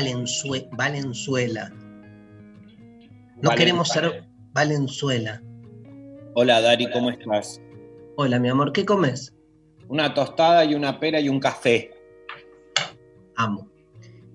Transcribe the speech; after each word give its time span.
Valenzue- 0.00 0.68
Valenzuela? 0.72 1.72
No 3.42 3.50
queremos 3.50 3.88
ser 3.88 4.24
Valenzuela. 4.52 5.42
Hola 6.34 6.60
Dari, 6.60 6.90
¿cómo 6.90 7.10
estás? 7.10 7.60
Hola, 8.16 8.38
mi 8.38 8.48
amor, 8.50 8.72
¿qué 8.72 8.84
comes? 8.84 9.34
Una 9.88 10.12
tostada 10.12 10.64
y 10.66 10.74
una 10.74 11.00
pera 11.00 11.18
y 11.20 11.28
un 11.30 11.40
café. 11.40 11.92
Amo. 13.36 13.70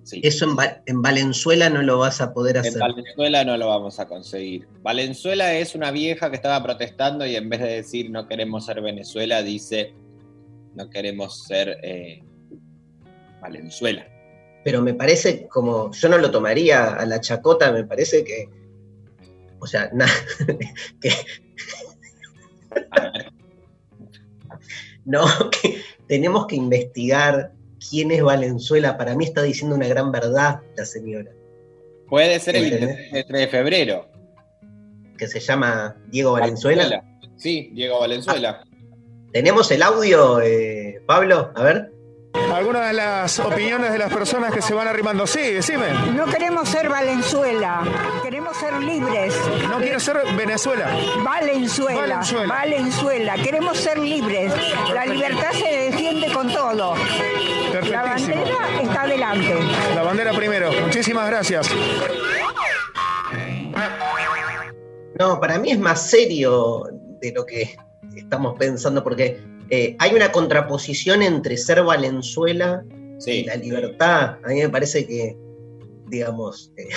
Sí. 0.03 0.19
Eso 0.23 0.45
en, 0.45 0.57
Va- 0.57 0.81
en 0.87 1.01
Valenzuela 1.01 1.69
no 1.69 1.81
lo 1.83 1.99
vas 1.99 2.21
a 2.21 2.33
poder 2.33 2.57
En 2.57 2.61
hacer. 2.61 2.79
Valenzuela 2.79 3.43
no 3.45 3.55
lo 3.57 3.67
vamos 3.67 3.99
a 3.99 4.07
conseguir. 4.07 4.67
Valenzuela 4.81 5.53
es 5.53 5.75
una 5.75 5.91
vieja 5.91 6.29
que 6.31 6.35
estaba 6.37 6.61
protestando 6.63 7.25
y 7.25 7.35
en 7.35 7.49
vez 7.49 7.59
de 7.59 7.67
decir 7.67 8.09
no 8.09 8.27
queremos 8.27 8.65
ser 8.65 8.81
Venezuela, 8.81 9.43
dice 9.43 9.93
no 10.73 10.89
queremos 10.89 11.43
ser 11.45 11.77
eh, 11.83 12.23
Valenzuela. 13.41 14.07
Pero 14.63 14.81
me 14.81 14.93
parece 14.93 15.47
como, 15.47 15.91
yo 15.91 16.09
no 16.09 16.17
lo 16.17 16.29
tomaría 16.31 16.93
a 16.93 17.05
la 17.05 17.19
chacota, 17.19 17.71
me 17.71 17.83
parece 17.83 18.23
que, 18.23 18.47
o 19.59 19.65
sea, 19.67 19.89
na- 19.93 20.05
que 21.01 21.09
A 22.91 23.09
ver, 23.11 23.31
no, 25.05 25.25
que 25.49 25.81
tenemos 26.07 26.45
que 26.47 26.55
investigar 26.55 27.51
quién 27.89 28.11
es 28.11 28.21
Valenzuela. 28.21 28.97
Para 28.97 29.15
mí 29.15 29.25
está 29.25 29.41
diciendo 29.41 29.75
una 29.75 29.87
gran 29.87 30.11
verdad 30.11 30.61
la 30.75 30.85
señora, 30.85 31.31
puede 32.07 32.39
ser 32.39 32.55
el 32.55 32.65
¿Entendés? 32.65 32.97
23 33.11 33.41
de 33.41 33.47
febrero. 33.47 34.07
que 35.17 35.27
se 35.27 35.39
llama 35.39 35.95
Diego 36.09 36.33
Valenzuela. 36.33 37.03
Sí, 37.37 37.71
Diego 37.73 37.99
Valenzuela. 37.99 38.63
¿Tenemos 39.33 39.71
el 39.71 39.81
audio, 39.81 40.39
eh, 40.41 41.01
Pablo? 41.07 41.51
A 41.55 41.63
ver. 41.63 41.90
Algunas 42.33 42.87
de 42.87 42.93
las 42.93 43.39
opiniones 43.39 43.91
de 43.91 43.97
las 43.97 44.11
personas 44.11 44.53
que 44.53 44.61
se 44.61 44.73
van 44.73 44.87
arrimando. 44.87 45.25
Sí, 45.27 45.39
decime. 45.39 45.87
No 46.15 46.25
queremos 46.25 46.67
ser 46.69 46.89
Valenzuela, 46.89 47.83
queremos 48.23 48.57
ser 48.57 48.73
libres. 48.81 49.33
No 49.69 49.77
quiero 49.77 49.99
ser 49.99 50.17
Venezuela. 50.37 50.87
Valenzuela, 51.23 52.01
Valenzuela. 52.01 52.47
Valenzuela, 52.47 53.35
queremos 53.35 53.77
ser 53.77 53.99
libres. 53.99 54.53
La 54.93 55.05
libertad 55.05 55.51
se 55.51 55.91
defiende 55.91 56.31
con 56.31 56.51
todo. 56.53 56.95
La 57.89 58.03
bandera 58.03 58.81
está 58.81 59.01
adelante. 59.03 59.55
La 59.95 60.03
bandera 60.03 60.33
primero. 60.33 60.71
Muchísimas 60.83 61.27
gracias. 61.27 61.69
No, 65.19 65.39
para 65.39 65.59
mí 65.59 65.71
es 65.71 65.79
más 65.79 66.09
serio 66.09 66.83
de 67.19 67.31
lo 67.31 67.45
que 67.45 67.77
estamos 68.15 68.55
pensando, 68.57 69.03
porque 69.03 69.39
eh, 69.71 69.95
hay 69.99 70.13
una 70.13 70.31
contraposición 70.33 71.23
entre 71.23 71.55
ser 71.55 71.81
Valenzuela 71.81 72.83
y 73.25 73.45
la 73.45 73.55
libertad. 73.55 74.37
A 74.43 74.49
mí 74.49 74.55
me 74.55 74.69
parece 74.69 75.07
que, 75.07 75.37
digamos, 76.07 76.73
eh, 76.75 76.89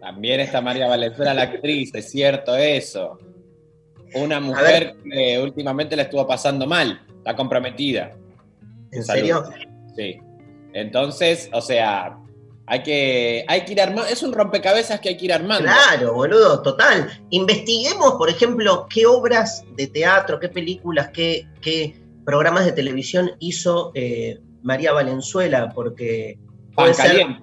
También 0.00 0.40
está 0.40 0.62
María 0.62 0.88
Valenzuela, 0.88 1.34
la 1.34 1.42
actriz, 1.42 1.94
es 1.94 2.10
cierto 2.10 2.56
eso. 2.56 3.18
Una 4.14 4.40
mujer 4.40 4.96
que 5.04 5.38
últimamente 5.38 5.94
la 5.94 6.02
estuvo 6.02 6.26
pasando 6.26 6.66
mal, 6.66 7.06
está 7.18 7.36
comprometida. 7.36 8.16
¿en 8.92 9.04
Salud. 9.04 9.20
serio? 9.20 9.44
Sí. 9.94 10.18
Entonces, 10.72 11.50
o 11.52 11.60
sea, 11.60 12.18
hay 12.72 12.84
que, 12.84 13.44
hay 13.48 13.64
que 13.64 13.72
ir 13.72 13.80
armando. 13.80 14.06
Es 14.06 14.22
un 14.22 14.32
rompecabezas 14.32 15.00
que 15.00 15.08
hay 15.08 15.16
que 15.16 15.24
ir 15.24 15.32
armando. 15.32 15.64
Claro, 15.64 16.14
boludo, 16.14 16.62
total. 16.62 17.10
Investiguemos, 17.30 18.12
por 18.12 18.30
ejemplo, 18.30 18.86
qué 18.88 19.06
obras 19.06 19.64
de 19.76 19.88
teatro, 19.88 20.38
qué 20.38 20.48
películas, 20.48 21.10
qué, 21.12 21.48
qué 21.60 21.96
programas 22.24 22.64
de 22.64 22.70
televisión 22.70 23.32
hizo 23.40 23.90
eh, 23.96 24.38
María 24.62 24.92
Valenzuela, 24.92 25.72
porque 25.74 26.38
Pan 26.76 26.94
ser 26.94 27.06
caliente. 27.08 27.42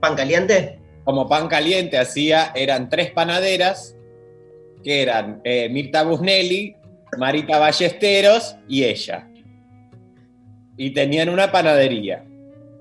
pan 0.00 0.16
caliente. 0.16 0.80
Como 1.04 1.28
pan 1.28 1.46
caliente 1.46 1.96
hacía, 1.96 2.50
eran 2.56 2.88
tres 2.88 3.12
panaderas, 3.12 3.94
que 4.82 5.02
eran 5.02 5.40
eh, 5.44 5.68
Mirta 5.68 6.02
Busnelli, 6.02 6.74
Marita 7.16 7.60
Ballesteros 7.60 8.56
y 8.66 8.82
ella. 8.82 9.28
Y 10.76 10.90
tenían 10.90 11.28
una 11.28 11.52
panadería. 11.52 12.24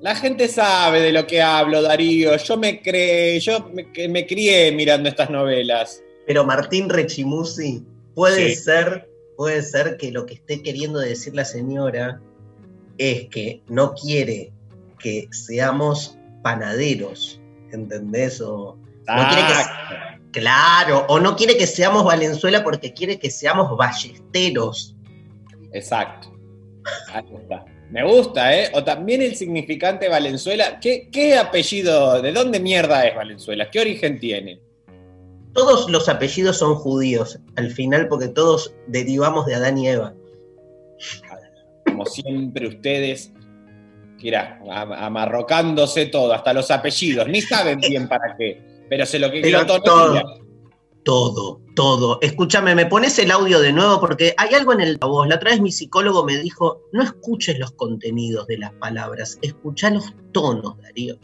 La 0.02 0.16
gente 0.16 0.48
sabe 0.48 1.02
de 1.02 1.12
lo 1.12 1.28
que 1.28 1.42
hablo, 1.42 1.82
Darío. 1.82 2.36
Yo 2.38 2.58
me 2.58 2.82
creé, 2.82 3.40
yo 3.40 3.70
me, 3.74 3.88
me 4.08 4.26
crié 4.26 4.72
mirando 4.72 5.10
estas 5.10 5.30
novelas. 5.30 6.02
Pero 6.26 6.46
Martín 6.46 6.90
Rechimusi, 6.90 7.84
puede 8.16 8.50
Sí. 8.50 8.56
ser, 8.56 9.10
puede 9.36 9.62
ser 9.62 9.98
que 9.98 10.12
lo 10.12 10.26
que 10.26 10.36
esté 10.36 10.62
queriendo 10.62 11.00
decir 11.00 11.36
la 11.36 11.44
señora 11.44 12.22
es 12.98 13.28
que 13.30 13.62
no 13.68 13.94
quiere 13.94 14.52
que 15.00 15.28
seamos 15.32 16.18
panaderos, 16.44 17.42
¿entendés? 17.72 18.40
O 18.42 18.78
no 19.08 19.28
quiere 19.30 19.42
que, 19.48 20.40
claro, 20.40 21.06
o 21.10 21.20
no 21.20 21.36
quiere 21.36 21.58
que 21.58 21.68
seamos 21.68 22.04
Valenzuela 22.06 22.64
porque 22.64 22.94
quiere 22.94 23.18
que 23.20 23.32
seamos 23.32 23.76
ballesteros. 23.78 24.96
Exacto. 25.74 26.32
Ahí 27.12 27.24
está. 27.42 27.66
Me 27.92 28.04
gusta, 28.04 28.56
¿eh? 28.56 28.70
O 28.74 28.84
también 28.84 29.22
el 29.22 29.36
significante 29.36 30.08
Valenzuela. 30.10 30.80
¿Qué, 30.80 31.10
qué 31.12 31.38
apellido, 31.38 32.22
de 32.22 32.32
dónde 32.32 32.60
mierda 32.60 33.06
es 33.08 33.16
Valenzuela? 33.16 33.70
¿Qué 33.72 33.80
origen 33.80 34.20
tiene? 34.20 34.60
Todos 35.54 35.90
los 35.90 36.08
apellidos 36.08 36.58
son 36.58 36.76
judíos, 36.76 37.40
al 37.56 37.72
final, 37.72 38.08
porque 38.08 38.28
todos 38.28 38.76
derivamos 38.88 39.48
de 39.48 39.56
Adán 39.56 39.78
y 39.80 39.88
Eva. 39.88 40.14
Como 41.86 42.06
siempre 42.06 42.68
ustedes, 42.68 43.32
mira, 44.22 44.60
am- 44.70 44.92
amarrocándose 44.94 46.06
todo, 46.06 46.34
hasta 46.34 46.54
los 46.54 46.70
apellidos, 46.70 47.28
ni 47.28 47.42
saben 47.42 47.80
bien 47.80 48.08
para 48.08 48.36
qué, 48.38 48.62
pero 48.88 49.06
se 49.08 49.18
lo 49.18 49.32
que 49.32 49.42
glotonería. 49.66 50.24
Todo, 51.10 51.60
todo. 51.74 52.20
Escúchame, 52.22 52.76
me 52.76 52.86
pones 52.86 53.18
el 53.18 53.32
audio 53.32 53.60
de 53.60 53.74
nuevo 53.74 54.00
porque 54.00 54.36
hay 54.38 54.54
algo 54.54 54.74
en 54.74 54.82
el 54.82 55.00
voz. 55.00 55.28
La 55.28 55.38
otra 55.38 55.50
vez 55.50 55.60
mi 55.60 55.72
psicólogo 55.72 56.24
me 56.24 56.38
dijo, 56.38 56.84
no 56.92 57.02
escuches 57.02 57.58
los 57.58 57.72
contenidos 57.72 58.46
de 58.46 58.60
las 58.60 58.74
palabras, 58.74 59.40
escucha 59.42 59.90
los 59.90 60.14
tonos, 60.34 60.78
Darío. 60.78 61.18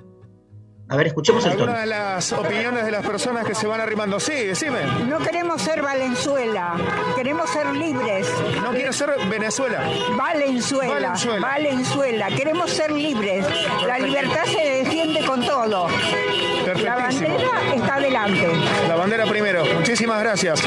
A 0.88 0.96
ver, 0.98 1.08
escuchemos 1.08 1.44
el 1.46 1.54
tono. 1.54 1.72
Algunas 1.72 1.82
de 1.82 1.88
las 1.88 2.32
opiniones 2.34 2.86
de 2.86 2.92
las 2.92 3.06
personas 3.06 3.46
que 3.46 3.56
se 3.56 3.66
van 3.66 3.82
arrimando. 3.82 4.20
Sí, 4.20 4.34
decime. 4.34 4.86
No 5.08 5.18
queremos 5.18 5.62
ser 5.62 5.82
Valenzuela, 5.82 6.76
queremos 7.16 7.50
ser 7.50 7.68
libres. 7.74 8.28
No 8.62 8.72
quiero 8.72 8.94
ser 8.94 9.10
Venezuela. 9.28 9.82
Valenzuela, 10.16 10.94
Valenzuela. 10.94 11.48
Valenzuela, 11.48 12.28
queremos 12.28 12.70
ser 12.70 12.92
libres. 12.92 13.46
La 13.88 13.98
libertad 13.98 14.46
se 14.46 14.84
defiende 14.84 15.26
con 15.26 15.44
todo. 15.44 15.88
La 16.84 16.96
bandera 16.96 17.74
está 17.74 17.96
adelante. 17.96 18.48
La 18.88 18.96
bandera 18.96 19.26
primero. 19.26 19.66
Muchísimas 19.66 20.22
gracias. 20.22 20.62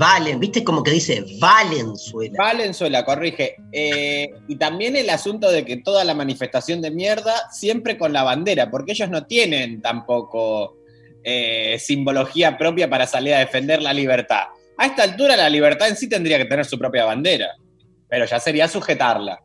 Valen, 0.00 0.40
viste 0.40 0.64
como 0.64 0.82
que 0.82 0.92
dice 0.92 1.26
Valenzuela. 1.38 2.34
Valenzuela, 2.38 3.04
corrige. 3.04 3.56
Eh, 3.70 4.30
y 4.48 4.56
también 4.56 4.96
el 4.96 5.10
asunto 5.10 5.50
de 5.50 5.62
que 5.62 5.76
toda 5.76 6.04
la 6.04 6.14
manifestación 6.14 6.80
de 6.80 6.90
mierda 6.90 7.50
siempre 7.52 7.98
con 7.98 8.10
la 8.10 8.22
bandera, 8.22 8.70
porque 8.70 8.92
ellos 8.92 9.10
no 9.10 9.26
tienen 9.26 9.82
tampoco 9.82 10.78
eh, 11.22 11.76
simbología 11.78 12.56
propia 12.56 12.88
para 12.88 13.06
salir 13.06 13.34
a 13.34 13.40
defender 13.40 13.82
la 13.82 13.92
libertad. 13.92 14.44
A 14.78 14.86
esta 14.86 15.02
altura 15.02 15.36
la 15.36 15.50
libertad 15.50 15.88
en 15.88 15.96
sí 15.96 16.08
tendría 16.08 16.38
que 16.38 16.46
tener 16.46 16.64
su 16.64 16.78
propia 16.78 17.04
bandera, 17.04 17.50
pero 18.08 18.24
ya 18.24 18.40
sería 18.40 18.68
sujetarla. 18.68 19.42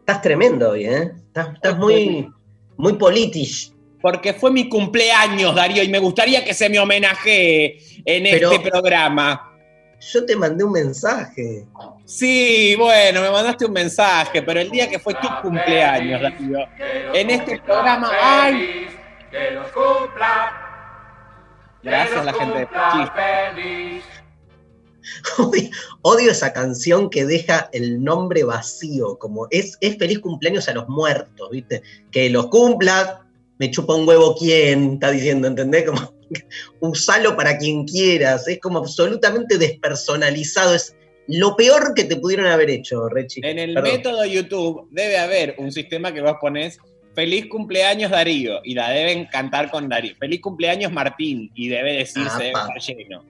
Estás 0.00 0.20
tremendo 0.20 0.68
hoy, 0.68 0.84
¿eh? 0.84 1.12
Estás, 1.28 1.54
estás 1.54 1.78
muy, 1.78 2.28
muy 2.76 2.92
politisch. 2.92 3.71
Porque 4.02 4.34
fue 4.34 4.50
mi 4.50 4.68
cumpleaños, 4.68 5.54
Darío, 5.54 5.82
y 5.82 5.88
me 5.88 6.00
gustaría 6.00 6.44
que 6.44 6.52
se 6.52 6.68
me 6.68 6.78
homenajee 6.78 7.78
en 8.04 8.24
Pero- 8.24 8.52
este 8.52 8.70
programa. 8.70 9.48
Yo 10.12 10.26
te 10.26 10.34
mandé 10.34 10.64
un 10.64 10.72
mensaje. 10.72 11.64
Sí, 12.04 12.74
bueno, 12.76 13.20
me 13.22 13.30
mandaste 13.30 13.66
un 13.66 13.72
mensaje, 13.72 14.42
pero 14.42 14.58
el 14.60 14.68
día 14.68 14.88
que 14.90 14.98
fue 14.98 15.14
tu 15.14 15.28
cumpleaños, 15.40 16.20
Darío, 16.20 16.58
en 17.14 17.30
este 17.30 17.60
programa, 17.60 18.10
¡ay! 18.20 18.88
Que 19.30 19.52
los 19.52 19.68
cumpla. 19.68 20.52
Gracias 21.84 22.18
a 22.18 22.24
la 22.24 22.32
gente 22.34 22.58
de. 22.58 24.02
Odio, 25.38 25.70
odio 26.02 26.30
esa 26.30 26.52
canción 26.52 27.10
que 27.10 27.24
deja 27.24 27.68
el 27.72 28.02
nombre 28.02 28.44
vacío, 28.44 29.18
como 29.18 29.46
es, 29.50 29.76
es 29.80 29.98
feliz 29.98 30.20
cumpleaños 30.20 30.68
a 30.68 30.74
los 30.74 30.88
muertos, 30.88 31.50
¿viste? 31.50 31.82
Que 32.10 32.30
los 32.30 32.48
cumplas, 32.48 33.18
me 33.62 33.70
chupa 33.70 33.94
un 33.94 34.08
huevo 34.08 34.34
quién, 34.36 34.94
está 34.94 35.12
diciendo, 35.12 35.46
¿entendés? 35.46 35.84
Como 35.84 36.12
usalo 36.80 37.36
para 37.36 37.56
quien 37.58 37.84
quieras, 37.84 38.48
es 38.48 38.58
como 38.58 38.80
absolutamente 38.80 39.56
despersonalizado, 39.56 40.74
es 40.74 40.96
lo 41.28 41.54
peor 41.54 41.94
que 41.94 42.02
te 42.02 42.16
pudieron 42.16 42.46
haber 42.46 42.70
hecho, 42.70 43.08
Rechi. 43.08 43.40
En 43.44 43.60
el 43.60 43.74
Perdón. 43.74 43.92
método 43.92 44.24
YouTube 44.24 44.88
debe 44.90 45.16
haber 45.16 45.54
un 45.58 45.70
sistema 45.70 46.12
que 46.12 46.20
vos 46.20 46.34
ponés 46.40 46.76
Feliz 47.14 47.46
cumpleaños 47.46 48.10
Darío 48.10 48.62
y 48.64 48.74
la 48.74 48.90
deben 48.90 49.26
cantar 49.26 49.70
con 49.70 49.88
Darío. 49.88 50.16
Feliz 50.18 50.40
cumpleaños 50.40 50.90
Martín 50.90 51.52
y 51.54 51.68
debe 51.68 51.92
decirse, 51.98 52.52
lleno. 52.84 53.22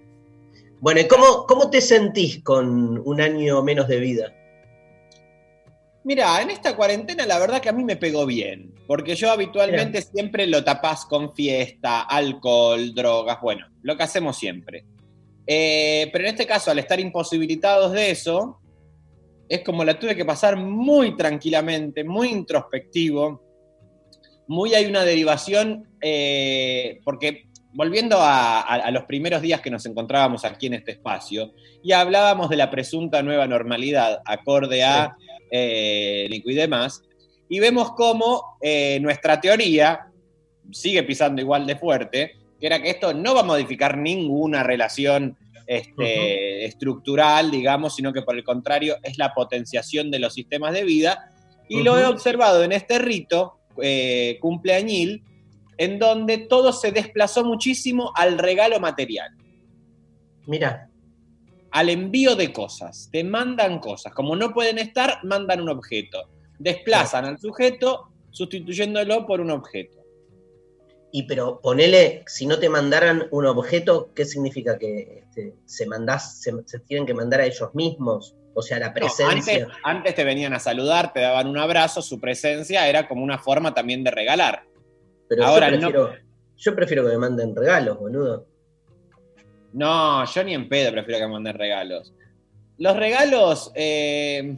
Bueno, 0.81 1.00
¿y 1.00 1.08
cómo, 1.08 1.44
cómo 1.46 1.69
te 1.69 1.82
sentís 1.82 2.43
con 2.43 3.02
un 3.05 3.20
año 3.20 3.62
menos 3.62 3.87
de 3.87 4.00
vida? 4.00 4.32
Mira, 6.05 6.40
en 6.40 6.49
esta 6.49 6.75
cuarentena 6.75 7.26
la 7.26 7.38
verdad 7.38 7.61
que 7.61 7.69
a 7.69 7.73
mí 7.73 7.85
me 7.85 7.96
pegó 7.96 8.25
bien, 8.25 8.72
porque 8.87 9.14
yo 9.14 9.31
habitualmente 9.31 10.02
siempre 10.02 10.46
lo 10.46 10.62
tapás 10.64 11.05
con 11.06 11.34
fiesta, 11.34 12.02
alcohol, 12.02 12.94
drogas, 12.94 13.38
bueno, 13.40 13.67
lo 13.82 13.96
que 13.96 14.02
hacemos 14.02 14.37
siempre. 14.37 14.84
Eh, 15.46 16.08
pero 16.12 16.25
en 16.25 16.31
este 16.31 16.46
caso, 16.46 16.70
al 16.70 16.79
estar 16.79 17.00
imposibilitados 17.00 17.93
de 17.93 18.11
eso, 18.11 18.58
es 19.49 19.62
como 19.62 19.84
la 19.84 19.99
tuve 19.99 20.14
que 20.17 20.25
pasar 20.25 20.56
muy 20.56 21.17
tranquilamente, 21.17 22.05
muy 22.05 22.29
introspectivo, 22.29 23.43
muy 24.46 24.75
hay 24.75 24.87
una 24.87 25.05
derivación, 25.05 25.88
eh, 26.00 27.00
porque 27.05 27.44
volviendo 27.75 28.19
a, 28.19 28.61
a- 28.61 28.75
a 28.87 28.90
los 28.90 29.05
primeros 29.05 29.40
días 29.43 29.61
que 29.61 29.70
nos 29.70 29.87
encontrábamos 29.87 30.44
aquí 30.44 30.67
en 30.67 30.75
este 30.75 30.93
espacio, 30.93 31.52
y 31.82 31.93
hablábamos 31.93 32.50
de 32.50 32.56
la 32.56 32.70
presunta 32.70 33.23
nueva 33.23 33.46
normalidad 33.46 34.20
acorde 34.25 34.82
a 34.85 35.17
eh, 35.50 36.26
Nico 36.31 36.50
y 36.50 36.55
demás, 36.55 37.02
y 37.52 37.60
vemos 37.60 37.93
cómo 37.93 38.56
eh, 38.62 38.99
nuestra 39.02 39.38
teoría 39.38 40.06
sigue 40.70 41.02
pisando 41.02 41.43
igual 41.43 41.66
de 41.66 41.76
fuerte, 41.76 42.32
que 42.58 42.66
era 42.66 42.81
que 42.81 42.88
esto 42.88 43.12
no 43.12 43.34
va 43.34 43.40
a 43.40 43.44
modificar 43.44 43.99
ninguna 43.99 44.62
relación 44.62 45.37
este, 45.66 46.64
estructural, 46.64 47.50
digamos, 47.50 47.94
sino 47.94 48.10
que 48.10 48.22
por 48.22 48.37
el 48.37 48.43
contrario 48.43 48.96
es 49.02 49.19
la 49.19 49.34
potenciación 49.34 50.10
de 50.10 50.19
los 50.19 50.32
sistemas 50.32 50.72
de 50.72 50.84
vida, 50.84 51.31
y 51.69 51.82
lo 51.82 51.99
he 51.99 52.06
observado 52.06 52.64
en 52.64 52.72
este 52.72 52.99
rito 52.99 53.58
eh, 53.82 54.38
cumpleañil, 54.40 55.22
en 55.76 55.99
donde 55.99 56.38
todo 56.38 56.72
se 56.72 56.90
desplazó 56.90 57.44
muchísimo 57.44 58.12
al 58.16 58.38
regalo 58.38 58.81
material 58.81 59.31
Mira, 60.46 60.88
al 61.70 61.90
envío 61.90 62.34
de 62.34 62.50
cosas. 62.50 63.10
Te 63.12 63.22
mandan 63.22 63.78
cosas. 63.78 64.14
Como 64.14 64.37
no 64.37 64.54
pueden 64.54 64.78
estar, 64.78 65.19
mandan 65.22 65.60
un 65.60 65.69
objeto. 65.69 66.31
Desplazan 66.58 67.25
al 67.25 67.38
sujeto 67.38 68.08
sustituyéndolo 68.31 69.26
por 69.26 69.40
un 69.40 69.50
objeto. 69.50 69.99
y 71.14 71.25
pero 71.25 71.60
ponele, 71.60 72.22
si 72.26 72.46
no 72.46 72.58
te 72.58 72.70
mandaran 72.70 73.26
un 73.32 73.44
objeto, 73.44 74.10
¿qué 74.14 74.25
significa 74.25 74.78
que 74.78 75.25
este, 75.26 75.54
se 75.66 75.84
mandás, 75.87 76.40
se, 76.40 76.52
se 76.64 76.78
tienen 76.81 77.04
que 77.06 77.12
mandar 77.12 77.40
a 77.40 77.44
ellos 77.44 77.75
mismos? 77.75 78.34
O 78.54 78.62
sea, 78.62 78.78
la 78.78 78.88
No, 78.88 78.94
presencia. 78.94 79.54
antes, 79.64 79.66
antes 79.84 80.14
te 80.14 80.25
venían 80.25 80.54
a 80.54 80.58
saludar, 80.58 81.12
te 81.12 81.20
daban 81.20 81.49
un 81.49 81.58
abrazo, 81.58 82.00
su 82.00 82.19
presencia 82.19 82.88
era 82.88 83.06
como 83.08 83.22
una 83.22 83.38
forma 83.38 83.75
también 83.75 84.02
de 84.04 84.10
regalar. 84.10 84.64
pero 85.28 85.44
ahora 85.44 85.69
yo 85.70 85.76
no- 85.76 85.81
prefiero, 85.90 86.14
yo 86.56 86.75
prefiero 86.76 87.02
que 87.04 87.10
me 87.10 87.19
manden 87.19 87.54
regalos, 87.56 87.99
boludo. 87.99 88.46
No, 89.75 90.25
yo 90.26 90.44
ni 90.44 90.54
en 90.54 90.69
pedo 90.69 90.93
prefiero 90.93 91.20
que 91.20 91.26
me 91.26 91.32
manden 91.32 91.54
regalos. 91.58 92.12
Los 92.78 92.96
regalos, 92.96 93.70
eh, 93.75 94.56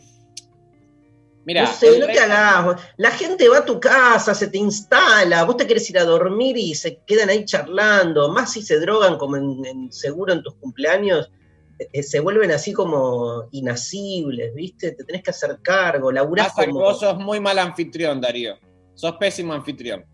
mira, 1.45 1.63
no 1.63 1.73
sé, 1.73 1.99
no 1.99 2.07
te 2.07 2.19
hagas. 2.19 2.81
La 2.97 3.11
gente 3.11 3.49
va 3.49 3.59
a 3.59 3.65
tu 3.65 3.79
casa, 3.81 4.35
se 4.35 4.49
te 4.49 4.59
instala, 4.59 5.45
vos 5.45 5.57
te 5.57 5.67
querés 5.67 5.89
ir 5.91 5.99
a 5.99 6.05
dormir 6.05 6.57
y 6.57 6.75
se 6.75 6.99
quedan 7.07 7.29
ahí 7.31 7.45
charlando, 7.45 8.31
más 8.33 8.53
si 8.53 8.63
se 8.63 8.79
drogan 8.81 9.19
como 9.19 9.37
en, 9.37 9.65
en- 9.65 9.93
seguro 9.93 10.33
en 10.33 10.43
tus 10.43 10.55
cumpleaños, 10.55 11.31
eh, 11.79 12.03
se 12.03 12.21
vuelven 12.21 12.51
así 12.53 12.73
como 12.73 13.49
inasibles, 13.51 14.55
¿viste? 14.55 14.93
Te 14.93 15.05
tenés 15.05 15.23
que 15.23 15.31
hacer 15.31 15.59
cargo, 15.63 16.13
laburás 16.13 16.49
Pasa 16.49 16.67
como... 16.67 16.81
vos 16.81 17.01
sos 17.01 17.17
muy 17.19 17.41
mal 17.41 17.59
anfitrión, 17.59 18.21
Darío. 18.21 18.57
Sos 18.95 19.17
pésimo 19.17 19.53
anfitrión. 19.53 20.05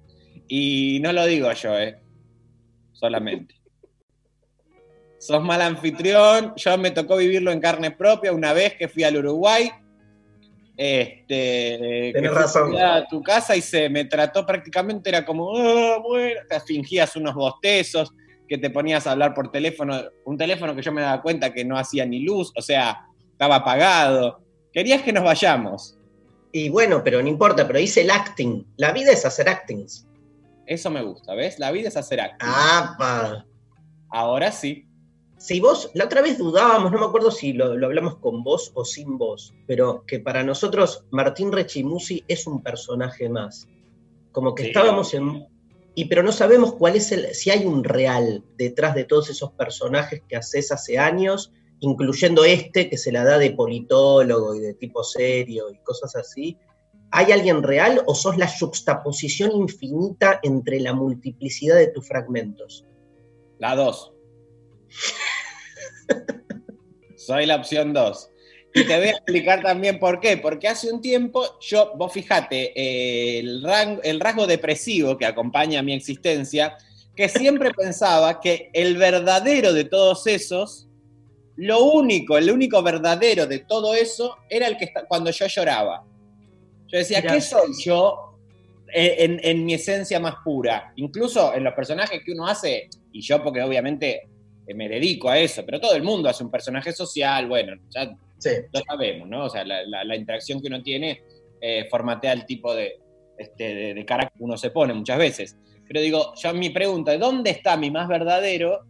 Y 0.48 0.98
no 1.02 1.12
lo 1.12 1.26
digo 1.26 1.52
yo, 1.52 1.78
¿eh? 1.78 2.00
Solamente. 2.92 3.54
Sos 5.18 5.42
mal 5.42 5.60
anfitrión. 5.60 6.54
Yo 6.56 6.76
me 6.78 6.90
tocó 6.90 7.16
vivirlo 7.16 7.52
en 7.52 7.60
carne 7.60 7.90
propia 7.90 8.32
una 8.32 8.52
vez 8.54 8.74
que 8.74 8.88
fui 8.88 9.04
al 9.04 9.16
Uruguay. 9.18 9.70
Este, 10.82 12.10
fui 12.16 12.26
razón. 12.28 12.74
a 12.74 13.06
tu 13.06 13.22
casa 13.22 13.54
y 13.54 13.60
se 13.60 13.90
me 13.90 14.06
trató 14.06 14.46
prácticamente, 14.46 15.10
era 15.10 15.26
como, 15.26 15.54
"Ah, 15.54 15.98
bueno, 16.02 16.40
te 16.48 16.58
fingías 16.60 17.14
unos 17.16 17.34
bostezos, 17.34 18.14
que 18.48 18.56
te 18.56 18.70
ponías 18.70 19.06
a 19.06 19.12
hablar 19.12 19.34
por 19.34 19.52
teléfono, 19.52 20.00
un 20.24 20.38
teléfono 20.38 20.74
que 20.74 20.80
yo 20.80 20.90
me 20.90 21.02
daba 21.02 21.20
cuenta 21.20 21.52
que 21.52 21.66
no 21.66 21.76
hacía 21.76 22.06
ni 22.06 22.20
luz, 22.20 22.50
o 22.56 22.62
sea, 22.62 23.06
estaba 23.30 23.56
apagado. 23.56 24.40
Querías 24.72 25.02
que 25.02 25.12
nos 25.12 25.22
vayamos. 25.22 25.98
Y 26.50 26.70
bueno, 26.70 27.04
pero 27.04 27.20
no 27.20 27.28
importa, 27.28 27.66
pero 27.66 27.78
hice 27.78 28.00
el 28.00 28.10
acting. 28.10 28.64
La 28.78 28.92
vida 28.92 29.12
es 29.12 29.26
hacer 29.26 29.50
actings. 29.50 30.08
Eso 30.64 30.90
me 30.90 31.02
gusta, 31.02 31.34
¿ves? 31.34 31.58
La 31.58 31.70
vida 31.72 31.88
es 31.88 31.96
hacer 31.98 32.22
acto. 32.22 32.46
¡Apa! 32.48 33.44
Ahora 34.08 34.50
sí. 34.50 34.86
Si 35.40 35.58
vos, 35.58 35.90
la 35.94 36.04
otra 36.04 36.20
vez 36.20 36.36
dudábamos, 36.36 36.92
no 36.92 36.98
me 36.98 37.06
acuerdo 37.06 37.30
si 37.30 37.54
lo, 37.54 37.74
lo 37.74 37.86
hablamos 37.86 38.16
con 38.18 38.44
vos 38.44 38.72
o 38.74 38.84
sin 38.84 39.16
vos, 39.16 39.54
pero 39.66 40.04
que 40.06 40.20
para 40.20 40.44
nosotros 40.44 41.06
Martín 41.10 41.50
Rechimusi 41.50 42.22
es 42.28 42.46
un 42.46 42.62
personaje 42.62 43.26
más. 43.30 43.66
Como 44.32 44.54
que 44.54 44.64
Sí. 44.64 44.68
estábamos 44.68 45.14
en. 45.14 45.46
Y 45.94 46.04
pero 46.04 46.22
no 46.22 46.30
sabemos 46.30 46.74
cuál 46.74 46.96
es 46.96 47.10
el. 47.10 47.34
si 47.34 47.50
hay 47.50 47.64
un 47.64 47.84
real 47.84 48.44
detrás 48.58 48.94
de 48.94 49.04
todos 49.04 49.30
esos 49.30 49.50
personajes 49.52 50.22
que 50.28 50.36
haces 50.36 50.72
hace 50.72 50.98
años, 50.98 51.50
incluyendo 51.80 52.44
este 52.44 52.90
que 52.90 52.98
se 52.98 53.10
la 53.10 53.24
da 53.24 53.38
de 53.38 53.52
politólogo 53.52 54.54
y 54.54 54.60
de 54.60 54.74
tipo 54.74 55.02
serio 55.02 55.70
y 55.70 55.78
cosas 55.78 56.16
así. 56.16 56.58
¿Hay 57.12 57.32
alguien 57.32 57.62
real 57.62 58.02
o 58.06 58.14
sos 58.14 58.36
la 58.36 58.46
juxtaposición 58.46 59.52
infinita 59.52 60.38
entre 60.42 60.80
la 60.80 60.92
multiplicidad 60.92 61.76
de 61.76 61.86
tus 61.88 62.06
fragmentos? 62.06 62.84
La 63.58 63.74
2. 63.74 64.12
Soy 67.16 67.46
la 67.46 67.56
opción 67.56 67.92
2. 67.92 68.30
Y 68.74 68.84
te 68.86 68.98
voy 68.98 69.08
a 69.08 69.12
explicar 69.12 69.62
también 69.62 69.98
por 69.98 70.20
qué. 70.20 70.36
Porque 70.36 70.68
hace 70.68 70.92
un 70.92 71.00
tiempo, 71.00 71.58
yo, 71.60 71.92
vos 71.96 72.12
fijate, 72.12 72.72
eh, 72.74 73.40
el, 73.40 74.20
rasgo 74.20 74.46
depresivo 74.46 75.18
que 75.18 75.26
acompaña 75.26 75.80
a 75.80 75.82
mi 75.82 75.92
existencia, 75.92 76.76
que 77.16 77.28
siempre 77.28 77.70
pensaba 77.76 78.40
que 78.40 78.70
el 78.72 78.96
verdadero 78.96 79.72
de 79.72 79.84
todos 79.84 80.26
esos, 80.26 80.88
lo 81.56 81.84
único, 81.84 82.38
el 82.38 82.50
único 82.50 82.82
verdadero 82.82 83.46
de 83.46 83.58
todo 83.58 83.94
eso, 83.94 84.36
era 84.48 84.66
el 84.68 84.76
que 84.76 84.86
está, 84.86 85.04
cuando 85.06 85.30
yo 85.30 85.46
lloraba. 85.46 86.04
Yo 86.86 86.98
decía, 86.98 87.20
Mirá. 87.20 87.34
¿qué 87.34 87.40
soy 87.40 87.70
yo 87.82 88.36
eh, 88.92 89.16
en, 89.18 89.40
en 89.42 89.64
mi 89.64 89.74
esencia 89.74 90.20
más 90.20 90.36
pura? 90.44 90.92
Incluso 90.96 91.52
en 91.54 91.64
los 91.64 91.74
personajes 91.74 92.22
que 92.24 92.32
uno 92.32 92.46
hace, 92.46 92.88
y 93.12 93.20
yo 93.20 93.42
porque 93.42 93.62
obviamente 93.62 94.29
me 94.74 94.88
dedico 94.88 95.28
a 95.28 95.38
eso, 95.38 95.64
pero 95.64 95.80
todo 95.80 95.94
el 95.94 96.02
mundo 96.02 96.28
hace 96.28 96.44
un 96.44 96.50
personaje 96.50 96.92
social, 96.92 97.46
bueno, 97.48 97.74
ya 97.90 98.10
Sí. 98.38 98.50
lo 98.72 98.80
sabemos, 98.80 99.28
¿no? 99.28 99.44
O 99.46 99.50
sea, 99.50 99.64
la, 99.64 99.82
la- 99.84 100.02
la 100.04 100.16
interacción 100.16 100.60
que 100.62 100.68
uno 100.68 100.82
tiene 100.82 101.22
eh, 101.60 101.86
formatea 101.90 102.32
el 102.32 102.46
tipo 102.46 102.74
de, 102.74 102.98
este, 103.36 103.74
de, 103.74 103.94
de 103.94 104.04
carácter 104.06 104.38
que 104.38 104.44
uno 104.44 104.56
se 104.56 104.70
pone 104.70 104.94
muchas 104.94 105.18
veces. 105.18 105.56
Pero 105.86 106.00
digo, 106.00 106.32
yo 106.36 106.54
mi 106.54 106.70
pregunta, 106.70 107.16
¿dónde 107.18 107.50
está 107.50 107.76
mi 107.76 107.90
más 107.90 108.08
verdadero? 108.08 108.80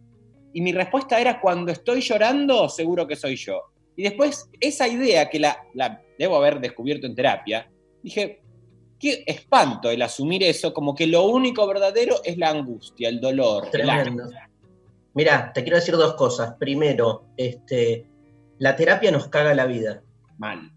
Y 0.53 0.61
mi 0.61 0.71
respuesta 0.71 1.19
era, 1.19 1.41
cuando 1.41 1.71
estoy 1.71 1.99
llorando, 2.01 2.69
seguro 2.69 3.05
que 3.07 3.15
soy 3.17 3.35
yo. 3.35 3.61
Y 3.97 4.03
después, 4.03 4.49
esa 4.59 4.87
idea 4.87 5.29
que 5.29 5.39
la, 5.39 5.57
la 5.73 6.01
debo 6.17 6.37
haber 6.37 6.61
descubierto 6.61 7.07
en 7.07 7.15
terapia, 7.15 7.69
dije, 8.01 8.39
qué 8.99 9.23
espanto 9.25 9.89
el 9.89 10.01
asumir 10.01 10.43
eso, 10.43 10.73
como 10.73 10.93
que 10.95 11.07
lo 11.07 11.23
único 11.25 11.65
verdadero 11.67 12.17
es 12.23 12.37
la 12.37 12.49
angustia, 12.51 13.09
el 13.09 13.19
dolor, 13.19 13.65
el 13.65 13.71
Tremendo. 13.71 14.23
Mira, 15.13 15.51
te 15.53 15.63
quiero 15.63 15.77
decir 15.77 15.95
dos 15.95 16.13
cosas. 16.15 16.55
Primero, 16.57 17.25
este, 17.37 18.07
la 18.59 18.75
terapia 18.75 19.11
nos 19.11 19.27
caga 19.27 19.53
la 19.53 19.65
vida, 19.65 20.03
mal. 20.37 20.71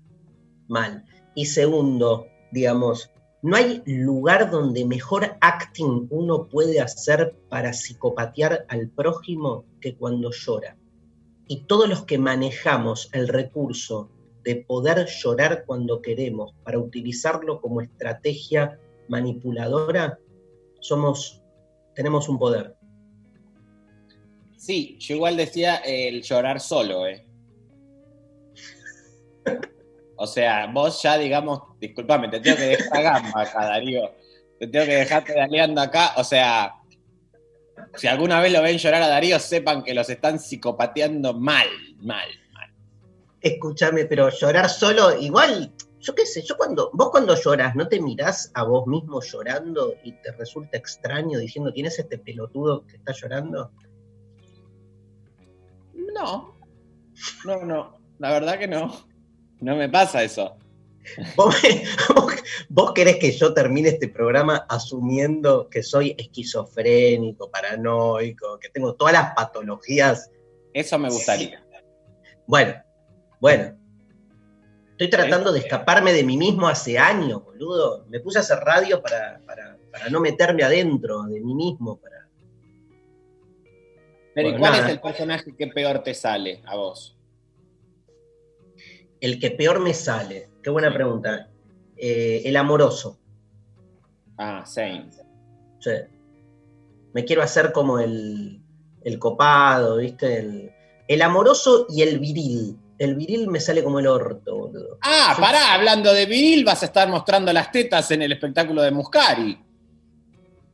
mal. 0.69 1.05
Y 1.35 1.47
segundo, 1.47 2.26
digamos, 2.50 3.11
no 3.43 3.57
hay 3.57 3.83
lugar 3.85 4.50
donde 4.50 4.87
mejor 4.87 5.37
acting 5.41 6.07
uno 6.09 6.49
puede 6.49 6.81
hacer 6.81 7.37
para 7.50 7.75
psicopatear 7.75 8.64
al 8.69 8.88
prójimo 8.88 9.67
que 9.81 9.97
cuando 9.97 10.31
llora. 10.31 10.79
Y 11.47 11.67
todos 11.67 11.88
los 11.88 12.07
que 12.07 12.17
manejamos 12.17 13.11
el 13.12 13.29
recurso 13.29 14.11
de 14.45 14.57
poder 14.57 15.07
llorar 15.07 15.64
cuando 15.67 16.00
queremos 16.00 16.55
para 16.64 16.79
utilizarlo 16.79 17.61
como 17.61 17.83
estrategia 17.83 18.79
manipuladora, 19.09 20.19
somos, 20.81 21.43
tenemos 21.95 22.29
un 22.29 22.38
poder. 22.38 22.74
Sí, 24.64 24.97
yo 24.99 25.16
igual 25.16 25.37
decía 25.37 25.76
el 25.85 26.23
llorar 26.23 26.59
solo, 26.59 27.06
¿eh? 27.06 27.26
O 30.16 30.26
sea, 30.26 30.68
vos 30.73 31.02
ya, 31.02 31.18
digamos, 31.18 31.61
disculpame, 31.78 32.30
te 32.30 32.40
tengo 32.40 32.56
que 32.56 32.68
dejar 32.68 33.02
gamba 33.02 33.42
acá, 33.42 33.62
Darío. 33.62 34.14
Te 34.59 34.66
tengo 34.68 34.87
que 34.87 34.94
dejar 34.94 35.23
pedaleando 35.23 35.83
acá. 35.83 36.14
O 36.16 36.25
sea, 36.25 36.76
si 37.94 38.06
alguna 38.06 38.40
vez 38.40 38.54
lo 38.54 38.62
ven 38.62 38.78
llorar 38.78 39.02
a 39.02 39.09
Darío, 39.09 39.38
sepan 39.38 39.83
que 39.83 39.92
los 39.92 40.09
están 40.09 40.38
psicopateando 40.38 41.35
mal, 41.35 41.68
mal, 41.99 42.30
mal. 42.54 42.71
Escúchame, 43.42 44.06
pero 44.06 44.30
llorar 44.30 44.71
solo, 44.71 45.14
igual, 45.21 45.75
yo 46.00 46.14
qué 46.14 46.25
sé, 46.25 46.40
yo 46.40 46.56
cuando, 46.56 46.90
vos 46.94 47.11
cuando 47.11 47.37
lloras, 47.37 47.76
¿no 47.76 47.87
te 47.87 48.00
mirás 48.00 48.50
a 48.54 48.62
vos 48.62 48.87
mismo 48.87 49.21
llorando 49.21 49.92
y 50.02 50.12
te 50.12 50.33
resulta 50.33 50.78
extraño 50.78 51.38
diciendo, 51.38 51.71
¿tienes 51.71 51.99
este 51.99 52.16
pelotudo 52.16 52.87
que 52.87 52.97
está 52.97 53.12
llorando? 53.12 53.71
No, 56.25 56.54
no, 57.45 57.64
no, 57.64 57.99
la 58.19 58.31
verdad 58.33 58.59
que 58.59 58.66
no. 58.69 58.93
No 59.61 59.76
me 59.76 59.88
pasa 59.88 60.23
eso. 60.23 60.57
¿Vos, 61.37 61.54
vos- 62.14 62.35
vos 62.69 62.93
querés 62.93 63.16
que 63.16 63.31
yo 63.33 63.52
termine 63.54 63.90
este 63.90 64.09
programa 64.09 64.64
asumiendo 64.69 65.69
que 65.69 65.83
soy 65.83 66.14
esquizofrénico, 66.19 67.50
paranoico, 67.50 68.59
que 68.59 68.69
tengo 68.71 68.95
todas 68.95 69.12
las 69.12 69.35
patologías? 69.35 70.31
Eso 70.73 70.99
me 70.99 71.09
gustaría. 71.11 71.62
Bueno, 72.47 72.75
bueno. 73.40 73.76
Estoy 74.93 75.11
tratando 75.11 75.52
de 75.52 75.59
escaparme 75.61 76.12
de 76.12 76.23
mí 76.25 76.37
mismo 76.37 76.69
hace 76.69 76.99
años, 76.99 77.45
boludo. 77.45 78.07
Me 78.09 78.21
puse 78.21 78.38
a 78.38 78.43
hacer 78.43 78.59
radio 78.59 79.02
para, 79.02 79.40
para- 79.47 79.76
para 79.93 80.09
no 80.09 80.21
meterme 80.21 80.62
adentro 80.64 81.23
de 81.25 81.40
mí 81.40 81.54
mismo. 81.54 81.97
Para... 82.00 82.24
Pero 84.35 84.49
¿y 84.49 84.59
cuál 84.59 84.73
nada. 84.73 84.87
es 84.87 84.93
el 84.93 85.00
personaje 85.00 85.55
que 85.57 85.67
peor 85.69 86.03
te 86.03 86.14
sale 86.14 86.62
a 86.67 86.76
vos? 86.76 87.17
El 89.21 89.38
que 89.38 89.50
peor 89.53 89.81
me 89.81 89.95
sale. 89.95 90.50
Qué 90.62 90.71
buena 90.71 90.93
pregunta. 90.93 91.49
Eh, 91.97 92.43
el 92.45 92.57
amoroso. 92.57 93.19
Ah, 94.37 94.64
same. 94.67 95.09
Sí. 95.81 95.93
Me 97.12 97.25
quiero 97.25 97.43
hacer 97.43 97.73
como 97.73 98.00
el, 98.00 98.61
el 99.05 99.19
copado, 99.19 99.99
¿viste? 99.99 100.38
El, 100.38 100.73
el 101.07 101.23
amoroso 101.23 101.87
y 101.88 102.03
el 102.03 102.19
viril. 102.19 102.76
El 102.99 103.14
viril 103.17 103.49
me 103.49 103.61
sale 103.61 103.83
como 103.83 103.99
el 103.99 104.07
orto, 104.07 104.57
boludo. 104.57 104.99
Ah, 105.03 105.37
pará, 105.38 105.75
hablando 105.75 106.12
de 106.12 106.26
viril, 106.26 106.64
vas 106.64 106.83
a 106.83 106.87
estar 106.87 107.09
mostrando 107.09 107.53
las 107.53 107.71
tetas 107.71 108.11
en 108.11 108.23
el 108.23 108.33
espectáculo 108.33 108.83
de 108.83 108.91
Muscari. 108.91 109.59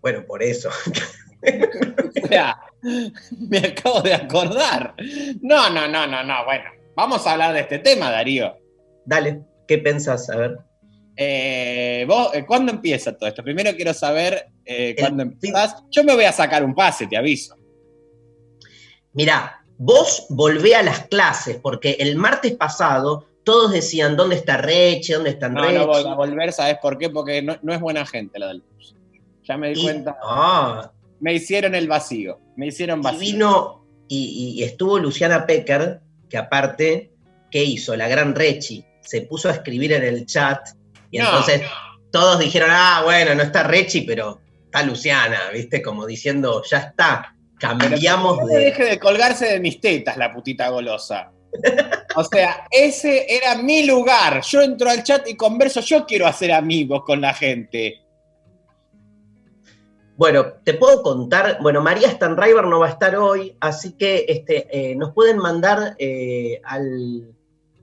Bueno, 0.00 0.24
por 0.26 0.42
eso. 0.42 0.70
O 1.42 2.26
sea, 2.28 2.60
me 3.38 3.58
acabo 3.58 4.00
de 4.02 4.14
acordar. 4.14 4.94
No, 5.42 5.70
no, 5.70 5.86
no, 5.88 6.06
no, 6.06 6.22
no. 6.24 6.44
Bueno, 6.44 6.64
vamos 6.96 7.26
a 7.26 7.32
hablar 7.32 7.52
de 7.54 7.60
este 7.60 7.78
tema, 7.78 8.10
Darío. 8.10 8.56
Dale, 9.04 9.42
¿qué 9.68 9.78
pensás? 9.78 10.28
A 10.30 10.36
ver. 10.36 10.58
Eh, 11.16 12.04
vos, 12.08 12.34
eh, 12.34 12.46
¿Cuándo 12.46 12.72
empieza 12.72 13.16
todo 13.16 13.28
esto? 13.28 13.42
Primero 13.42 13.74
quiero 13.76 13.92
saber 13.92 14.46
eh, 14.64 14.94
cuándo 14.98 15.22
empezás. 15.22 15.76
Yo 15.90 16.02
me 16.04 16.14
voy 16.14 16.24
a 16.24 16.32
sacar 16.32 16.64
un 16.64 16.74
pase, 16.74 17.06
te 17.06 17.16
aviso. 17.16 17.56
Mirá, 19.12 19.64
vos 19.76 20.26
volvé 20.30 20.74
a 20.76 20.82
las 20.82 21.06
clases, 21.08 21.56
porque 21.60 21.96
el 21.98 22.16
martes 22.16 22.52
pasado 22.52 23.26
todos 23.44 23.72
decían, 23.72 24.16
¿dónde 24.16 24.36
está 24.36 24.56
Reche? 24.58 25.14
¿Dónde 25.14 25.30
están 25.30 25.54
No, 25.54 25.62
Reche? 25.62 25.74
no 25.78 25.86
voy 25.86 26.04
a 26.06 26.14
volver, 26.14 26.52
¿sabes 26.52 26.78
por 26.80 26.96
qué? 26.98 27.10
Porque 27.10 27.42
no, 27.42 27.56
no 27.62 27.72
es 27.74 27.80
buena 27.80 28.06
gente 28.06 28.38
la 28.38 28.48
del 28.48 28.62
curso. 28.62 28.94
Ya 29.44 29.56
me 29.56 29.70
di 29.70 29.80
Y- 29.80 29.82
cuenta. 29.82 30.16
ah, 30.22 30.92
Me 31.20 31.34
hicieron 31.34 31.74
el 31.74 31.88
vacío. 31.88 32.38
Me 32.60 32.66
hicieron 32.66 33.00
y 33.00 33.02
vacío. 33.02 33.18
vino, 33.20 33.86
y, 34.06 34.54
y 34.58 34.62
estuvo 34.62 34.98
Luciana 34.98 35.46
Pecker, 35.46 36.00
que 36.28 36.36
aparte, 36.36 37.10
¿qué 37.50 37.64
hizo? 37.64 37.96
La 37.96 38.06
gran 38.06 38.34
Rechi, 38.34 38.84
se 39.00 39.22
puso 39.22 39.48
a 39.48 39.52
escribir 39.52 39.94
en 39.94 40.04
el 40.04 40.26
chat, 40.26 40.60
y 41.10 41.18
No. 41.18 41.24
entonces 41.24 41.62
todos 42.12 42.38
dijeron, 42.38 42.68
ah, 42.70 43.00
bueno, 43.04 43.34
no 43.34 43.42
está 43.42 43.62
Rechi, 43.62 44.02
pero 44.02 44.40
está 44.66 44.82
Luciana, 44.82 45.38
¿viste? 45.52 45.80
Como 45.80 46.04
diciendo, 46.06 46.62
ya 46.70 46.78
está, 46.78 47.34
cambiamos 47.58 48.36
No 48.38 48.46
me 48.46 48.54
de... 48.56 48.64
deje 48.66 48.84
de 48.84 48.98
colgarse 48.98 49.46
de 49.46 49.60
mis 49.60 49.80
tetas, 49.80 50.18
la 50.18 50.30
putita 50.32 50.68
golosa. 50.68 51.32
O 52.16 52.24
sea, 52.24 52.66
ese 52.72 53.24
era 53.36 53.54
mi 53.56 53.84
lugar. 53.86 54.42
Yo 54.42 54.60
entro 54.62 54.90
al 54.90 55.04
chat 55.04 55.28
y 55.28 55.36
converso. 55.36 55.80
Yo 55.80 56.04
quiero 56.04 56.26
hacer 56.26 56.50
amigos 56.50 57.02
con 57.06 57.20
la 57.20 57.32
gente. 57.32 58.00
Bueno, 60.20 60.52
te 60.64 60.74
puedo 60.74 61.02
contar, 61.02 61.60
bueno, 61.62 61.80
María 61.80 62.10
Stanriver 62.10 62.66
no 62.66 62.80
va 62.80 62.88
a 62.88 62.90
estar 62.90 63.16
hoy, 63.16 63.56
así 63.58 63.92
que 63.92 64.26
este, 64.28 64.68
eh, 64.70 64.94
nos 64.94 65.14
pueden 65.14 65.38
mandar 65.38 65.96
eh, 65.98 66.60
al, 66.62 67.34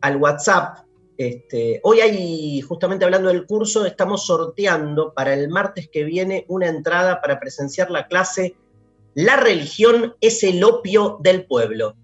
al 0.01 0.17
WhatsApp. 0.17 0.85
Este, 1.17 1.79
hoy 1.81 1.99
hay, 1.99 2.61
justamente 2.61 3.05
hablando 3.05 3.29
del 3.29 3.47
curso, 3.47 3.87
estamos 3.87 4.27
sorteando 4.27 5.15
para 5.15 5.33
el 5.33 5.49
martes 5.49 5.89
que 5.91 6.03
viene 6.03 6.45
una 6.47 6.67
entrada 6.67 7.21
para 7.21 7.39
presenciar 7.39 7.89
la 7.89 8.05
clase 8.05 8.55
La 9.15 9.37
religión 9.37 10.13
es 10.21 10.43
el 10.43 10.63
opio 10.63 11.17
del 11.21 11.47
pueblo. 11.47 11.95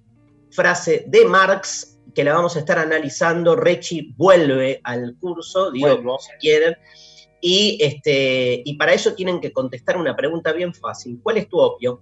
Frase 0.50 1.04
de 1.06 1.26
Marx 1.26 2.00
que 2.16 2.24
la 2.24 2.34
vamos 2.34 2.56
a 2.56 2.60
estar 2.60 2.80
analizando. 2.80 3.56
Rechi 3.56 4.16
vuelve 4.18 4.82
al 4.84 5.16
curso, 5.20 5.70
digo, 5.70 6.18
si 6.18 6.32
quieren. 6.40 6.76
Y, 7.46 7.78
este, 7.82 8.62
y 8.64 8.78
para 8.78 8.94
eso 8.94 9.16
tienen 9.16 9.42
que 9.42 9.52
contestar 9.52 9.98
una 9.98 10.16
pregunta 10.16 10.54
bien 10.54 10.74
fácil. 10.74 11.20
¿Cuál 11.22 11.36
es 11.36 11.50
tu 11.50 11.60
opio? 11.60 12.02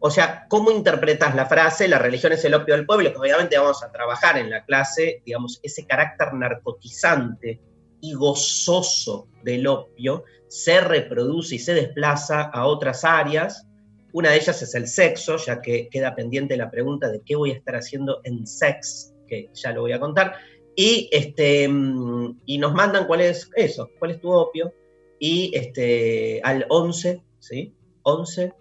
O 0.00 0.10
sea, 0.10 0.44
¿cómo 0.50 0.70
interpretas 0.70 1.34
la 1.34 1.46
frase, 1.46 1.88
la 1.88 1.98
religión 1.98 2.34
es 2.34 2.44
el 2.44 2.52
opio 2.52 2.76
del 2.76 2.84
pueblo? 2.84 3.10
Que 3.10 3.18
obviamente 3.18 3.56
vamos 3.56 3.82
a 3.82 3.90
trabajar 3.90 4.36
en 4.36 4.50
la 4.50 4.66
clase, 4.66 5.22
digamos, 5.24 5.60
ese 5.62 5.86
carácter 5.86 6.34
narcotizante 6.34 7.58
y 8.02 8.12
gozoso 8.12 9.28
del 9.42 9.66
opio 9.66 10.24
se 10.46 10.82
reproduce 10.82 11.54
y 11.54 11.58
se 11.58 11.72
desplaza 11.72 12.42
a 12.42 12.66
otras 12.66 13.02
áreas. 13.02 13.66
Una 14.12 14.28
de 14.28 14.36
ellas 14.36 14.60
es 14.60 14.74
el 14.74 14.88
sexo, 14.88 15.38
ya 15.38 15.62
que 15.62 15.88
queda 15.88 16.14
pendiente 16.14 16.54
la 16.58 16.70
pregunta 16.70 17.08
de 17.08 17.22
qué 17.24 17.34
voy 17.34 17.52
a 17.52 17.54
estar 17.54 17.76
haciendo 17.76 18.20
en 18.24 18.46
sex, 18.46 19.14
que 19.26 19.48
ya 19.54 19.72
lo 19.72 19.80
voy 19.80 19.92
a 19.92 20.00
contar. 20.00 20.34
Y, 20.80 21.10
este, 21.12 21.68
mm, 21.68 22.40
y 22.46 22.56
nos 22.56 22.72
mandan 22.72 23.06
cuál 23.06 23.20
es 23.20 23.50
eso, 23.54 23.90
cuál 23.98 24.12
es 24.12 24.20
tu 24.22 24.30
opio. 24.32 24.72
Y 25.18 25.50
este, 25.54 26.40
al 26.42 26.64
11, 26.70 27.22
¿sí? 27.38 27.74
11. 28.02 28.54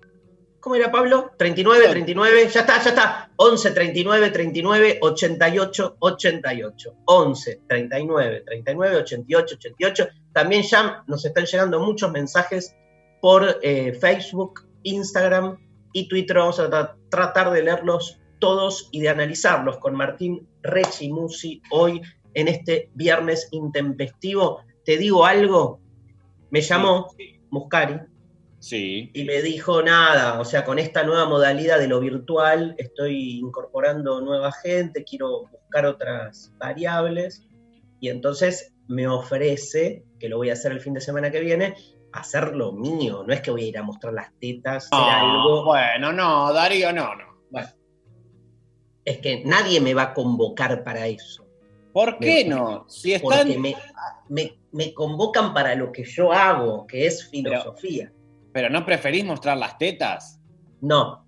¿Cómo 0.60 0.76
era 0.76 0.92
Pablo? 0.92 1.32
39, 1.38 1.88
39, 1.88 2.50
ya 2.50 2.60
está, 2.60 2.84
ya 2.84 2.90
está. 2.90 3.32
11, 3.38 3.72
39, 3.72 4.32
39, 4.32 5.00
88, 5.02 5.96
88. 6.00 6.94
11, 7.06 7.62
39, 7.70 8.44
39, 8.46 8.96
88, 8.98 9.56
88. 9.56 10.08
También 10.34 10.64
ya 10.64 11.06
nos 11.08 11.24
están 11.24 11.46
llegando 11.46 11.80
muchos 11.80 12.12
mensajes 12.12 12.76
por 13.22 13.60
eh, 13.64 13.94
Facebook, 13.94 14.68
Instagram 14.84 15.58
y 15.94 16.10
Twitter. 16.10 16.36
Vamos 16.40 16.60
a 16.60 16.70
tra- 16.70 16.96
tratar 17.10 17.52
de 17.52 17.64
leerlos 17.64 18.20
todos 18.40 18.90
y 18.92 19.00
de 19.00 19.08
analizarlos 19.08 19.78
con 19.78 19.96
Martín 19.96 20.49
Rechi 20.64 21.12
Musi 21.12 21.62
hoy 21.72 22.02
en 22.34 22.48
este 22.48 22.90
viernes 22.94 23.48
intempestivo. 23.52 24.62
Te 24.86 24.98
digo 24.98 25.26
algo, 25.26 25.80
me 26.52 26.62
llamó 26.62 27.08
Muscari 27.50 28.00
Sí. 28.60 29.10
y 29.14 29.24
me 29.24 29.42
dijo 29.42 29.82
nada, 29.82 30.40
o 30.42 30.44
sea, 30.46 30.66
con 30.66 30.80
esta 30.80 31.04
nueva 31.04 31.26
modalidad 31.30 31.80
de 31.80 31.88
lo 31.88 32.02
virtual 32.02 32.76
estoy 32.78 33.40
incorporando 33.40 34.20
nueva 34.20 34.52
gente, 34.52 35.06
quiero 35.06 35.48
buscar 35.48 35.86
otras 35.86 36.54
variables 36.58 37.48
y 38.02 38.10
entonces 38.10 38.74
me 38.88 39.08
ofrece, 39.08 40.04
que 40.20 40.28
lo 40.28 40.38
voy 40.38 40.50
a 40.50 40.54
hacer 40.54 40.72
el 40.74 40.82
fin 40.82 40.94
de 40.94 41.00
semana 41.02 41.32
que 41.32 41.40
viene, 41.40 41.76
hacer 42.12 42.54
lo 42.56 42.74
mío, 42.74 43.24
no 43.26 43.34
es 43.34 43.40
que 43.42 43.52
voy 43.52 43.64
a 43.64 43.68
ir 43.68 43.78
a 43.78 43.84
mostrar 43.84 44.14
las 44.14 44.34
tetas, 44.40 44.90
hacer 44.92 45.00
Ah, 45.08 45.22
algo, 45.22 45.64
Bueno, 45.64 46.12
no, 46.12 46.52
Darío, 46.52 46.92
no, 46.92 47.16
no. 47.16 47.29
Es 49.10 49.18
que 49.20 49.44
nadie 49.46 49.80
me 49.82 49.94
va 49.94 50.04
a 50.04 50.14
convocar 50.14 50.84
para 50.84 51.08
eso, 51.08 51.46
¿Por 51.94 52.20
qué 52.20 52.44
Me- 52.46 52.50
no? 52.56 52.86
Si 52.88 53.14
están. 53.14 53.48
porque 53.48 53.58
me, 53.58 53.76
me, 54.30 54.54
me 54.72 54.94
convocan 54.94 55.54
para 55.54 55.74
lo 55.76 55.92
que 55.92 56.04
yo 56.04 56.32
hago, 56.32 56.86
que 56.86 57.06
es 57.08 57.28
filosofía. 57.30 58.12
Pero 58.54 58.70
no 58.70 58.86
preferís 58.86 59.26
mostrar 59.26 59.58
las 59.58 59.78
tetas. 59.78 60.40
No, 60.82 61.26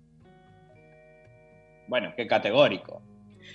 Bueno, 1.88 2.12
qué 2.16 2.26
categórico. 2.26 3.02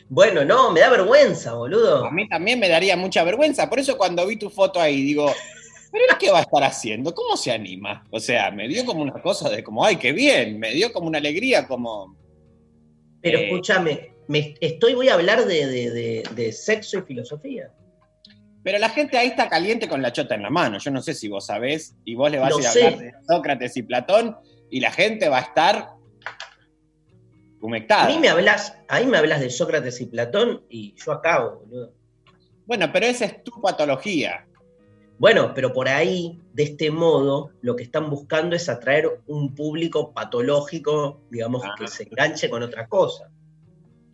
bueno, 0.09 0.43
no, 0.45 0.71
me 0.71 0.81
da 0.81 0.89
vergüenza, 0.89 1.53
boludo. 1.53 2.05
A 2.05 2.11
mí 2.11 2.27
también 2.27 2.59
me 2.59 2.69
daría 2.69 2.95
mucha 2.97 3.23
vergüenza. 3.23 3.69
Por 3.69 3.79
eso 3.79 3.97
cuando 3.97 4.25
vi 4.27 4.35
tu 4.37 4.49
foto 4.49 4.79
ahí, 4.79 5.01
digo, 5.01 5.31
Pero 5.91 6.03
él 6.09 6.17
qué 6.19 6.29
va 6.29 6.39
a 6.39 6.41
estar 6.41 6.63
haciendo? 6.63 7.13
¿Cómo 7.15 7.37
se 7.37 7.51
anima? 7.51 8.05
O 8.11 8.19
sea, 8.19 8.51
me 8.51 8.67
dio 8.67 8.85
como 8.85 9.01
una 9.01 9.21
cosa 9.21 9.49
de 9.49 9.63
como, 9.63 9.83
ay, 9.85 9.95
qué 9.95 10.11
bien, 10.11 10.59
me 10.59 10.71
dio 10.71 10.91
como 10.91 11.07
una 11.07 11.17
alegría, 11.17 11.65
como... 11.67 12.15
Pero 13.21 13.37
Eh. 13.39 13.45
escúchame, 13.45 14.13
me, 14.27 14.55
estoy, 14.61 14.93
voy 14.93 15.09
a 15.09 15.13
hablar 15.15 15.45
de, 15.45 15.65
de- 15.67 15.91
de- 15.91 16.23
de 16.35 16.51
sexo 16.51 16.99
y 16.99 17.01
filosofía. 17.03 17.71
Pero 18.63 18.79
la 18.79 18.89
gente 18.89 19.17
ahí 19.17 19.27
está 19.29 19.47
caliente 19.47 19.87
con 19.87 20.01
la 20.01 20.11
chota 20.11 20.35
en 20.35 20.43
la 20.43 20.49
mano. 20.49 20.77
Yo 20.79 20.91
no 20.91 21.01
sé 21.01 21.13
si 21.13 21.27
vos 21.29 21.45
sabés, 21.45 21.95
y 22.03 22.15
vos 22.15 22.29
le 22.29 22.37
vas 22.39 22.49
Lo 22.49 22.57
a 22.57 22.59
ir 22.61 22.67
a 22.67 22.71
hablar 22.71 22.97
de 22.99 23.13
Sócrates 23.27 23.77
y 23.77 23.83
Platón, 23.83 24.35
y 24.69 24.79
la 24.81 24.91
gente 24.91 25.29
va 25.29 25.37
a 25.37 25.41
estar 25.41 25.75
A 25.75 25.97
humectada. 27.61 28.07
mí 28.07 28.19
me 28.19 28.29
hablas, 28.29 28.77
a 28.87 28.99
mí 28.99 29.05
me 29.05 29.17
hablas 29.17 29.39
de 29.39 29.49
Sócrates 29.49 29.99
y 30.01 30.05
Platón 30.07 30.63
y 30.69 30.93
yo 30.95 31.11
acabo, 31.13 31.59
boludo. 31.61 31.93
Bueno, 32.65 32.91
pero 32.91 33.05
esa 33.05 33.25
es 33.25 33.43
tu 33.43 33.61
patología. 33.61 34.45
Bueno, 35.19 35.53
pero 35.55 35.73
por 35.73 35.87
ahí, 35.87 36.39
de 36.53 36.63
este 36.63 36.91
modo, 36.91 37.51
lo 37.61 37.75
que 37.75 37.83
están 37.83 38.09
buscando 38.09 38.55
es 38.55 38.69
atraer 38.69 39.21
un 39.27 39.55
público 39.55 40.13
patológico, 40.13 41.21
digamos, 41.31 41.63
Ah. 41.65 41.73
que 41.79 41.87
se 41.87 42.03
enganche 42.03 42.49
con 42.49 42.61
otra 42.61 42.87
cosa. 42.87 43.31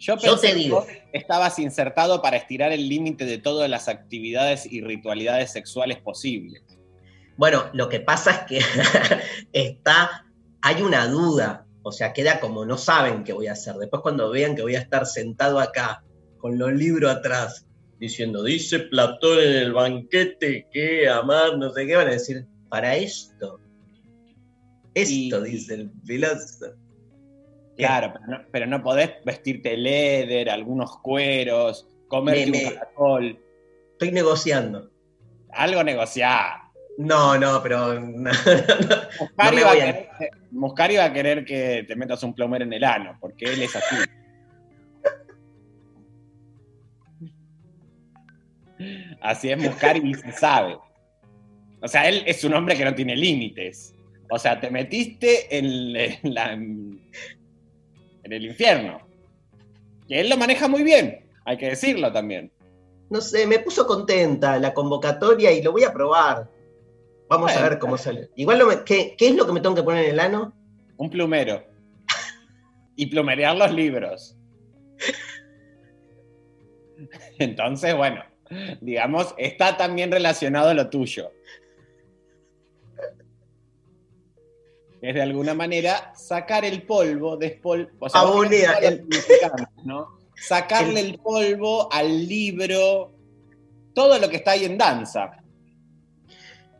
Yo, 0.03 0.15
Yo 0.17 0.21
pensé 0.33 0.47
te 0.47 0.53
que 0.53 0.59
digo. 0.59 0.75
vos 0.81 0.87
estabas 1.13 1.59
insertado 1.59 2.21
para 2.21 2.35
estirar 2.35 2.73
el 2.73 2.89
límite 2.89 3.23
de 3.25 3.37
todas 3.37 3.69
las 3.69 3.87
actividades 3.87 4.65
y 4.69 4.81
ritualidades 4.81 5.51
sexuales 5.51 5.99
posibles. 6.01 6.61
Bueno, 7.37 7.63
lo 7.73 7.87
que 7.87 8.01
pasa 8.01 8.31
es 8.31 8.39
que 8.49 8.59
está, 9.53 10.25
hay 10.61 10.81
una 10.81 11.07
duda, 11.07 11.65
o 11.83 11.91
sea, 11.93 12.11
queda 12.11 12.41
como 12.41 12.65
no 12.65 12.77
saben 12.77 13.23
qué 13.23 13.31
voy 13.31 13.47
a 13.47 13.53
hacer. 13.53 13.75
Después 13.75 14.01
cuando 14.01 14.29
vean 14.29 14.55
que 14.57 14.61
voy 14.61 14.75
a 14.75 14.79
estar 14.79 15.05
sentado 15.05 15.59
acá, 15.59 16.03
con 16.37 16.57
los 16.59 16.73
libros 16.73 17.09
atrás, 17.09 17.65
diciendo, 17.97 18.43
dice 18.43 18.79
Platón 18.79 19.39
en 19.39 19.53
el 19.53 19.71
banquete 19.71 20.67
que 20.73 21.07
amar, 21.07 21.57
no 21.57 21.71
sé 21.71 21.87
qué, 21.87 21.95
van 21.95 22.09
a 22.09 22.11
decir, 22.11 22.45
para 22.67 22.97
esto. 22.97 23.57
Esto, 24.93 25.45
Y- 25.45 25.51
dice 25.51 25.73
el 25.75 25.91
filósofo. 26.05 26.75
Claro, 27.77 28.13
pero 28.13 28.25
no, 28.27 28.45
pero 28.51 28.65
no 28.67 28.83
podés 28.83 29.11
vestirte 29.25 29.75
leather, 29.77 30.49
algunos 30.49 30.97
cueros, 30.99 31.87
comerte 32.07 32.45
Me- 32.51 32.57
me- 32.61 32.67
un 32.67 32.73
caracol, 32.75 33.39
Estoy 33.93 34.11
negociando. 34.11 34.91
algo 35.51 35.83
negociar. 35.83 36.61
No, 36.97 37.37
no, 37.39 37.61
pero... 37.63 37.99
no. 37.99 38.31
Muscari, 39.19 39.61
va 39.63 39.71
a 39.71 39.73
querer, 39.75 40.09
Muscari 40.51 40.95
va 40.97 41.05
a 41.05 41.13
querer 41.13 41.45
que 41.45 41.85
te 41.87 41.95
metas 41.95 42.21
un 42.23 42.33
plomero 42.35 42.63
en 42.65 42.73
el 42.73 42.83
ano, 42.83 43.17
porque 43.19 43.45
él 43.45 43.61
es 43.63 43.75
así. 43.75 43.95
Así 49.21 49.49
es 49.51 49.57
Muscari 49.57 50.01
y 50.03 50.13
se 50.13 50.31
sabe. 50.33 50.77
O 51.81 51.87
sea, 51.87 52.07
él 52.07 52.23
es 52.25 52.43
un 52.43 52.53
hombre 52.53 52.75
que 52.77 52.85
no 52.85 52.93
tiene 52.95 53.15
límites. 53.15 53.95
O 54.29 54.39
sea, 54.39 54.59
te 54.59 54.69
metiste 54.71 55.57
en, 55.57 55.95
en 55.95 56.33
la- 56.33 56.57
en 58.23 58.33
el 58.33 58.45
infierno. 58.45 58.99
Que 60.07 60.21
él 60.21 60.29
lo 60.29 60.37
maneja 60.37 60.67
muy 60.67 60.83
bien, 60.83 61.25
hay 61.45 61.57
que 61.57 61.69
decirlo 61.69 62.11
también. 62.11 62.51
No 63.09 63.21
sé, 63.21 63.45
me 63.47 63.59
puso 63.59 63.85
contenta 63.85 64.57
la 64.59 64.73
convocatoria 64.73 65.51
y 65.51 65.61
lo 65.61 65.71
voy 65.71 65.83
a 65.83 65.93
probar. 65.93 66.49
Vamos 67.29 67.55
a 67.55 67.69
ver 67.69 67.79
cómo 67.79 67.97
sale. 67.97 68.29
Igual, 68.35 68.65
me- 68.67 68.83
¿qué, 68.83 69.15
qué 69.17 69.29
es 69.29 69.35
lo 69.35 69.45
que 69.45 69.53
me 69.53 69.61
tengo 69.61 69.75
que 69.75 69.83
poner 69.83 70.05
en 70.05 70.11
el 70.11 70.19
ano? 70.19 70.53
Un 70.97 71.09
plumero. 71.09 71.63
Y 72.95 73.07
plumerear 73.07 73.55
los 73.55 73.71
libros. 73.73 74.37
Entonces, 77.39 77.95
bueno, 77.95 78.23
digamos, 78.81 79.33
está 79.37 79.77
también 79.77 80.11
relacionado 80.11 80.69
a 80.69 80.73
lo 80.73 80.89
tuyo. 80.89 81.31
Es 85.03 85.13
de 85.13 85.21
alguna 85.21 85.53
manera 85.53 86.13
sacar 86.15 86.63
el 86.63 86.83
polvo, 86.83 87.35
despol... 87.35 87.91
o 87.99 88.09
sea, 88.09 88.21
el- 88.81 89.05
¿no? 89.83 90.17
Sacarle 90.33 91.01
el 91.01 91.19
polvo 91.19 91.91
al 91.91 92.25
libro, 92.25 93.11
todo 93.93 94.17
lo 94.17 94.29
que 94.29 94.37
está 94.37 94.51
ahí 94.51 94.63
en 94.63 94.77
danza. 94.77 95.43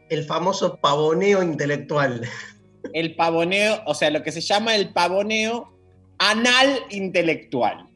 El 0.08 0.24
famoso 0.24 0.78
pavoneo 0.78 1.44
intelectual. 1.44 2.26
El 2.94 3.14
pavoneo, 3.18 3.82
o 3.86 3.94
sea, 3.94 4.10
lo 4.10 4.24
que 4.24 4.32
se 4.32 4.40
llama 4.40 4.74
el 4.74 4.94
pavoneo 4.94 5.74
anal 6.18 6.80
intelectual. 6.92 7.90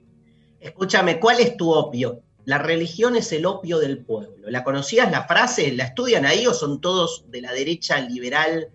Escúchame, 0.60 1.22
¿cuál 1.22 1.40
es 1.40 1.56
tu 1.56 1.72
opio? 1.72 2.22
La 2.44 2.58
religión 2.58 3.16
es 3.16 3.32
el 3.32 3.46
opio 3.46 3.80
del 3.80 4.00
pueblo. 4.00 4.50
¿La 4.50 4.66
conocías 4.66 5.10
la 5.10 5.24
frase? 5.24 5.72
¿La 5.72 5.86
estudian 5.86 6.26
ahí 6.26 6.46
o 6.48 6.54
son 6.54 6.82
todos 6.82 7.24
de 7.32 7.40
la 7.40 7.54
derecha 7.54 8.02
liberal, 8.02 8.72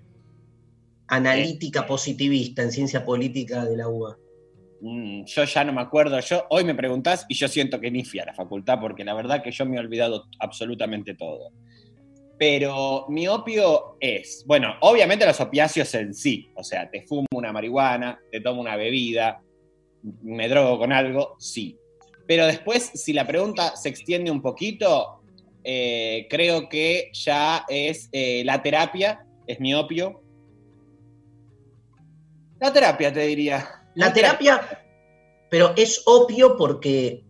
analítica, 1.13 1.87
positivista 1.87 2.63
en 2.63 2.73
ciencia 2.73 3.05
política 3.05 3.67
de 3.67 3.77
la 3.77 3.87
UBA? 3.87 4.17
Mm, 4.81 5.25
yo 5.27 5.45
ya 5.45 5.63
no 5.63 5.73
me 5.75 5.83
acuerdo. 5.83 6.19
Yo 6.21 6.47
hoy 6.49 6.65
me 6.65 6.75
preguntás 6.75 7.27
y 7.29 7.35
yo 7.35 7.49
siento 7.49 7.79
que 7.79 7.91
ni 7.91 8.03
fui 8.03 8.19
a 8.21 8.25
la 8.25 8.33
facultad 8.33 8.81
porque 8.81 9.05
la 9.05 9.13
verdad 9.13 9.43
que 9.43 9.51
yo 9.51 9.67
me 9.67 9.77
he 9.77 9.81
olvidado 9.81 10.25
absolutamente 10.41 11.15
todo. 11.15 11.51
Pero 12.39 13.05
mi 13.11 13.29
opio 13.29 13.99
es, 14.01 14.43
bueno, 14.47 14.75
obviamente 14.81 15.27
los 15.27 15.39
opiáceos 15.39 15.95
en 15.95 16.15
sí, 16.15 16.51
o 16.57 16.65
sea, 16.65 16.91
te 16.91 17.03
fumo 17.03 17.27
una 17.35 17.53
marihuana, 17.53 18.19
te 18.31 18.41
tomo 18.41 18.63
una 18.63 18.77
bebida, 18.77 19.43
me 20.23 20.49
drogo 20.49 20.79
con 20.79 20.93
algo, 20.93 21.37
sí. 21.39 21.77
Pero 22.27 22.47
después, 22.47 22.91
si 22.95 23.13
la 23.13 23.27
pregunta 23.27 23.77
se 23.77 23.91
extiende 23.91 24.31
un 24.31 24.41
poquito, 24.41 25.21
eh, 25.63 26.27
creo 26.31 26.71
que 26.71 27.11
ya 27.13 27.67
es 27.69 28.09
eh, 28.13 28.43
la 28.47 28.63
terapia, 28.63 29.27
es 29.47 29.61
mi 29.61 29.75
opio. 29.75 30.22
La 32.63 32.73
terapia, 32.73 33.13
te 33.13 33.21
diría. 33.27 33.69
La 33.97 34.13
terapia, 34.13 34.85
pero 35.51 35.75
es 35.77 36.01
opio 36.07 36.57
porque, 36.57 37.25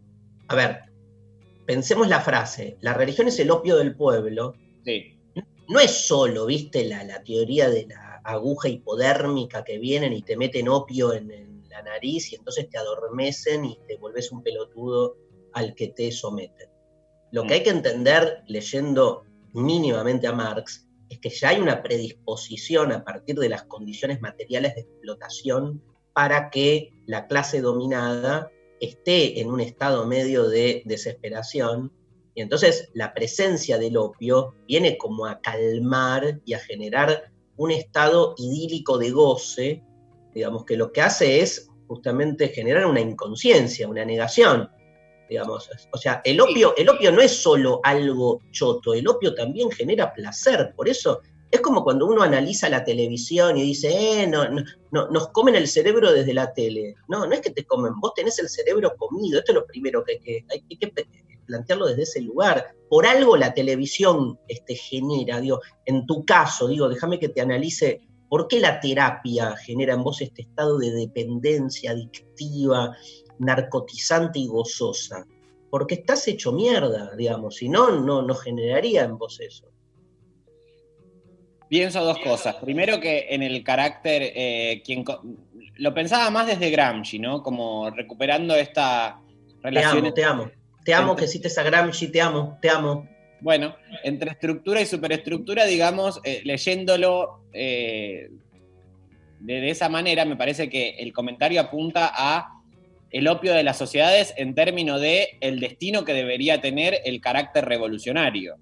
a 0.49 0.55
ver, 0.55 0.81
pensemos 1.65 2.07
la 2.07 2.21
frase, 2.21 2.77
la 2.83 2.93
religión 2.93 3.29
es 3.29 3.39
el 3.41 3.51
opio 3.51 3.79
del 3.79 3.97
pueblo, 3.97 4.55
Sí. 4.85 5.19
no 5.69 5.81
es 5.81 6.07
solo, 6.07 6.45
viste, 6.45 6.85
la, 6.85 7.03
la 7.05 7.25
teoría 7.25 7.71
de 7.71 7.87
la 7.87 8.21
aguja 8.25 8.69
hipodérmica 8.69 9.65
que 9.65 9.79
vienen 9.79 10.13
y 10.13 10.21
te 10.21 10.37
meten 10.37 10.69
opio 10.69 11.15
en, 11.15 11.31
en 11.31 11.65
la 11.71 11.81
nariz 11.83 12.31
y 12.31 12.35
entonces 12.37 12.69
te 12.69 12.77
adormecen 12.77 13.65
y 13.65 13.79
te 13.89 13.97
volvés 13.97 14.31
un 14.33 14.43
pelotudo 14.43 15.17
al 15.55 15.75
que 15.75 15.89
te 15.89 16.13
someten. 16.13 16.69
Lo 17.31 17.47
que 17.47 17.55
hay 17.55 17.63
que 17.63 17.71
entender 17.71 18.43
leyendo 18.49 19.25
mínimamente 19.55 20.27
a 20.27 20.33
Marx 20.33 20.87
es 21.13 21.19
que 21.19 21.29
ya 21.29 21.51
hay 21.51 21.61
una 21.61 21.83
predisposición 21.83 22.91
a 22.91 23.05
partir 23.05 23.37
de 23.37 23.51
las 23.51 23.65
condiciones 23.65 24.23
materiales 24.23 24.75
de 24.75 24.81
explotación 24.81 25.83
para 26.15 26.49
que 26.49 26.95
la 27.07 27.27
clase 27.27 27.61
dominada 27.61 28.51
esté 28.81 29.39
en 29.41 29.51
un 29.51 29.61
estado 29.61 30.07
medio 30.07 30.49
de 30.49 30.83
desesperación. 30.87 31.93
Y 32.35 32.41
entonces 32.41 32.89
la 32.95 33.13
presencia 33.13 33.77
del 33.77 33.99
opio 33.99 34.55
viene 34.67 34.97
como 34.97 35.27
a 35.27 35.41
calmar 35.43 36.41
y 36.47 36.55
a 36.55 36.59
generar 36.59 37.31
un 37.59 37.73
estado 37.73 38.35
idílico 38.39 38.97
de 38.97 39.11
goce, 39.11 39.83
digamos 40.35 40.65
que 40.65 40.79
lo 40.79 40.93
que 40.93 41.03
hace 41.03 41.41
es 41.41 41.69
justamente 41.89 42.49
generar 42.49 42.87
una 42.87 43.01
inconsciencia, 43.01 43.87
una 43.87 44.07
negación, 44.07 44.71
digamos. 45.33 45.69
O 45.93 45.99
sea, 45.99 46.21
el 46.25 46.41
opio, 46.41 46.75
el 46.77 46.89
opio 46.89 47.11
no 47.13 47.21
es 47.21 47.43
solo 47.43 47.81
algo 47.83 48.41
choto, 48.51 48.95
el 48.95 49.09
opio 49.09 49.35
también 49.35 49.71
genera 49.71 50.13
placer, 50.13 50.73
por 50.77 50.89
eso 50.89 51.21
es 51.53 51.61
como 51.61 51.85
cuando 51.85 52.07
uno 52.07 52.23
analiza 52.23 52.71
la 52.71 52.83
televisión 52.83 53.59
y 53.59 53.63
dice, 53.63 54.23
eh, 54.23 54.27
no, 54.27 54.49
no, 54.49 54.65
no, 54.91 55.09
nos 55.11 55.29
comen 55.29 55.55
el 55.55 55.69
cerebro 55.69 56.11
desde 56.11 56.33
la 56.33 56.55
tele. 56.55 56.95
No, 57.09 57.27
no 57.27 57.35
es 57.35 57.43
que 57.43 57.51
te 57.51 57.65
comen, 57.65 57.93
vos 58.01 58.15
tenés 58.15 58.39
el 58.39 58.49
cerebro 58.49 58.95
comido, 58.97 59.39
esto 59.39 59.53
es 59.53 59.57
lo 59.57 59.67
primero 59.67 60.03
que 60.03 60.13
hay 60.13 60.21
que, 60.21 60.45
hay 60.49 60.77
que 60.79 60.93
plantearlo 61.47 61.87
desde 61.89 62.05
ese 62.05 62.21
lugar. 62.23 62.75
Por 62.89 63.07
algo 63.07 63.37
la 63.37 63.53
televisión 63.53 64.39
este, 64.49 64.75
genera, 64.77 65.41
digo, 65.41 65.61
en 65.85 66.07
tu 66.07 66.25
caso, 66.25 66.69
digo, 66.69 66.89
déjame 66.89 67.19
que 67.19 67.29
te 67.29 67.43
analice 67.43 68.01
por 68.31 68.49
qué 68.49 68.59
la 68.59 68.81
terapia 68.81 69.55
genera 69.57 69.93
en 69.93 70.03
vos 70.03 70.23
este 70.23 70.41
estado 70.41 70.79
de 70.79 70.91
dependencia 70.91 71.91
adictiva, 71.91 72.97
narcotizante 73.43 74.39
y 74.39 74.47
gozosa. 74.47 75.27
Porque 75.71 75.95
estás 75.95 76.27
hecho 76.29 76.53
mierda, 76.53 77.15
digamos, 77.17 77.57
si 77.57 77.69
no, 77.69 78.01
no, 78.01 78.23
no 78.23 78.35
generaría 78.35 79.05
en 79.05 79.17
vos 79.17 79.41
eso. 79.41 79.67
Pienso 81.69 82.05
dos 82.05 82.19
cosas. 82.19 82.57
Primero 82.57 83.01
que 83.01 83.29
en 83.31 83.43
el 83.43 83.65
carácter, 83.65 84.33
eh, 84.35 84.83
quien 84.85 85.05
lo 85.77 85.95
pensaba 85.95 86.29
más 86.29 86.47
desde 86.47 86.69
Gramsci, 86.71 87.19
¿no? 87.19 87.43
Como 87.43 87.89
recuperando 87.91 88.55
esta 88.55 89.23
Te 89.49 89.71
relación 89.71 90.05
amo, 90.05 90.13
te 90.13 90.25
amo. 90.25 90.51
Te 90.85 90.93
amo 90.93 91.13
Entre- 91.13 91.25
que 91.25 91.33
cites 91.33 91.57
a 91.57 91.63
Gramsci, 91.63 92.09
te 92.13 92.21
amo, 92.21 92.59
te 92.61 92.69
amo. 92.69 93.09
Bueno, 93.41 93.75
entre 94.05 94.31
estructura 94.31 94.83
y 94.83 94.87
superestructura, 94.87 95.65
digamos, 95.65 96.21
eh, 96.25 96.43
leyéndolo 96.45 97.41
eh, 97.55 98.29
de, 99.41 99.61
de 99.61 99.71
esa 99.71 99.89
manera, 99.89 100.27
me 100.27 100.37
parece 100.37 100.69
que 100.69 100.91
el 100.99 101.13
comentario 101.15 101.61
apunta 101.63 102.13
a 102.15 102.62
el 103.13 103.29
opio 103.29 103.53
de 103.55 103.63
las 103.63 103.77
sociedades 103.79 104.33
en 104.37 104.55
términos 104.55 105.01
de 105.01 105.37
el 105.41 105.61
destino 105.61 106.05
que 106.05 106.15
debería 106.15 106.61
tener 106.61 106.99
el 107.05 107.21
carácter 107.21 107.65
revolucionario. 107.67 108.57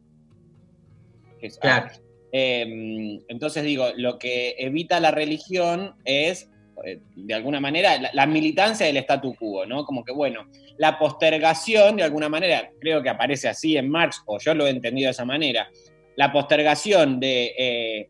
Es- 1.40 1.58
Claro. 1.58 1.88
Eh, 2.32 3.18
entonces 3.28 3.64
digo, 3.64 3.88
lo 3.96 4.18
que 4.18 4.54
evita 4.58 5.00
la 5.00 5.10
religión 5.10 5.94
es, 6.04 6.48
eh, 6.84 7.00
de 7.16 7.34
alguna 7.34 7.58
manera, 7.60 7.98
la, 8.00 8.10
la 8.12 8.26
militancia 8.26 8.86
del 8.86 8.98
statu 8.98 9.34
quo, 9.34 9.66
¿no? 9.66 9.84
Como 9.84 10.04
que, 10.04 10.12
bueno, 10.12 10.48
la 10.78 10.98
postergación, 10.98 11.96
de 11.96 12.04
alguna 12.04 12.28
manera, 12.28 12.70
creo 12.80 13.02
que 13.02 13.08
aparece 13.08 13.48
así 13.48 13.76
en 13.76 13.88
Marx, 13.88 14.22
o 14.26 14.38
yo 14.38 14.54
lo 14.54 14.66
he 14.66 14.70
entendido 14.70 15.06
de 15.06 15.10
esa 15.12 15.24
manera, 15.24 15.68
la 16.16 16.32
postergación 16.32 17.18
de, 17.18 17.52
eh, 17.58 18.08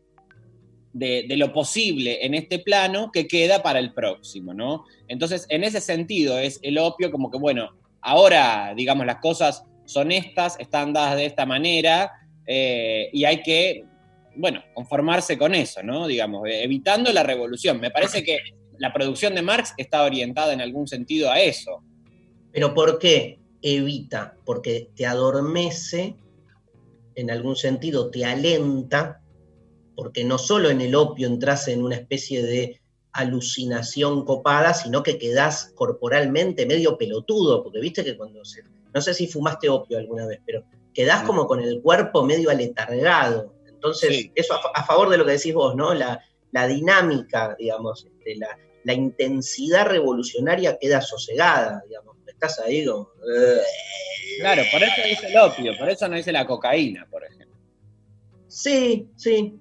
de, 0.93 1.25
lo 1.37 1.53
posible 1.53 2.25
en 2.25 2.33
este 2.33 2.59
plano 2.59 3.11
que 3.11 3.27
queda 3.27 3.63
para 3.63 3.79
el 3.79 3.93
próximo, 3.93 4.53
¿no? 4.53 4.85
Entonces, 5.07 5.45
en 5.49 5.63
ese 5.63 5.81
sentido, 5.81 6.37
es 6.37 6.59
el 6.63 6.77
opio 6.77 7.11
como 7.11 7.31
que, 7.31 7.37
bueno, 7.37 7.71
ahora, 8.01 8.73
digamos, 8.75 9.05
las 9.05 9.17
cosas 9.17 9.63
son 9.85 10.11
estas, 10.11 10.59
están 10.59 10.93
dadas 10.93 11.15
de 11.15 11.25
esta 11.25 11.45
manera, 11.45 12.11
eh, 12.45 13.09
y 13.13 13.23
hay 13.23 13.41
que, 13.41 13.85
bueno, 14.35 14.63
conformarse 14.73 15.37
con 15.37 15.55
eso, 15.55 15.81
¿no? 15.83 16.07
Digamos, 16.07 16.47
eh, 16.47 16.63
evitando 16.63 17.11
la 17.13 17.23
revolución. 17.23 17.79
Me 17.79 17.91
parece 17.91 18.23
que 18.23 18.39
la 18.77 18.91
producción 18.91 19.35
de 19.35 19.41
Marx 19.41 19.73
está 19.77 20.03
orientada 20.03 20.53
en 20.53 20.61
algún 20.61 20.87
sentido 20.87 21.31
a 21.31 21.39
eso. 21.39 21.83
Pero 22.51 22.73
¿por 22.73 22.99
qué 22.99 23.39
evita? 23.61 24.35
Porque 24.45 24.89
te 24.95 25.05
adormece, 25.05 26.15
en 27.15 27.31
algún 27.31 27.55
sentido 27.55 28.09
te 28.09 28.25
alenta, 28.25 29.20
porque 29.95 30.23
no 30.23 30.37
solo 30.37 30.69
en 30.69 30.81
el 30.81 30.95
opio 30.95 31.27
entras 31.27 31.67
en 31.67 31.83
una 31.83 31.95
especie 31.95 32.41
de 32.43 32.81
alucinación 33.13 34.23
copada, 34.25 34.73
sino 34.73 35.03
que 35.03 35.17
quedás 35.17 35.71
corporalmente 35.75 36.65
medio 36.65 36.97
pelotudo, 36.97 37.63
porque 37.63 37.79
viste 37.79 38.03
que 38.03 38.15
cuando 38.17 38.43
se... 38.45 38.63
No 38.93 39.01
sé 39.01 39.13
si 39.13 39.27
fumaste 39.27 39.69
opio 39.69 39.97
alguna 39.97 40.25
vez, 40.27 40.39
pero 40.45 40.63
quedás 40.93 41.23
como 41.23 41.47
con 41.47 41.61
el 41.61 41.81
cuerpo 41.81 42.23
medio 42.23 42.49
aletargado. 42.49 43.53
Entonces, 43.67 44.09
Sí. 44.09 44.31
eso 44.35 44.53
a, 44.53 44.61
fa- 44.61 44.71
a 44.75 44.83
favor 44.85 45.09
de 45.09 45.17
lo 45.17 45.25
que 45.25 45.31
decís 45.33 45.53
vos, 45.53 45.75
¿no? 45.75 45.93
La, 45.93 46.21
la 46.51 46.67
dinámica, 46.67 47.55
digamos, 47.57 48.05
este, 48.05 48.35
la, 48.35 48.57
la 48.83 48.93
intensidad 48.93 49.85
revolucionaria 49.87 50.77
queda 50.79 51.01
sosegada, 51.01 51.81
digamos. 51.87 52.17
Estás 52.27 52.59
ahí 52.59 52.85
como... 52.85 53.09
Claro, 54.39 54.63
por 54.71 54.81
eso 54.83 55.01
dice 55.07 55.27
el 55.27 55.37
opio, 55.37 55.77
por 55.77 55.89
eso 55.89 56.07
no 56.07 56.15
dice 56.15 56.31
la 56.31 56.45
cocaína, 56.45 57.07
por 57.09 57.23
ejemplo. 57.23 57.57
Sí, 58.47 59.07
sí. 59.15 59.57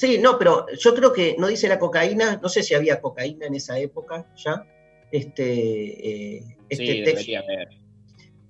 Sí, 0.00 0.18
no, 0.18 0.38
pero 0.38 0.66
yo 0.78 0.94
creo 0.94 1.12
que 1.12 1.34
no 1.38 1.48
dice 1.48 1.66
la 1.68 1.78
cocaína, 1.80 2.38
no 2.40 2.48
sé 2.48 2.62
si 2.62 2.72
había 2.74 3.00
cocaína 3.00 3.46
en 3.46 3.54
esa 3.56 3.78
época 3.80 4.14
ya, 4.36 4.64
este, 5.10 6.36
eh, 6.36 6.56
este 6.68 6.86
sí, 6.86 7.02
texto, 7.02 7.32
haber. 7.38 7.68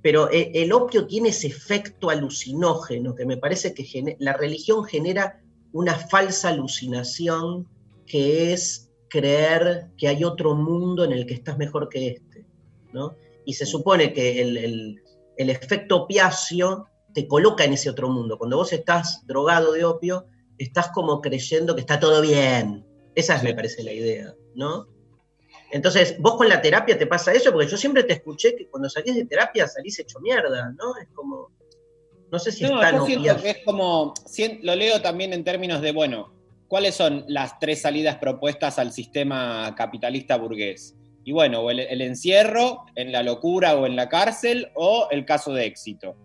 pero 0.03 0.31
eh, 0.31 0.51
el 0.55 0.73
opio 0.73 1.07
tiene 1.07 1.31
ese 1.31 1.47
efecto 1.47 2.11
alucinógeno 2.11 3.15
que 3.15 3.25
me 3.25 3.39
parece 3.39 3.73
que 3.73 3.85
la 4.19 4.35
religión 4.35 4.85
genera 4.85 5.41
una 5.73 5.95
falsa 5.95 6.51
alucinación 6.51 7.67
que 8.07 8.53
es 8.53 8.91
creer 9.09 9.87
que 9.97 10.09
hay 10.09 10.25
otro 10.25 10.55
mundo 10.55 11.03
en 11.05 11.13
el 11.13 11.25
que 11.25 11.35
estás 11.35 11.57
mejor 11.57 11.89
que 11.89 12.09
este, 12.09 12.45
¿no? 12.93 13.17
Y 13.47 13.55
se 13.55 13.65
supone 13.65 14.13
que 14.13 14.43
el, 14.43 14.57
el- 14.59 15.03
el 15.39 15.51
efecto 15.51 16.03
opiáceo 16.03 16.89
te 17.15 17.27
coloca 17.29 17.65
en 17.65 17.73
ese 17.73 17.89
otro 17.89 18.09
mundo. 18.11 18.37
Cuando 18.37 18.57
vos 18.57 18.73
estás 18.73 19.25
drogado 19.27 19.73
de 19.73 19.85
opio, 19.85 20.27
estás 20.59 20.89
como 20.91 21.21
creyendo 21.21 21.75
que 21.75 21.81
está 21.81 21.99
todo 21.99 22.21
bien. 22.21 22.85
Esa 23.15 23.37
es, 23.37 23.43
me 23.43 23.55
parece, 23.55 23.83
la 23.83 23.93
idea, 23.93 24.35
¿no? 24.55 24.87
Entonces, 25.71 26.17
vos 26.19 26.37
con 26.37 26.49
la 26.49 26.61
terapia 26.63 26.99
te 26.99 27.07
pasa 27.07 27.33
eso, 27.33 27.53
porque 27.53 27.69
yo 27.69 27.77
siempre 27.77 28.05
te 28.05 28.15
escuché 28.15 28.55
que 28.57 28.69
cuando 28.69 28.89
salís 28.89 29.17
de 29.17 29.27
terapia 29.27 29.67
salís 29.67 29.99
hecho 29.99 30.19
mierda, 30.21 30.73
¿no? 30.73 30.97
Es 31.01 31.09
como. 31.15 31.51
No 32.31 32.39
sé 32.39 32.53
si 32.53 32.65
No, 32.65 32.83
está 32.83 32.93
yo 32.93 32.99
no 32.99 33.07
siento 33.07 33.43
que 33.43 33.51
es 33.51 33.59
como, 33.65 34.15
lo 34.63 34.75
leo 34.77 35.01
también 35.01 35.33
en 35.33 35.45
términos 35.45 35.81
de, 35.81 35.93
bueno, 35.93 36.35
¿cuáles 36.69 36.95
son 36.95 37.25
las 37.27 37.59
tres 37.59 37.83
salidas 37.83 38.17
propuestas 38.17 38.79
al 38.79 38.93
sistema 38.93 39.75
capitalista 39.77 40.37
burgués? 40.37 40.95
Y 41.25 41.33
bueno, 41.33 41.61
o 41.61 41.71
el, 41.71 41.81
el 41.81 42.03
encierro, 42.03 42.85
en 42.95 43.13
la 43.13 43.23
locura 43.23 43.77
o 43.77 43.87
en 43.87 43.97
la 43.97 44.09
cárcel, 44.09 44.71
o 44.75 45.09
el 45.11 45.25
caso 45.25 45.53
de 45.53 45.67
éxito. 45.67 46.17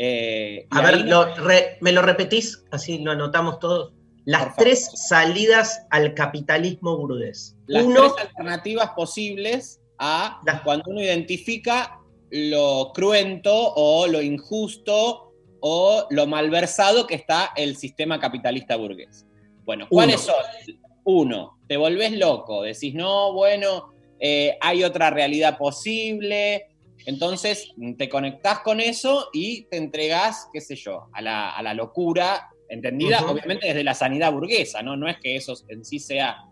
Eh, 0.00 0.66
A 0.70 0.80
ver, 0.80 0.94
ahí 0.94 1.02
no- 1.02 1.24
lo 1.26 1.34
re- 1.34 1.76
¿me 1.80 1.90
lo 1.90 2.02
repetís? 2.02 2.64
Así 2.70 2.98
lo 2.98 3.10
anotamos 3.10 3.58
todos. 3.58 3.92
Las 4.24 4.54
tres 4.54 4.88
salidas 4.94 5.82
al 5.90 6.14
capitalismo 6.14 6.96
burgués. 6.96 7.56
las 7.66 7.82
Uno, 7.84 8.12
tres 8.14 8.26
alternativas 8.28 8.90
posibles 8.90 9.80
a 9.98 10.40
Las- 10.46 10.60
cuando 10.62 10.84
uno 10.90 11.02
identifica 11.02 11.98
lo 12.30 12.92
cruento 12.94 13.52
o 13.74 14.06
lo 14.06 14.22
injusto 14.22 15.32
o 15.60 16.06
lo 16.10 16.26
malversado 16.28 17.06
que 17.06 17.16
está 17.16 17.50
el 17.56 17.76
sistema 17.76 18.20
capitalista 18.20 18.76
burgués. 18.76 19.26
Bueno, 19.64 19.86
¿cuáles 19.90 20.24
Uno. 20.24 20.34
son? 20.34 20.78
Uno, 21.04 21.58
te 21.66 21.76
volvés 21.76 22.12
loco, 22.12 22.62
decís, 22.62 22.94
no, 22.94 23.32
bueno, 23.32 23.92
eh, 24.20 24.56
hay 24.60 24.84
otra 24.84 25.10
realidad 25.10 25.58
posible, 25.58 26.66
entonces 27.08 27.72
te 27.96 28.10
conectás 28.10 28.58
con 28.58 28.80
eso 28.80 29.30
y 29.32 29.62
te 29.70 29.78
entregás, 29.78 30.46
qué 30.52 30.60
sé 30.60 30.76
yo, 30.76 31.08
a 31.14 31.22
la, 31.22 31.50
a 31.56 31.62
la 31.62 31.72
locura, 31.72 32.50
entendida 32.68 33.20
obviamente 33.26 33.66
desde 33.66 33.82
la 33.82 33.94
sanidad 33.94 34.30
burguesa, 34.30 34.82
¿no? 34.82 34.94
No 34.94 35.08
es 35.08 35.16
que 35.18 35.34
eso 35.34 35.54
en 35.68 35.86
sí 35.86 36.00
sea 36.00 36.44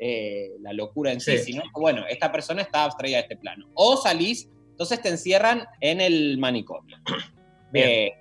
eh, 0.00 0.50
la 0.60 0.72
locura 0.72 1.12
en 1.12 1.20
sí, 1.20 1.38
Sí. 1.38 1.52
sino 1.52 1.62
que, 1.62 1.68
bueno, 1.80 2.04
esta 2.08 2.32
persona 2.32 2.62
está 2.62 2.82
abstraída 2.82 3.18
de 3.18 3.22
este 3.22 3.36
plano. 3.36 3.70
O 3.74 3.96
salís, 3.96 4.50
entonces 4.70 5.00
te 5.00 5.08
encierran 5.08 5.66
en 5.80 6.00
el 6.00 6.36
manicomio. 6.38 6.96
Bien. 7.72 7.88
Eh, 7.88 8.12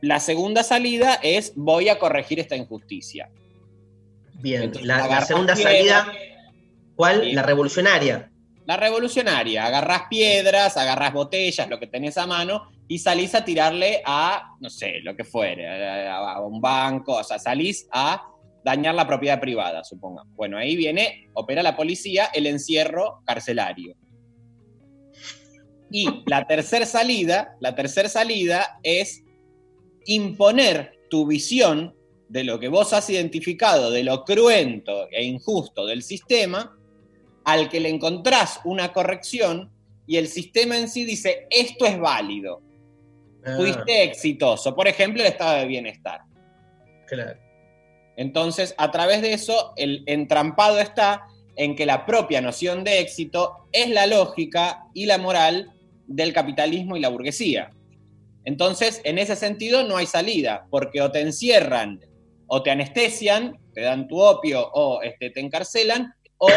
la 0.00 0.20
segunda 0.20 0.62
salida 0.62 1.20
es 1.22 1.52
voy 1.54 1.90
a 1.90 1.98
corregir 1.98 2.40
esta 2.40 2.56
injusticia. 2.56 3.30
bien. 4.40 4.62
Entonces, 4.62 4.86
La, 4.86 5.20
segunda 5.20 5.52
piedra, 5.54 5.70
salida, 5.70 6.12
¿cuál? 6.96 7.34
La 7.34 7.42
revolucionaria. 7.42 8.32
La 8.68 8.76
revolucionaria, 8.76 9.64
agarrás 9.64 10.02
piedras, 10.10 10.76
agarrás 10.76 11.14
botellas, 11.14 11.70
lo 11.70 11.80
que 11.80 11.86
tenés 11.86 12.18
a 12.18 12.26
mano, 12.26 12.70
y 12.86 12.98
salís 12.98 13.34
a 13.34 13.42
tirarle 13.42 14.02
a, 14.04 14.56
no 14.60 14.68
sé, 14.68 15.00
lo 15.02 15.16
que 15.16 15.24
fuere, 15.24 15.66
a, 16.06 16.38
un 16.42 16.60
banco, 16.60 17.14
o 17.14 17.24
sea, 17.24 17.38
salís 17.38 17.88
a 17.90 18.26
dañar 18.62 18.94
la 18.94 19.06
propiedad 19.06 19.40
privada, 19.40 19.82
supongamos. 19.84 20.36
Bueno, 20.36 20.58
ahí 20.58 20.76
viene, 20.76 21.30
opera 21.32 21.62
la 21.62 21.78
policía, 21.78 22.26
el 22.34 22.44
encierro 22.44 23.22
carcelario. 23.24 23.96
Y 25.90 26.22
la 26.26 26.46
tercera 26.46 26.84
salida, 26.84 27.56
la 27.60 27.74
tercera 27.74 28.10
salida 28.10 28.80
es 28.82 29.24
imponer 30.04 30.92
tu 31.08 31.26
visión 31.26 31.94
de 32.28 32.44
lo 32.44 32.60
que 32.60 32.68
vos 32.68 32.92
has 32.92 33.08
identificado, 33.08 33.90
de 33.90 34.04
lo 34.04 34.24
cruento 34.24 35.08
e 35.10 35.24
injusto 35.24 35.86
del 35.86 36.02
sistema, 36.02 36.77
al 37.48 37.68
que 37.68 37.80
le 37.80 37.88
encontrás 37.88 38.60
una 38.64 38.92
corrección 38.92 39.70
y 40.06 40.16
el 40.16 40.28
sistema 40.28 40.76
en 40.76 40.88
sí 40.88 41.04
dice, 41.04 41.46
esto 41.50 41.86
es 41.86 41.98
válido, 41.98 42.62
Ah, 43.44 43.54
fuiste 43.56 44.02
exitoso, 44.02 44.74
por 44.74 44.88
ejemplo, 44.88 45.22
el 45.22 45.28
estado 45.28 45.58
de 45.58 45.66
bienestar. 45.66 46.20
claro. 47.06 47.38
Entonces, 48.16 48.74
a 48.78 48.90
través 48.90 49.22
de 49.22 49.32
eso, 49.32 49.72
el 49.76 50.02
entrampado 50.06 50.80
está 50.80 51.28
en 51.54 51.76
que 51.76 51.86
la 51.86 52.04
propia 52.04 52.40
noción 52.40 52.82
de 52.82 52.98
éxito 52.98 53.68
es 53.70 53.88
la 53.90 54.08
lógica 54.08 54.86
y 54.92 55.06
la 55.06 55.18
moral 55.18 55.70
del 56.08 56.32
capitalismo 56.32 56.96
y 56.96 57.00
la 57.00 57.10
burguesía. 57.10 57.70
Entonces, 58.44 59.00
en 59.04 59.18
ese 59.18 59.36
sentido, 59.36 59.84
no 59.84 59.96
hay 59.96 60.06
salida, 60.06 60.66
porque 60.68 61.00
o 61.00 61.12
te 61.12 61.20
encierran, 61.20 62.00
o 62.48 62.60
te 62.60 62.72
anestesian, 62.72 63.56
te 63.72 63.82
dan 63.82 64.08
tu 64.08 64.20
opio, 64.20 64.68
o 64.72 65.00
este, 65.02 65.30
te 65.30 65.38
encarcelan, 65.38 66.12
o 66.38 66.48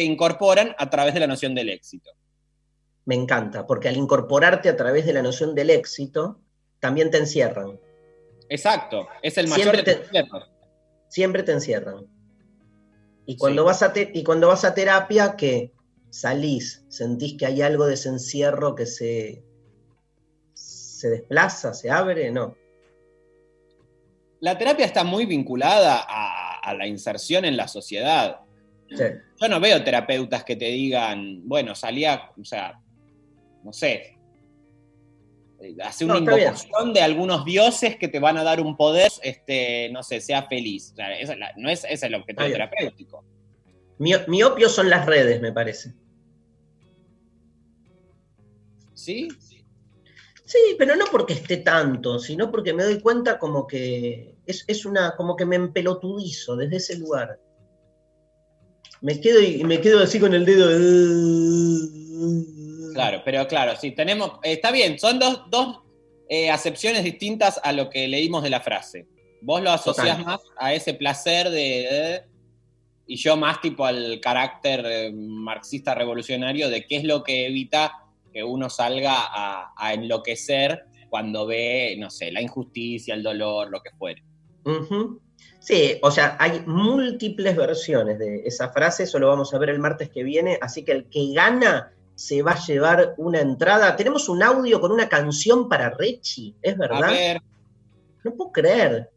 te 0.00 0.04
incorporan 0.04 0.74
a 0.78 0.88
través 0.88 1.12
de 1.12 1.20
la 1.20 1.26
noción 1.26 1.54
del 1.54 1.68
éxito. 1.68 2.10
Me 3.04 3.14
encanta, 3.14 3.66
porque 3.66 3.86
al 3.88 3.98
incorporarte 3.98 4.70
a 4.70 4.76
través 4.76 5.04
de 5.04 5.12
la 5.12 5.20
noción 5.20 5.54
del 5.54 5.68
éxito, 5.68 6.40
también 6.78 7.10
te 7.10 7.18
encierran. 7.18 7.78
Exacto, 8.48 9.06
es 9.20 9.36
el 9.36 9.46
mayor 9.48 9.74
Siempre 9.74 9.82
te- 9.82 9.94
tus 9.96 10.04
encierros. 10.06 10.50
Siempre 11.08 11.42
te 11.42 11.52
encierran. 11.52 12.06
Y 13.26 13.36
cuando, 13.36 13.60
Sí. 13.60 13.66
vas 13.66 13.82
a 13.82 13.92
te- 13.92 14.10
y 14.14 14.24
cuando 14.24 14.48
vas 14.48 14.64
a 14.64 14.72
terapia, 14.72 15.36
que 15.36 15.70
salís, 16.08 16.82
sentís 16.88 17.36
que 17.36 17.44
hay 17.44 17.60
algo 17.60 17.84
de 17.84 17.92
ese 17.92 18.08
encierro 18.08 18.74
que 18.74 18.86
se, 18.86 19.44
se 20.54 21.10
desplaza, 21.10 21.74
se 21.74 21.90
abre, 21.90 22.30
no. 22.30 22.56
La 24.40 24.56
terapia 24.56 24.86
está 24.86 25.04
muy 25.04 25.26
vinculada 25.26 26.02
a, 26.08 26.58
a 26.58 26.72
la 26.72 26.86
inserción 26.86 27.44
en 27.44 27.58
la 27.58 27.68
sociedad. 27.68 28.40
Sí. 28.90 29.04
Yo 29.40 29.48
no 29.48 29.60
veo 29.60 29.82
terapeutas 29.84 30.44
que 30.44 30.56
te 30.56 30.66
digan, 30.66 31.42
bueno, 31.48 31.74
salía, 31.74 32.30
o 32.40 32.44
sea, 32.44 32.80
no 33.62 33.72
sé, 33.72 34.18
eh, 35.60 35.76
hace 35.82 36.04
una 36.04 36.14
No, 36.14 36.20
invocación 36.20 36.92
de 36.92 37.00
algunos 37.02 37.44
dioses 37.44 37.96
que 37.96 38.08
te 38.08 38.18
van 38.18 38.36
a 38.36 38.42
dar 38.42 38.60
un 38.60 38.76
poder, 38.76 39.10
este, 39.22 39.90
no 39.92 40.02
sé, 40.02 40.20
sea 40.20 40.42
feliz. 40.44 40.90
O 40.92 40.96
sea, 40.96 41.18
esa 41.18 41.34
es 41.34 41.38
la- 41.38 41.52
no 41.56 41.70
es, 41.70 41.84
ese 41.84 41.92
es 41.94 42.02
el 42.04 42.14
objetivo 42.14 42.48
terapéutico. 42.50 43.24
Mi, 43.98 44.12
mi 44.28 44.42
opio 44.42 44.68
son 44.68 44.88
las 44.90 45.06
redes, 45.06 45.40
me 45.40 45.52
parece. 45.52 45.92
¿Sí? 48.94 49.28
Sí, 50.44 50.58
pero 50.78 50.96
no 50.96 51.04
porque 51.12 51.34
esté 51.34 51.58
tanto, 51.58 52.18
sino 52.18 52.50
porque 52.50 52.72
me 52.72 52.82
doy 52.82 53.00
cuenta 53.00 53.38
como 53.38 53.66
que 53.66 54.34
es, 54.46 54.64
es 54.66 54.84
una, 54.84 55.14
como 55.16 55.36
que 55.36 55.44
me 55.46 55.56
empelotudizo 55.56 56.56
desde 56.56 56.76
ese 56.76 56.98
lugar. 56.98 57.38
Me 59.02 59.20
quedo 59.20 59.40
y 59.40 59.64
me 59.64 59.80
quedo 59.80 60.02
así 60.02 60.20
con 60.20 60.34
el 60.34 60.44
dedo. 60.44 60.68
Claro, 62.92 63.22
pero 63.24 63.46
claro, 63.46 63.76
sí, 63.76 63.92
tenemos. 63.92 64.32
está 64.42 64.70
bien, 64.70 64.98
son 64.98 65.18
dos, 65.18 65.42
dos 65.50 65.80
eh, 66.28 66.50
acepciones 66.50 67.04
distintas 67.04 67.60
a 67.62 67.72
lo 67.72 67.88
que 67.88 68.06
leímos 68.08 68.42
de 68.42 68.50
la 68.50 68.60
frase. 68.60 69.06
Vos 69.40 69.62
lo 69.62 69.70
asociás 69.70 70.18
Total. 70.18 70.24
más 70.24 70.40
a 70.58 70.74
ese 70.74 70.94
placer 70.94 71.48
de. 71.50 72.22
y 73.06 73.16
yo 73.16 73.36
más 73.36 73.60
tipo 73.60 73.86
al 73.86 74.20
carácter 74.20 74.84
eh, 74.84 75.12
marxista 75.12 75.94
revolucionario 75.94 76.68
de 76.68 76.86
qué 76.86 76.96
es 76.96 77.04
lo 77.04 77.22
que 77.22 77.46
evita 77.46 78.06
que 78.32 78.44
uno 78.44 78.68
salga 78.68 79.14
a, 79.16 79.72
a 79.76 79.94
enloquecer 79.94 80.84
cuando 81.08 81.46
ve, 81.46 81.96
no 81.98 82.10
sé, 82.10 82.30
la 82.30 82.40
injusticia, 82.40 83.14
el 83.14 83.22
dolor, 83.22 83.70
lo 83.70 83.82
que 83.82 83.90
fuere. 83.98 84.22
Ujú. 84.64 85.20
Sí, 85.70 86.00
o 86.02 86.10
sea, 86.10 86.36
hay 86.40 86.64
múltiples 86.66 87.54
versiones 87.54 88.18
de 88.18 88.42
esa 88.44 88.70
frase, 88.70 89.04
eso 89.04 89.20
lo 89.20 89.28
vamos 89.28 89.54
a 89.54 89.58
ver 89.58 89.70
el 89.70 89.78
martes 89.78 90.10
que 90.10 90.24
viene, 90.24 90.58
así 90.60 90.84
que 90.84 90.90
el 90.90 91.08
que 91.08 91.32
gana 91.32 91.92
se 92.16 92.42
va 92.42 92.52
a 92.52 92.58
llevar 92.66 93.14
una 93.18 93.40
entrada. 93.40 93.94
Tenemos 93.94 94.28
un 94.28 94.42
audio 94.42 94.80
con 94.80 94.90
una 94.90 95.08
canción 95.08 95.68
para 95.68 95.90
Rechi, 95.90 96.56
¿es 96.60 96.74
A 96.74 96.78
verdad? 96.78 97.10
ver, 97.10 97.40
No 98.24 98.34
puedo 98.34 98.50
creer. 98.50 99.12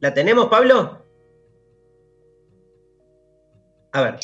¿La 0.00 0.12
tenemos, 0.12 0.46
Pablo? 0.46 0.98
A 3.92 4.02
ver. 4.02 4.18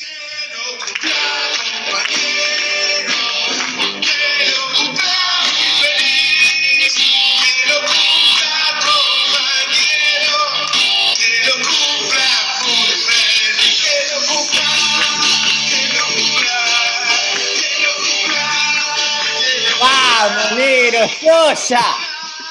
¡Soya! 21.08 21.82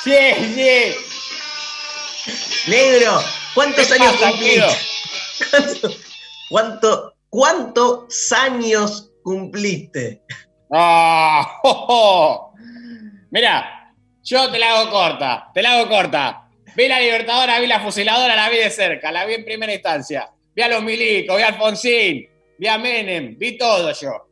¡Sí, 0.04 0.18
sí! 0.56 0.96
Negro, 2.68 3.22
¿cuántos 3.54 3.88
¿Qué 3.88 3.94
años 3.94 4.14
pasa, 4.14 4.32
cumpliste? 4.32 5.98
¿Cuánto, 6.50 7.14
¿Cuántos 7.30 8.32
años 8.32 9.12
cumpliste? 9.24 10.22
¡Ah! 10.72 11.60
¡Oh, 11.64 11.86
oh! 11.90 12.54
Mira, 13.32 13.94
yo 14.24 14.52
te 14.52 14.60
la 14.60 14.80
hago 14.80 14.92
corta, 14.92 15.50
te 15.54 15.62
la 15.62 15.74
hago 15.74 15.90
corta. 15.90 16.50
Vi 16.76 16.88
la 16.88 17.00
Libertadora, 17.00 17.60
vi 17.60 17.68
la 17.68 17.80
fusiladora, 17.80 18.36
la 18.36 18.50
vi 18.50 18.58
de 18.58 18.70
cerca, 18.70 19.12
la 19.12 19.26
vi 19.26 19.36
en 19.36 19.46
primera 19.46 19.74
instancia. 19.74 20.32
Vi 20.56 20.62
a 20.62 20.68
los 20.68 20.84
milicos, 20.84 21.36
vi 21.36 21.44
a 21.44 21.48
Alfonsín, 21.48 22.30
vi 22.58 22.68
a 22.68 22.78
Menem, 22.78 23.38
vi 23.38 23.58
todo 23.58 23.92
yo. 23.94 24.29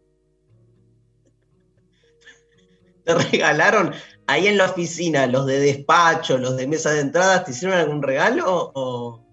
¿Te 3.08 3.14
regalaron 3.32 3.94
ahí 4.28 4.48
en 4.48 4.58
la 4.58 4.66
oficina 4.66 5.26
los 5.28 5.46
de 5.46 5.60
despacho, 5.60 6.38
los 6.38 6.58
de 6.58 6.68
mesa 6.68 6.92
de 6.92 7.00
entradas? 7.00 7.46
¿Te 7.46 7.52
hicieron 7.52 7.78
algún 7.78 8.04
regalo? 8.04 8.72
O... 8.76 9.26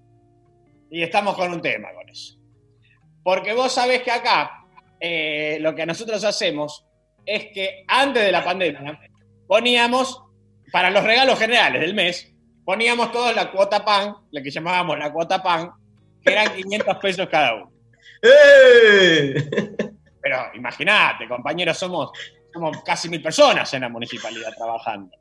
Y 0.90 1.02
estamos 1.02 1.34
con 1.34 1.52
un 1.52 1.60
tema 1.60 1.88
con 1.92 2.08
eso. 2.08 2.38
Porque 3.24 3.52
vos 3.52 3.72
sabés 3.72 4.02
que 4.02 4.12
acá 4.12 4.64
eh, 5.00 5.58
lo 5.60 5.74
que 5.74 5.84
nosotros 5.84 6.22
hacemos 6.22 6.86
es 7.26 7.46
que 7.52 7.84
antes 7.88 8.22
de 8.22 8.30
la 8.30 8.44
pandemia 8.44 9.00
poníamos, 9.48 10.22
para 10.70 10.90
los 10.90 11.02
regalos 11.02 11.38
generales 11.38 11.80
del 11.80 11.94
mes, 11.94 12.32
poníamos 12.64 13.10
todos 13.10 13.34
la 13.34 13.50
cuota 13.50 13.84
pan, 13.84 14.14
la 14.30 14.40
que 14.40 14.50
llamábamos 14.50 14.98
la 14.98 15.12
cuota 15.12 15.42
pan, 15.42 15.72
que 16.22 16.32
eran 16.32 16.54
500 16.54 16.96
pesos 16.98 17.28
cada 17.28 17.54
uno. 17.54 17.72
¡Eh! 18.22 19.34
Pero 20.22 20.38
imagínate, 20.54 21.28
compañeros, 21.28 21.76
somos, 21.76 22.10
somos 22.54 22.82
casi 22.84 23.08
mil 23.08 23.20
personas 23.20 23.74
en 23.74 23.80
la 23.82 23.88
municipalidad 23.90 24.54
trabajando. 24.56 25.14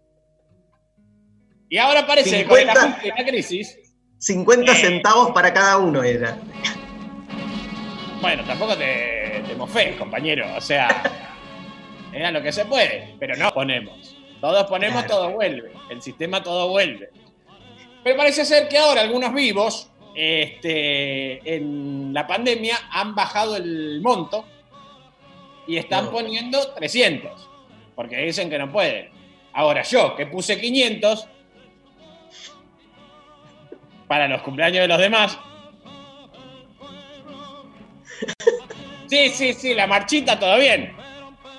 Y 1.69 1.77
ahora 1.79 2.05
parece 2.05 2.43
que 2.43 2.45
con 2.47 2.59
el 2.59 2.67
50. 2.67 2.83
ajuste 2.89 3.07
y 3.07 3.09
la 3.09 3.25
crisis, 3.29 3.77
50 4.19 4.71
Eh. 4.71 4.75
centavos 4.75 5.31
para 5.31 5.51
cada 5.51 5.77
uno 5.79 6.03
era. 6.03 6.37
bueno, 8.21 8.43
tampoco 8.45 8.77
te, 8.77 9.43
te 9.47 9.55
mofés, 9.55 9.97
compañero. 9.97 10.45
O 10.55 10.61
sea, 10.61 10.87
era 12.13 12.31
lo 12.31 12.41
que 12.41 12.51
se 12.53 12.65
puede, 12.65 13.15
pero 13.19 13.35
no 13.35 13.49
ponemos. 13.51 14.15
Todos 14.39 14.65
ponemos, 14.67 15.03
Claro. 15.03 15.21
todo 15.23 15.29
vuelve. 15.31 15.71
El 15.89 16.01
sistema 16.01 16.41
todo 16.43 16.69
vuelve. 16.69 17.09
Pero 18.03 18.15
parece 18.17 18.45
ser 18.45 18.67
que 18.69 18.77
ahora 18.77 19.01
algunos 19.01 19.33
vivos, 19.33 19.89
este, 20.15 21.55
en 21.55 22.13
la 22.13 22.27
pandemia, 22.27 22.77
han 22.91 23.15
bajado 23.15 23.55
el 23.57 23.99
monto 24.01 24.45
y 25.67 25.77
están 25.77 26.05
No. 26.05 26.11
poniendo 26.11 26.73
300, 26.73 27.49
porque 27.95 28.17
dicen 28.17 28.49
que 28.49 28.57
no 28.57 28.71
pueden. 28.71 29.09
Ahora 29.53 29.83
yo, 29.83 30.15
que 30.15 30.25
puse 30.25 30.59
500 30.59 31.27
para 34.07 34.27
los 34.27 34.41
cumpleaños 34.41 34.81
de 34.81 34.87
los 34.87 34.97
demás. 34.99 35.37
Sí, 39.07 39.29
sí, 39.29 39.53
sí, 39.53 39.73
la 39.75 39.85
marchita 39.85 40.39
todo 40.39 40.57
bien. 40.57 40.91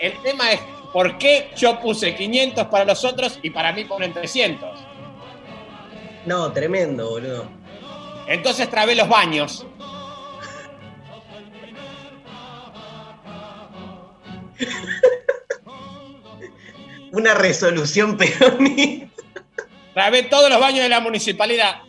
El 0.00 0.12
tema 0.22 0.50
es 0.50 0.60
por 0.92 1.16
qué 1.18 1.50
yo 1.56 1.78
puse 1.78 2.12
500 2.16 2.66
para 2.66 2.84
los 2.84 3.04
otros 3.04 3.38
y 3.42 3.50
para 3.50 3.72
mí 3.72 3.84
ponen 3.84 4.12
300. 4.12 4.76
No, 6.26 6.50
tremendo, 6.52 7.10
boludo. 7.10 7.46
Entonces 8.26 8.68
trabé 8.68 8.96
los 8.96 9.08
baños. 9.08 9.64
Una 17.12 17.34
resolución 17.34 18.16
peronista. 18.16 19.22
Trabé 19.94 20.24
todos 20.24 20.50
los 20.50 20.58
baños 20.60 20.82
de 20.82 20.88
la 20.88 21.00
municipalidad. 21.00 21.82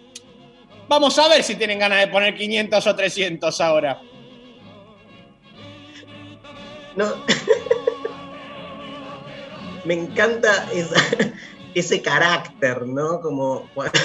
Vamos 0.88 1.18
a 1.18 1.28
ver 1.28 1.42
si 1.44 1.56
tienen 1.56 1.80
ganas 1.80 2.00
de 2.00 2.08
poner 2.08 2.36
500 2.36 2.86
o 2.86 2.96
300 2.96 3.62
ahora. 3.62 4.00
No. 6.96 7.14
Me 9.84 9.94
encanta 9.96 10.68
esa- 10.72 11.34
ese 11.74 12.02
carácter, 12.02 12.84
¿no? 12.86 13.20
Como 13.22 13.68
cuando, 13.74 14.00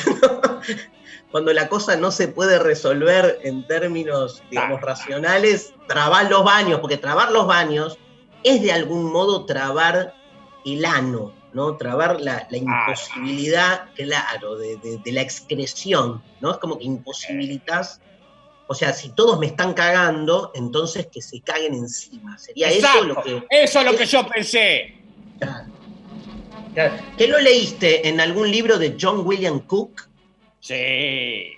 cuando 1.30 1.52
la 1.52 1.68
cosa 1.68 1.96
no 1.96 2.10
se 2.10 2.28
puede 2.28 2.58
resolver 2.58 3.38
en 3.44 3.66
términos, 3.66 4.42
digamos, 4.50 4.80
racionales, 4.80 5.72
trabar 5.86 6.30
los 6.30 6.42
baños, 6.44 6.80
porque 6.80 6.96
trabar 6.96 7.30
los 7.30 7.46
baños 7.46 7.98
es 8.44 8.62
de 8.62 8.72
algún 8.72 9.04
modo 9.12 9.44
trabar 9.46 10.14
el 10.64 10.84
ano, 10.84 11.32
¿no? 11.52 11.76
Trabar 11.76 12.20
la, 12.20 12.46
la 12.50 12.56
imposibilidad, 12.56 13.88
claro, 13.94 14.56
de, 14.56 14.76
de- 14.76 14.98
de 14.98 15.12
la 15.12 15.22
excreción, 15.22 16.22
¿no? 16.40 16.52
Es 16.52 16.58
como 16.58 16.78
que 16.78 16.84
imposibilitas. 16.84 18.00
O 18.66 18.74
sea, 18.74 18.92
si 18.92 19.10
todos 19.14 19.38
me 19.40 19.46
están 19.46 19.74
cagando, 19.74 20.52
entonces 20.54 21.08
que 21.08 21.20
se 21.22 21.40
caguen 21.40 21.74
encima. 21.74 22.38
Sería 22.38 22.68
eso 22.70 23.02
lo 23.04 23.20
que. 23.22 23.42
Eso 23.50 23.80
es 23.80 23.84
lo 23.84 23.96
que 23.96 24.06
yo 24.06 24.26
pensé. 24.28 24.94
Claro. 25.38 25.64
Claro. 26.74 26.94
¿Qué 27.18 27.26
lo 27.26 27.38
leíste 27.40 28.06
en 28.08 28.20
algún 28.20 28.48
libro 28.48 28.78
de 28.78 28.96
John 29.00 29.26
William 29.26 29.58
Cook? 29.60 30.08
Sí. 30.60 31.52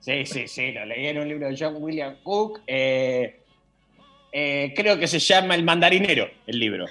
Sí, 0.00 0.24
sí, 0.24 0.48
sí. 0.48 0.72
Lo 0.72 0.86
leí 0.86 1.06
en 1.08 1.18
un 1.18 1.28
libro 1.28 1.48
de 1.48 1.56
John 1.58 1.76
William 1.80 2.16
Cook. 2.22 2.60
eh, 2.66 3.42
eh, 4.38 4.74
creo 4.76 4.98
que 4.98 5.06
se 5.06 5.18
llama 5.18 5.54
El 5.54 5.62
mandarinero, 5.62 6.28
el 6.46 6.58
libro. 6.58 6.84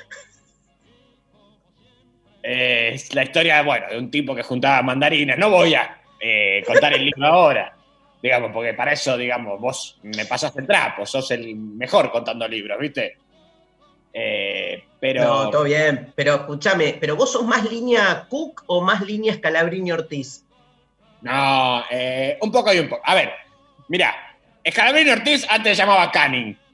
Eh, 2.41 2.89
es 2.95 3.13
la 3.13 3.21
historia, 3.21 3.61
bueno, 3.61 3.85
de 3.87 3.99
un 3.99 4.09
tipo 4.09 4.33
que 4.33 4.41
juntaba 4.41 4.81
mandarinas. 4.81 5.37
No 5.37 5.51
voy 5.51 5.75
a 5.75 6.01
eh, 6.19 6.63
contar 6.65 6.93
el 6.93 7.05
libro 7.05 7.27
ahora, 7.27 7.77
digamos, 8.19 8.51
porque 8.51 8.73
para 8.73 8.93
eso, 8.93 9.15
digamos, 9.15 9.61
vos 9.61 9.99
me 10.01 10.25
pasaste 10.25 10.61
el 10.61 10.65
trapo, 10.65 11.05
sos 11.05 11.29
el 11.29 11.55
mejor 11.55 12.11
contando 12.11 12.47
libros, 12.47 12.79
¿viste? 12.79 13.19
Pero 14.99 15.23
No, 15.23 15.49
todo 15.51 15.65
bien. 15.65 16.13
Pero 16.15 16.33
escúchame, 16.37 16.97
¿pero 16.99 17.15
vos 17.15 17.31
sos 17.31 17.43
más 17.43 17.69
línea 17.69 18.25
Cook 18.27 18.63
o 18.65 18.81
más 18.81 19.01
línea 19.01 19.35
Scalabrini 19.35 19.91
Ortiz? 19.91 20.43
No, 21.21 21.83
un 22.41 22.51
poco 22.51 22.73
y 22.73 22.79
un 22.79 22.89
poco. 22.89 23.03
A 23.05 23.13
ver, 23.13 23.33
mira, 23.87 24.15
Escalabrini 24.63 25.11
Ortiz 25.11 25.45
antes 25.47 25.77
se 25.77 25.83
llamaba 25.83 26.09
Canning. 26.09 26.64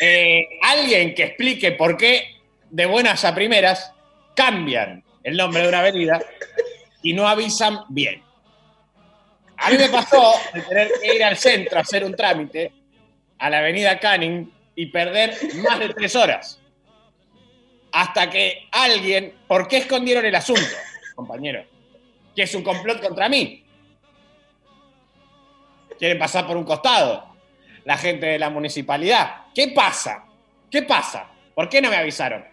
Eh, 0.00 0.48
alguien 0.62 1.14
que 1.14 1.24
explique 1.24 1.72
por 1.72 1.96
qué 1.96 2.36
de 2.70 2.86
buenas 2.86 3.24
a 3.24 3.34
primeras 3.34 3.92
cambian 4.34 5.04
el 5.22 5.36
nombre 5.36 5.62
de 5.62 5.68
una 5.68 5.80
avenida 5.80 6.20
y 7.02 7.12
no 7.12 7.28
avisan 7.28 7.80
bien. 7.88 8.22
A 9.56 9.70
mí 9.70 9.78
me 9.78 9.88
pasó 9.88 10.34
de 10.52 10.62
tener 10.62 10.90
que 11.00 11.14
ir 11.14 11.24
al 11.24 11.36
centro 11.36 11.78
a 11.78 11.82
hacer 11.82 12.04
un 12.04 12.14
trámite 12.14 12.72
a 13.38 13.50
la 13.50 13.58
avenida 13.58 13.98
Canning 13.98 14.52
y 14.74 14.86
perder 14.86 15.36
más 15.62 15.78
de 15.78 15.88
tres 15.90 16.16
horas. 16.16 16.60
hasta 17.92 18.28
que 18.28 18.66
alguien, 18.72 19.34
¿por 19.46 19.68
qué 19.68 19.76
escondieron 19.76 20.26
el 20.26 20.34
asunto, 20.34 20.76
compañero? 21.14 21.64
Que 22.34 22.42
es 22.42 22.52
un 22.56 22.64
complot 22.64 23.00
contra 23.00 23.28
mí. 23.28 23.64
Quieren 25.96 26.18
pasar 26.18 26.44
por 26.44 26.56
un 26.56 26.64
costado 26.64 27.24
la 27.84 27.96
gente 27.96 28.26
de 28.26 28.38
la 28.40 28.50
municipalidad. 28.50 29.43
¿Qué 29.54 29.68
pasa? 29.68 30.24
¿Qué 30.70 30.82
pasa? 30.82 31.26
¿Por 31.54 31.68
qué 31.68 31.80
no 31.80 31.90
me 31.90 31.96
avisaron? 31.96 32.44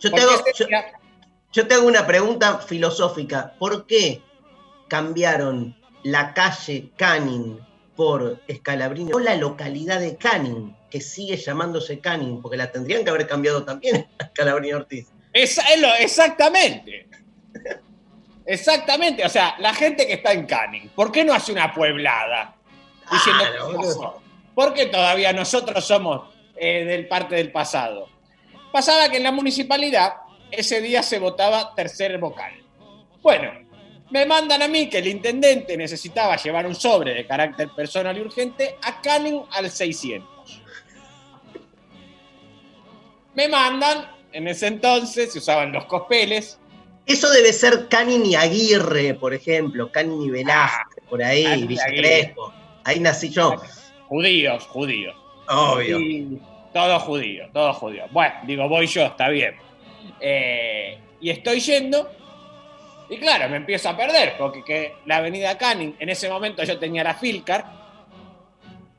Yo 0.00 0.10
¿Por 0.10 0.20
te, 0.20 0.24
hago, 0.26 0.32
ese 0.46 0.52
yo- 0.62 0.66
día- 0.66 0.92
yo 1.52 1.66
te 1.66 1.74
hago 1.74 1.86
una 1.86 2.06
pregunta 2.06 2.58
filosófica. 2.58 3.54
¿Por 3.58 3.86
qué 3.86 4.22
cambiaron 4.88 5.76
la 6.02 6.34
calle 6.34 6.90
Canning 6.96 7.58
por 7.96 8.40
Escalabrini 8.48 9.12
o 9.12 9.18
la 9.20 9.34
localidad 9.36 10.00
de 10.00 10.16
Canning, 10.16 10.76
que 10.90 11.00
sigue 11.00 11.36
llamándose 11.36 11.98
Canning? 12.00 12.40
Porque 12.42 12.56
la 12.56 12.70
tendrían 12.70 13.02
que 13.04 13.10
haber 13.10 13.26
cambiado 13.26 13.64
también 13.64 14.06
a 14.20 14.24
Escalabrini 14.24 14.72
Ortiz. 14.72 15.08
Esa- 15.32 15.62
es 15.72 15.80
lo- 15.80 15.94
exactamente. 15.96 17.08
Exactamente. 18.46 19.24
O 19.24 19.28
sea, 19.28 19.56
la 19.58 19.74
gente 19.74 20.06
que 20.06 20.14
está 20.14 20.32
en 20.32 20.46
Canning, 20.46 20.88
¿por 20.90 21.10
qué 21.10 21.24
no 21.24 21.32
hace 21.34 21.50
una 21.52 21.72
pueblada? 21.72 22.54
Diciendo, 23.10 23.44
¿qué 23.52 23.62
boludo. 23.62 23.80
pasó? 23.80 24.20
¿Por 24.54 24.74
qué 24.74 24.86
todavía 24.86 25.32
nosotros 25.32 25.84
somos 25.84 26.33
eh, 26.56 26.84
del 26.84 27.08
parte 27.08 27.34
del 27.34 27.52
pasado? 27.52 28.08
Pasaba 28.72 29.08
que 29.08 29.18
en 29.18 29.22
la 29.22 29.32
municipalidad 29.32 30.14
ese 30.50 30.80
día 30.80 31.02
se 31.02 31.18
votaba 31.18 31.74
tercer 31.74 32.18
vocal. 32.18 32.52
Bueno, 33.22 33.52
me 34.10 34.26
mandan 34.26 34.62
a 34.62 34.68
mí 34.68 34.88
que 34.88 34.98
el 34.98 35.06
intendente 35.06 35.76
necesitaba 35.76 36.36
llevar 36.36 36.66
un 36.66 36.74
sobre 36.74 37.14
de 37.14 37.26
carácter 37.26 37.70
personal 37.74 38.16
y 38.16 38.20
urgente 38.20 38.76
a 38.82 39.00
Canning 39.00 39.42
al 39.50 39.70
600. 39.70 40.62
Me 43.34 43.48
mandan, 43.48 44.08
en 44.32 44.46
ese 44.46 44.68
entonces 44.68 45.32
se 45.32 45.38
usaban 45.38 45.72
los 45.72 45.86
cospeles, 45.86 46.58
Eso 47.06 47.28
debe 47.30 47.52
ser 47.52 47.88
Canning 47.88 48.24
y 48.24 48.34
Aguirre, 48.34 49.14
por 49.14 49.34
ejemplo, 49.34 49.90
Canning 49.90 50.22
y 50.22 50.30
Velázquez, 50.30 51.04
por 51.08 51.22
ahí, 51.22 51.44
y 51.44 51.66
Villa. 51.66 51.84
Crespo. 51.86 52.52
Ahí 52.84 53.00
nací 53.00 53.30
yo, 53.30 53.56
judíos, 54.08 54.64
judíos. 54.64 55.14
Obvio. 55.48 56.00
Y 56.00 56.40
todo 56.72 56.98
judío, 57.00 57.48
todo 57.52 57.72
judío. 57.72 58.04
Bueno, 58.10 58.34
digo, 58.44 58.68
voy 58.68 58.86
yo, 58.86 59.06
está 59.06 59.28
bien. 59.28 59.54
Eh, 60.20 60.98
y 61.20 61.30
estoy 61.30 61.60
yendo, 61.60 62.10
y 63.08 63.16
claro, 63.18 63.48
me 63.48 63.56
empiezo 63.56 63.88
a 63.88 63.96
perder, 63.96 64.34
porque 64.38 64.64
que 64.64 64.94
la 65.06 65.16
avenida 65.18 65.56
Canning, 65.56 65.94
en 65.98 66.08
ese 66.08 66.28
momento 66.28 66.64
yo 66.64 66.78
tenía 66.78 67.04
la 67.04 67.14
Filcar, 67.14 67.64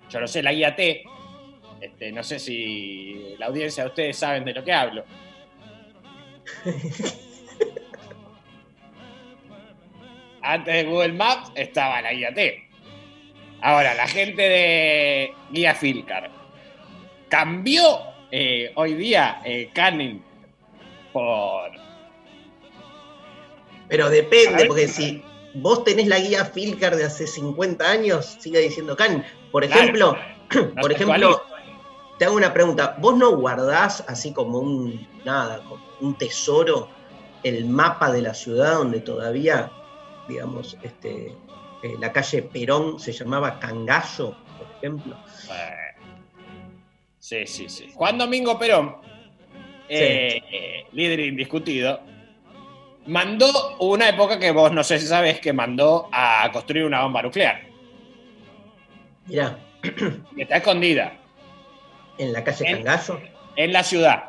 yo 0.09 0.19
no 0.19 0.27
sé, 0.27 0.41
la 0.41 0.53
guía 0.53 0.75
T, 0.75 1.03
este, 1.81 2.11
no 2.11 2.23
sé 2.23 2.39
si 2.39 3.35
la 3.37 3.47
audiencia 3.47 3.83
de 3.83 3.89
ustedes 3.89 4.17
saben 4.17 4.45
de 4.45 4.53
lo 4.53 4.63
que 4.63 4.73
hablo. 4.73 5.03
Antes 10.41 10.73
de 10.73 10.83
Google 10.83 11.13
Maps 11.13 11.51
estaba 11.55 12.01
la 12.01 12.13
guía 12.13 12.33
T. 12.33 12.64
Ahora, 13.61 13.93
la 13.95 14.07
gente 14.07 14.41
de 14.41 15.33
Guía 15.51 15.73
Filcar 15.75 16.29
cambió 17.29 17.99
eh, 18.31 18.71
hoy 18.75 18.93
día 18.93 19.41
eh, 19.45 19.69
Canning 19.73 20.23
por. 21.13 21.71
Pero 23.87 24.09
depende, 24.09 24.65
porque 24.65 24.87
si 24.87 25.23
vos 25.53 25.83
tenés 25.83 26.07
la 26.07 26.19
guía 26.19 26.45
Filcar 26.45 26.95
de 26.95 27.05
hace 27.05 27.27
50 27.27 27.89
años, 27.89 28.37
sigue 28.39 28.59
diciendo 28.59 28.95
Canning. 28.95 29.23
Por 29.51 29.65
Claro, 29.65 29.81
ejemplo, 29.81 30.17
no 30.53 30.75
por 30.81 30.91
ejemplo, 30.91 31.41
te 32.17 32.25
hago 32.25 32.35
una 32.35 32.53
pregunta. 32.53 32.95
¿Vos 32.99 33.15
no 33.15 33.35
guardás 33.37 34.03
así 34.07 34.33
como 34.33 34.59
un 34.59 35.07
nada, 35.23 35.61
como 35.67 35.83
un 36.01 36.17
tesoro, 36.17 36.89
el 37.43 37.65
mapa 37.65 38.11
de 38.11 38.21
la 38.21 38.33
ciudad 38.33 38.75
donde 38.75 38.99
todavía, 39.01 39.71
digamos, 40.27 40.77
este, 40.81 41.35
eh, 41.85 41.95
la 41.99 42.11
calle 42.11 42.41
Perón 42.43 42.99
se 42.99 43.11
llamaba 43.11 43.59
Cangallo, 43.59 44.35
por 44.57 44.67
ejemplo? 44.77 45.15
Eh, 45.51 45.71
Sí, 47.19 47.47
sí, 47.47 47.69
sí. 47.69 47.89
Juan 47.95 48.19
Domingo 48.19 48.57
Perón, 48.59 48.97
eh, 49.89 50.85
líder 50.91 51.21
indiscutido, 51.21 51.99
mandó 53.07 53.47
una 53.79 54.09
época 54.09 54.37
que 54.39 54.51
vos 54.51 54.71
no 54.71 54.83
sé 54.83 54.99
si 54.99 55.07
sabés 55.07 55.39
que 55.39 55.51
mandó 55.51 56.07
a 56.11 56.47
construir 56.53 56.85
una 56.85 57.01
bomba 57.01 57.23
nuclear. 57.23 57.61
Mirá, 59.25 59.57
que 59.81 60.21
Está 60.37 60.57
escondida 60.57 61.13
en 62.19 62.31
la 62.31 62.43
calle 62.43 62.65
En- 62.69 62.75
Cangallo, 62.83 63.19
en 63.55 63.73
la 63.73 63.83
ciudad. 63.83 64.23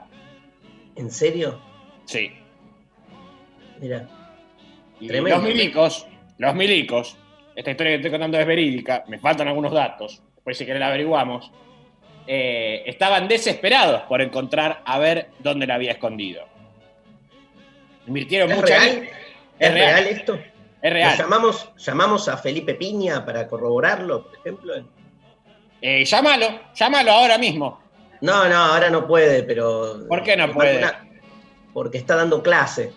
¿en 0.94 1.10
serio? 1.10 1.60
Sí. 2.06 2.32
Y 5.00 5.06
Tremendo. 5.08 5.36
los 5.38 5.42
milicos, 5.46 6.06
los 6.38 6.54
milicos, 6.54 7.18
esta 7.56 7.70
historia 7.72 7.92
que 7.92 7.96
estoy 7.96 8.10
contando 8.12 8.38
es 8.38 8.46
verídica, 8.46 9.02
me 9.08 9.18
faltan 9.18 9.48
algunos 9.48 9.72
datos, 9.72 10.22
después 10.34 10.56
si 10.56 10.64
querés 10.66 10.78
la 10.80 10.88
averiguamos, 10.88 11.50
eh, 12.28 12.82
estaban 12.86 13.26
desesperados 13.28 14.02
por 14.02 14.20
encontrar 14.20 14.82
a 14.84 14.98
ver 14.98 15.30
dónde 15.40 15.66
la 15.66 15.74
había 15.76 15.92
escondido. 15.92 16.44
Invirtieron 18.06 18.50
¿Es 18.50 18.56
mucha 18.56 18.78
real? 18.78 19.08
¿Es 19.58 19.72
real. 19.72 19.94
real 19.94 20.06
esto? 20.08 20.34
Es 20.34 20.42
¿Lo 20.82 20.90
real. 20.90 21.16
llamamos, 21.18 21.70
llamamos 21.78 22.28
a 22.28 22.36
Felipe 22.36 22.74
Piña 22.74 23.24
para 23.24 23.48
corroborarlo, 23.48 24.24
por 24.26 24.36
ejemplo? 24.38 24.74
Eh, 25.80 26.04
llámalo, 26.04 26.60
llámalo 26.74 27.10
ahora 27.12 27.38
mismo. 27.38 27.80
No, 28.20 28.48
no, 28.48 28.56
ahora 28.56 28.90
no 28.90 29.06
puede, 29.06 29.42
pero. 29.42 30.06
¿Por 30.08 30.22
qué 30.22 30.36
no 30.36 30.52
puede? 30.52 30.78
una- 30.78 31.06
porque 31.74 31.98
está 31.98 32.16
dando 32.16 32.42
clase. 32.42 32.92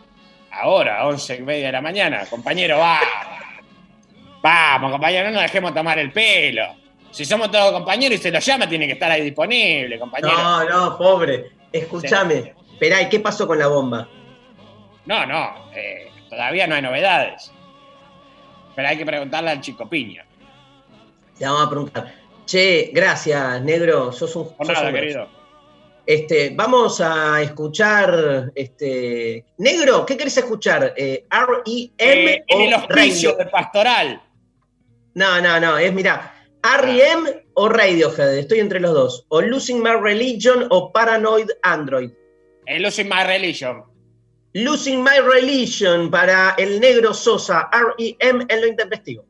Ahora, 0.52 1.06
once 1.06 1.36
y 1.36 1.42
media 1.42 1.68
de 1.68 1.72
la 1.74 1.82
mañana. 1.82 2.26
Compañero, 2.30 2.78
va. 2.78 3.00
Vamos, 4.42 4.92
compañero, 4.92 5.26
no 5.28 5.34
nos 5.34 5.42
dejemos 5.44 5.74
tomar 5.74 6.00
el 6.00 6.12
pelo. 6.12 6.76
Si 7.12 7.26
somos 7.26 7.50
todos 7.52 7.72
compañeros 7.72 8.20
y 8.20 8.22
se 8.22 8.32
lo 8.32 8.40
llama, 8.40 8.70
tiene 8.70 8.86
que 8.88 8.94
estar 8.94 9.12
ahí 9.12 9.22
disponible, 9.24 9.98
compañero. 10.00 10.32
No, 10.38 10.64
no, 10.70 10.98
pobre. 10.98 11.52
Escúchame. 11.72 12.54
Esperá, 12.74 13.02
¿y 13.02 13.10
qué 13.10 13.20
pasó 13.20 13.46
con 13.48 13.60
la 13.60 13.68
bomba? 13.68 14.08
No, 15.06 15.26
no, 15.26 15.72
eh, 15.76 16.10
todavía 16.30 16.68
no 16.68 16.76
hay 16.76 16.82
novedades. 16.82 17.52
Pero 18.76 18.88
hay 18.88 18.98
que 18.98 19.06
preguntarle 19.06 19.50
al 19.50 19.60
chico 19.62 19.90
Piña. 19.90 20.24
Le 21.40 21.46
vamos 21.46 21.66
a 21.66 21.70
preguntar. 21.70 22.14
Che, 22.46 22.92
gracias, 22.94 23.62
negro. 23.62 24.12
Sos 24.12 24.36
un. 24.36 24.56
Por 24.56 24.66
sos 24.68 24.76
nada, 24.76 24.88
un 24.88 24.94
grosso. 24.94 25.02
querido. 25.06 25.30
Este, 26.06 26.52
vamos 26.56 27.02
a 27.02 27.42
escuchar. 27.42 28.52
Este, 28.56 29.46
negro, 29.58 30.06
¿qué 30.06 30.16
querés 30.16 30.38
escuchar? 30.38 30.94
Eh, 30.96 31.26
¿R-E-M 31.30 32.32
Eh, 32.32 32.44
en 32.48 32.62
el 32.62 32.74
o 32.74 32.78
hospicio 32.78 33.32
Radio? 33.32 33.44
de 33.46 33.52
pastoral. 33.52 34.22
No, 35.20 35.42
no, 35.42 35.60
no, 35.60 35.78
es 35.78 35.92
mira, 35.92 36.34
R.E.M. 36.64 37.44
o 37.56 37.68
Radiohead, 37.68 38.38
estoy 38.38 38.60
entre 38.60 38.80
los 38.80 38.94
dos. 38.94 39.26
O 39.28 39.42
Losing 39.42 39.84
My 39.84 39.96
Religion 40.02 40.66
o 40.70 40.94
Paranoid 40.94 41.50
Android. 41.64 42.10
El 42.66 42.84
Losing 42.84 43.10
My 43.10 43.26
Religion. 43.26 43.84
Losing 44.54 45.04
My 45.04 45.20
Religion 45.22 46.10
para 46.10 46.56
el 46.58 46.80
negro 46.80 47.14
Sosa, 47.14 47.70
R.E.M. 47.74 48.46
en 48.48 48.62
lo 48.62 48.68
intempestivo. 48.68 49.26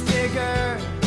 It's 0.00 0.12
bigger. 0.12 0.97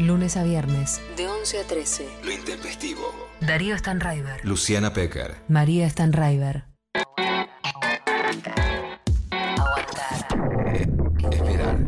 Lunes 0.00 0.38
a 0.38 0.44
viernes, 0.44 0.98
de 1.14 1.28
11 1.28 1.60
a 1.60 1.64
13. 1.64 2.08
Lo 2.24 2.32
intempestivo. 2.32 3.02
Darío 3.42 3.76
Stanraiver. 3.76 4.42
Luciana 4.46 4.94
Pecker. 4.94 5.34
María 5.46 5.90
Stanraiver. 5.90 6.64
Esperar. 11.30 11.84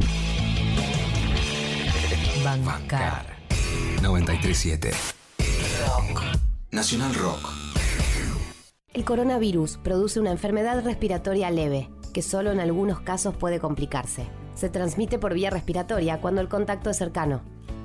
Bancar. 2.45 3.25
937. 4.03 4.91
Nacional 6.71 7.15
Rock. 7.15 7.49
El 8.93 9.05
coronavirus 9.07 9.79
produce 9.79 10.21
una 10.21 10.33
enfermedad 10.33 10.85
respiratoria 10.85 11.51
leve, 11.51 11.89
que 12.13 12.21
solo 12.21 12.53
en 12.53 12.61
algunos 12.61 13.01
casos 13.01 13.35
puede 13.35 13.59
complicarse. 13.59 14.27
Se 14.55 14.69
transmite 14.69 15.19
por 15.19 15.33
vía 15.33 15.49
respiratoria 15.49 16.21
cuando 16.21 16.43
el 16.43 16.51
contacto 16.51 16.91
es 16.91 16.99
cercano. 16.99 17.52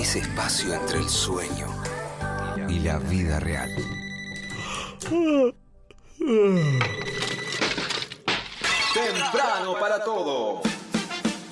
Ese 0.00 0.20
espacio 0.20 0.72
entre 0.72 0.98
el 0.98 1.10
sueño 1.10 1.66
y 2.70 2.78
la 2.78 2.98
vida 2.98 3.38
real. 3.38 3.68
Temprano 8.94 9.74
para 9.78 10.02
todo. 10.02 10.62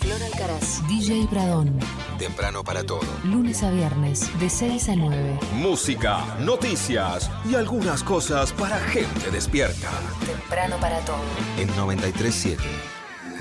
Flor 0.01 0.23
Alcaraz. 0.23 0.81
DJ 0.89 1.27
Bradón. 1.31 1.79
Temprano 2.19 2.65
para 2.65 2.85
todo. 2.85 3.03
Lunes 3.23 3.63
a 3.63 3.71
viernes, 3.71 4.27
de 4.41 4.49
6 4.49 4.89
a 4.89 4.97
9. 4.97 5.39
Música, 5.53 6.25
noticias 6.41 7.31
y 7.45 7.55
algunas 7.55 8.03
cosas 8.03 8.55
para 8.55 8.81
gente 8.81 9.31
despierta. 9.31 9.91
Temprano 10.25 10.79
para 10.81 11.01
todo. 11.01 11.21
En 11.59 11.69
937. 11.77 12.63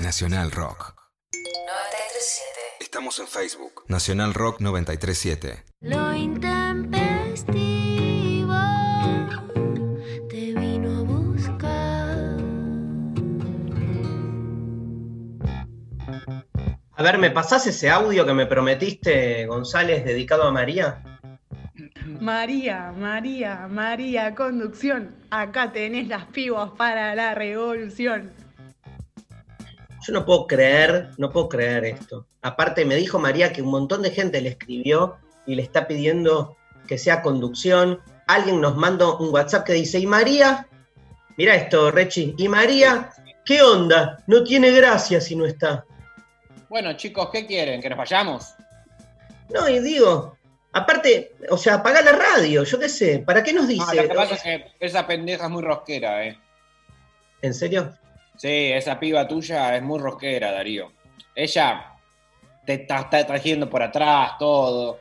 Nacional 0.02 0.50
Rock. 0.50 0.94
937. 1.32 2.57
Estamos 2.98 3.20
en 3.20 3.28
Facebook. 3.28 3.84
Nacional 3.86 4.34
Rock 4.34 4.60
937. 4.60 5.62
Lo 5.82 6.12
intempestivo 6.16 8.56
te 10.28 10.52
vino 10.52 10.98
a 10.98 11.02
buscar. 11.02 12.36
A 16.90 17.02
ver, 17.04 17.18
¿me 17.18 17.30
pasás 17.30 17.68
ese 17.68 17.88
audio 17.88 18.26
que 18.26 18.34
me 18.34 18.46
prometiste, 18.46 19.46
González, 19.46 20.04
dedicado 20.04 20.42
a 20.42 20.50
María? 20.50 21.04
María, 22.20 22.92
María, 22.98 23.68
María, 23.70 24.34
conducción. 24.34 25.14
Acá 25.30 25.70
tenés 25.70 26.08
las 26.08 26.24
pibas 26.24 26.72
para 26.72 27.14
la 27.14 27.36
revolución. 27.36 28.32
Yo 30.08 30.14
no 30.14 30.24
puedo 30.24 30.46
creer, 30.46 31.10
no 31.18 31.30
puedo 31.30 31.50
creer 31.50 31.84
esto. 31.84 32.24
Aparte, 32.40 32.86
me 32.86 32.96
dijo 32.96 33.18
María 33.18 33.52
que 33.52 33.60
un 33.60 33.68
montón 33.68 34.00
de 34.00 34.10
gente 34.10 34.40
le 34.40 34.48
escribió 34.48 35.18
y 35.46 35.54
le 35.54 35.60
está 35.60 35.86
pidiendo 35.86 36.56
que 36.86 36.96
sea 36.96 37.20
conducción. 37.20 38.00
Alguien 38.26 38.58
nos 38.58 38.74
mandó 38.74 39.18
un 39.18 39.34
WhatsApp 39.34 39.66
que 39.66 39.74
dice, 39.74 39.98
¿y 39.98 40.06
María? 40.06 40.66
Mira 41.36 41.56
esto, 41.56 41.90
Rechi. 41.90 42.34
¿Y 42.38 42.48
María? 42.48 43.10
¿Qué 43.44 43.60
onda? 43.60 44.24
No 44.26 44.42
tiene 44.44 44.70
gracia 44.70 45.20
si 45.20 45.36
no 45.36 45.44
está. 45.44 45.84
Bueno, 46.70 46.94
chicos, 46.94 47.28
¿qué 47.30 47.44
quieren? 47.44 47.82
¿Que 47.82 47.90
nos 47.90 47.98
vayamos? 47.98 48.54
No, 49.50 49.68
y 49.68 49.78
digo, 49.80 50.38
aparte, 50.72 51.34
o 51.50 51.58
sea, 51.58 51.74
apaga 51.74 52.00
la 52.00 52.12
radio, 52.12 52.64
yo 52.64 52.78
qué 52.78 52.88
sé, 52.88 53.18
¿para 53.18 53.42
qué 53.42 53.52
nos 53.52 53.64
No, 53.64 53.68
dice? 53.68 53.96
lo 53.96 54.08
que 54.08 54.14
pasa 54.14 54.34
es 54.36 54.42
que 54.42 54.72
esa 54.80 55.06
pendeja 55.06 55.44
es 55.44 55.50
muy 55.50 55.62
rosquera, 55.62 56.24
¿eh? 56.24 56.38
¿En 57.42 57.52
serio? 57.52 57.92
Sí, 58.38 58.70
esa 58.72 58.98
piba 59.00 59.26
tuya 59.26 59.76
es 59.76 59.82
muy 59.82 59.98
rosquera, 59.98 60.52
Darío. 60.52 60.92
Ella 61.34 61.92
te 62.64 62.74
está, 62.74 63.00
está 63.00 63.26
trayendo 63.26 63.68
por 63.68 63.82
atrás 63.82 64.38
todo. 64.38 65.00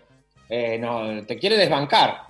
Eh, 0.50 0.78
no, 0.80 1.24
te 1.24 1.38
quiere 1.38 1.56
desbancar. 1.56 2.24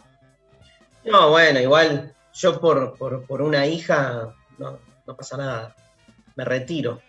No, 1.05 1.29
bueno, 1.29 1.59
igual 1.61 2.13
yo 2.33 2.59
por, 2.59 2.97
por, 2.97 3.25
por 3.25 3.41
una 3.41 3.65
hija 3.65 4.35
no, 4.57 4.79
no 5.05 5.15
pasa 5.15 5.37
nada. 5.37 5.75
Me 6.35 6.43
retiro. 6.43 7.01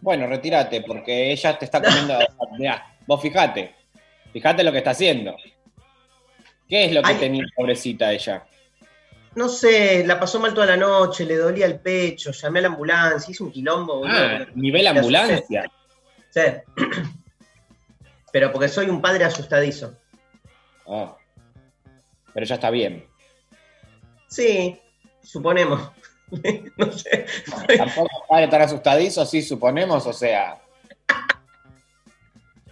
Bueno, 0.00 0.26
retírate, 0.26 0.82
porque 0.82 1.30
ella 1.30 1.56
te 1.56 1.64
está 1.64 1.80
comiendo. 1.80 2.18
Mirá, 2.58 2.96
vos 3.06 3.22
fijate. 3.22 3.76
Fijate 4.32 4.64
lo 4.64 4.72
que 4.72 4.78
está 4.78 4.90
haciendo. 4.90 5.36
¿Qué 6.68 6.86
es 6.86 6.92
lo 6.92 7.02
que 7.02 7.12
Ay. 7.12 7.18
tenía 7.18 7.44
pobrecita 7.54 8.12
ella? 8.12 8.44
No 9.34 9.48
sé, 9.48 10.04
la 10.06 10.20
pasó 10.20 10.38
mal 10.38 10.52
toda 10.52 10.66
la 10.66 10.76
noche, 10.76 11.24
le 11.24 11.36
dolía 11.36 11.64
el 11.66 11.80
pecho, 11.80 12.32
llamé 12.32 12.58
a 12.58 12.62
la 12.62 12.68
ambulancia, 12.68 13.30
hice 13.30 13.42
un 13.42 13.50
quilombo. 13.50 14.02
Ah, 14.06 14.46
nivel 14.54 14.86
ambulancia. 14.86 15.70
Sí. 16.30 16.40
Pero 18.32 18.52
porque 18.52 18.68
soy 18.68 18.90
un 18.90 19.00
padre 19.00 19.24
asustadizo. 19.24 19.96
Ah. 20.86 21.16
Pero 22.34 22.46
ya 22.46 22.54
está 22.56 22.70
bien. 22.70 23.06
Sí, 24.28 24.78
suponemos. 25.22 25.90
no 26.76 26.92
sé. 26.92 27.26
Tampoco 27.76 28.26
padre 28.28 28.48
tan 28.48 28.62
asustadizo, 28.62 29.24
sí, 29.24 29.42
suponemos, 29.42 30.06
o 30.06 30.12
sea. 30.12 30.60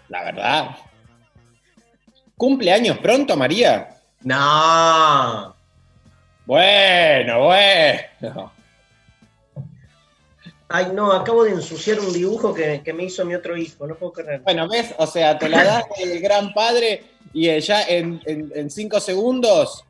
La 0.08 0.24
verdad. 0.24 0.76
¿Cumple 2.36 2.72
años 2.72 2.98
pronto, 2.98 3.36
María? 3.36 3.96
No. 4.22 5.54
Bueno, 6.50 7.44
bueno. 7.44 8.52
Ay, 10.68 10.86
no, 10.92 11.12
acabo 11.12 11.44
de 11.44 11.52
ensuciar 11.52 12.00
un 12.00 12.12
dibujo 12.12 12.52
que, 12.52 12.82
que 12.84 12.92
me 12.92 13.04
hizo 13.04 13.24
mi 13.24 13.36
otro 13.36 13.56
hijo, 13.56 13.86
no 13.86 13.94
puedo 13.94 14.14
creer. 14.14 14.40
Bueno, 14.40 14.68
¿ves? 14.68 14.92
O 14.98 15.06
sea, 15.06 15.38
te 15.38 15.48
la 15.48 15.62
das 15.62 15.84
el 16.00 16.18
gran 16.20 16.52
padre 16.52 17.04
y 17.32 17.48
eh, 17.48 17.60
ya 17.60 17.84
en, 17.84 18.20
en- 18.26 18.50
en 18.52 18.68
cinco 18.68 18.98
segundos 18.98 19.84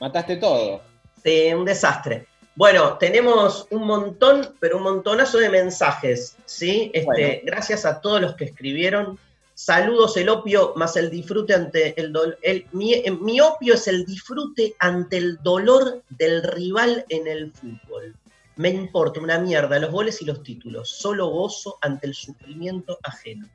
mataste 0.00 0.36
todo. 0.38 0.80
Sí, 1.22 1.54
un 1.54 1.64
desastre. 1.64 2.26
Bueno, 2.56 2.98
tenemos 2.98 3.68
un 3.70 3.86
montón, 3.86 4.56
pero 4.58 4.78
un 4.78 4.82
montonazo 4.82 5.38
de 5.38 5.48
mensajes, 5.48 6.36
¿sí? 6.44 6.90
Este, 6.92 7.04
Bueno. 7.06 7.38
Gracias 7.44 7.84
a 7.86 8.00
todos 8.00 8.20
los 8.20 8.34
que 8.34 8.46
escribieron. 8.46 9.16
Saludos, 9.62 10.16
el 10.16 10.30
opio 10.30 10.72
más 10.74 10.96
el 10.96 11.10
disfrute 11.10 11.52
ante 11.52 12.00
el 12.00 12.14
dolor. 12.14 12.38
Mi, 12.72 12.94
eh, 12.94 13.10
mi 13.10 13.42
opio 13.42 13.74
es 13.74 13.86
el 13.88 14.06
disfrute 14.06 14.74
ante 14.78 15.18
el 15.18 15.36
dolor 15.42 16.02
del 16.08 16.42
rival 16.42 17.04
en 17.10 17.26
el 17.26 17.52
fútbol. 17.52 18.16
Me 18.56 18.70
importa 18.70 19.20
una 19.20 19.38
mierda 19.38 19.78
los 19.78 19.90
goles 19.90 20.22
y 20.22 20.24
los 20.24 20.42
títulos. 20.42 20.88
Solo 20.88 21.26
gozo 21.26 21.76
ante 21.82 22.06
el 22.06 22.14
sufrimiento 22.14 22.98
ajeno. 23.02 23.50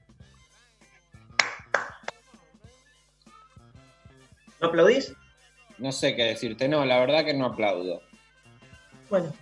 ¿No 4.62 4.68
aplaudís? 4.68 5.12
No 5.80 5.92
sé 5.92 6.16
qué 6.16 6.26
decirte, 6.26 6.68
no, 6.68 6.86
la 6.86 7.00
verdad 7.00 7.26
que 7.26 7.34
no 7.34 7.48
aplaudo. 7.48 8.04
Bueno, 9.10 9.34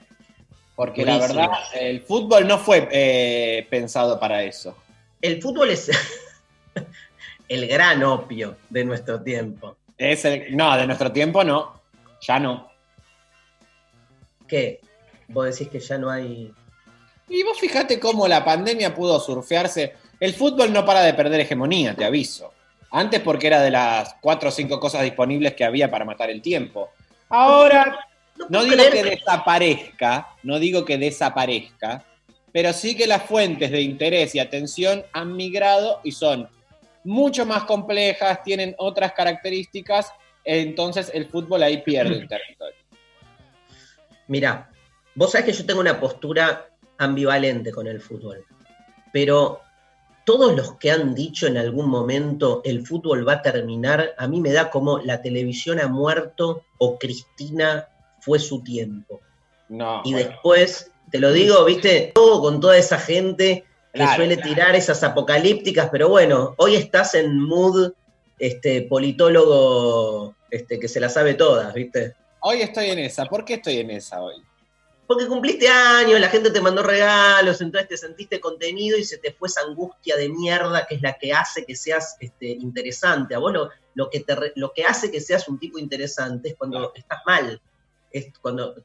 Porque 0.77 1.03
la 1.03 1.17
verdad, 1.17 1.49
el 1.73 1.99
fútbol 2.03 2.47
no 2.47 2.57
fue 2.57 2.87
eh, 2.89 3.67
pensado 3.69 4.17
para 4.17 4.43
eso. 4.43 4.77
el 5.21 5.41
fútbol 5.41 5.69
es 5.69 5.91
el 7.47 7.67
gran 7.67 8.03
opio 8.03 8.57
de 8.69 8.85
nuestro 8.85 9.21
tiempo. 9.21 9.77
Es 9.97 10.25
el, 10.25 10.55
no, 10.55 10.75
de 10.77 10.85
nuestro 10.87 11.11
tiempo 11.11 11.43
no. 11.43 11.81
Ya 12.21 12.39
no. 12.39 12.69
¿Qué? 14.47 14.81
Vos 15.27 15.45
decís 15.45 15.69
que 15.69 15.79
ya 15.79 15.97
no 15.97 16.09
hay. 16.09 16.51
Y 17.29 17.43
vos 17.43 17.59
fijate 17.59 17.99
cómo 17.99 18.27
la 18.27 18.43
pandemia 18.43 18.93
pudo 18.93 19.19
surfearse. 19.19 19.93
El 20.19 20.33
fútbol 20.33 20.71
no 20.71 20.85
para 20.85 21.01
de 21.01 21.13
perder 21.13 21.41
hegemonía, 21.41 21.95
te 21.95 22.05
aviso. 22.05 22.53
Antes 22.91 23.21
porque 23.21 23.47
era 23.47 23.61
de 23.61 23.71
las 23.71 24.15
cuatro 24.21 24.49
o 24.49 24.51
cinco 24.51 24.79
cosas 24.79 25.01
disponibles 25.03 25.53
que 25.53 25.65
había 25.65 25.89
para 25.89 26.05
matar 26.05 26.29
el 26.29 26.41
tiempo. 26.41 26.91
Ahora, 27.29 28.07
no 28.49 28.63
digo 28.63 28.83
que- 28.91 29.03
desaparezca, 29.03 30.29
no 30.43 30.59
digo 30.59 30.85
que 30.85 30.97
desaparezca, 30.97 32.03
pero 32.51 32.71
sí 32.71 32.95
que 32.95 33.07
las 33.07 33.23
fuentes 33.23 33.71
de 33.71 33.81
interés 33.81 34.35
y 34.35 34.39
atención 34.39 35.03
han 35.11 35.35
migrado 35.35 36.01
y 36.03 36.11
son 36.11 36.47
mucho 37.03 37.45
más 37.45 37.63
complejas, 37.65 38.43
tienen 38.43 38.75
otras 38.77 39.13
características, 39.13 40.11
entonces 40.43 41.11
el 41.13 41.27
fútbol 41.27 41.63
ahí 41.63 41.81
pierde 41.81 42.15
el 42.15 42.27
territorio. 42.27 42.77
Mirá, 44.27 44.69
vos 45.15 45.31
sabés 45.31 45.47
que 45.47 45.53
yo 45.53 45.65
tengo 45.65 45.81
una 45.81 45.99
postura 45.99 46.69
ambivalente 46.97 47.71
con 47.71 47.87
el 47.87 47.99
fútbol, 47.99 48.45
pero 49.11 49.61
todos 50.25 50.55
los 50.55 50.75
que 50.75 50.91
han 50.91 51.13
dicho 51.13 51.47
en 51.47 51.57
algún 51.57 51.89
momento 51.89 52.61
el 52.63 52.85
fútbol 52.85 53.27
va 53.27 53.33
a 53.33 53.41
terminar, 53.41 54.13
a 54.17 54.27
mí 54.27 54.39
me 54.39 54.51
da 54.51 54.69
como 54.69 54.99
la 54.99 55.21
televisión 55.21 55.79
ha 55.79 55.87
muerto 55.87 56.63
o 56.77 56.97
Cristina 56.97 57.87
fue 58.19 58.39
su 58.39 58.63
tiempo. 58.63 59.19
No, 59.67 60.01
Y 60.05 60.13
bueno. 60.13 60.29
después, 60.29 60.91
te 61.11 61.19
lo 61.19 61.31
digo, 61.33 61.65
viste, 61.65 62.11
todo 62.15 62.41
con 62.41 62.61
toda 62.61 62.77
esa 62.77 62.97
gente 62.97 63.65
que 63.93 63.99
Claro, 63.99 64.15
suele 64.15 64.35
claro. 64.35 64.49
tirar 64.49 64.75
esas 64.75 65.03
apocalípticas, 65.03 65.89
pero 65.91 66.09
bueno, 66.09 66.55
hoy 66.57 66.75
estás 66.75 67.13
en 67.13 67.39
mood 67.39 67.93
este, 68.39 68.81
politólogo 68.81 70.35
este, 70.49 70.79
que 70.79 70.87
se 70.87 70.99
la 70.99 71.09
sabe 71.09 71.35
todas, 71.35 71.73
¿viste? 71.73 72.15
Hoy 72.41 72.61
estoy 72.61 72.89
en 72.89 72.99
esa. 72.99 73.25
¿Por 73.25 73.45
qué 73.45 73.55
estoy 73.55 73.77
en 73.77 73.91
esa 73.91 74.21
hoy? 74.21 74.35
Porque 75.05 75.27
cumpliste 75.27 75.67
años, 75.67 76.19
la 76.19 76.29
gente 76.29 76.49
te 76.49 76.59
mandó 76.59 76.81
regalos, 76.81 77.61
entonces 77.61 77.87
te 77.87 77.97
sentiste 77.97 78.39
contenido 78.39 78.97
y 78.97 79.03
se 79.03 79.19
te 79.19 79.31
fue 79.31 79.47
esa 79.47 79.61
angustia 79.61 80.17
de 80.17 80.29
mierda 80.29 80.87
que 80.87 80.95
es 80.95 81.01
la 81.01 81.13
que 81.13 81.31
hace 81.31 81.65
que 81.65 81.75
seas 81.75 82.17
este, 82.19 82.47
interesante. 82.47 83.35
A 83.35 83.39
vos 83.39 83.53
lo, 83.53 83.69
lo 83.93 84.09
que 84.09 84.21
te, 84.21 84.35
lo 84.55 84.73
que 84.73 84.85
hace 84.85 85.11
que 85.11 85.21
seas 85.21 85.47
un 85.47 85.59
tipo 85.59 85.77
interesante 85.77 86.49
es 86.49 86.55
cuando 86.55 86.93
estás 86.95 87.19
mal, 87.27 87.61
es 88.11 88.27
cuando 88.41 88.75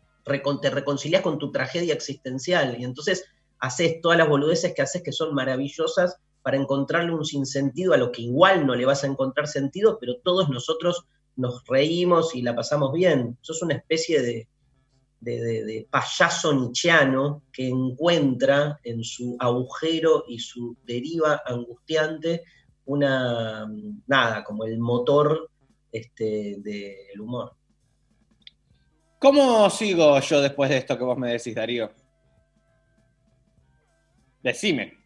te 0.60 0.70
reconcilias 0.70 1.22
con 1.22 1.38
tu 1.38 1.50
tragedia 1.50 1.94
existencial 1.94 2.76
y 2.78 2.84
entonces 2.84 3.24
haces 3.60 4.00
todas 4.00 4.18
las 4.18 4.28
boludeces 4.28 4.74
que 4.74 4.82
haces 4.82 5.02
que 5.02 5.12
son 5.12 5.34
maravillosas 5.34 6.16
para 6.42 6.56
encontrarle 6.56 7.12
un 7.14 7.24
sinsentido 7.24 7.92
a 7.92 7.96
lo 7.96 8.12
que 8.12 8.22
igual 8.22 8.66
no 8.66 8.74
le 8.74 8.86
vas 8.86 9.04
a 9.04 9.08
encontrar 9.08 9.48
sentido, 9.48 9.98
pero 10.00 10.16
todos 10.22 10.48
nosotros 10.48 11.04
nos 11.36 11.64
reímos 11.66 12.34
y 12.34 12.42
la 12.42 12.54
pasamos 12.54 12.92
bien. 12.92 13.36
Sos 13.40 13.62
una 13.62 13.74
especie 13.74 14.22
de, 14.22 14.48
de, 15.20 15.64
de- 15.64 15.88
payaso 15.90 16.54
nichiano 16.54 17.42
que 17.52 17.68
encuentra 17.68 18.78
en 18.82 19.04
su 19.04 19.36
agujero 19.38 20.24
y 20.28 20.38
su 20.38 20.76
deriva 20.84 21.42
angustiante 21.44 22.44
una, 22.86 23.66
nada, 24.06 24.42
como 24.44 24.64
el 24.64 24.78
motor 24.78 25.50
este, 25.92 26.56
del 26.60 27.20
humor. 27.20 27.52
¿Cómo 29.18 29.68
sigo 29.68 30.18
yo 30.20 30.40
después 30.40 30.70
de 30.70 30.78
esto 30.78 30.96
que 30.96 31.04
vos 31.04 31.18
me 31.18 31.32
decís, 31.32 31.54
Darío? 31.54 31.90
Decime. 34.42 34.98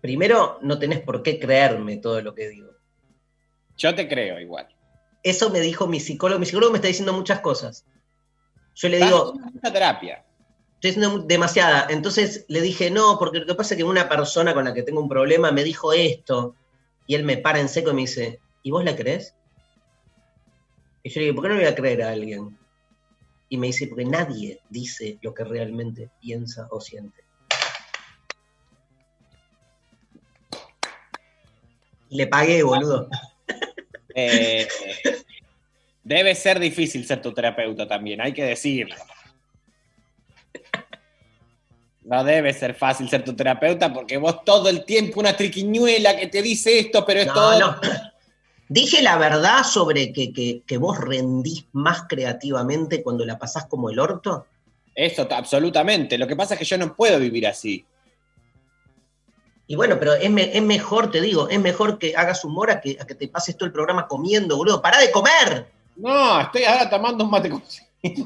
Primero, 0.00 0.58
no 0.62 0.78
tenés 0.78 1.00
por 1.00 1.22
qué 1.22 1.38
creerme 1.38 1.98
todo 1.98 2.20
lo 2.20 2.34
que 2.34 2.48
digo. 2.48 2.72
Yo 3.76 3.94
te 3.94 4.08
creo 4.08 4.40
igual. 4.40 4.68
Eso 5.22 5.50
me 5.50 5.60
dijo 5.60 5.86
mi 5.86 6.00
psicólogo. 6.00 6.40
Mi 6.40 6.46
psicólogo 6.46 6.72
me 6.72 6.78
está 6.78 6.88
diciendo 6.88 7.12
muchas 7.12 7.40
cosas. 7.40 7.86
Yo 8.74 8.88
le 8.88 8.98
digo, 8.98 9.34
mucha 9.34 9.72
terapia. 9.72 10.24
estoy 10.74 10.90
haciendo 10.90 11.18
demasiada. 11.20 11.86
Entonces 11.90 12.44
le 12.48 12.60
dije, 12.60 12.90
no, 12.90 13.18
porque 13.18 13.38
lo 13.38 13.46
que 13.46 13.54
pasa 13.54 13.74
es 13.74 13.78
que 13.78 13.84
una 13.84 14.08
persona 14.08 14.54
con 14.54 14.64
la 14.64 14.74
que 14.74 14.82
tengo 14.82 15.00
un 15.00 15.08
problema 15.08 15.52
me 15.52 15.62
dijo 15.62 15.92
esto. 15.92 16.56
Y 17.06 17.14
él 17.14 17.24
me 17.24 17.36
para 17.36 17.60
en 17.60 17.68
seco 17.68 17.90
y 17.90 17.94
me 17.94 18.00
dice, 18.02 18.40
¿y 18.62 18.70
vos 18.70 18.84
la 18.84 18.96
crees? 18.96 19.36
Y 21.02 21.10
yo 21.10 21.20
le 21.20 21.26
digo, 21.26 21.36
¿por 21.36 21.44
qué 21.44 21.48
no 21.48 21.54
le 21.54 21.62
voy 21.62 21.72
a 21.72 21.74
creer 21.76 22.02
a 22.02 22.10
alguien? 22.10 22.58
Y 23.52 23.58
me 23.58 23.66
dice, 23.66 23.86
porque 23.86 24.06
nadie 24.06 24.60
dice 24.70 25.18
lo 25.20 25.34
que 25.34 25.44
realmente 25.44 26.08
piensa 26.22 26.66
o 26.70 26.80
siente. 26.80 27.22
Le 32.08 32.26
pagué, 32.28 32.62
boludo. 32.62 33.08
Eh, 34.14 34.68
debe 36.04 36.34
ser 36.34 36.60
difícil 36.60 37.06
ser 37.06 37.22
tu 37.22 37.32
terapeuta 37.32 37.88
también, 37.88 38.20
hay 38.20 38.34
que 38.34 38.44
decirlo. 38.44 38.94
No 42.04 42.22
debe 42.22 42.52
ser 42.52 42.74
fácil 42.74 43.08
ser 43.08 43.24
tu 43.24 43.34
terapeuta 43.34 43.90
porque 43.90 44.18
vos 44.18 44.44
todo 44.44 44.68
el 44.68 44.84
tiempo 44.84 45.18
una 45.18 45.34
triquiñuela 45.34 46.14
que 46.14 46.26
te 46.26 46.42
dice 46.42 46.78
esto, 46.78 47.06
pero 47.06 47.20
es 47.20 47.26
No, 47.28 47.32
todo. 47.32 47.58
no. 47.58 47.80
Dije 48.72 49.02
la 49.02 49.18
verdad 49.18 49.64
sobre 49.64 50.14
que, 50.14 50.32
que- 50.32 50.62
que 50.66 50.78
vos 50.78 50.98
rendís 50.98 51.66
más 51.72 52.04
creativamente 52.08 53.02
cuando 53.02 53.26
la 53.26 53.38
pasás 53.38 53.66
como 53.66 53.90
el 53.90 53.98
orto. 53.98 54.46
Eso, 54.94 55.28
absolutamente. 55.30 56.16
Lo 56.16 56.26
que 56.26 56.36
pasa 56.36 56.54
es 56.54 56.58
que 56.60 56.64
yo 56.64 56.78
no 56.78 56.96
puedo 56.96 57.18
vivir 57.18 57.46
así. 57.46 57.84
Y 59.66 59.76
bueno, 59.76 59.98
pero 59.98 60.14
es, 60.14 60.30
me- 60.30 60.56
es 60.56 60.62
mejor, 60.62 61.10
te 61.10 61.20
digo, 61.20 61.50
es 61.50 61.60
mejor 61.60 61.98
que 61.98 62.16
hagas 62.16 62.46
humor 62.46 62.70
a 62.70 62.80
que, 62.80 62.96
a 62.98 63.06
que 63.06 63.14
te 63.14 63.28
pases 63.28 63.58
todo 63.58 63.66
el 63.66 63.72
programa 63.72 64.08
comiendo, 64.08 64.56
boludo. 64.56 64.80
¡Pará 64.80 64.98
de 65.00 65.10
comer! 65.10 65.66
No, 65.96 66.40
estoy 66.40 66.64
ahora 66.64 66.88
tomando 66.88 67.24
un 67.24 67.30
mate 67.30 67.50
cocido. 67.50 67.86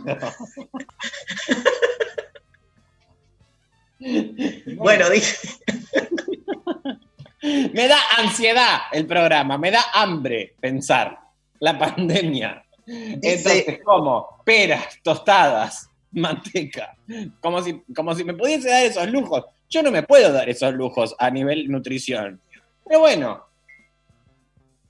Bueno, 4.76 5.08
dice. 5.10 5.48
Me 7.42 7.86
da 7.88 7.98
ansiedad 8.18 8.80
el 8.92 9.06
programa, 9.06 9.58
me 9.58 9.70
da 9.70 9.84
hambre 9.92 10.54
pensar 10.60 11.18
la 11.60 11.78
pandemia. 11.78 12.64
Entonces, 12.86 13.80
¿cómo? 13.84 14.40
Peras, 14.44 14.98
tostadas, 15.02 15.90
manteca. 16.12 16.96
Como 17.40 17.60
si, 17.62 17.82
como 17.94 18.14
si 18.14 18.24
me 18.24 18.34
pudiese 18.34 18.68
dar 18.70 18.84
esos 18.84 19.08
lujos. 19.10 19.44
Yo 19.68 19.82
no 19.82 19.90
me 19.90 20.02
puedo 20.02 20.32
dar 20.32 20.48
esos 20.48 20.72
lujos 20.74 21.14
a 21.18 21.28
nivel 21.30 21.68
nutrición. 21.70 22.40
Pero 22.86 23.00
bueno, 23.00 23.44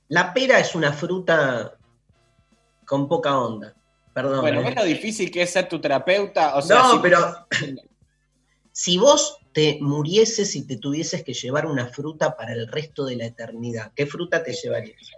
La 0.08 0.32
pera 0.32 0.58
es 0.60 0.74
una 0.74 0.92
fruta 0.92 1.72
con 2.84 3.08
poca 3.08 3.36
onda. 3.38 3.74
Perdón. 4.14 4.40
bueno, 4.40 4.60
¿eh? 4.60 4.64
¿ves 4.64 4.74
lo 4.76 4.84
difícil 4.84 5.30
que 5.30 5.42
es 5.42 5.50
ser 5.52 5.68
tu 5.68 5.80
terapeuta? 5.80 6.54
O 6.56 6.62
sea, 6.62 6.78
no, 6.78 6.92
si- 6.92 6.98
pero 7.02 7.46
si 8.72 8.98
vos 8.98 9.38
te 9.56 9.78
murieses 9.80 10.54
y 10.54 10.66
te 10.66 10.76
tuvieses 10.76 11.24
que 11.24 11.32
llevar 11.32 11.64
una 11.64 11.86
fruta 11.86 12.36
para 12.36 12.52
el 12.52 12.68
resto 12.68 13.06
de 13.06 13.16
la 13.16 13.24
eternidad, 13.24 13.90
¿qué 13.96 14.04
fruta 14.04 14.44
te 14.44 14.52
llevarías? 14.52 15.10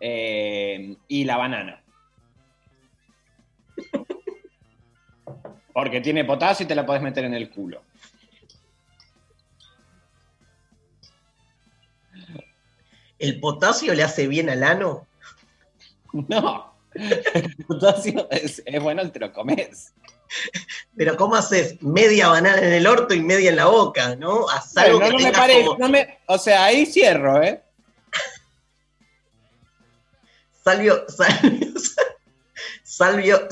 Eh, 0.00 0.96
y 1.06 1.24
la 1.24 1.36
banana. 1.36 1.84
Porque 5.74 6.00
tiene 6.00 6.24
potasio 6.24 6.64
y 6.64 6.66
te 6.66 6.74
la 6.74 6.86
podés 6.86 7.02
meter 7.02 7.26
en 7.26 7.34
el 7.34 7.50
culo. 7.50 7.82
¿El 13.18 13.38
potasio 13.38 13.92
le 13.92 14.02
hace 14.02 14.26
bien 14.28 14.48
al 14.48 14.64
ano? 14.64 15.06
No. 16.28 16.72
El 16.94 17.56
potasio 17.66 18.30
es, 18.30 18.62
es 18.64 18.82
bueno, 18.82 19.10
te 19.10 19.18
lo 19.18 19.30
comes. 19.30 19.92
Pero 20.96 21.16
¿cómo 21.16 21.36
haces 21.36 21.80
media 21.82 22.28
banana 22.28 22.58
en 22.58 22.72
el 22.72 22.86
orto 22.86 23.14
y 23.14 23.20
media 23.20 23.50
en 23.50 23.56
la 23.56 23.66
boca, 23.66 24.16
no? 24.16 24.46
Bueno, 24.74 24.98
que 25.00 25.10
no 25.10 25.18
me 25.18 25.32
parece, 25.32 25.64
como- 25.64 25.78
no 25.78 25.88
me- 25.88 26.18
o 26.26 26.38
sea, 26.38 26.64
ahí 26.64 26.86
cierro, 26.86 27.42
¿eh? 27.42 27.62
Salvio, 30.64 31.04
salvio, 31.08 31.68
salvio. 32.84 33.48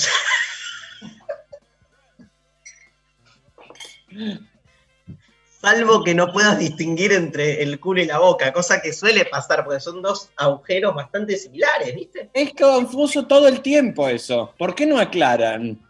Salvo 5.60 6.02
que 6.02 6.14
no 6.14 6.32
puedas 6.32 6.58
distinguir 6.58 7.12
entre 7.12 7.62
el 7.62 7.78
culo 7.78 8.02
y 8.02 8.06
la 8.06 8.18
boca, 8.18 8.52
cosa 8.52 8.82
que 8.82 8.92
suele 8.92 9.24
pasar, 9.26 9.64
porque 9.64 9.78
son 9.78 10.02
dos 10.02 10.30
agujeros 10.36 10.92
bastante 10.94 11.36
similares, 11.36 11.94
¿viste? 11.94 12.30
Es 12.34 12.52
confuso 12.54 13.26
todo 13.28 13.46
el 13.46 13.60
tiempo 13.60 14.08
eso. 14.08 14.52
¿Por 14.58 14.74
qué 14.74 14.86
no 14.86 14.98
aclaran? 14.98 15.80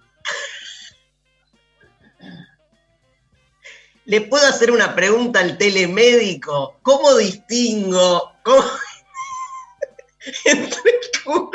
Le 4.13 4.21
puedo 4.21 4.47
hacer 4.47 4.71
una 4.71 4.95
pregunta 4.95 5.41
al 5.41 5.57
telemédico. 5.57 6.77
¿Cómo 6.83 7.17
distingo 7.17 8.31
entre 10.45 10.91
el 10.91 11.23
culo 11.25 11.51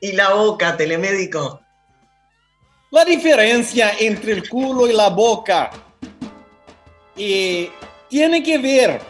y 0.00 0.12
la 0.14 0.34
boca, 0.34 0.76
telemédico? 0.76 1.60
La 2.90 3.04
diferencia 3.04 3.92
entre 4.00 4.32
el 4.32 4.48
culo 4.48 4.88
y 4.88 4.92
la 4.92 5.10
boca 5.10 5.70
tiene 7.14 8.42
que 8.42 8.58
ver 8.58 9.00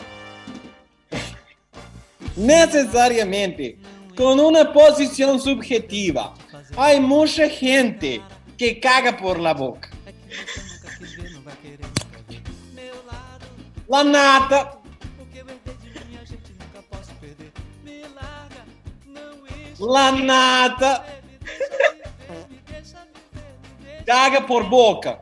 necesariamente 2.37 3.79
con 4.14 4.39
una 4.39 4.70
posición 4.70 5.41
subjetiva. 5.41 6.35
Hay 6.76 7.01
mucha 7.01 7.49
gente 7.49 8.20
que 8.59 8.79
caga 8.79 9.16
por 9.16 9.41
la 9.41 9.55
boca. 9.55 9.89
La 13.89 14.05
nata. 14.05 14.78
La 19.78 20.12
nata. 20.12 21.05
Caga 24.05 24.47
por 24.47 24.68
boca. 24.68 25.20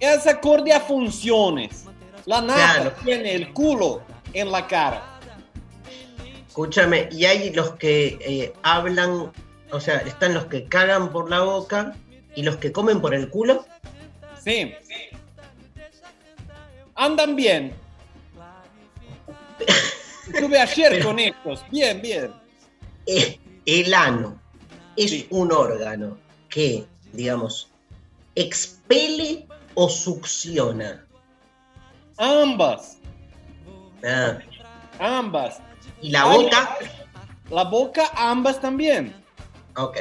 Es 0.00 0.26
acorde 0.26 0.72
a 0.72 0.80
funciones. 0.80 1.84
La 2.26 2.40
nata 2.40 2.74
Claro. 2.74 2.92
tiene 3.04 3.34
el 3.34 3.52
culo 3.52 4.02
en 4.32 4.50
la 4.50 4.66
cara. 4.66 5.02
Escúchame, 6.48 7.08
y 7.10 7.24
hay 7.24 7.52
los 7.52 7.72
que 7.76 8.18
eh, 8.20 8.52
hablan, 8.62 9.32
o 9.72 9.80
sea, 9.80 9.98
están 9.98 10.34
los 10.34 10.46
que 10.46 10.66
cagan 10.66 11.10
por 11.10 11.30
la 11.30 11.40
boca 11.40 11.96
y 12.34 12.42
los 12.42 12.56
que 12.56 12.72
comen 12.72 13.00
por 13.00 13.14
el 13.14 13.28
culo. 13.28 13.64
Sí. 14.42 14.74
Andan 16.94 17.36
bien. 17.36 17.72
Estuve 20.32 20.58
ayer 20.58 21.02
con 21.04 21.18
estos. 21.18 21.64
Bien, 21.70 22.00
bien. 22.00 22.32
Eh, 23.06 23.38
el 23.66 23.94
ano 23.94 24.40
es 24.96 25.26
un 25.30 25.52
órgano 25.52 26.18
que, 26.48 26.86
digamos, 27.12 27.70
expele 28.34 29.46
o 29.74 29.88
succiona. 29.88 31.04
Ambas. 32.18 32.98
Ah, 34.04 34.38
Ambas. 34.98 35.60
¿Y 36.00 36.10
la 36.10 36.24
boca? 36.24 36.78
La 37.50 37.64
boca, 37.64 38.10
ambas 38.16 38.60
también. 38.60 39.14
Ok. 39.76 39.98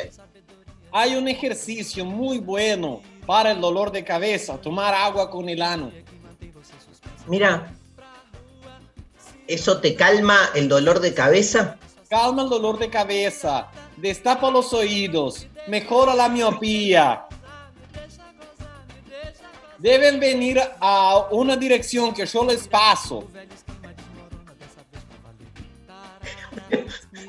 Hay 0.94 1.16
un 1.16 1.28
ejercicio 1.28 2.04
muy 2.04 2.40
bueno 2.40 3.02
para 3.26 3.52
el 3.52 3.62
dolor 3.62 3.92
de 3.92 4.04
cabeza, 4.04 4.58
tomar 4.58 4.94
agua 4.94 5.30
con 5.30 5.48
el 5.48 5.62
ano. 5.62 5.92
Mira, 7.28 7.74
¿eso 9.48 9.80
te 9.80 9.96
calma 9.96 10.50
el 10.54 10.68
dolor 10.68 11.00
de 11.00 11.14
cabeza? 11.14 11.78
Calma 12.10 12.44
el 12.44 12.50
dolor 12.50 12.78
de 12.78 12.90
cabeza, 12.90 13.70
destapa 13.96 14.52
los 14.52 14.74
oídos, 14.74 15.48
mejora 15.68 16.14
la 16.14 16.28
miopía. 16.28 17.26
Deben 19.78 20.20
venir 20.20 20.62
a 20.80 21.28
una 21.32 21.56
dirección 21.56 22.14
que 22.14 22.26
yo 22.26 22.44
les 22.46 22.68
paso. 22.68 23.28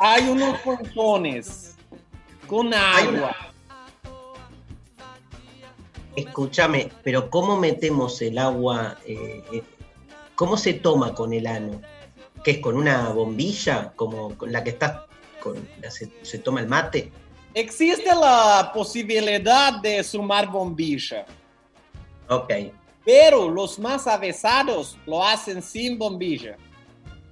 Hay 0.00 0.28
unos 0.28 0.58
pontones 0.60 1.76
con 2.48 2.74
agua. 2.74 3.51
Escúchame, 6.16 6.90
pero 7.02 7.30
¿cómo 7.30 7.56
metemos 7.58 8.20
el 8.22 8.38
agua? 8.38 8.98
eh, 9.06 9.42
eh, 9.52 9.62
¿Cómo 10.34 10.56
se 10.56 10.74
toma 10.74 11.14
con 11.14 11.32
el 11.32 11.46
ano? 11.46 11.80
¿Qué 12.44 12.52
es 12.52 12.58
con 12.58 12.76
una 12.76 13.10
bombilla? 13.10 13.92
Como 13.96 14.36
con 14.36 14.50
la 14.52 14.64
que 14.64 14.70
está, 14.70 15.06
con 15.42 15.56
la 15.80 15.90
se, 15.90 16.10
se 16.22 16.38
toma 16.38 16.60
el 16.60 16.66
mate. 16.68 17.12
Existe 17.54 18.06
la 18.14 18.70
posibilidad 18.74 19.74
de 19.80 20.02
sumar 20.02 20.50
bombilla, 20.50 21.26
Ok. 22.28 22.50
pero 23.04 23.48
los 23.50 23.78
más 23.78 24.06
avesados 24.06 24.96
lo 25.06 25.22
hacen 25.22 25.62
sin 25.62 25.98
bombilla. 25.98 26.56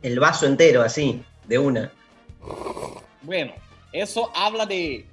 El 0.03 0.21
vaso 0.21 0.47
entero, 0.47 0.83
así, 0.83 1.23
de 1.47 1.59
una. 1.59 1.91
Bueno, 3.23 3.53
eso 3.93 4.31
habla 4.35 4.67
de, 4.67 5.07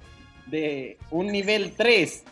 de 0.46 0.98
un 1.10 1.26
nivel 1.28 1.72
3. 1.76 2.24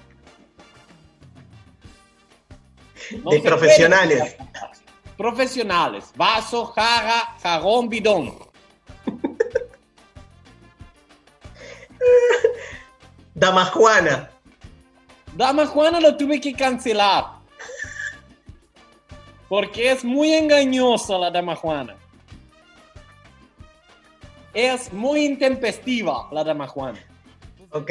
No 3.22 3.30
de 3.30 3.40
profesionales. 3.40 4.36
Profesionales. 5.16 6.12
Vaso, 6.16 6.66
jarra, 6.66 7.36
jabón, 7.42 7.88
bidón. 7.88 8.34
Dama 13.34 13.64
Juana. 13.66 14.30
Dama 15.34 15.66
Juana 15.66 16.00
lo 16.00 16.16
tuve 16.16 16.40
que 16.40 16.54
cancelar. 16.54 17.36
Porque 19.48 19.92
es 19.92 20.04
muy 20.04 20.32
engañosa 20.32 21.18
la 21.18 21.30
Dama 21.30 21.54
Juana. 21.54 21.96
Es 24.54 24.92
muy 24.92 25.24
intempestiva 25.24 26.28
la 26.32 26.42
Dama 26.42 26.66
Juana. 26.66 26.98
Ok. 27.70 27.90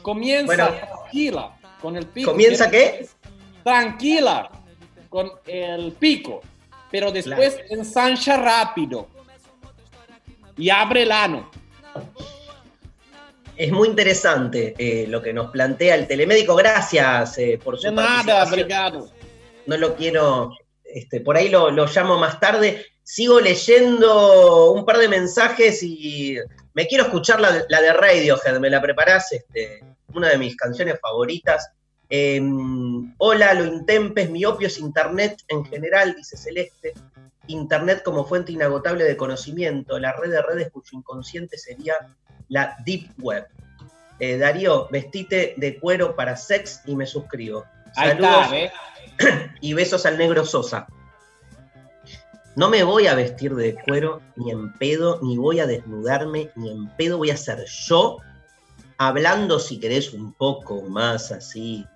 Comienza 0.00 0.70
Bueno. 1.12 1.54
con 1.80 1.96
el 1.96 2.06
pico. 2.06 2.30
¿Comienza 2.32 2.70
qué? 2.70 3.06
Tranquila 3.62 4.50
con 5.08 5.30
el 5.46 5.92
pico. 5.92 6.40
Pero 6.90 7.10
después 7.10 7.58
ensancha 7.70 8.36
rápido. 8.36 9.08
Y 10.56 10.68
abre 10.68 11.02
el 11.02 11.12
ano. 11.12 11.50
Es 13.56 13.70
muy 13.70 13.88
interesante 13.88 14.74
eh, 14.78 15.06
lo 15.06 15.22
que 15.22 15.32
nos 15.32 15.50
plantea 15.50 15.94
el 15.94 16.06
telemédico. 16.06 16.54
Gracias 16.54 17.38
eh, 17.38 17.60
por 17.62 17.78
su 17.78 17.88
De 17.88 17.92
nada, 17.92 18.44
obrigado. 18.44 19.10
No 19.66 19.76
lo 19.76 19.94
quiero, 19.94 20.56
este, 20.84 21.20
por 21.20 21.36
ahí 21.36 21.48
lo, 21.48 21.70
lo 21.70 21.86
llamo 21.86 22.18
más 22.18 22.40
tarde. 22.40 22.86
Sigo 23.02 23.40
leyendo 23.40 24.72
un 24.72 24.84
par 24.84 24.98
de 24.98 25.08
mensajes 25.08 25.82
y 25.82 26.36
me 26.74 26.86
quiero 26.86 27.04
escuchar 27.04 27.40
la, 27.40 27.64
la 27.68 27.80
de 27.80 27.92
Radiohead. 27.92 28.58
¿Me 28.58 28.70
la 28.70 28.80
preparás? 28.82 29.32
Este, 29.32 29.84
una 30.14 30.28
de 30.30 30.38
mis 30.38 30.56
canciones 30.56 30.98
favoritas. 31.00 31.70
Em, 32.14 33.14
hola, 33.16 33.54
lo 33.54 33.64
intempes, 33.64 34.28
mi 34.28 34.44
opio 34.44 34.66
es 34.66 34.78
Internet 34.78 35.44
en 35.48 35.64
general, 35.64 36.14
dice 36.14 36.36
Celeste. 36.36 36.92
Internet 37.46 38.02
como 38.02 38.26
fuente 38.26 38.52
inagotable 38.52 39.04
de 39.04 39.16
conocimiento, 39.16 39.98
la 39.98 40.12
red 40.12 40.30
de 40.30 40.42
redes 40.42 40.70
cuyo 40.70 40.90
inconsciente 40.92 41.56
sería 41.56 41.94
la 42.48 42.76
Deep 42.84 43.12
Web. 43.18 43.46
Eh, 44.18 44.36
Darío, 44.36 44.88
vestite 44.90 45.54
de 45.56 45.78
cuero 45.78 46.14
para 46.14 46.36
sex 46.36 46.82
y 46.84 46.96
me 46.96 47.06
suscribo. 47.06 47.64
Ahí 47.96 48.10
Saludos 48.10 48.70
y 49.62 49.72
besos 49.72 50.04
al 50.04 50.18
negro 50.18 50.44
Sosa. 50.44 50.86
No 52.56 52.68
me 52.68 52.82
voy 52.82 53.06
a 53.06 53.14
vestir 53.14 53.54
de 53.54 53.74
cuero 53.74 54.20
ni 54.36 54.50
en 54.50 54.74
pedo, 54.74 55.18
ni 55.22 55.38
voy 55.38 55.60
a 55.60 55.66
desnudarme, 55.66 56.50
ni 56.56 56.72
en 56.72 56.94
pedo 56.94 57.16
voy 57.16 57.30
a 57.30 57.38
ser 57.38 57.64
yo, 57.64 58.18
hablando 58.98 59.58
si 59.58 59.80
querés 59.80 60.12
un 60.12 60.34
poco 60.34 60.82
más 60.82 61.32
así, 61.32 61.86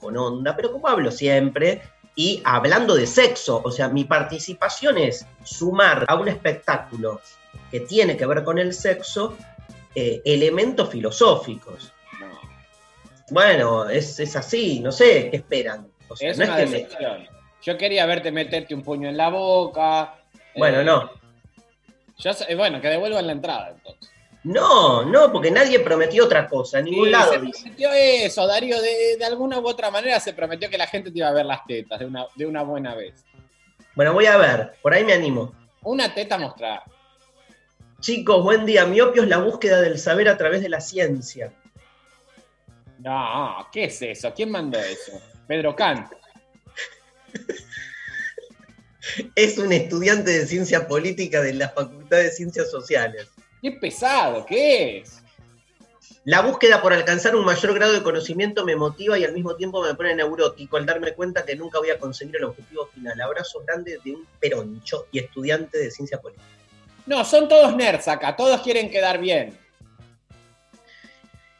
con 0.00 0.16
onda, 0.16 0.56
pero 0.56 0.72
como 0.72 0.88
hablo 0.88 1.10
siempre, 1.10 1.82
y 2.16 2.42
hablando 2.44 2.94
de 2.94 3.06
sexo, 3.06 3.60
o 3.64 3.70
sea, 3.70 3.88
mi 3.88 4.04
participación 4.04 4.98
es 4.98 5.26
sumar 5.44 6.04
a 6.08 6.14
un 6.16 6.28
espectáculo 6.28 7.20
que 7.70 7.80
tiene 7.80 8.16
que 8.16 8.26
ver 8.26 8.42
con 8.42 8.58
el 8.58 8.72
sexo 8.74 9.36
eh, 9.94 10.20
elementos 10.24 10.88
filosóficos. 10.90 11.92
Bueno, 13.30 13.88
es, 13.88 14.18
es 14.18 14.34
así, 14.36 14.80
no 14.80 14.90
sé, 14.90 15.28
¿qué 15.30 15.36
esperan? 15.36 15.86
O 16.08 16.16
sea, 16.16 16.30
Es 16.30 16.38
no 16.38 16.44
una 16.44 16.60
es 16.60 16.64
que 16.64 16.70
me- 16.76 16.82
decepción. 16.82 17.28
Yo 17.62 17.76
quería 17.76 18.06
verte 18.06 18.32
meterte 18.32 18.74
un 18.74 18.82
puño 18.82 19.08
en 19.08 19.16
la 19.16 19.28
boca. 19.28 20.14
Bueno, 20.56 20.80
Eh, 20.80 20.84
no. 20.84 21.10
yo 22.18 22.32
sé- 22.32 22.54
bueno, 22.56 22.80
que 22.80 22.88
devuelvan 22.88 23.26
la 23.26 23.32
entrada 23.32 23.70
entonces. 23.76 24.10
No, 24.42 25.04
no, 25.04 25.30
porque 25.32 25.50
nadie 25.50 25.80
prometió 25.80 26.24
otra 26.24 26.46
cosa, 26.48 26.78
en 26.78 26.86
ningún 26.86 27.06
Sí, 27.06 27.10
lado. 27.10 27.32
se 27.32 27.40
dice. 27.40 27.60
prometió 27.62 27.92
eso, 27.92 28.46
Darío, 28.46 28.80
de, 28.80 29.16
de 29.18 29.24
alguna 29.24 29.58
u 29.58 29.68
otra 29.68 29.90
manera 29.90 30.18
se 30.18 30.32
prometió 30.32 30.70
que 30.70 30.78
la 30.78 30.86
gente 30.86 31.10
te 31.10 31.18
iba 31.18 31.28
a 31.28 31.32
ver 31.32 31.44
las 31.44 31.64
tetas 31.66 31.98
de 32.00 32.06
una, 32.06 32.26
de 32.34 32.46
una 32.46 32.62
buena 32.62 32.94
vez. 32.94 33.24
Bueno, 33.94 34.14
voy 34.14 34.26
a 34.26 34.38
ver, 34.38 34.72
por 34.80 34.94
ahí 34.94 35.04
me 35.04 35.12
animo. 35.12 35.52
Una 35.82 36.14
teta 36.14 36.38
mostrar. 36.38 36.82
Chicos, 38.00 38.42
buen 38.42 38.64
día. 38.64 38.86
Mi 38.86 38.98
opio 39.02 39.22
es 39.24 39.28
la 39.28 39.38
búsqueda 39.38 39.80
del 39.82 39.98
saber 39.98 40.28
a 40.30 40.38
través 40.38 40.62
de 40.62 40.70
la 40.70 40.80
ciencia. 40.80 41.52
No, 42.98 43.66
¿qué 43.72 43.84
es 43.84 44.00
eso? 44.00 44.32
¿Quién 44.34 44.50
mandó 44.50 44.78
eso? 44.78 45.20
Pedro 45.46 45.74
Kant. 45.76 46.10
Es 49.34 49.58
un 49.58 49.72
estudiante 49.72 50.30
de 50.30 50.46
ciencia 50.46 50.86
política 50.86 51.40
de 51.42 51.54
la 51.54 51.70
Facultad 51.70 52.18
de 52.18 52.30
Ciencias 52.30 52.70
Sociales. 52.70 53.28
Qué 53.60 53.72
pesado, 53.72 54.46
¿qué 54.46 54.98
es? 54.98 55.22
La 56.24 56.42
búsqueda 56.42 56.82
por 56.82 56.92
alcanzar 56.92 57.34
un 57.34 57.44
mayor 57.44 57.74
grado 57.74 57.92
de 57.92 58.02
conocimiento 58.02 58.64
me 58.64 58.76
motiva 58.76 59.18
y 59.18 59.24
al 59.24 59.32
mismo 59.32 59.56
tiempo 59.56 59.82
me 59.82 59.94
pone 59.94 60.14
neurótico 60.14 60.76
al 60.76 60.84
darme 60.84 61.14
cuenta 61.14 61.44
que 61.44 61.56
nunca 61.56 61.78
voy 61.78 61.90
a 61.90 61.98
conseguir 61.98 62.36
el 62.36 62.44
objetivo 62.44 62.86
final. 62.88 63.20
Abrazo 63.20 63.62
grande 63.66 63.98
de 64.04 64.12
un 64.12 64.26
peroncho 64.38 65.06
y 65.12 65.18
estudiante 65.18 65.78
de 65.78 65.90
ciencia 65.90 66.20
política. 66.20 66.44
No, 67.06 67.24
son 67.24 67.48
todos 67.48 67.74
nerds 67.74 68.06
acá, 68.08 68.36
todos 68.36 68.60
quieren 68.60 68.90
quedar 68.90 69.18
bien. 69.18 69.58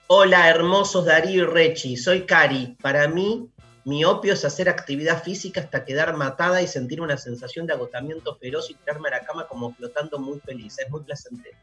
Hola, 0.07 0.49
hermosos 0.51 1.07
Darío 1.07 1.45
y 1.45 1.47
Rechi. 1.47 1.97
Soy 1.97 2.27
Cari. 2.27 2.77
Para 2.83 3.09
mí, 3.09 3.49
mi 3.85 4.05
opio 4.05 4.35
es 4.35 4.45
hacer 4.45 4.69
actividad 4.69 5.23
física 5.23 5.61
hasta 5.61 5.85
quedar 5.85 6.17
matada 6.17 6.61
y 6.61 6.67
sentir 6.67 7.01
una 7.01 7.17
sensación 7.17 7.67
de 7.67 7.73
agotamiento 7.73 8.37
feroz 8.37 8.71
y 8.71 8.75
tirarme 8.75 9.09
a 9.09 9.13
la 9.13 9.25
cama 9.25 9.47
como 9.49 9.75
flotando 9.75 10.19
muy 10.19 10.39
feliz. 10.41 10.79
Es 10.79 10.91
muy 10.91 11.03
placentero. 11.03 11.57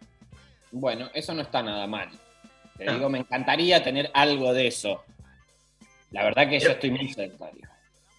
Bueno, 0.71 1.09
eso 1.13 1.33
no 1.33 1.41
está 1.41 1.61
nada 1.63 1.87
mal. 1.87 2.09
Te 2.77 2.85
No. 2.85 2.93
digo, 2.93 3.09
me 3.09 3.19
encantaría 3.19 3.83
tener 3.83 4.09
algo 4.13 4.53
de 4.53 4.67
eso. 4.67 5.03
La 6.11 6.23
verdad 6.23 6.49
que 6.49 6.59
yo 6.59 6.69
estoy 6.71 6.91
muy 6.91 7.11
sedentario. 7.11 7.67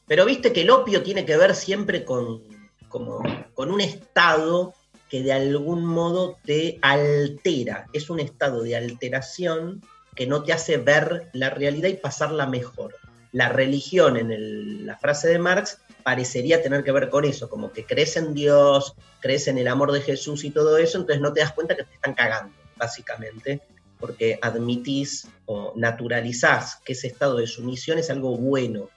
Pero 0.07 0.25
viste 0.25 0.53
que 0.53 0.63
el 0.63 0.71
opio 0.71 1.03
tiene 1.03 1.25
que 1.25 1.37
ver 1.37 1.55
siempre 1.55 2.05
con, 2.05 2.43
como, 2.89 3.23
con 3.55 3.71
un 3.71 3.81
estado 3.81 4.75
que 5.09 5.23
de 5.23 5.33
algún 5.33 5.85
modo 5.85 6.39
te 6.45 6.79
altera. 6.83 7.87
Es 7.93 8.11
un 8.11 8.21
estado 8.21 8.63
de 8.63 8.77
alteración 8.77 9.83
que 10.15 10.27
no 10.27 10.43
te 10.43 10.53
hace 10.53 10.77
ver 10.79 11.29
la 11.33 11.51
realidad 11.51 11.89
y 11.89 11.95
pasarla 11.95 12.47
mejor. 12.47 12.95
La 13.33 13.49
religión, 13.51 14.17
en 14.17 14.33
el- 14.33 14.87
la 14.87 14.97
frase 14.99 15.29
de 15.29 15.39
Marx, 15.39 15.79
parecería 16.09 16.63
tener 16.63 16.85
que 16.85 16.91
ver 16.91 17.11
con 17.11 17.27
eso, 17.27 17.51
como 17.51 17.71
que 17.71 17.85
crees 17.85 18.17
en 18.17 18.33
Dios, 18.33 18.95
crees 19.21 19.47
en 19.47 19.59
el 19.59 19.69
amor 19.69 19.93
de 19.93 20.01
Jesús 20.01 20.43
y 20.43 20.49
todo 20.49 20.79
eso, 20.79 20.97
entonces 20.97 21.21
no 21.21 21.35
te 21.35 21.41
das 21.41 21.53
cuenta 21.53 21.77
que 21.77 21.85
te 21.85 21.93
están 21.93 22.15
cagando, 22.15 22.57
básicamente, 22.77 23.61
porque 24.01 24.39
admitís 24.41 25.29
o 25.45 25.75
naturalizás 25.77 26.77
que 26.77 26.95
ese 26.95 27.09
estado 27.09 27.37
de 27.37 27.47
sumisión 27.47 27.99
es 27.99 28.09
algo 28.09 28.39
bueno. 28.39 28.89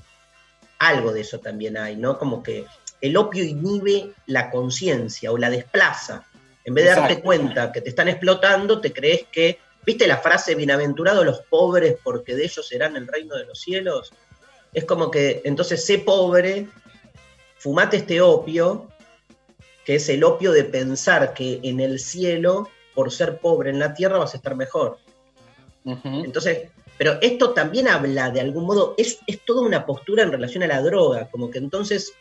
Algo 0.80 1.12
de 1.12 1.20
eso 1.20 1.39
también 1.39 1.76
hay, 1.76 1.97
¿no? 1.97 2.18
Como 2.18 2.41
que 2.41 2.64
el 3.01 3.18
opio 3.18 3.43
inhibe 3.43 4.14
la 4.28 4.49
conciencia 4.49 5.34
o 5.34 5.38
la 5.38 5.49
desplaza. 5.49 6.24
En 6.64 6.74
vez 6.74 6.86
de 6.86 6.91
darte 6.91 7.22
cuenta 7.22 7.74
que 7.74 7.82
te 7.82 7.89
están 7.89 8.07
explotando, 8.07 8.80
te 8.80 8.93
crees 8.93 9.26
que, 9.30 9.59
¿viste 9.86 10.07
la 10.07 10.20
frase 10.20 10.55
bienaventurados 10.55 11.26
los 11.26 11.41
pobres 11.41 11.97
porque 12.01 12.36
de 12.38 12.45
ellos 12.45 12.66
serán 12.66 12.95
el 12.95 13.05
reino 13.05 13.36
de 13.36 13.47
los 13.47 13.59
cielos? 13.59 14.14
Es 14.72 14.86
como 14.86 15.12
que, 15.12 15.41
entonces, 15.43 15.86
sé 15.86 15.97
pobre, 15.97 16.70
fumate 17.62 17.97
este 17.97 18.20
opio, 18.22 18.88
que 19.86 19.95
es 19.95 20.09
el 20.09 20.24
opio 20.24 20.51
de 20.51 20.64
pensar 20.64 21.36
que 21.36 21.59
en 21.62 21.80
el 21.80 21.99
cielo, 21.99 22.70
por 22.95 23.12
ser 23.12 23.38
pobre 23.38 23.70
en 23.70 23.78
la 23.78 23.93
tierra, 23.93 24.18
vas 24.18 24.34
a 24.34 24.38
estar 24.38 24.55
mejor. 24.55 24.97
Entonces, 25.86 26.70
pero 26.97 27.20
esto 27.22 27.51
también 27.51 27.88
habla 27.88 28.32
de 28.32 28.41
algún 28.41 28.66
modo, 28.66 28.95
es, 28.97 29.20
es 29.28 29.45
toda 29.45 29.62
una 29.62 29.86
postura 29.86 30.24
en 30.24 30.32
relación 30.32 30.64
a 30.64 30.68
la 30.68 30.82
droga, 30.82 31.30
como 31.30 31.51
que 31.51 31.59
entonces, 31.59 32.14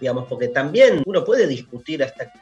digamos, 0.00 0.26
porque 0.28 0.48
también 0.48 1.04
uno 1.06 1.24
puede 1.24 1.46
discutir 1.46 2.02
hasta... 2.02 2.32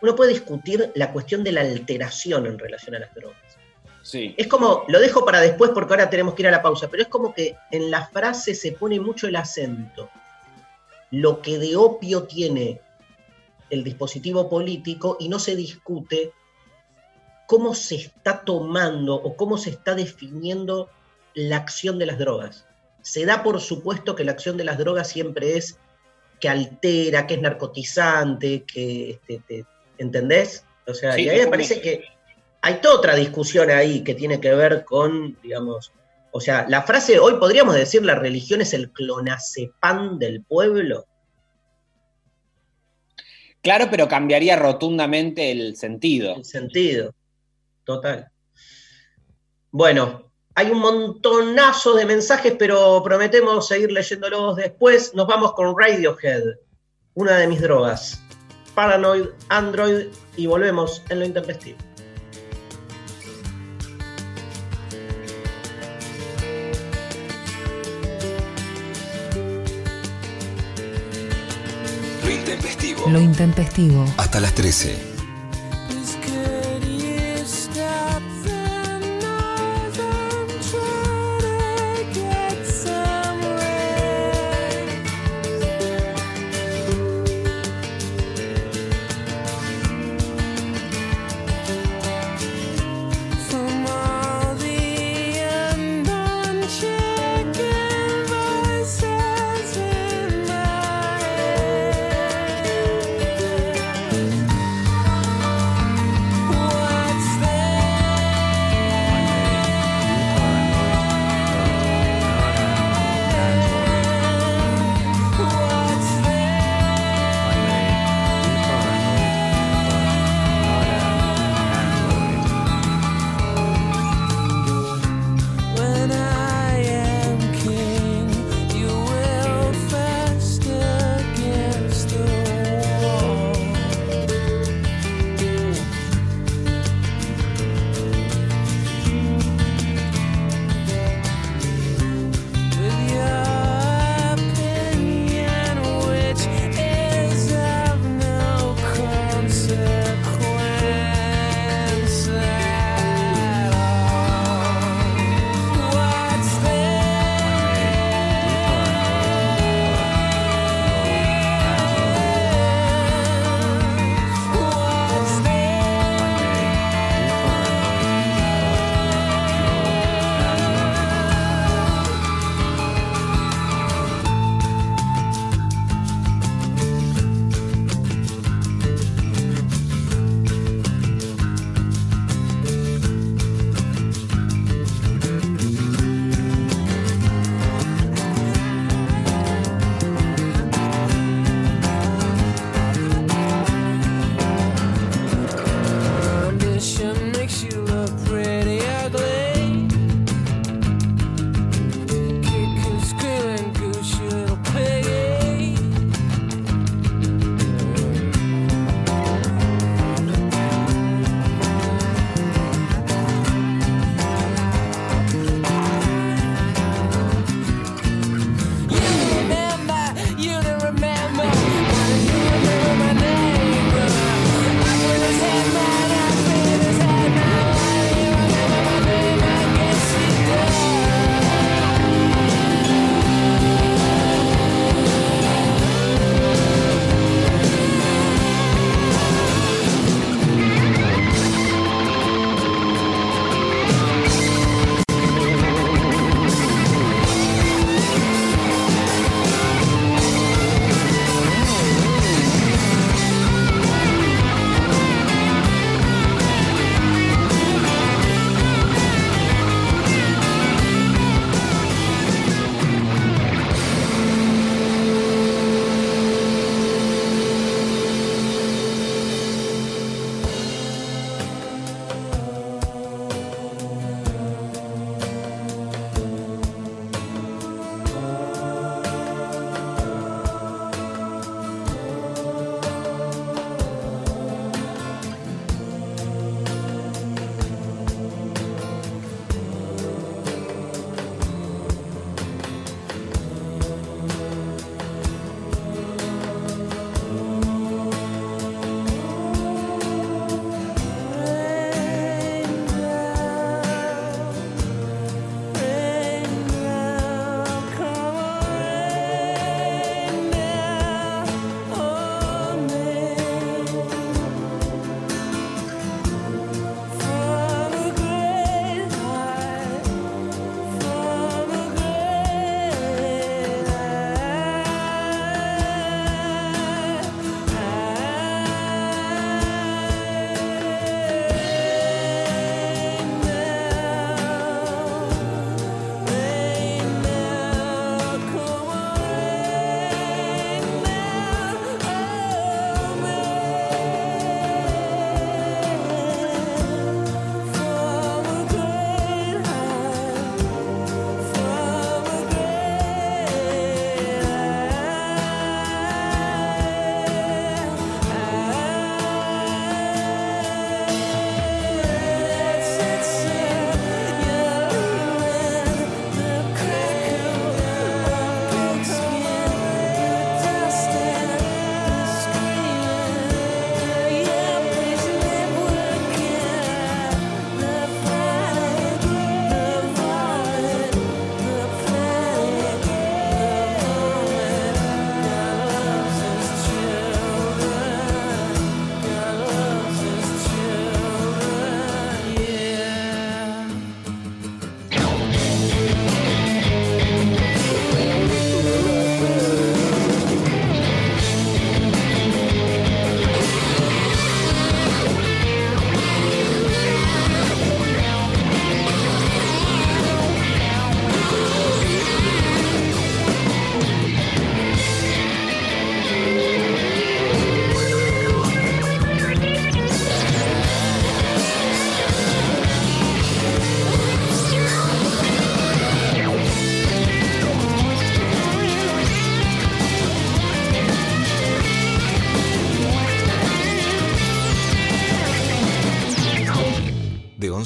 Uno 0.00 0.16
puede 0.16 0.32
discutir 0.32 0.92
la 0.94 1.12
cuestión 1.12 1.44
de 1.44 1.52
la 1.52 1.60
alteración 1.60 2.46
en 2.46 2.58
relación 2.58 2.94
a 2.94 3.00
las 3.00 3.14
drogas. 3.14 3.58
Sí. 4.02 4.34
Es 4.38 4.46
como, 4.46 4.84
lo 4.88 4.98
dejo 4.98 5.26
para 5.26 5.42
después 5.42 5.72
porque 5.74 5.92
ahora 5.92 6.08
tenemos 6.08 6.32
que 6.32 6.40
ir 6.40 6.48
a 6.48 6.52
la 6.52 6.62
pausa, 6.62 6.88
pero 6.88 7.02
es 7.02 7.08
como 7.10 7.34
que 7.34 7.54
en 7.70 7.90
la 7.90 8.06
frase 8.06 8.54
se 8.54 8.72
pone 8.72 8.98
mucho 8.98 9.26
el 9.26 9.36
acento. 9.36 10.08
Lo 11.10 11.42
que 11.42 11.58
de 11.58 11.76
opio 11.76 12.24
tiene 12.24 12.80
el 13.70 13.84
dispositivo 13.84 14.48
político 14.48 15.16
y 15.20 15.28
no 15.28 15.38
se 15.38 15.56
discute 15.56 16.32
cómo 17.46 17.74
se 17.74 17.96
está 17.96 18.44
tomando 18.44 19.14
o 19.14 19.36
cómo 19.36 19.58
se 19.58 19.70
está 19.70 19.94
definiendo 19.94 20.88
la 21.34 21.56
acción 21.56 21.98
de 21.98 22.06
las 22.06 22.18
drogas. 22.18 22.66
Se 23.02 23.24
da 23.24 23.42
por 23.42 23.60
supuesto 23.60 24.14
que 24.14 24.24
la 24.24 24.32
acción 24.32 24.56
de 24.56 24.64
las 24.64 24.78
drogas 24.78 25.08
siempre 25.08 25.56
es 25.56 25.78
que 26.38 26.48
altera, 26.48 27.26
que 27.26 27.34
es 27.34 27.40
narcotizante, 27.42 28.62
que 28.64 29.10
este, 29.10 29.42
te- 29.46 29.64
¿entendés? 29.98 30.64
O 30.86 30.94
sea, 30.94 31.12
Sí, 31.14 31.22
y 31.24 31.28
a 31.28 31.32
mí 31.32 31.38
me 31.40 31.46
parece 31.48 31.80
que 31.80 32.04
hay 32.62 32.74
toda 32.80 32.96
otra 32.96 33.14
discusión 33.14 33.70
ahí 33.70 34.02
que 34.04 34.14
tiene 34.14 34.40
que 34.40 34.54
ver 34.54 34.84
con, 34.84 35.36
digamos, 35.42 35.92
o 36.32 36.40
sea, 36.40 36.66
la 36.68 36.82
frase, 36.82 37.18
hoy 37.18 37.34
podríamos 37.34 37.74
decir 37.74 38.04
la 38.04 38.14
religión 38.14 38.60
es 38.60 38.72
el 38.72 38.90
clonazepam 38.92 40.18
del 40.18 40.44
pueblo. 40.44 41.06
Claro, 43.62 43.88
pero 43.90 44.08
cambiaría 44.08 44.56
rotundamente 44.56 45.50
el 45.50 45.76
sentido. 45.76 46.36
El 46.36 46.44
sentido, 46.44 47.14
total. 47.84 48.30
Bueno, 49.70 50.32
hay 50.54 50.70
un 50.70 50.78
montonazo 50.78 51.94
de 51.94 52.06
mensajes, 52.06 52.54
pero 52.58 53.02
prometemos 53.02 53.68
seguir 53.68 53.92
leyéndolos 53.92 54.56
después. 54.56 55.14
Nos 55.14 55.26
vamos 55.26 55.52
con 55.52 55.74
Radiohead, 55.78 56.42
una 57.14 57.36
de 57.36 57.46
mis 57.46 57.60
drogas. 57.60 58.22
Paranoid, 58.74 59.26
Android, 59.48 60.06
y 60.36 60.46
volvemos 60.46 61.02
en 61.10 61.18
lo 61.20 61.24
intempestivo. 61.26 61.78
Lo 73.10 73.20
intempestivo. 73.20 74.04
Hasta 74.18 74.38
las 74.38 74.54
13. 74.54 75.09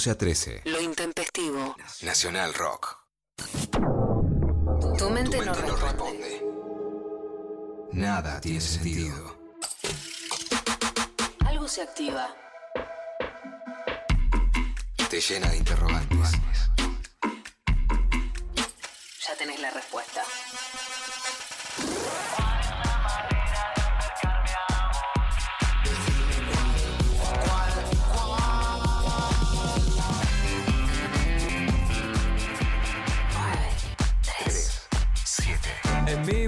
11 0.04 0.10
a 0.10 0.14
13. 0.16 0.60
Lo 0.64 0.80
intempestivo. 0.80 1.76
Nacional 2.02 2.52
Rock. 2.52 2.94
Tu 4.98 5.10
mente, 5.10 5.38
Tu 5.38 5.44
no 5.44 5.52
mente 5.52 5.66
no 5.66 5.76
responde. 5.76 6.42
Nada 7.92 8.38
tiene 8.38 8.60
sentido. 8.60 9.38
Algo 11.46 11.66
se 11.68 11.82
activa. 11.82 12.28
Te 15.08 15.20
llena 15.22 15.48
de 15.48 15.56
interrogantes. 15.56 16.32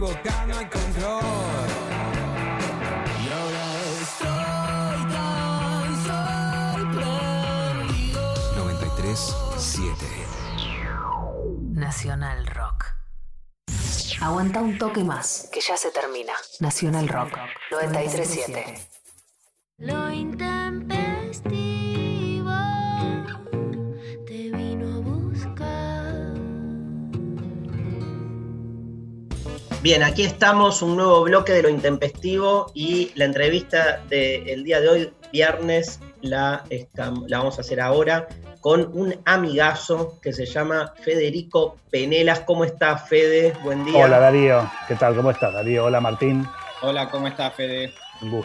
Boca 0.07 0.47
no 0.47 0.57
hay 0.57 0.67
control. 0.67 1.67
Y 3.19 3.29
ahora 3.37 3.65
estoy 4.03 4.99
tan 5.11 5.89
sorprendido. 6.95 8.23
93 8.57 9.37
7. 9.57 9.91
Nacional 11.73 12.47
Rock. 12.47 12.95
Aguanta 14.21 14.61
un 14.61 14.79
toque 14.79 15.03
más, 15.03 15.49
que 15.53 15.61
ya 15.61 15.77
se 15.77 15.91
termina. 15.91 16.35
Nacional 16.61 17.09
Rock 17.09 17.37
937. 17.73 18.89
Lo 19.79 20.13
intempestivo 20.13 21.66
Bien, 29.87 30.03
aquí 30.03 30.25
estamos, 30.25 30.83
un 30.83 30.97
nuevo 30.97 31.23
bloque 31.23 31.53
de 31.53 31.63
lo 31.63 31.69
intempestivo 31.69 32.73
y 32.75 33.13
la 33.15 33.25
entrevista 33.25 34.01
del 34.09 34.65
día 34.65 34.81
de 34.81 34.89
hoy, 34.89 35.13
viernes, 35.31 36.01
la, 36.23 36.65
la 37.29 37.39
vamos 37.39 37.59
a 37.59 37.61
hacer 37.61 37.81
ahora 37.81 38.27
con 38.61 38.91
un 38.95 39.15
amigazo 39.27 40.19
que 40.21 40.33
se 40.33 40.45
llama 40.45 40.93
Federico 41.05 41.77
Penelas. 41.89 42.41
¿Cómo 42.41 42.65
está, 42.65 42.99
Fede? 42.99 43.53
Buen 43.63 43.85
día. 43.85 44.05
Hola 44.05 44.19
Darío, 44.19 44.69
¿qué 44.89 44.97
tal? 44.97 45.15
¿Cómo 45.15 45.31
estás 45.31 45.53
Darío? 45.53 45.85
Hola 45.85 46.01
Martín, 46.01 46.45
Hola, 46.83 47.09
¿cómo 47.09 47.29
estás, 47.29 47.55
Fede? 47.55 47.95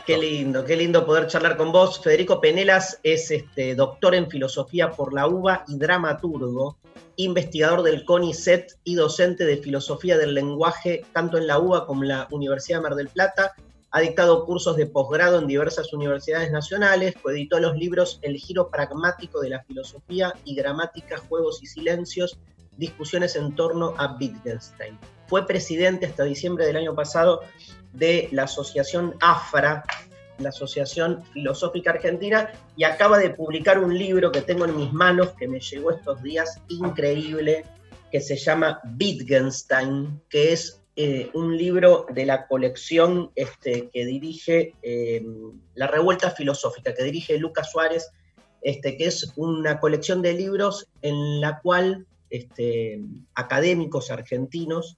Qué 0.06 0.18
lindo, 0.18 0.66
qué 0.66 0.76
lindo 0.76 1.06
poder 1.06 1.28
charlar 1.28 1.56
con 1.56 1.72
vos. 1.72 2.02
Federico 2.02 2.42
Penelas 2.42 3.00
es 3.04 3.32
este, 3.32 3.74
doctor 3.74 4.14
en 4.16 4.30
filosofía 4.30 4.92
por 4.92 5.14
la 5.14 5.28
UBA 5.28 5.64
y 5.70 5.78
dramaturgo, 5.78 6.78
investigador 7.16 7.82
del 7.82 8.04
CONICET 8.04 8.78
y 8.84 8.96
docente 8.96 9.46
de 9.46 9.58
filosofía 9.58 10.18
del 10.18 10.34
lenguaje 10.34 11.06
tanto 11.14 11.38
en 11.38 11.48
la 11.48 11.58
UBA 11.58 11.86
como 11.86 12.04
en 12.04 12.10
la 12.10 12.28
Universidad 12.32 12.80
de 12.80 12.84
Mar 12.84 12.96
del 12.96 13.08
Plata. 13.08 13.54
Ha 13.92 14.02
dictado 14.02 14.46
cursos 14.46 14.76
de 14.76 14.88
posgrado 14.88 15.40
en 15.40 15.48
diversas 15.48 15.94
universidades 15.94 16.52
nacionales, 16.52 17.16
coeditó 17.22 17.58
los 17.60 17.78
libros 17.78 18.20
El 18.24 18.36
giro 18.36 18.70
pragmático 18.70 19.40
de 19.40 19.52
la 19.52 19.64
filosofía 19.64 20.34
y 20.44 20.54
Gramática, 20.54 21.18
Juegos 21.18 21.64
y 21.64 21.68
Silencios, 21.68 22.38
discusiones 22.76 23.38
en 23.38 23.56
torno 23.56 23.94
a 23.98 24.18
Wittgenstein. 24.20 25.00
Fue 25.28 25.48
presidente 25.48 26.08
hasta 26.08 26.26
diciembre 26.26 26.66
del 26.66 26.76
año 26.76 26.94
pasado 26.94 27.42
de 27.94 28.30
la 28.32 28.44
asociación 28.44 29.16
AFRA, 29.20 29.84
la 30.38 30.50
Asociación 30.50 31.24
Filosófica 31.34 31.92
Argentina, 31.92 32.52
y 32.76 32.84
acaba 32.84 33.18
de 33.18 33.30
publicar 33.30 33.80
un 33.80 33.98
libro 33.98 34.32
que 34.32 34.42
tengo 34.42 34.66
en 34.66 34.76
mis 34.76 34.92
manos, 34.92 35.34
que 35.38 35.48
me 35.48 35.60
llegó 35.60 35.92
estos 35.92 36.22
días, 36.24 36.62
increíble, 36.70 37.66
que 38.12 38.20
se 38.20 38.36
llama 38.36 38.82
Wittgenstein, 39.00 40.22
que 40.30 40.54
es 40.54 40.82
eh, 40.96 41.30
un 41.34 41.58
libro 41.58 42.06
de 42.14 42.26
la 42.26 42.48
colección 42.48 43.32
este, 43.36 43.90
que 43.90 44.06
dirige 44.06 44.76
eh, 44.82 45.26
La 45.76 45.88
Revuelta 45.88 46.32
Filosófica, 46.32 46.94
que 46.94 47.04
dirige 47.04 47.38
Lucas 47.38 47.72
Suárez, 47.72 48.12
este, 48.62 48.98
que 48.98 49.06
es 49.06 49.32
una 49.38 49.80
colección 49.80 50.22
de 50.22 50.34
libros 50.34 50.88
en 51.02 51.40
la 51.40 51.60
cual 51.62 52.06
este, 52.30 53.02
académicos 53.36 54.12
argentinos 54.12 54.98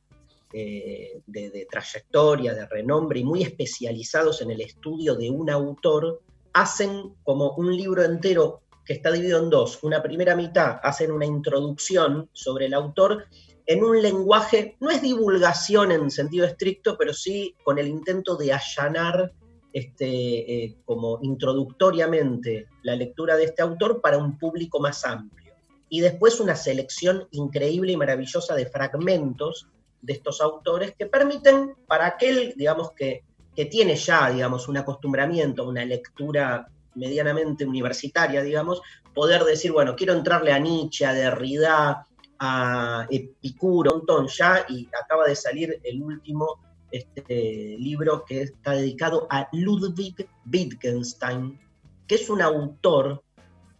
eh, 0.56 1.22
de, 1.26 1.68
trayectoria, 1.70 2.54
de 2.54 2.68
renombre 2.68 3.20
y 3.20 3.24
muy 3.24 3.42
especializados 3.42 4.42
en 4.42 4.52
el 4.52 4.62
estudio 4.62 5.16
de 5.16 5.30
un 5.32 5.50
autor, 5.50 6.22
hacen 6.54 7.16
como 7.24 7.54
un 7.54 7.76
libro 7.76 8.04
entero 8.04 8.62
que 8.86 8.94
está 8.94 9.12
dividido 9.12 9.42
en 9.42 9.50
dos. 9.50 9.80
Una 9.82 10.04
primera 10.04 10.36
mitad 10.36 10.80
hacen 10.84 11.12
una 11.12 11.26
introducción 11.26 12.30
sobre 12.34 12.68
el 12.68 12.76
autor 12.76 13.26
en 13.66 13.84
un 13.84 14.00
lenguaje, 14.02 14.78
no 14.80 14.92
es 14.92 15.02
divulgación 15.02 15.92
en 15.92 16.12
sentido 16.12 16.46
estricto, 16.46 16.98
pero 16.98 17.14
sí 17.14 17.56
con 17.64 17.80
el 17.80 17.88
intento 17.88 18.36
de 18.36 18.54
allanar 18.54 19.34
este, 19.72 20.66
eh, 20.66 20.76
como 20.86 21.18
introductoriamente 21.24 22.68
la 22.84 22.96
lectura 22.96 23.38
de 23.38 23.46
este 23.46 23.64
autor 23.64 24.02
para 24.02 24.20
un 24.20 24.38
público 24.38 24.80
más 24.80 25.04
amplio. 25.04 25.54
Y 25.90 26.02
después 26.02 26.40
una 26.40 26.56
selección 26.56 27.28
increíble 27.32 27.94
y 27.94 27.98
maravillosa 27.98 28.54
de 28.54 28.68
fragmentos 28.68 29.68
de 30.04 30.14
estos 30.14 30.42
autores 30.42 30.94
que 30.98 31.08
permiten 31.08 31.76
para 31.88 32.06
aquel, 32.06 32.54
digamos, 32.56 32.92
que, 32.92 33.24
que 33.56 33.66
tiene 33.66 33.96
ya, 33.96 34.30
digamos, 34.30 34.68
un 34.68 34.78
acostumbramiento, 34.78 35.68
una 35.68 35.86
lectura 35.86 36.68
medianamente 36.96 37.66
universitaria, 37.66 38.44
digamos, 38.44 38.82
poder 39.14 39.44
decir, 39.44 39.72
bueno, 39.72 39.96
quiero 39.96 40.14
entrarle 40.14 40.52
a 40.52 40.60
Nietzsche, 40.60 41.06
a 41.06 41.14
Derrida, 41.14 42.06
a 42.38 43.08
Epicuro, 43.10 43.92
un 43.94 43.98
montón 44.00 44.28
ya, 44.28 44.66
y 44.68 44.88
acaba 45.02 45.26
de 45.26 45.36
salir 45.36 45.80
el 45.84 46.04
último 46.04 46.60
este, 46.92 47.78
libro 47.80 48.26
que 48.26 48.42
está 48.42 48.72
dedicado 48.72 49.26
a 49.30 49.48
Ludwig 49.54 50.28
Wittgenstein, 50.52 51.60
que 52.06 52.16
es 52.16 52.30
un 52.30 52.42
autor, 52.42 53.24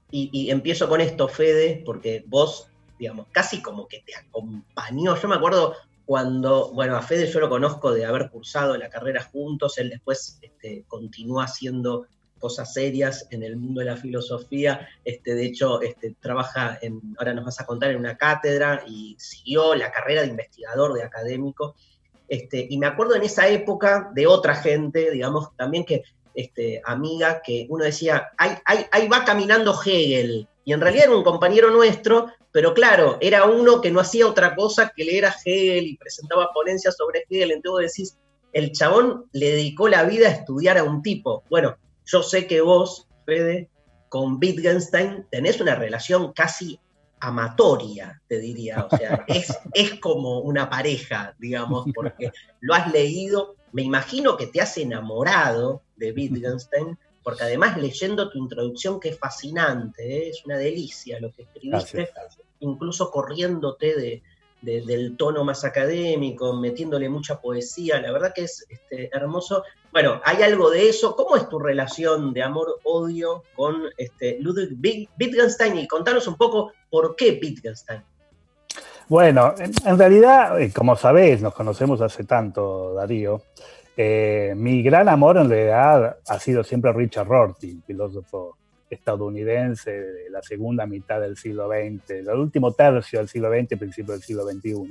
y, 0.10 0.30
y 0.32 0.52
empiezo 0.52 0.88
con 0.88 1.02
esto, 1.02 1.28
Fede, 1.28 1.84
porque 1.86 2.24
vos, 2.28 2.70
digamos, 2.98 3.28
casi 3.32 3.62
como 3.62 3.90
que 3.90 4.04
te 4.06 4.16
acompañó, 4.16 5.18
yo 5.18 5.28
me 5.28 5.36
acuerdo 5.36 5.76
cuando, 6.06 6.72
bueno, 6.74 6.98
a 6.98 7.02
Fede 7.02 7.32
yo 7.32 7.40
lo 7.40 7.50
conozco 7.50 7.94
de 7.94 8.06
haber 8.06 8.30
cursado 8.30 8.78
la 8.78 8.90
carrera 8.90 9.24
juntos, 9.24 9.78
él 9.78 9.90
después 9.90 10.38
este, 10.42 10.84
continúa 10.88 11.46
haciendo 11.46 12.08
cosas 12.40 12.74
serias 12.74 13.26
en 13.32 13.42
el 13.42 13.56
mundo 13.56 13.80
de 13.80 13.86
la 13.86 13.96
filosofía, 13.96 14.86
este, 15.06 15.34
de 15.34 15.46
hecho 15.46 15.82
este, 15.82 16.16
trabaja, 16.20 16.78
en, 16.82 17.00
ahora 17.18 17.34
nos 17.34 17.46
vas 17.46 17.62
a 17.62 17.66
contar, 17.66 17.92
en 17.92 17.98
una 17.98 18.18
cátedra 18.18 18.84
y 18.86 19.16
siguió 19.18 19.76
la 19.76 19.92
carrera 19.92 20.24
de 20.24 20.28
investigador, 20.28 20.94
de 20.94 21.04
académico, 21.04 21.76
este, 22.28 22.68
y 22.70 22.78
me 22.78 22.88
acuerdo 22.88 23.16
en 23.16 23.24
esa 23.24 23.48
época 23.48 24.12
de 24.14 24.28
otra 24.28 24.56
gente, 24.56 25.12
digamos, 25.12 25.56
también 25.56 25.86
que, 25.86 26.04
este, 26.36 26.82
amiga, 26.84 27.42
que 27.42 27.66
uno 27.70 27.86
decía, 27.86 28.32
ahí, 28.38 28.58
ahí, 28.66 28.86
ahí 28.92 29.08
va 29.08 29.24
caminando 29.24 29.74
Hegel, 29.82 30.50
y 30.66 30.74
en 30.74 30.82
realidad 30.82 31.06
era 31.06 31.18
un 31.18 31.24
compañero 31.24 31.72
nuestro, 31.72 32.28
pero 32.52 32.74
claro, 32.74 33.18
era 33.20 33.46
uno 33.46 33.82
que 33.82 33.92
no 33.92 34.00
hacía 34.00 34.28
otra 34.28 34.56
cosa 34.56 34.94
que 34.96 35.04
leer 35.04 35.26
a 35.26 35.36
Hegel 35.44 35.88
y 35.88 35.98
presentaba 35.98 36.52
ponencias 36.54 36.96
sobre 36.96 37.26
Hegel, 37.30 37.52
entonces 37.52 37.94
decís, 37.94 38.18
el 38.54 38.72
chabón 38.72 39.26
le 39.34 39.52
dedicó 39.52 39.90
la 39.90 40.04
vida 40.04 40.28
a 40.28 40.32
estudiar 40.32 40.78
a 40.78 40.84
un 40.84 41.02
tipo. 41.02 41.44
Bueno, 41.50 41.76
yo 42.06 42.24
sé 42.24 42.48
que 42.48 42.62
vos, 42.62 43.08
Fede, 43.26 43.70
con 44.10 44.38
Wittgenstein 44.40 45.26
tenés 45.32 45.60
una 45.60 45.76
relación 45.76 46.34
casi 46.34 46.80
amatoria, 47.20 48.22
te 48.28 48.38
diría. 48.38 48.86
O 48.86 48.96
sea, 48.96 49.24
es, 49.28 49.58
es 49.74 50.00
como 50.00 50.40
una 50.40 50.70
pareja, 50.70 51.36
digamos, 51.40 51.86
porque 51.96 52.32
lo 52.62 52.76
has 52.76 52.92
leído. 52.92 53.56
Me 53.72 53.82
imagino 53.82 54.38
que 54.38 54.48
te 54.48 54.62
has 54.62 54.78
enamorado 54.78 55.82
de 55.96 56.12
Wittgenstein, 56.12 56.98
porque 57.24 57.44
además 57.44 57.78
leyendo 57.78 58.30
tu 58.30 58.38
introducción, 58.38 59.00
que 59.00 59.10
es 59.10 59.18
fascinante, 59.18 60.04
¿eh? 60.04 60.30
es 60.30 60.46
una 60.46 60.58
delicia 60.58 61.20
lo 61.20 61.32
que 61.32 61.44
escribiste, 61.44 62.10
incluso 62.60 63.10
corriéndote 63.10 63.96
de, 63.96 64.24
de, 64.62 64.82
del 64.82 65.16
tono 65.18 65.44
más 65.44 65.64
académico, 65.64 66.54
metiéndole 66.54 67.10
mucha 67.10 67.40
poesía, 67.40 68.02
la 68.02 68.12
verdad 68.12 68.34
que 68.34 68.44
es 68.44 68.66
este, 68.70 69.10
hermoso. 69.16 69.64
Bueno, 69.92 70.22
hay 70.24 70.42
algo 70.42 70.70
de 70.70 70.90
eso. 70.90 71.16
¿Cómo 71.16 71.36
es 71.36 71.48
tu 71.50 71.60
relación 71.60 72.34
de 72.34 72.44
amor-odio 72.44 73.44
con 73.56 73.84
este, 73.98 74.40
Ludwig 74.40 75.10
Wittgenstein? 75.20 75.78
Y 75.78 75.88
contanos 75.88 76.28
un 76.28 76.36
poco 76.36 76.72
por 76.90 77.16
qué 77.16 77.40
Wittgenstein. 77.42 78.02
Bueno, 79.10 79.54
en, 79.58 79.72
en 79.86 80.00
realidad, 80.00 80.60
eh, 80.60 80.72
como 80.74 80.96
sabés, 80.96 81.42
nos 81.42 81.54
conocemos 81.54 82.02
hace 82.02 82.24
tanto, 82.24 82.94
Darío. 82.94 83.44
Eh, 83.96 84.54
mi 84.56 84.82
gran 84.82 85.08
amor 85.08 85.38
en 85.38 85.50
realidad 85.50 86.18
ha 86.28 86.40
sido 86.40 86.64
siempre 86.64 86.92
Richard 86.94 87.28
Rorty, 87.28 87.80
filósofo 87.86 88.58
estadounidense 88.90 89.92
de 89.92 90.30
la 90.30 90.42
segunda 90.42 90.86
mitad 90.86 91.20
del 91.20 91.38
siglo 91.38 91.68
XX, 91.68 92.08
del 92.08 92.30
último 92.30 92.72
tercio 92.72 93.20
del 93.20 93.28
siglo 93.28 93.52
XX, 93.52 93.78
principio 93.78 94.14
del 94.14 94.24
siglo 94.24 94.46
XXI. 94.46 94.90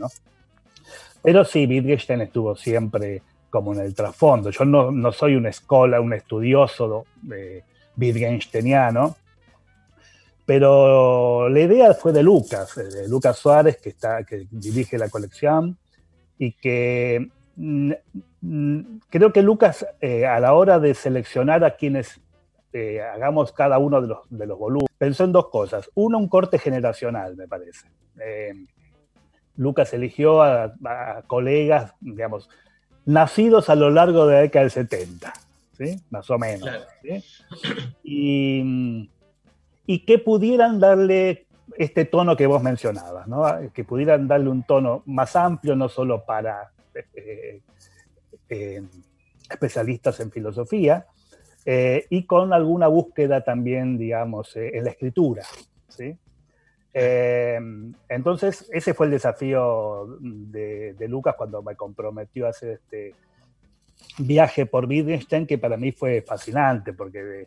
Pero 1.22 1.44
sí, 1.44 1.66
Wittgenstein 1.66 2.20
estuvo 2.22 2.54
siempre 2.56 3.22
como 3.50 3.74
en 3.74 3.80
el 3.80 3.94
trasfondo. 3.94 4.50
Yo 4.50 4.64
no, 4.64 5.12
soy 5.12 5.36
un 5.36 5.46
escola, 5.46 6.00
un 6.00 6.12
estudioso 6.12 7.04
eh, 7.32 7.62
Wittgensteiniano, 7.96 9.16
Pero 10.44 11.48
la 11.48 11.60
idea 11.60 11.94
fue 11.94 12.12
de 12.12 12.22
Lucas, 12.22 12.74
de 12.74 13.08
Lucas 13.08 13.38
Suárez, 13.38 13.76
que, 13.76 13.90
está, 13.90 14.24
que 14.24 14.46
dirige 14.50 14.98
la 14.98 15.08
colección, 15.08 15.78
y 16.38 16.52
que 16.52 17.30
creo 19.10 19.32
que 19.32 19.42
Lucas, 19.42 19.86
eh, 20.00 20.26
a 20.26 20.40
la 20.40 20.54
hora 20.54 20.78
de 20.78 20.94
seleccionar 20.94 21.64
a 21.64 21.76
quienes 21.76 22.20
eh, 22.72 23.02
hagamos 23.02 23.52
cada 23.52 23.78
uno 23.78 24.00
de 24.00 24.08
los, 24.08 24.18
de 24.30 24.46
los 24.46 24.58
volúmenes, 24.58 24.90
pensó 24.98 25.24
en 25.24 25.32
dos 25.32 25.48
cosas. 25.48 25.90
Uno, 25.94 26.18
un 26.18 26.28
corte 26.28 26.58
generacional, 26.58 27.36
me 27.36 27.46
parece. 27.46 27.86
Eh, 28.20 28.54
Lucas 29.56 29.92
eligió 29.92 30.42
a, 30.42 30.72
a 30.84 31.22
colegas, 31.26 31.94
digamos, 32.00 32.48
nacidos 33.04 33.68
a 33.68 33.74
lo 33.74 33.90
largo 33.90 34.26
de 34.26 34.34
la 34.34 34.40
década 34.40 34.62
del 34.62 34.70
70, 34.70 35.32
¿sí? 35.76 36.00
más 36.10 36.30
o 36.30 36.38
menos. 36.38 36.68
Claro. 36.68 36.84
¿sí? 37.02 37.24
Y, 38.02 39.10
y 39.86 39.98
que 40.06 40.18
pudieran 40.18 40.80
darle 40.80 41.46
este 41.76 42.04
tono 42.04 42.36
que 42.36 42.46
vos 42.46 42.62
mencionabas, 42.62 43.26
¿no? 43.26 43.44
que 43.72 43.84
pudieran 43.84 44.28
darle 44.28 44.48
un 44.50 44.62
tono 44.62 45.02
más 45.06 45.36
amplio, 45.36 45.76
no 45.76 45.88
solo 45.88 46.24
para 46.24 46.70
eh, 47.14 47.60
eh, 48.48 48.82
especialistas 49.50 50.20
en 50.20 50.30
filosofía, 50.30 51.06
eh, 51.64 52.06
y 52.10 52.24
con 52.26 52.52
alguna 52.52 52.88
búsqueda 52.88 53.42
también, 53.44 53.96
digamos, 53.98 54.56
en 54.56 54.84
la 54.84 54.90
escritura. 54.90 55.44
¿sí? 55.88 56.16
Entonces, 58.08 58.68
ese 58.72 58.94
fue 58.94 59.06
el 59.06 59.12
desafío 59.12 60.18
de, 60.20 60.94
Lucas 61.08 61.34
cuando 61.36 61.62
me 61.62 61.74
comprometió 61.76 62.46
a 62.46 62.50
hacer 62.50 62.70
este 62.82 63.14
viaje 64.18 64.66
por 64.66 64.86
Wittgenstein, 64.86 65.46
que 65.46 65.58
para 65.58 65.76
mí 65.76 65.92
fue 65.92 66.22
fascinante, 66.22 66.92
porque 66.92 67.46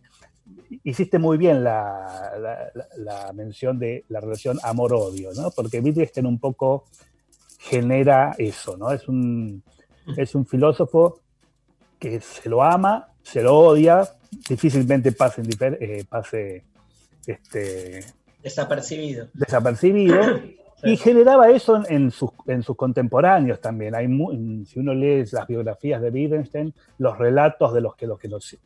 hiciste 0.83 1.19
muy 1.19 1.37
bien 1.37 1.63
la, 1.63 2.33
la- 2.39 2.71
la- 2.73 2.87
la 3.25 3.33
mención 3.33 3.77
de 3.77 4.05
la 4.09 4.19
relación 4.19 4.57
amor-odio, 4.63 5.31
¿no? 5.35 5.51
Porque 5.51 5.79
Wittgenstein 5.79 6.25
un 6.25 6.39
poco 6.39 6.85
genera 7.69 8.35
eso, 8.37 8.77
¿no? 8.77 8.91
Es 8.91 9.07
un, 9.07 9.63
es 10.17 10.35
un 10.35 10.45
filósofo 10.45 11.19
que 11.97 12.21
se 12.21 12.47
lo 12.47 12.63
ama, 12.63 13.07
se 13.23 13.41
lo 13.41 13.57
odia, 13.57 14.07
difícilmente 14.47 15.11
pase, 15.11 15.41
eh, 15.59 16.05
pase 16.07 16.63
este, 17.25 18.05
Desapercibido. 18.43 19.29
desapercibido 19.33 20.21
y 20.83 20.97
generaba 20.97 21.49
eso 21.49 21.77
en, 21.77 21.85
en 21.89 22.11
sus, 22.11 22.29
en 22.45 22.61
sus 22.61 22.75
contemporáneos 22.75 23.59
también. 23.59 23.95
Hay 23.95 24.07
si 24.65 24.79
uno 24.79 24.93
lee 24.93 25.25
las 25.31 25.47
biografías 25.47 26.01
de 26.01 26.11
Wittgenstein, 26.11 26.73
los 26.99 27.17
relatos 27.17 27.73
de 27.73 27.81
los 27.81 27.95
que 27.95 28.05
los 28.05 28.19
que 28.19 28.27
los 28.27 28.57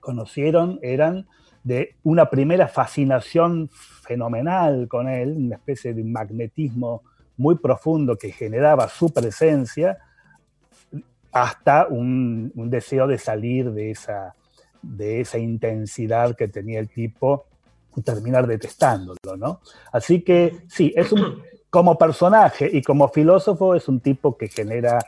conocieron 0.00 0.78
eran 0.82 1.26
de 1.64 1.96
una 2.02 2.28
primera 2.28 2.68
fascinación 2.68 3.70
fenomenal 3.72 4.86
con 4.86 5.08
él, 5.08 5.34
una 5.36 5.56
especie 5.56 5.94
de 5.94 6.04
magnetismo 6.04 7.02
muy 7.38 7.56
profundo 7.56 8.16
que 8.18 8.30
generaba 8.30 8.88
su 8.88 9.10
presencia, 9.10 9.98
hasta 11.32 11.86
un, 11.86 12.52
un 12.54 12.70
deseo 12.70 13.06
de 13.06 13.18
salir 13.18 13.70
de 13.70 13.90
esa, 13.92 14.34
de 14.82 15.20
esa 15.20 15.38
intensidad 15.38 16.36
que 16.36 16.48
tenía 16.48 16.80
el 16.80 16.88
tipo 16.88 17.46
y 17.96 18.02
terminar 18.02 18.46
detestándolo, 18.46 19.36
¿no? 19.36 19.60
Así 19.92 20.22
que 20.22 20.64
sí, 20.68 20.92
es 20.96 21.12
un, 21.12 21.42
como 21.70 21.98
personaje 21.98 22.68
y 22.72 22.82
como 22.82 23.08
filósofo 23.08 23.74
es 23.74 23.88
un 23.88 24.00
tipo 24.00 24.36
que 24.36 24.48
genera 24.48 24.98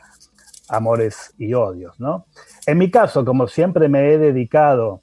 amores 0.69 1.33
y 1.37 1.53
odios, 1.53 1.99
¿no? 1.99 2.25
En 2.65 2.77
mi 2.77 2.89
caso, 2.89 3.25
como 3.25 3.47
siempre 3.47 3.89
me 3.89 4.13
he 4.13 4.17
dedicado, 4.17 5.01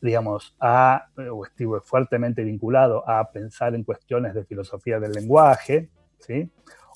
digamos, 0.00 0.54
a, 0.58 1.08
o 1.30 1.44
estuve 1.44 1.80
fuertemente 1.80 2.42
vinculado 2.42 3.08
a 3.08 3.30
pensar 3.30 3.74
en 3.74 3.84
cuestiones 3.84 4.34
de 4.34 4.44
filosofía 4.44 4.98
del 4.98 5.12
lenguaje, 5.12 5.90
¿sí? 6.18 6.50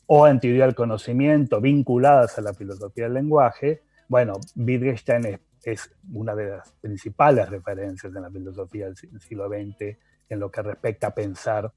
O 0.06 0.26
en 0.26 0.40
teoría 0.40 0.66
del 0.66 0.74
conocimiento 0.74 1.60
vinculadas 1.60 2.38
a 2.38 2.42
la 2.42 2.52
filosofía 2.54 3.04
del 3.04 3.14
lenguaje, 3.14 3.82
bueno, 4.08 4.34
Wittgenstein 4.56 5.24
es, 5.26 5.40
es 5.64 5.94
una 6.12 6.34
de 6.34 6.50
las 6.50 6.72
principales 6.80 7.48
referencias 7.48 8.14
en 8.14 8.22
la 8.22 8.30
filosofía 8.30 8.86
del 8.86 8.96
si- 8.96 9.08
siglo 9.20 9.48
XX 9.48 9.96
en 10.28 10.40
lo 10.40 10.50
que 10.50 10.62
respecta 10.62 11.08
a 11.08 11.14
pensar 11.14 11.72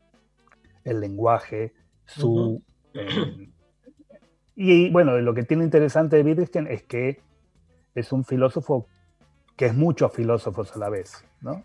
el 0.83 0.99
lenguaje, 0.99 1.73
su... 2.05 2.61
Eh, 2.93 3.49
y 4.55 4.89
bueno, 4.89 5.17
lo 5.19 5.33
que 5.33 5.43
tiene 5.43 5.63
interesante 5.63 6.15
de 6.15 6.23
Wittgenstein 6.23 6.67
es 6.67 6.83
que 6.83 7.19
es 7.93 8.11
un 8.11 8.23
filósofo 8.23 8.87
que 9.55 9.67
es 9.67 9.73
muchos 9.75 10.13
filósofos 10.13 10.75
a 10.75 10.79
la 10.79 10.89
vez, 10.89 11.23
¿no? 11.41 11.63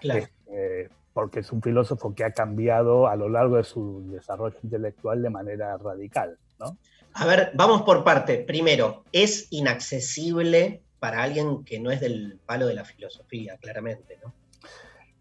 Claro. 0.00 0.20
Este, 0.20 0.90
porque 1.18 1.40
es 1.40 1.50
un 1.50 1.60
filósofo 1.60 2.14
que 2.14 2.22
ha 2.22 2.30
cambiado 2.30 3.08
a 3.08 3.16
lo 3.16 3.28
largo 3.28 3.56
de 3.56 3.64
su 3.64 4.08
desarrollo 4.08 4.56
intelectual 4.62 5.20
de 5.20 5.28
manera 5.28 5.76
radical, 5.76 6.38
¿no? 6.60 6.78
A 7.14 7.26
ver, 7.26 7.50
vamos 7.54 7.82
por 7.82 8.04
parte. 8.04 8.38
Primero, 8.38 9.02
es 9.10 9.48
inaccesible 9.50 10.80
para 11.00 11.20
alguien 11.20 11.64
que 11.64 11.80
no 11.80 11.90
es 11.90 12.00
del 12.00 12.38
palo 12.46 12.68
de 12.68 12.74
la 12.74 12.84
filosofía, 12.84 13.56
claramente, 13.60 14.16
¿no? 14.24 14.32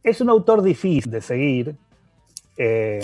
Es 0.03 0.21
un 0.21 0.29
autor 0.29 0.61
difícil 0.61 1.11
de 1.11 1.19
seguir 1.19 1.75
eh, 2.55 3.03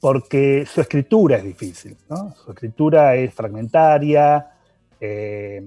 porque 0.00 0.66
su 0.66 0.80
escritura 0.80 1.36
es 1.36 1.44
difícil, 1.44 1.96
¿no? 2.08 2.34
Su 2.44 2.50
escritura 2.50 3.14
es 3.14 3.32
fragmentaria, 3.32 4.50
eh, 5.00 5.62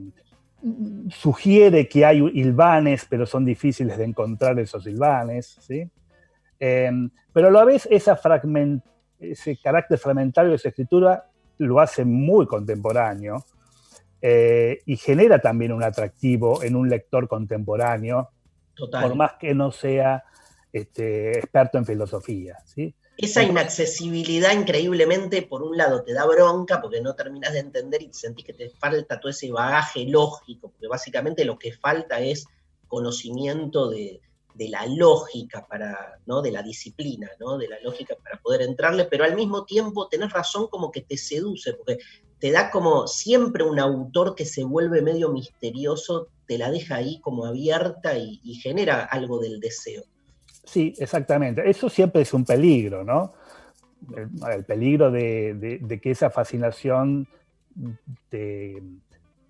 sugiere 1.10 1.88
que 1.88 2.06
hay 2.06 2.20
hilvanes, 2.20 3.06
pero 3.10 3.26
son 3.26 3.46
difíciles 3.46 3.98
de 3.98 4.06
encontrar 4.06 4.60
esos 4.60 4.86
hilvanes, 4.86 5.58
¿sí? 5.62 5.90
Eh, 6.60 6.92
pero 7.32 7.48
a 7.48 7.52
la 7.52 7.64
vez 7.64 7.88
esa 7.90 8.18
fragment- 8.18 8.84
ese 9.20 9.58
carácter 9.58 9.98
fragmentario 9.98 10.52
de 10.52 10.58
su 10.58 10.68
escritura 10.68 11.26
lo 11.58 11.80
hace 11.80 12.06
muy 12.06 12.46
contemporáneo 12.48 13.46
eh, 14.22 14.82
y 14.86 14.98
genera 14.98 15.40
también 15.40 15.72
un 15.72 15.84
atractivo 15.84 16.64
en 16.64 16.76
un 16.76 16.90
lector 16.90 17.28
contemporáneo, 17.28 18.30
Total. 18.74 19.04
por 19.04 19.16
más 19.16 19.34
que 19.34 19.54
no 19.54 19.72
sea 19.72 20.24
este, 20.72 21.38
experto 21.40 21.78
en 21.78 21.86
filosofía, 21.86 22.58
¿sí? 22.66 22.94
Esa 23.22 23.44
inaccesibilidad 23.44 24.54
increíblemente, 24.54 25.42
por 25.42 25.62
un 25.62 25.76
lado, 25.76 26.04
te 26.04 26.14
da 26.14 26.26
bronca 26.26 26.80
porque 26.82 27.02
no 27.02 27.16
terminas 27.16 27.52
de 27.52 27.60
entender 27.60 28.02
y 28.02 28.14
sentís 28.14 28.46
que 28.46 28.54
te 28.54 28.70
falta 28.70 29.20
todo 29.20 29.30
ese 29.30 29.52
bagaje 29.52 30.06
lógico, 30.06 30.70
porque 30.70 30.88
básicamente 30.88 31.44
lo 31.44 31.60
que 31.60 31.74
falta 31.74 32.22
es 32.22 32.48
conocimiento 32.88 33.90
de, 33.90 34.22
de 34.54 34.70
la 34.70 34.86
lógica 34.86 35.68
para, 35.68 36.18
¿no? 36.28 36.42
De 36.42 36.52
la 36.52 36.64
disciplina, 36.64 37.30
¿no? 37.42 37.58
De 37.58 37.68
la 37.68 37.78
lógica 37.82 38.16
para 38.24 38.40
poder 38.42 38.62
entrarle, 38.62 39.04
pero 39.04 39.26
al 39.26 39.36
mismo 39.36 39.66
tiempo 39.66 40.08
tenés 40.08 40.32
razón 40.32 40.68
como 40.68 40.90
que 40.90 41.02
te 41.02 41.18
seduce, 41.18 41.74
porque 41.74 41.98
te 42.40 42.52
da 42.52 42.72
como 42.72 43.06
siempre 43.06 43.66
un 43.66 43.82
autor 43.82 44.34
que 44.34 44.46
se 44.46 44.64
vuelve 44.64 45.02
medio 45.02 45.28
misterioso, 45.28 46.30
te 46.48 46.58
la 46.58 46.72
deja 46.72 46.96
ahí 46.96 47.20
como 47.20 47.46
abierta 47.46 48.18
y, 48.18 48.40
y 48.46 48.56
genera 48.56 49.04
algo 49.04 49.40
del 49.40 49.60
deseo. 49.60 50.06
Sí, 50.70 50.94
exactamente. 51.00 51.68
Eso 51.68 51.90
siempre 51.90 52.22
es 52.22 52.32
un 52.32 52.46
peligro, 52.46 53.04
¿no? 53.04 53.34
El, 54.16 54.30
el 54.54 54.64
peligro 54.66 55.10
de, 55.10 56.00
que 56.02 56.12
esa 56.12 56.30
fascinación 56.30 57.28
te, 58.30 58.80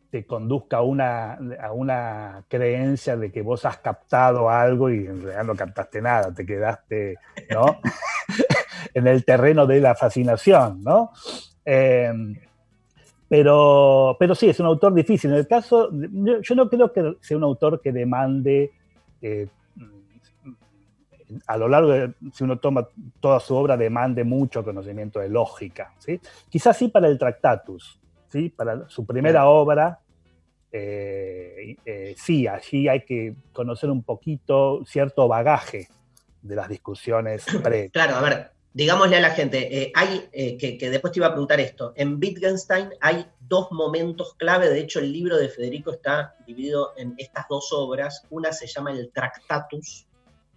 te 0.09 0.25
conduzca 0.25 0.77
a 0.77 0.81
una, 0.81 1.37
a 1.61 1.73
una 1.73 2.45
creencia 2.47 3.17
de 3.17 3.33
que 3.33 3.41
vos 3.41 3.65
has 3.65 3.79
captado 3.79 4.49
algo 4.49 4.89
y 4.89 5.07
en 5.07 5.21
realidad 5.21 5.43
no 5.43 5.55
captaste 5.55 6.01
nada, 6.01 6.33
te 6.33 6.45
quedaste, 6.45 7.17
¿no? 7.51 7.81
en 8.93 9.05
el 9.05 9.25
terreno 9.25 9.67
de 9.67 9.81
la 9.81 9.95
fascinación, 9.95 10.81
¿no? 10.85 11.11
Eh, 11.65 12.13
pero, 13.27 14.15
pero 14.17 14.35
sí, 14.35 14.49
es 14.49 14.59
un 14.61 14.67
autor 14.67 14.93
difícil. 14.93 15.31
En 15.31 15.37
el 15.37 15.47
caso, 15.47 15.89
yo, 15.91 16.39
yo 16.39 16.55
no 16.55 16.69
creo 16.69 16.93
que 16.93 17.17
sea 17.19 17.35
un 17.35 17.43
autor 17.43 17.81
que 17.81 17.91
demande 17.91 18.71
eh, 19.21 19.49
a 21.47 21.57
lo 21.57 21.67
largo 21.67 21.91
de, 21.91 22.13
si 22.33 22.43
uno 22.43 22.59
toma 22.59 22.87
toda 23.19 23.39
su 23.39 23.55
obra, 23.55 23.77
demande 23.77 24.23
mucho 24.23 24.63
conocimiento 24.63 25.19
de 25.19 25.29
lógica. 25.29 25.93
¿sí? 25.99 26.19
Quizás 26.49 26.77
sí 26.77 26.87
para 26.87 27.07
el 27.07 27.17
Tractatus, 27.17 27.99
¿sí? 28.29 28.49
para 28.49 28.89
su 28.89 29.05
primera 29.05 29.47
obra, 29.47 29.99
eh, 30.71 31.75
eh, 31.83 32.15
sí, 32.17 32.47
allí 32.47 32.87
hay 32.87 33.03
que 33.03 33.35
conocer 33.53 33.89
un 33.89 34.03
poquito 34.03 34.83
cierto 34.85 35.27
bagaje 35.27 35.87
de 36.41 36.55
las 36.55 36.69
discusiones. 36.69 37.45
Claro, 37.91 38.15
a 38.15 38.21
ver, 38.21 38.51
digámosle 38.73 39.17
a 39.17 39.21
la 39.21 39.31
gente, 39.31 39.81
eh, 39.81 39.91
hay, 39.95 40.29
que, 40.57 40.77
que 40.77 40.89
después 40.89 41.11
te 41.11 41.19
iba 41.19 41.27
a 41.27 41.31
preguntar 41.31 41.59
esto, 41.59 41.93
en 41.95 42.19
Wittgenstein 42.21 42.89
hay 43.01 43.25
dos 43.39 43.71
momentos 43.71 44.35
clave, 44.35 44.69
de 44.69 44.79
hecho 44.79 44.99
el 44.99 45.11
libro 45.11 45.37
de 45.37 45.49
Federico 45.49 45.91
está 45.91 46.35
dividido 46.45 46.93
en 46.97 47.15
estas 47.17 47.47
dos 47.49 47.69
obras, 47.71 48.25
una 48.29 48.51
se 48.51 48.67
llama 48.67 48.91
el 48.91 49.11
Tractatus 49.11 50.05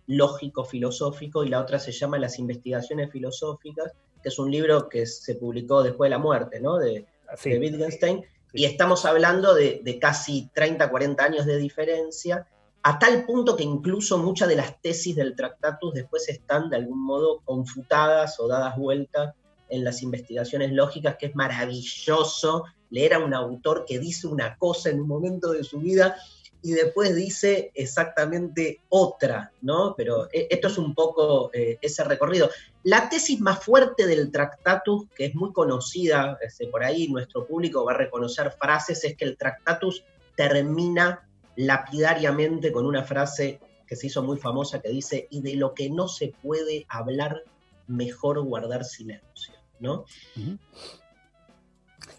lógico-filosófico 0.06 1.44
y 1.44 1.48
la 1.48 1.60
otra 1.60 1.78
se 1.78 1.92
llama 1.92 2.18
Las 2.18 2.38
investigaciones 2.38 3.10
filosóficas, 3.10 3.92
que 4.22 4.28
es 4.28 4.38
un 4.38 4.50
libro 4.50 4.88
que 4.88 5.06
se 5.06 5.34
publicó 5.34 5.82
después 5.82 6.06
de 6.08 6.16
la 6.16 6.18
muerte, 6.18 6.60
¿no? 6.60 6.78
De, 6.78 7.06
Sí. 7.36 7.50
de 7.50 7.58
Wittgenstein, 7.58 8.22
y 8.52 8.66
estamos 8.66 9.06
hablando 9.06 9.54
de, 9.54 9.80
de 9.82 9.98
casi 9.98 10.50
30, 10.52 10.90
40 10.90 11.24
años 11.24 11.46
de 11.46 11.56
diferencia, 11.56 12.46
a 12.82 12.98
tal 12.98 13.24
punto 13.24 13.56
que 13.56 13.62
incluso 13.62 14.18
muchas 14.18 14.48
de 14.48 14.56
las 14.56 14.80
tesis 14.82 15.16
del 15.16 15.34
Tractatus 15.34 15.94
después 15.94 16.28
están 16.28 16.68
de 16.68 16.76
algún 16.76 17.02
modo 17.02 17.40
confutadas 17.44 18.38
o 18.40 18.48
dadas 18.48 18.76
vueltas 18.76 19.34
en 19.68 19.84
las 19.84 20.02
investigaciones 20.02 20.72
lógicas, 20.72 21.16
que 21.18 21.26
es 21.26 21.34
maravilloso 21.34 22.64
leer 22.90 23.14
a 23.14 23.20
un 23.20 23.32
autor 23.32 23.84
que 23.86 23.98
dice 23.98 24.26
una 24.26 24.58
cosa 24.58 24.90
en 24.90 25.00
un 25.00 25.08
momento 25.08 25.52
de 25.52 25.64
su 25.64 25.78
vida 25.78 26.16
y 26.62 26.72
después 26.72 27.14
dice 27.14 27.72
exactamente 27.74 28.80
otra, 28.88 29.52
¿no? 29.62 29.94
Pero 29.96 30.28
eh, 30.32 30.46
esto 30.48 30.68
es 30.68 30.78
un 30.78 30.94
poco 30.94 31.50
eh, 31.52 31.78
ese 31.82 32.04
recorrido. 32.04 32.50
La 32.84 33.08
tesis 33.08 33.40
más 33.40 33.62
fuerte 33.64 34.06
del 34.06 34.30
Tractatus, 34.30 35.08
que 35.14 35.26
es 35.26 35.34
muy 35.34 35.52
conocida, 35.52 36.38
este, 36.40 36.68
por 36.68 36.84
ahí 36.84 37.08
nuestro 37.08 37.46
público 37.46 37.84
va 37.84 37.92
a 37.92 37.98
reconocer 37.98 38.52
frases, 38.52 39.02
es 39.04 39.16
que 39.16 39.24
el 39.24 39.36
Tractatus 39.36 40.04
termina 40.36 41.28
lapidariamente 41.56 42.70
con 42.70 42.86
una 42.86 43.02
frase 43.02 43.60
que 43.86 43.96
se 43.96 44.06
hizo 44.06 44.22
muy 44.22 44.38
famosa 44.38 44.80
que 44.80 44.88
dice, 44.88 45.26
y 45.30 45.42
de 45.42 45.56
lo 45.56 45.74
que 45.74 45.90
no 45.90 46.06
se 46.08 46.32
puede 46.42 46.86
hablar, 46.88 47.42
mejor 47.88 48.40
guardar 48.40 48.84
silencio, 48.84 49.52
¿no? 49.80 50.06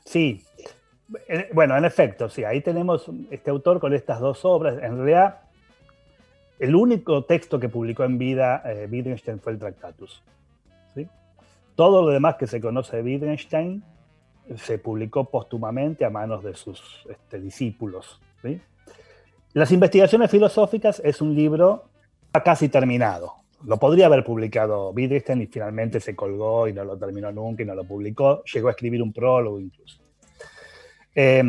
Sí, 0.05 0.43
bueno, 1.53 1.77
en 1.77 1.85
efecto, 1.85 2.29
sí, 2.29 2.43
ahí 2.43 2.61
tenemos 2.61 3.09
este 3.29 3.49
autor 3.49 3.79
con 3.79 3.93
estas 3.93 4.19
dos 4.19 4.45
obras. 4.45 4.75
En 4.81 4.97
realidad, 4.97 5.41
el 6.59 6.75
único 6.75 7.25
texto 7.25 7.59
que 7.59 7.69
publicó 7.69 8.03
en 8.03 8.17
vida 8.17 8.61
eh, 8.65 8.87
Wittgenstein 8.89 9.39
fue 9.39 9.53
el 9.53 9.59
Tractatus. 9.59 10.23
¿sí? 10.95 11.07
Todo 11.75 12.03
lo 12.03 12.09
demás 12.09 12.35
que 12.35 12.47
se 12.47 12.61
conoce 12.61 12.97
de 12.97 13.03
Wittgenstein 13.03 13.83
se 14.57 14.77
publicó 14.77 15.25
póstumamente 15.25 16.05
a 16.05 16.09
manos 16.09 16.43
de 16.43 16.53
sus 16.53 17.05
este, 17.09 17.39
discípulos. 17.39 18.19
¿sí? 18.41 18.61
Las 19.53 19.71
investigaciones 19.71 20.29
filosóficas 20.31 21.01
es 21.03 21.21
un 21.21 21.35
libro 21.35 21.85
casi 22.43 22.69
terminado. 22.69 23.33
Lo 23.65 23.77
podría 23.77 24.07
haber 24.07 24.23
publicado 24.23 24.91
Wittgenstein 24.91 25.41
y 25.41 25.47
finalmente 25.47 25.99
se 25.99 26.15
colgó 26.15 26.67
y 26.67 26.73
no 26.73 26.83
lo 26.83 26.97
terminó 26.97 27.31
nunca 27.31 27.63
y 27.63 27.65
no 27.65 27.75
lo 27.75 27.83
publicó. 27.83 28.43
Llegó 28.45 28.67
a 28.67 28.71
escribir 28.71 29.01
un 29.01 29.13
prólogo 29.13 29.59
incluso. 29.59 30.02
Eh, 31.15 31.43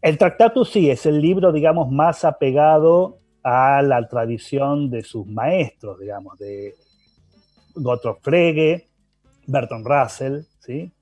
el 0.00 0.18
Tractatus 0.18 0.70
sí 0.70 0.90
es 0.90 1.06
el 1.06 1.20
libro, 1.20 1.52
digamos, 1.52 1.90
más 1.90 2.24
apegado 2.24 3.18
a 3.42 3.82
la 3.82 4.06
tradición 4.08 4.90
de 4.90 5.02
sus 5.02 5.26
maestros, 5.26 5.98
digamos, 5.98 6.38
de 6.38 6.74
Gottlob 7.74 8.18
Frege, 8.20 8.88
Bertrand 9.46 9.86
Russell, 9.86 10.40
¿sí? 10.60 10.92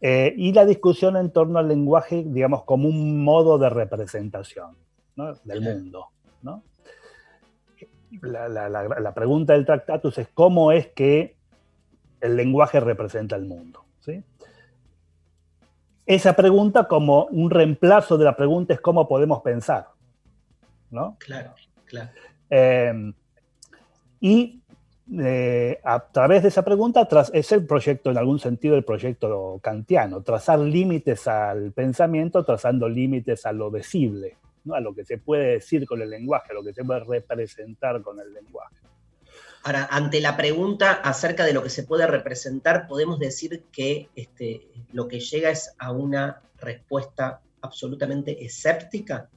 Eh, 0.00 0.32
y 0.36 0.52
la 0.52 0.64
discusión 0.64 1.16
en 1.16 1.30
torno 1.32 1.58
al 1.58 1.66
lenguaje, 1.66 2.22
digamos, 2.24 2.62
como 2.64 2.88
un 2.88 3.24
modo 3.24 3.58
de 3.58 3.68
representación 3.68 4.76
¿no? 5.16 5.34
del 5.42 5.60
mundo. 5.60 6.06
¿no? 6.42 6.62
La, 8.22 8.48
la- 8.48 8.68
la- 8.68 8.84
la 9.00 9.14
pregunta 9.14 9.54
del 9.54 9.66
Tractatus 9.66 10.18
es 10.18 10.28
cómo 10.32 10.70
es 10.70 10.86
que 10.88 11.34
el 12.20 12.36
lenguaje 12.36 12.78
representa 12.78 13.34
el 13.34 13.46
mundo. 13.46 13.84
¿sí? 14.00 14.22
Esa 16.08 16.32
pregunta 16.32 16.88
como 16.88 17.26
un 17.26 17.50
reemplazo 17.50 18.16
de 18.16 18.24
la 18.24 18.34
pregunta 18.34 18.72
es 18.72 18.80
cómo 18.80 19.06
podemos 19.06 19.42
pensar. 19.42 19.88
¿no? 20.90 21.16
Claro, 21.18 21.54
claro. 21.84 22.08
Eh, 22.48 23.12
y 24.18 24.62
eh, 25.20 25.78
a 25.84 26.00
través 26.00 26.42
de 26.42 26.48
esa 26.48 26.64
pregunta 26.64 27.06
tras, 27.06 27.30
es 27.34 27.52
el 27.52 27.66
proyecto, 27.66 28.10
en 28.10 28.16
algún 28.16 28.38
sentido, 28.38 28.74
el 28.74 28.84
proyecto 28.84 29.60
kantiano, 29.62 30.22
trazar 30.22 30.58
límites 30.60 31.28
al 31.28 31.72
pensamiento, 31.72 32.42
trazando 32.42 32.88
límites 32.88 33.44
a 33.44 33.52
lo 33.52 33.68
decible, 33.70 34.38
¿no? 34.64 34.76
a 34.76 34.80
lo 34.80 34.94
que 34.94 35.04
se 35.04 35.18
puede 35.18 35.52
decir 35.52 35.86
con 35.86 36.00
el 36.00 36.08
lenguaje, 36.08 36.52
a 36.52 36.54
lo 36.54 36.64
que 36.64 36.72
se 36.72 36.84
puede 36.84 37.00
representar 37.00 38.00
con 38.00 38.18
el 38.18 38.32
lenguaje. 38.32 38.76
Ahora, 39.68 39.86
ante 39.90 40.22
la 40.22 40.34
pregunta 40.34 40.92
acerca 40.92 41.44
de 41.44 41.52
lo 41.52 41.62
que 41.62 41.68
se 41.68 41.82
puede 41.82 42.06
representar, 42.06 42.86
podemos 42.88 43.18
decir 43.18 43.64
que 43.70 44.08
este, 44.16 44.66
lo 44.92 45.06
que 45.08 45.20
llega 45.20 45.50
es 45.50 45.74
a 45.78 45.92
una 45.92 46.40
respuesta 46.58 47.42
absolutamente 47.60 48.42
escéptica. 48.42 49.28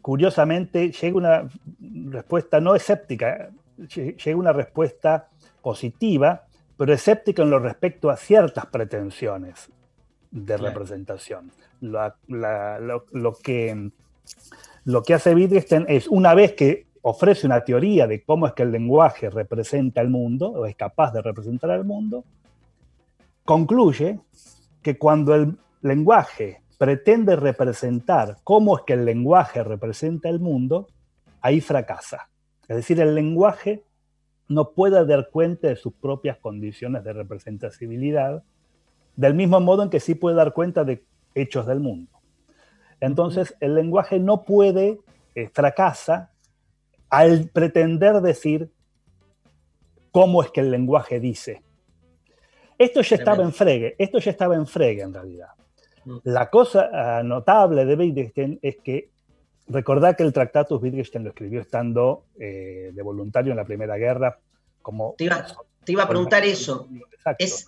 Curiosamente, 0.00 0.92
llega 0.92 1.16
una 1.16 1.48
respuesta 2.12 2.60
no 2.60 2.76
escéptica, 2.76 3.50
lle- 3.78 4.16
llega 4.16 4.36
una 4.38 4.52
respuesta 4.52 5.28
positiva, 5.60 6.46
pero 6.76 6.92
escéptica 6.94 7.42
en 7.42 7.50
lo 7.50 7.58
respecto 7.58 8.10
a 8.10 8.16
ciertas 8.16 8.66
pretensiones 8.66 9.70
de 10.30 10.54
Claro. 10.54 10.66
representación. 10.66 11.50
La- 11.80 12.14
la- 12.28 12.78
lo, 12.78 13.06
lo 13.10 13.32
que, 13.34 13.90
lo 14.84 15.02
que 15.02 15.14
hace 15.14 15.34
Wittgenstein 15.34 15.84
es, 15.88 16.06
una 16.06 16.32
vez 16.34 16.52
que 16.52 16.86
ofrece 17.06 17.46
una 17.46 17.62
teoría 17.62 18.06
de 18.06 18.24
cómo 18.24 18.46
es 18.46 18.54
que 18.54 18.62
el 18.62 18.72
lenguaje 18.72 19.28
representa 19.28 20.00
el 20.00 20.08
mundo, 20.08 20.50
o 20.50 20.64
es 20.64 20.74
capaz 20.74 21.12
de 21.12 21.20
representar 21.20 21.70
al 21.70 21.84
mundo, 21.84 22.24
concluye 23.44 24.20
que 24.80 24.96
cuando 24.96 25.34
el 25.34 25.58
lenguaje 25.82 26.62
pretende 26.78 27.36
representar 27.36 28.38
cómo 28.42 28.78
es 28.78 28.84
que 28.86 28.94
el 28.94 29.04
lenguaje 29.04 29.62
representa 29.62 30.30
el 30.30 30.40
mundo, 30.40 30.88
ahí 31.42 31.60
fracasa. 31.60 32.30
Es 32.68 32.76
decir, 32.76 32.98
el 33.00 33.14
lenguaje 33.14 33.84
no 34.48 34.70
puede 34.70 35.04
dar 35.04 35.28
cuenta 35.30 35.68
de 35.68 35.76
sus 35.76 35.92
propias 35.92 36.38
condiciones 36.38 37.04
de 37.04 37.12
representatividad, 37.12 38.42
del 39.14 39.34
mismo 39.34 39.60
modo 39.60 39.82
en 39.82 39.90
que 39.90 40.00
sí 40.00 40.14
puede 40.14 40.36
dar 40.36 40.54
cuenta 40.54 40.84
de 40.84 41.04
hechos 41.34 41.66
del 41.66 41.80
mundo. 41.80 42.10
Entonces, 42.98 43.54
el 43.60 43.74
lenguaje 43.74 44.18
no 44.18 44.44
puede, 44.44 45.00
eh, 45.34 45.50
fracasa 45.52 46.30
al 47.14 47.48
pretender 47.48 48.20
decir 48.20 48.70
cómo 50.10 50.42
es 50.42 50.50
que 50.50 50.60
el 50.60 50.70
lenguaje 50.70 51.20
dice. 51.20 51.62
Esto 52.76 53.02
ya 53.02 53.16
estaba 53.16 53.44
en 53.44 53.52
Frege, 53.52 53.94
esto 53.98 54.18
ya 54.18 54.32
estaba 54.32 54.56
en 54.56 54.66
Frege 54.66 55.02
en 55.02 55.14
realidad. 55.14 55.48
La 56.24 56.50
cosa 56.50 56.90
ah, 56.92 57.22
notable 57.22 57.84
de 57.84 57.94
Wittgenstein 57.94 58.58
es 58.60 58.76
que 58.82 59.10
recordad 59.68 60.16
que 60.16 60.24
el 60.24 60.32
Tractatus 60.32 60.82
Wittgenstein 60.82 61.24
lo 61.24 61.30
escribió 61.30 61.60
estando 61.60 62.24
eh, 62.38 62.90
de 62.92 63.02
voluntario 63.02 63.52
en 63.52 63.58
la 63.58 63.64
Primera 63.64 63.96
Guerra 63.96 64.38
como... 64.82 65.14
Te 65.16 65.24
iba, 65.24 65.46
te 65.84 65.92
iba 65.92 66.02
a 66.02 66.08
preguntar 66.08 66.44
eso. 66.44 66.88
¿Es, 67.38 67.66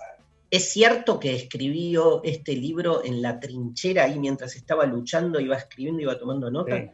¿Es 0.51 0.71
cierto 0.71 1.21
que 1.21 1.35
escribió 1.35 2.21
este 2.25 2.55
libro 2.57 3.05
en 3.05 3.23
la 3.23 3.39
trinchera 3.39 4.05
ahí 4.05 4.19
mientras 4.19 4.57
estaba 4.57 4.87
luchando, 4.87 5.39
iba 5.41 5.57
escribiendo, 5.57 6.03
iba 6.03 6.19
tomando 6.19 6.51
nota? 6.51 6.77
Sí. 6.77 6.91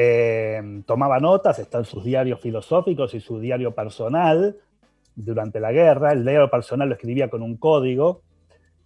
Eh, 0.00 0.82
tomaba 0.86 1.18
notas, 1.18 1.58
están 1.58 1.84
sus 1.84 2.04
diarios 2.04 2.38
filosóficos 2.40 3.14
y 3.14 3.20
su 3.20 3.40
diario 3.40 3.74
personal 3.74 4.56
durante 5.16 5.58
la 5.58 5.72
guerra. 5.72 6.12
El 6.12 6.22
diario 6.24 6.48
personal 6.48 6.88
lo 6.88 6.94
escribía 6.94 7.28
con 7.28 7.42
un 7.42 7.56
código, 7.56 8.22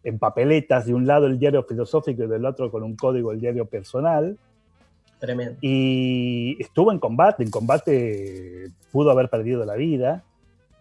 en 0.02 0.18
papeletas, 0.18 0.86
de 0.86 0.94
un 0.94 1.06
lado 1.06 1.26
el 1.26 1.38
diario 1.38 1.64
filosófico 1.64 2.22
y 2.22 2.28
del 2.28 2.46
otro 2.46 2.70
con 2.70 2.82
un 2.82 2.96
código 2.96 3.30
el 3.30 3.40
diario 3.40 3.66
personal. 3.66 4.38
Tremendo. 5.18 5.58
Y 5.60 6.56
estuvo 6.58 6.90
en 6.90 6.98
combate, 6.98 7.42
en 7.42 7.50
combate 7.50 8.70
pudo 8.90 9.10
haber 9.10 9.28
perdido 9.28 9.66
la 9.66 9.74
vida. 9.74 10.24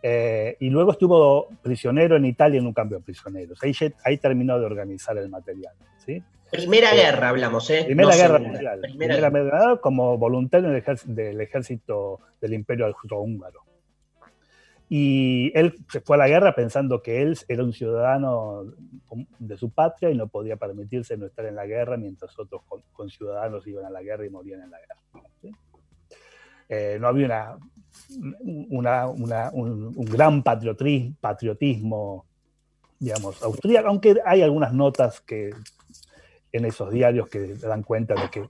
eh, 0.01 0.55
y 0.61 0.69
luego 0.69 0.91
estuvo 0.91 1.49
prisionero 1.61 2.15
en 2.15 2.23
Italia 2.23 2.57
en 2.57 2.67
un 2.67 2.73
campo 2.73 2.95
de 2.95 3.01
prisioneros. 3.01 3.61
Ahí, 3.61 3.73
ahí 4.05 4.17
terminó 4.17 4.57
de 4.57 4.65
organizar 4.65 5.17
el 5.17 5.27
material. 5.27 5.73
¿sí? 5.97 6.23
Primera 6.51 6.93
guerra 6.93 7.29
hablamos, 7.29 7.69
¿eh? 7.69 7.83
Primera 7.85 8.09
No 8.09 8.15
Guerra 8.15 8.37
segunda. 8.37 8.51
Mundial. 8.53 8.79
Primera 8.81 8.97
Primera 9.15 9.29
guerra. 9.29 9.59
Guerra 9.59 9.77
como 9.81 10.17
voluntario 10.17 10.67
del 10.69 10.77
ejército, 10.77 11.13
del 11.13 11.41
ejército 11.41 12.19
del 12.41 12.53
Imperio 12.53 12.85
Austrohúngaro. 12.87 13.61
Y 14.89 15.51
él 15.57 15.73
se 15.89 16.01
fue 16.01 16.17
a 16.17 16.19
la 16.19 16.27
guerra 16.27 16.53
pensando 16.53 17.01
que 17.01 17.21
él 17.21 17.37
era 17.47 17.63
un 17.63 17.71
ciudadano 17.71 18.65
de 19.39 19.55
su 19.55 19.69
patria 19.69 20.09
y 20.11 20.15
no 20.15 20.27
podía 20.27 20.57
permitirse 20.57 21.15
no 21.15 21.25
estar 21.27 21.45
en 21.45 21.55
la 21.55 21.65
guerra 21.65 21.95
mientras 21.95 22.37
otros 22.37 22.61
con- 22.67 22.83
conciudadanos 22.91 23.65
iban 23.67 23.85
a 23.85 23.89
la 23.89 24.03
guerra 24.03 24.25
y 24.25 24.29
morían 24.29 24.61
en 24.63 24.71
la 24.71 24.77
guerra. 24.79 25.27
¿sí? 25.41 25.51
Eh, 26.67 26.97
no 26.99 27.07
había 27.07 27.25
una, 27.27 27.57
una- 28.69 29.07
una- 29.07 29.49
un, 29.53 29.93
un 29.95 30.05
gran 30.05 30.43
patriotri- 30.43 31.15
patriotismo, 31.21 32.25
digamos, 32.99 33.41
austríaco, 33.43 33.87
aunque 33.87 34.17
hay 34.25 34.41
algunas 34.41 34.73
notas 34.73 35.21
que 35.21 35.51
en 36.51 36.65
esos 36.65 36.91
diarios 36.91 37.27
que 37.29 37.55
dan 37.55 37.83
cuenta 37.83 38.15
de 38.15 38.29
que 38.29 38.49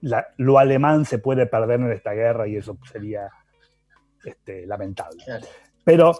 la- 0.00 0.28
lo 0.36 0.58
alemán 0.58 1.04
se 1.04 1.18
puede 1.18 1.46
perder 1.46 1.80
en 1.80 1.92
esta 1.92 2.12
guerra 2.12 2.46
y 2.48 2.56
eso 2.56 2.78
sería 2.90 3.30
este, 4.24 4.66
lamentable. 4.66 5.22
Pero 5.84 6.14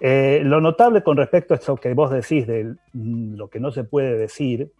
eh, 0.00 0.40
lo 0.44 0.60
notable 0.60 1.02
con 1.02 1.16
respecto 1.16 1.54
a 1.54 1.56
esto 1.56 1.76
que 1.76 1.92
vos 1.94 2.10
decís 2.10 2.46
de 2.46 2.76
lo 2.92 3.48
que 3.48 3.60
no 3.60 3.70
se 3.70 3.84
puede 3.84 4.16
decir, 4.16 4.72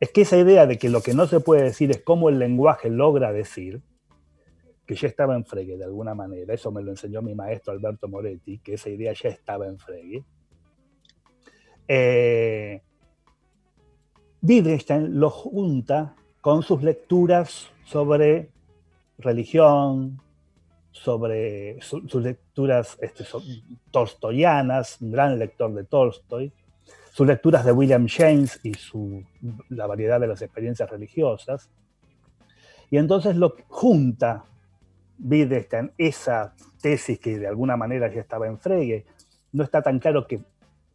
es 0.00 0.10
que 0.10 0.22
esa 0.22 0.36
idea 0.36 0.66
de 0.66 0.78
que 0.78 0.88
lo 0.88 1.00
que 1.00 1.14
no 1.14 1.26
se 1.26 1.40
puede 1.40 1.62
decir 1.62 1.90
es 1.90 2.02
cómo 2.02 2.28
el 2.28 2.38
lenguaje 2.38 2.88
logra 2.88 3.32
decir, 3.32 3.82
que 4.86 4.94
ya 4.94 5.08
estaba 5.08 5.34
en 5.34 5.44
Frege 5.44 5.76
de 5.76 5.84
alguna 5.84 6.14
manera, 6.14 6.54
eso 6.54 6.72
me 6.72 6.82
lo 6.82 6.90
enseñó 6.90 7.20
mi 7.20 7.34
maestro 7.34 7.72
Alberto 7.72 8.08
Moretti, 8.08 8.58
que 8.58 8.74
esa 8.74 8.88
idea 8.88 9.12
ya 9.12 9.28
estaba 9.28 9.66
en 9.66 9.78
Frege. 9.78 10.24
Eh, 11.86 12.82
Wittgenstein 14.42 15.18
lo 15.18 15.30
junta 15.30 16.14
con 16.40 16.62
sus 16.62 16.82
lecturas 16.82 17.68
sobre 17.84 18.50
religión, 19.18 20.20
sobre 20.92 21.80
su- 21.80 22.08
sus 22.08 22.22
lecturas 22.22 22.96
este, 23.00 23.24
tolstoyanas, 23.90 25.00
un 25.00 25.12
gran 25.12 25.38
lector 25.38 25.72
de 25.74 25.84
Tolstoy, 25.84 26.52
sus 27.12 27.26
lecturas 27.26 27.64
de 27.64 27.72
William 27.72 28.06
James 28.08 28.60
y 28.62 28.74
su, 28.74 29.24
la 29.70 29.86
variedad 29.86 30.20
de 30.20 30.28
las 30.28 30.40
experiencias 30.42 30.88
religiosas. 30.88 31.68
Y 32.90 32.96
entonces 32.96 33.36
lo 33.36 33.54
junta 33.68 34.44
Wittgenstein, 35.18 35.92
esa 35.98 36.54
tesis 36.80 37.18
que 37.18 37.38
de 37.38 37.48
alguna 37.48 37.76
manera 37.76 38.12
ya 38.12 38.20
estaba 38.20 38.46
en 38.46 38.58
Frege, 38.58 39.04
no 39.52 39.64
está 39.64 39.82
tan 39.82 39.98
claro 39.98 40.26
que 40.26 40.40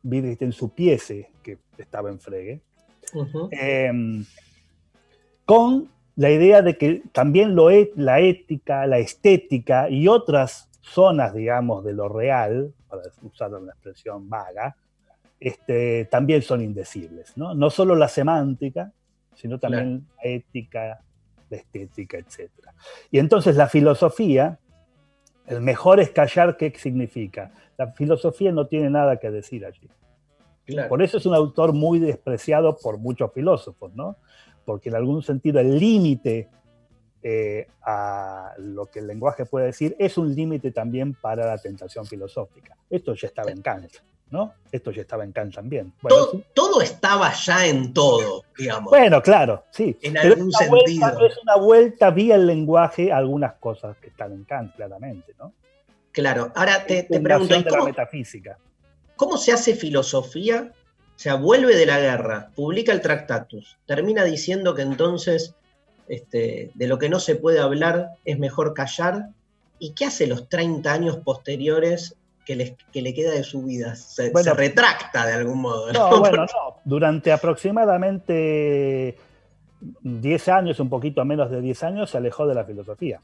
Wittgenstein 0.03 0.53
supiese 0.53 1.29
que 1.43 1.57
estaba 1.77 2.09
en 2.09 2.19
Frege, 2.19 2.61
Eh, 3.51 3.91
con 5.45 5.89
la 6.15 6.29
idea 6.29 6.61
de 6.61 6.77
que 6.77 7.03
también 7.11 7.55
lo 7.55 7.69
e- 7.69 7.91
la 7.95 8.19
ética, 8.19 8.85
la 8.87 8.99
estética 8.99 9.89
y 9.89 10.07
otras 10.07 10.69
zonas, 10.81 11.33
digamos, 11.33 11.83
de 11.83 11.93
lo 11.93 12.09
real, 12.09 12.73
para 12.87 13.03
usar 13.23 13.53
una 13.53 13.71
expresión 13.71 14.29
vaga, 14.29 14.75
este, 15.39 16.05
también 16.05 16.41
son 16.41 16.61
indecibles. 16.61 17.35
¿no? 17.35 17.55
no 17.55 17.69
solo 17.69 17.95
la 17.95 18.07
semántica, 18.07 18.91
sino 19.35 19.59
también 19.59 20.07
la 20.17 20.29
ética, 20.29 21.01
la 21.49 21.57
estética, 21.57 22.17
etc. 22.17 22.51
Y 23.09 23.17
entonces 23.17 23.55
la 23.55 23.67
filosofía, 23.67 24.59
el 25.47 25.61
mejor 25.61 25.99
es 25.99 26.11
callar, 26.11 26.55
¿qué 26.57 26.71
significa? 26.77 27.51
La 27.77 27.91
filosofía 27.91 28.51
no 28.51 28.67
tiene 28.67 28.89
nada 28.89 29.17
que 29.17 29.31
decir 29.31 29.65
allí. 29.65 29.89
Claro. 30.65 30.89
Por 30.89 31.01
eso 31.01 31.17
es 31.17 31.25
un 31.25 31.35
autor 31.35 31.73
muy 31.73 31.99
despreciado 31.99 32.77
por 32.77 32.97
muchos 32.97 33.31
filósofos, 33.33 33.93
¿no? 33.95 34.15
Porque 34.65 34.89
en 34.89 34.95
algún 34.95 35.21
sentido 35.21 35.59
el 35.59 35.77
límite 35.77 36.49
eh, 37.21 37.67
a 37.81 38.53
lo 38.57 38.85
que 38.87 38.99
el 38.99 39.07
lenguaje 39.07 39.45
puede 39.45 39.67
decir 39.67 39.95
es 39.99 40.17
un 40.17 40.33
límite 40.35 40.71
también 40.71 41.13
para 41.13 41.45
la 41.45 41.57
tentación 41.57 42.05
filosófica. 42.05 42.75
Esto 42.89 43.13
ya 43.13 43.27
estaba 43.27 43.51
en 43.51 43.61
Kant, 43.61 43.91
¿no? 44.29 44.53
Esto 44.71 44.91
ya 44.91 45.01
estaba 45.01 45.23
en 45.23 45.31
Kant 45.31 45.53
también. 45.55 45.93
Bueno, 46.01 46.17
todo, 46.17 46.41
todo 46.53 46.81
estaba 46.81 47.31
ya 47.33 47.65
en 47.65 47.93
todo, 47.93 48.43
digamos. 48.57 48.89
bueno, 48.89 49.21
claro, 49.21 49.63
sí. 49.71 49.97
En 50.01 50.13
Pero 50.13 50.33
algún 50.35 50.49
es 50.49 50.55
una 50.59 50.69
vuelta- 50.69 51.07
sentido. 51.09 51.27
es 51.27 51.37
una 51.43 51.55
vuelta 51.57 52.09
vía 52.11 52.35
el 52.35 52.47
lenguaje 52.47 53.11
a 53.11 53.17
algunas 53.17 53.53
cosas 53.55 53.97
que 53.97 54.07
están 54.07 54.31
en 54.33 54.43
Kant, 54.45 54.75
claramente, 54.75 55.33
¿no? 55.39 55.53
Claro, 56.11 56.51
ahora 56.55 56.85
te, 56.85 57.03
te 57.03 57.19
pregunto, 57.19 57.55
¿y 57.55 57.63
de 57.63 57.71
la 57.71 57.83
metafísica. 57.85 58.57
Cómo 59.15 59.37
se 59.37 59.51
hace 59.51 59.75
filosofía? 59.75 60.71
O 61.15 61.19
sea, 61.19 61.35
vuelve 61.35 61.75
de 61.75 61.85
la 61.85 61.99
guerra, 61.99 62.49
publica 62.55 62.91
el 62.91 63.01
Tractatus, 63.01 63.77
termina 63.85 64.23
diciendo 64.23 64.73
que 64.75 64.81
entonces 64.81 65.55
este, 66.09 66.71
de 66.73 66.87
lo 66.87 66.97
que 66.97 67.07
no 67.09 67.19
se 67.19 67.35
puede 67.35 67.59
hablar 67.59 68.09
es 68.25 68.37
mejor 68.39 68.73
callar. 68.73 69.29
¿Y 69.79 69.93
qué 69.93 70.05
hace 70.05 70.27
los 70.27 70.49
30 70.49 70.91
años 70.91 71.17
posteriores 71.17 72.15
que, 72.45 72.55
les- 72.55 72.75
que 72.91 73.01
le 73.01 73.13
queda 73.13 73.31
de 73.31 73.43
su 73.43 73.63
vida? 73.63 73.95
Se, 73.95 74.31
Bueno. 74.31 74.43
se 74.51 74.53
retracta 74.53 75.25
de 75.25 75.33
algún 75.33 75.61
modo. 75.61 75.91
No, 75.93 76.19
bueno, 76.19 76.45
no. 76.45 76.77
Durante 76.83 77.31
aproximadamente 77.31 79.17
10 80.01 80.47
años, 80.49 80.79
un 80.79 80.89
poquito 80.89 81.23
menos 81.25 81.51
de 81.51 81.61
10 81.61 81.83
años, 81.83 82.09
se 82.09 82.17
alejó 82.17 82.47
de 82.47 82.55
la 82.55 82.65
filosofía. 82.65 83.21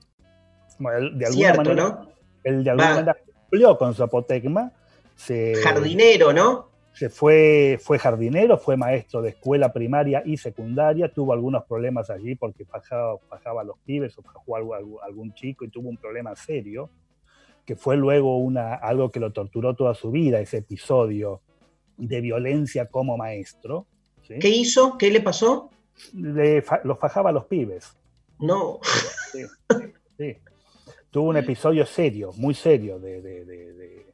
Bueno, 0.78 0.98
él 1.00 1.18
de 1.18 1.26
alguna 1.26 1.46
Cierto, 1.46 1.64
manera, 1.64 1.84
¿no? 1.84 2.10
él 2.44 2.64
de 2.64 2.70
alguna 2.70 2.90
Va. 2.90 2.96
manera 2.96 3.18
cumplió 3.42 3.78
con 3.78 3.94
su 3.94 4.04
apotegma. 4.04 4.72
Se, 5.20 5.56
Jardinero, 5.56 6.32
¿no? 6.32 6.70
se 6.94 7.10
fue, 7.10 7.78
fue 7.82 8.00
jardinero, 8.00 8.58
fue 8.58 8.76
maestro 8.78 9.22
de 9.22 9.30
escuela 9.30 9.72
primaria 9.72 10.22
y 10.26 10.38
secundaria, 10.38 11.12
tuvo 11.14 11.34
algunos 11.34 11.64
problemas 11.66 12.10
allí 12.10 12.36
porque 12.36 12.66
fajaba, 12.66 13.18
fajaba 13.30 13.62
a 13.62 13.64
los 13.64 13.78
pibes 13.86 14.18
o 14.18 14.22
fajó 14.22 14.56
algo- 14.56 15.02
algún 15.04 15.34
chico 15.34 15.64
y 15.66 15.70
tuvo 15.70 15.88
un 15.90 15.98
problema 15.98 16.36
serio, 16.36 16.90
que 17.66 17.76
fue 17.76 17.96
luego 17.96 18.38
una, 18.38 18.74
algo 18.76 19.12
que 19.12 19.20
lo 19.20 19.32
torturó 19.32 19.76
toda 19.76 19.94
su 19.94 20.10
vida, 20.12 20.40
ese 20.40 20.58
episodio 20.58 21.42
de 21.98 22.22
violencia 22.22 22.88
como 22.88 23.16
maestro. 23.18 23.86
¿sí? 24.28 24.36
¿Qué 24.40 24.50
hizo? 24.50 24.98
¿Qué 24.98 25.12
le 25.12 25.22
pasó? 25.22 25.70
Le 26.14 26.64
los 26.86 26.98
fajaba 26.98 27.30
a 27.30 27.34
los 27.34 27.46
pibes. 27.46 27.96
No. 28.40 28.80
Sí, 29.32 29.44
sí. 30.18 30.38
Tuvo 31.12 31.30
un 31.30 31.38
episodio 31.38 31.86
serio, 31.86 32.32
muy 32.38 32.54
serio, 32.54 33.00
de, 33.00 33.22
de, 33.22 33.46
de, 33.46 33.74
de- 33.74 34.09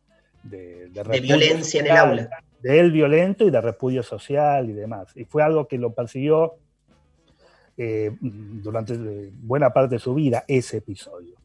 de- 0.49 1.19
violencia 1.21 1.79
en 1.79 1.85
el 1.87 1.91
social, 1.91 2.09
aula. 2.09 2.29
De 2.61 2.79
él 2.79 2.91
violento 2.91 3.45
y 3.45 3.51
de 3.51 3.61
repudio 3.61 4.01
social 4.03 4.69
y 4.69 4.73
demás. 4.73 5.15
Y 5.15 5.25
fue 5.25 5.43
algo 5.43 5.67
que 5.67 5.77
lo 5.77 5.93
persiguió 5.93 6.55
eh, 7.77 8.15
durante 8.21 8.93
eh, 8.93 9.31
buena 9.33 9.71
parte 9.71 9.95
de 9.95 9.99
su 9.99 10.13
vida, 10.13 10.45
ese 10.47 10.77
episodio. 10.77 11.35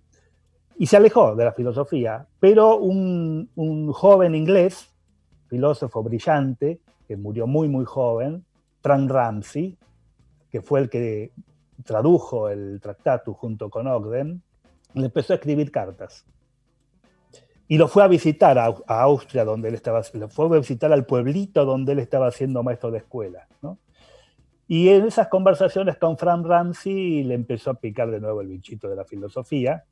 Y 0.78 0.86
se 0.86 0.96
alejó 0.96 1.34
de 1.34 1.44
la 1.44 1.52
filosofía, 1.52 2.26
pero 2.38 2.76
un, 2.76 3.50
un 3.56 3.92
joven 3.92 4.34
inglés, 4.34 4.88
filósofo 5.48 6.02
brillante, 6.02 6.80
que 7.06 7.16
murió 7.16 7.46
muy, 7.46 7.68
muy 7.68 7.84
joven, 7.84 8.44
Frank 8.80 9.10
Ramsey, 9.10 9.76
que 10.50 10.62
fue 10.62 10.80
el 10.80 10.88
que 10.88 11.32
tradujo 11.84 12.48
el 12.48 12.80
Tractatus 12.80 13.36
junto 13.36 13.68
con 13.68 13.86
Ogden, 13.88 14.42
le 14.94 15.06
empezó 15.06 15.32
a 15.32 15.36
escribir 15.36 15.70
cartas. 15.70 16.24
Y 17.70 17.78
lo 17.78 17.86
fue 17.86 18.02
a 18.02 18.08
visitar 18.08 18.58
a, 18.58 18.74
a 18.88 19.02
Austria, 19.02 19.44
donde 19.44 19.68
él 19.68 19.76
estaba, 19.76 20.02
lo 20.14 20.28
fue 20.28 20.46
a 20.46 20.58
visitar 20.58 20.92
al 20.92 21.06
pueblito 21.06 21.64
donde 21.64 21.92
él 21.92 22.00
estaba 22.00 22.28
siendo 22.32 22.64
maestro 22.64 22.90
de 22.90 22.98
escuela. 22.98 23.46
¿no? 23.62 23.78
Y 24.66 24.88
en 24.88 25.06
esas 25.06 25.28
conversaciones 25.28 25.96
con 25.96 26.18
Frank 26.18 26.44
Ramsey 26.44 27.22
le 27.22 27.34
empezó 27.34 27.70
a 27.70 27.74
picar 27.74 28.10
de 28.10 28.18
nuevo 28.18 28.40
el 28.40 28.48
bichito 28.48 28.88
de 28.88 28.96
la 28.96 29.04
filosofía, 29.04 29.84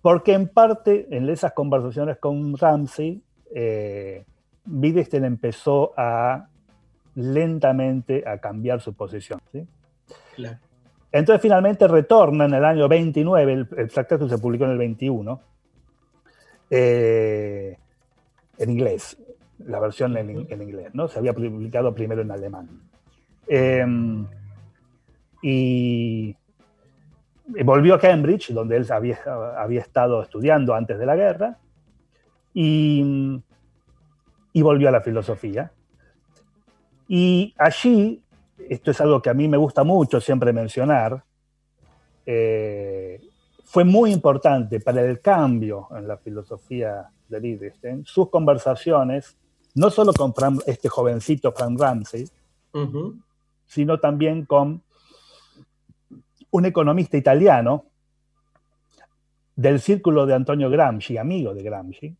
porque 0.00 0.32
en 0.32 0.48
parte 0.48 1.08
en 1.14 1.28
esas 1.28 1.52
conversaciones 1.52 2.16
con 2.16 2.56
Ramsey, 2.56 3.22
eh, 3.54 4.24
Wittgenstein 4.66 5.26
empezó 5.26 5.92
a 5.94 6.48
lentamente 7.16 8.26
a 8.26 8.38
cambiar 8.38 8.80
su 8.80 8.94
posición. 8.94 9.42
¿sí? 9.52 9.66
Claro. 10.36 10.56
Entonces 11.12 11.42
finalmente 11.42 11.86
retorna 11.86 12.46
en 12.46 12.54
el 12.54 12.64
año 12.64 12.88
29, 12.88 13.52
el, 13.52 13.68
el 13.76 13.88
Tractatus 13.90 14.30
se 14.30 14.38
publicó 14.38 14.64
en 14.64 14.70
el 14.70 14.78
21, 14.78 15.53
eh, 16.70 17.76
en 18.58 18.70
inglés, 18.70 19.16
la 19.58 19.80
versión 19.80 20.16
en, 20.16 20.46
en 20.50 20.62
inglés, 20.62 20.94
¿no? 20.94 21.08
Se 21.08 21.18
había 21.18 21.32
publicado 21.32 21.94
primero 21.94 22.22
en 22.22 22.30
alemán. 22.30 22.68
Eh, 23.46 23.86
y, 25.42 26.36
y 27.54 27.62
volvió 27.62 27.94
a 27.94 28.00
Cambridge, 28.00 28.52
donde 28.52 28.76
él 28.76 28.86
había, 28.90 29.18
había 29.58 29.80
estado 29.80 30.22
estudiando 30.22 30.74
antes 30.74 30.98
de 30.98 31.06
la 31.06 31.16
guerra, 31.16 31.58
y, 32.54 33.42
y 34.52 34.62
volvió 34.62 34.88
a 34.88 34.92
la 34.92 35.00
filosofía. 35.00 35.72
Y 37.06 37.54
allí, 37.58 38.22
esto 38.70 38.90
es 38.90 39.00
algo 39.00 39.20
que 39.20 39.28
a 39.28 39.34
mí 39.34 39.46
me 39.48 39.58
gusta 39.58 39.84
mucho 39.84 40.20
siempre 40.20 40.52
mencionar, 40.52 41.22
eh, 42.24 43.20
fue 43.74 43.82
muy 43.82 44.12
importante 44.12 44.78
para 44.78 45.02
el 45.02 45.20
cambio 45.20 45.88
en 45.96 46.06
la 46.06 46.16
filosofía 46.16 47.10
de 47.28 47.38
Wittgenstein, 47.40 48.04
sus 48.06 48.30
conversaciones, 48.30 49.36
no 49.74 49.90
solo 49.90 50.12
con 50.12 50.32
Fran- 50.32 50.62
este 50.64 50.88
jovencito 50.88 51.50
Frank 51.50 51.80
Ramsey, 51.80 52.24
sino 53.66 53.98
también 53.98 54.44
con 54.44 54.80
un 56.52 56.64
economista 56.66 57.16
italiano 57.16 57.86
del 59.56 59.80
círculo 59.80 60.24
de 60.24 60.34
Antonio 60.34 60.70
Gramsci, 60.70 61.18
amigo 61.18 61.52
de 61.52 61.64
Gramsci, 61.64 62.16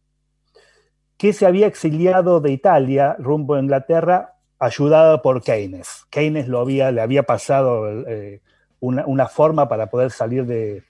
que 1.16 1.32
se 1.32 1.46
había 1.46 1.68
exiliado 1.68 2.40
de 2.40 2.50
Italia 2.50 3.14
rumbo 3.20 3.54
a 3.54 3.60
Inglaterra 3.60 4.34
ayudado 4.58 5.22
por 5.22 5.40
Keynes. 5.40 6.04
Keynes 6.10 6.48
lo 6.48 6.58
había, 6.58 6.90
le 6.90 7.00
había 7.00 7.22
pasado 7.22 7.88
eh, 8.08 8.40
una, 8.80 9.06
una 9.06 9.28
forma 9.28 9.68
para 9.68 9.86
poder 9.88 10.10
salir 10.10 10.46
de, 10.46 10.82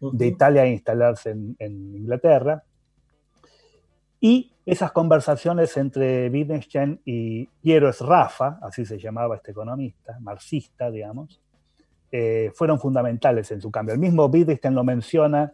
de 0.00 0.26
Italia 0.26 0.64
e 0.64 0.72
instalarse 0.72 1.30
en, 1.30 1.56
Inglaterra. 1.58 2.62
Y 4.20 4.52
esas 4.64 4.92
conversaciones 4.92 5.76
entre 5.76 6.28
Wittgenstein 6.28 7.00
y 7.04 7.46
Piero 7.46 7.92
Sraffa, 7.92 8.58
así 8.62 8.84
se 8.84 8.98
llamaba 8.98 9.36
este 9.36 9.52
economista, 9.52 10.18
marxista, 10.20 10.90
digamos, 10.90 11.40
eh, 12.10 12.50
fueron 12.54 12.80
fundamentales 12.80 13.50
en 13.52 13.60
su 13.60 13.70
cambio. 13.70 13.94
El 13.94 14.00
mismo 14.00 14.26
Wittgenstein 14.26 14.74
lo 14.74 14.84
menciona 14.84 15.52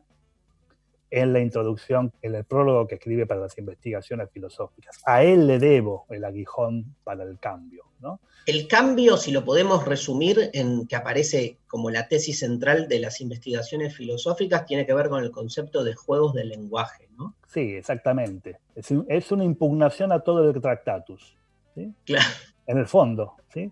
en 1.12 1.34
la 1.34 1.40
introducción, 1.40 2.10
en 2.22 2.34
el 2.34 2.44
prólogo 2.44 2.89
que 2.89 2.94
escribe 2.94 3.26
para 3.26 3.43
las 3.43 3.56
investigaciones 3.59 4.30
filosóficas. 4.30 4.98
A 5.05 5.22
él 5.22 5.47
le 5.47 5.59
debo 5.59 6.06
el 6.09 6.24
aguijón 6.24 6.97
para 7.05 7.24
el 7.24 7.39
cambio. 7.39 7.84
¿no? 8.01 8.18
El 8.47 8.66
cambio, 8.66 9.18
si 9.18 9.30
lo 9.30 9.44
podemos 9.44 9.84
resumir 9.84 10.51
en 10.55 10.86
que 10.86 10.97
aparece 10.97 11.59
como 11.66 11.90
la 11.90 12.09
tesis 12.09 12.39
central 12.39 12.89
de 12.89 12.98
las 12.98 13.20
investigaciones 13.20 13.94
filosóficas, 13.94 14.64
tiene 14.64 14.86
que 14.86 14.94
ver 14.94 15.10
con 15.10 15.22
el 15.22 15.30
concepto 15.30 15.84
de 15.84 15.94
juegos 15.94 16.32
del 16.32 16.48
lenguaje, 16.48 17.10
¿no? 17.18 17.34
Sí, 17.47 17.74
exactamente. 17.74 18.59
Es, 18.74 18.89
es 19.09 19.32
una 19.32 19.44
impugnación 19.44 20.12
a 20.12 20.20
todo 20.20 20.48
el 20.48 20.60
Tractatus. 20.62 21.36
¿sí? 21.74 21.93
Claro. 22.06 22.26
En 22.66 22.78
el 22.78 22.86
fondo. 22.86 23.34
¿sí? 23.52 23.70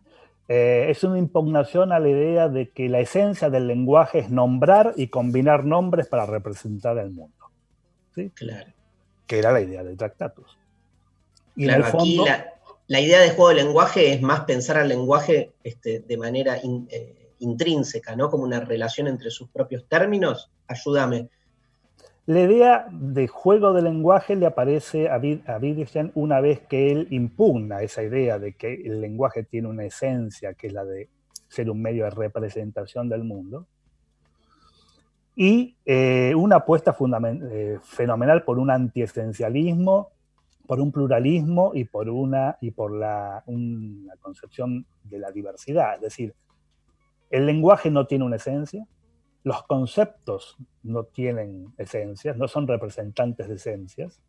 Eh, 0.52 0.90
es 0.90 1.04
una 1.04 1.16
impugnación 1.16 1.92
a 1.92 2.00
la 2.00 2.08
idea 2.08 2.48
de 2.48 2.70
que 2.70 2.88
la 2.88 2.98
esencia 2.98 3.50
del 3.50 3.68
lenguaje 3.68 4.18
es 4.18 4.30
nombrar 4.30 4.94
y 4.96 5.06
combinar 5.06 5.64
nombres 5.64 6.08
para 6.08 6.26
representar 6.26 6.98
el 6.98 7.10
mundo. 7.12 7.46
¿sí? 8.16 8.30
Claro. 8.34 8.68
Que 9.28 9.38
era 9.38 9.52
la 9.52 9.60
idea 9.60 9.84
del 9.84 9.96
Tractatus. 9.96 10.58
Y 11.54 11.66
Claro, 11.66 11.84
en 11.84 11.88
el 11.88 11.94
aquí 12.00 12.16
la, 12.16 12.52
la 12.88 13.00
idea 13.00 13.20
de 13.20 13.28
juego 13.30 13.50
de 13.50 13.54
lenguaje 13.62 14.12
es 14.12 14.22
más 14.22 14.40
pensar 14.40 14.76
al 14.76 14.88
lenguaje 14.88 15.52
este, 15.62 16.00
de 16.00 16.16
manera 16.16 16.58
in- 16.60 16.88
eh, 16.90 17.30
intrínseca, 17.38 18.16
¿no? 18.16 18.28
Como 18.28 18.42
una 18.42 18.58
relación 18.58 19.06
entre 19.06 19.30
sus 19.30 19.48
propios 19.50 19.84
términos. 19.86 20.50
Ayúdame. 20.66 21.28
La 22.30 22.42
idea 22.42 22.86
de 22.92 23.26
juego 23.26 23.72
de 23.72 23.82
lenguaje 23.82 24.36
le 24.36 24.46
aparece 24.46 25.08
a, 25.08 25.18
Witt- 25.18 25.48
a 25.48 25.58
Wittgenstein 25.58 26.12
una 26.14 26.40
vez 26.40 26.60
que 26.60 26.92
él 26.92 27.08
impugna 27.10 27.82
esa 27.82 28.04
idea 28.04 28.38
de 28.38 28.52
que 28.52 28.72
el 28.72 29.00
lenguaje 29.00 29.42
tiene 29.42 29.66
una 29.66 29.82
esencia, 29.84 30.54
que 30.54 30.68
es 30.68 30.72
la 30.72 30.84
de 30.84 31.08
ser 31.48 31.68
un 31.68 31.82
medio 31.82 32.04
de 32.04 32.10
representación 32.10 33.08
del 33.08 33.24
mundo, 33.24 33.66
y 35.34 35.74
eh, 35.84 36.32
una 36.36 36.58
apuesta 36.58 36.94
eh, 37.50 37.78
fenomenal 37.82 38.44
por 38.44 38.60
un 38.60 38.70
antiesencialismo, 38.70 40.10
por 40.68 40.80
un 40.80 40.92
pluralismo 40.92 41.72
y 41.74 41.82
por 41.82 42.08
una, 42.08 42.56
y 42.60 42.70
por 42.70 42.92
la, 42.92 43.42
una 43.46 44.14
concepción 44.20 44.86
de 45.02 45.18
la 45.18 45.32
diversidad. 45.32 45.96
Es 45.96 46.02
decir, 46.02 46.32
el 47.28 47.44
lenguaje 47.44 47.90
no 47.90 48.06
tiene 48.06 48.24
una 48.24 48.36
esencia, 48.36 48.86
los 49.42 49.62
conceptos 49.64 50.56
no 50.82 51.04
tienen 51.04 51.72
esencias, 51.78 52.36
no 52.36 52.46
son 52.48 52.66
representantes 52.66 53.48
de 53.48 53.54
esencias. 53.54 54.20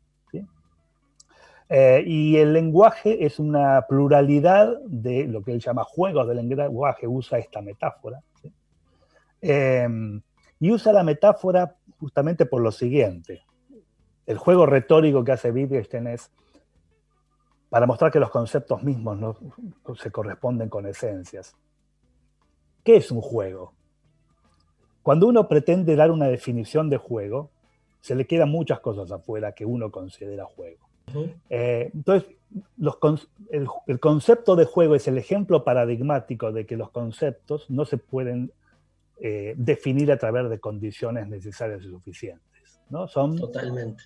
Eh, 1.73 2.03
y 2.05 2.35
el 2.35 2.51
lenguaje 2.51 3.25
es 3.25 3.39
una 3.39 3.85
pluralidad 3.87 4.77
de 4.85 5.25
lo 5.25 5.41
que 5.41 5.53
él 5.53 5.61
llama 5.61 5.85
juegos 5.85 6.27
del 6.27 6.45
lenguaje, 6.45 7.07
usa 7.07 7.39
esta 7.39 7.61
metáfora. 7.61 8.21
Eh, 9.41 9.87
y 10.59 10.71
usa 10.71 10.91
la 10.91 11.03
metáfora 11.03 11.77
justamente 11.97 12.45
por 12.45 12.61
lo 12.61 12.71
siguiente. 12.71 13.43
El 14.25 14.37
juego 14.37 14.65
retórico 14.65 15.23
que 15.23 15.31
hace 15.31 15.49
Wittgenstein 15.49 16.07
es 16.07 16.29
para 17.69 17.87
mostrar 17.87 18.11
que 18.11 18.19
los 18.19 18.29
conceptos 18.29 18.83
mismos 18.83 19.17
no 19.17 19.95
se 19.95 20.11
corresponden 20.11 20.67
con 20.67 20.85
esencias. 20.85 21.55
¿Qué 22.83 22.97
es 22.97 23.11
un 23.11 23.21
juego? 23.21 23.73
Cuando 25.03 25.27
uno 25.27 25.47
pretende 25.47 25.95
dar 25.95 26.11
una 26.11 26.27
definición 26.27 26.89
de 26.89 26.97
juego, 26.97 27.49
se 28.01 28.15
le 28.15 28.25
quedan 28.25 28.49
muchas 28.49 28.79
cosas 28.79 29.11
afuera 29.11 29.51
que 29.53 29.65
uno 29.65 29.91
considera 29.91 30.45
juego. 30.45 30.87
Eh, 31.49 31.89
entonces, 31.93 32.29
los 32.77 32.97
el, 33.49 33.67
el 33.87 33.99
concepto 33.99 34.55
de 34.55 34.65
juego 34.65 34.95
es 34.95 35.07
el 35.07 35.17
ejemplo 35.17 35.63
paradigmático 35.63 36.51
de 36.51 36.65
que 36.65 36.77
los 36.77 36.89
conceptos 36.91 37.69
no 37.69 37.85
se 37.85 37.97
pueden 37.97 38.51
eh, 39.19 39.53
definir 39.57 40.11
a 40.11 40.17
través 40.17 40.49
de 40.49 40.59
condiciones 40.59 41.27
necesarias 41.27 41.83
y 41.83 41.89
suficientes. 41.89 42.81
¿no? 42.89 43.07
Son, 43.07 43.35
Totalmente. 43.37 44.03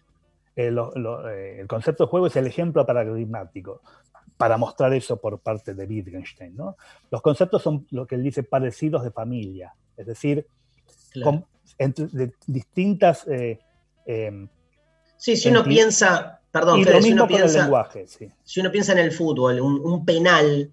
eh, 0.56 0.72
lo- 0.72 0.92
lo- 0.96 1.30
eh, 1.30 1.60
el 1.60 1.68
concepto 1.68 2.04
de 2.06 2.10
juego 2.10 2.28
es 2.28 2.36
el 2.36 2.48
ejemplo 2.48 2.86
paradigmático 2.86 3.82
para 4.38 4.58
mostrar 4.58 4.94
eso 4.94 5.18
por 5.18 5.40
parte 5.40 5.74
de 5.74 5.86
Wittgenstein. 5.86 6.56
¿no? 6.56 6.76
Los 7.12 7.22
conceptos 7.22 7.62
son 7.62 7.88
lo 7.92 8.06
que 8.06 8.16
él 8.16 8.24
dice 8.24 8.44
parecidos 8.44 9.04
de 9.04 9.12
familia, 9.12 9.74
es 9.96 10.06
decir, 10.06 10.46
Claro. 11.22 11.32
con- 11.32 11.46
entre, 11.78 12.08
de 12.08 12.34
distintas... 12.48 13.28
eh, 13.28 13.60
em, 14.06 14.48
Sí, 15.18 15.36
si 15.38 15.50
uno 15.50 15.64
piensa, 15.64 16.42
perdón, 16.52 16.84
Fede, 16.84 17.02
si 17.02 17.14
uno 17.14 17.24
con 17.26 17.32
el 17.36 17.38
piensa, 17.42 17.62
lenguaje, 17.64 18.06
sí. 18.08 18.30
si 18.44 18.60
uno 18.60 18.70
piensa 18.72 18.92
en 18.92 19.00
el 19.00 19.12
fútbol, 19.12 19.60
un, 19.62 19.80
un 19.80 20.06
penal 20.06 20.72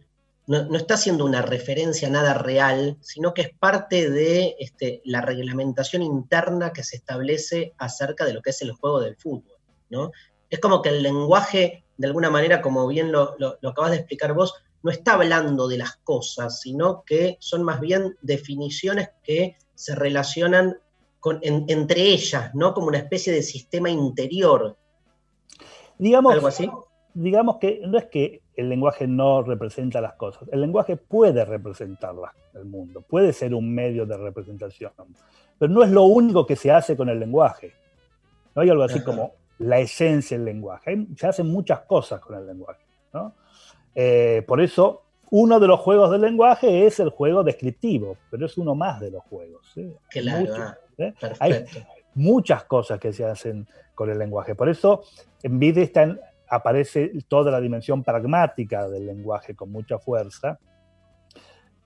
no, 0.48 0.64
no 0.64 0.77
está 0.77 0.94
haciendo 0.94 1.24
una 1.24 1.40
referencia 1.43 2.09
a 2.09 2.10
nada 2.10 2.35
real, 2.35 2.98
sino 3.01 3.32
que 3.32 3.43
es 3.43 3.51
parte 3.59 4.10
de 4.10 4.56
este, 4.59 5.01
la 5.05 5.20
reglamentación 5.20 6.02
interna 6.02 6.73
que 6.73 6.82
se 6.82 6.97
establece 6.97 7.73
acerca 7.78 8.24
de 8.24 8.35
lo 8.35 8.43
que 8.43 8.51
es 8.51 8.60
el 8.62 8.73
juego 8.73 9.01
del 9.01 9.16
fútbol. 9.16 9.56
¿no? 9.90 10.10
Es 10.51 10.59
como 10.59 10.82
que 10.82 10.89
el 10.89 11.02
lenguaje, 11.02 11.85
de 11.97 12.06
alguna 12.09 12.28
manera, 12.28 12.60
como 12.60 12.86
bien 12.89 13.12
lo, 13.12 13.36
lo- 13.39 13.56
lo 13.62 13.69
acabas 13.70 13.93
de 13.93 13.98
explicar 13.98 14.35
vos, 14.35 14.52
no 14.82 14.90
está 14.90 15.14
hablando 15.14 15.69
de 15.69 15.78
las 15.78 15.97
cosas, 15.98 16.60
sino 16.60 17.05
que 17.06 17.36
son 17.39 17.62
más 17.62 17.78
bien 17.81 18.16
definiciones 18.20 19.10
que 19.23 19.56
se 19.74 19.94
relacionan 19.94 20.76
con, 21.20 21.38
en- 21.42 21.64
entre 21.68 22.02
ellas, 22.02 22.54
¿no? 22.54 22.74
Como 22.74 22.88
una 22.88 22.98
especie 22.98 23.32
de 23.32 23.42
sistema 23.42 23.90
interior. 23.90 24.76
Digamos, 25.98 26.32
¿Algo 26.34 26.48
así? 26.48 26.70
digamos 27.14 27.58
que 27.58 27.80
no 27.86 27.98
es 27.98 28.06
que 28.06 28.42
el 28.56 28.68
lenguaje 28.68 29.06
no 29.06 29.42
representa 29.42 30.00
las 30.00 30.14
cosas, 30.14 30.48
el 30.52 30.60
lenguaje 30.60 30.96
puede 30.96 31.44
representar 31.44 32.14
la- 32.14 32.34
el 32.54 32.64
mundo, 32.64 33.02
puede 33.02 33.32
ser 33.32 33.54
un 33.54 33.72
medio 33.74 34.04
de 34.06 34.16
representación, 34.16 34.92
pero 35.58 35.72
no 35.72 35.82
es 35.82 35.90
lo 35.90 36.02
único 36.04 36.46
que 36.46 36.56
se 36.56 36.70
hace 36.70 36.96
con 36.96 37.08
el 37.08 37.18
lenguaje. 37.20 37.72
No 38.54 38.62
hay 38.62 38.70
algo 38.70 38.82
así 38.82 38.96
Ajá. 38.96 39.04
como 39.04 39.32
la 39.58 39.78
esencia 39.78 40.36
del 40.36 40.44
lenguaje. 40.44 41.06
Se 41.16 41.26
hacen 41.26 41.46
muchas 41.46 41.80
cosas 41.82 42.20
con 42.20 42.36
el 42.36 42.46
lenguaje. 42.46 42.84
¿no? 43.14 43.34
Eh, 43.94 44.42
por 44.46 44.60
eso, 44.60 45.01
uno 45.34 45.59
de 45.59 45.66
los 45.66 45.80
juegos 45.80 46.10
del 46.10 46.20
lenguaje 46.20 46.86
es 46.86 47.00
el 47.00 47.09
juego 47.09 47.42
descriptivo, 47.42 48.18
pero 48.30 48.44
es 48.44 48.59
uno 48.59 48.74
más 48.74 49.00
de 49.00 49.10
los 49.10 49.22
juegos. 49.24 49.66
¿sí? 49.72 49.90
Claro, 50.10 50.40
Muchos, 50.40 50.59
ah, 50.59 50.76
¿eh? 50.98 51.14
Hay 51.40 51.64
muchas 52.14 52.64
cosas 52.64 53.00
que 53.00 53.14
se 53.14 53.24
hacen 53.24 53.66
con 53.94 54.10
el 54.10 54.18
lenguaje. 54.18 54.54
Por 54.54 54.68
eso, 54.68 55.04
en 55.42 55.56
Wittgenstein 55.56 56.20
aparece 56.50 57.12
toda 57.28 57.50
la 57.50 57.62
dimensión 57.62 58.04
pragmática 58.04 58.86
del 58.90 59.06
lenguaje 59.06 59.54
con 59.54 59.72
mucha 59.72 59.98
fuerza, 59.98 60.59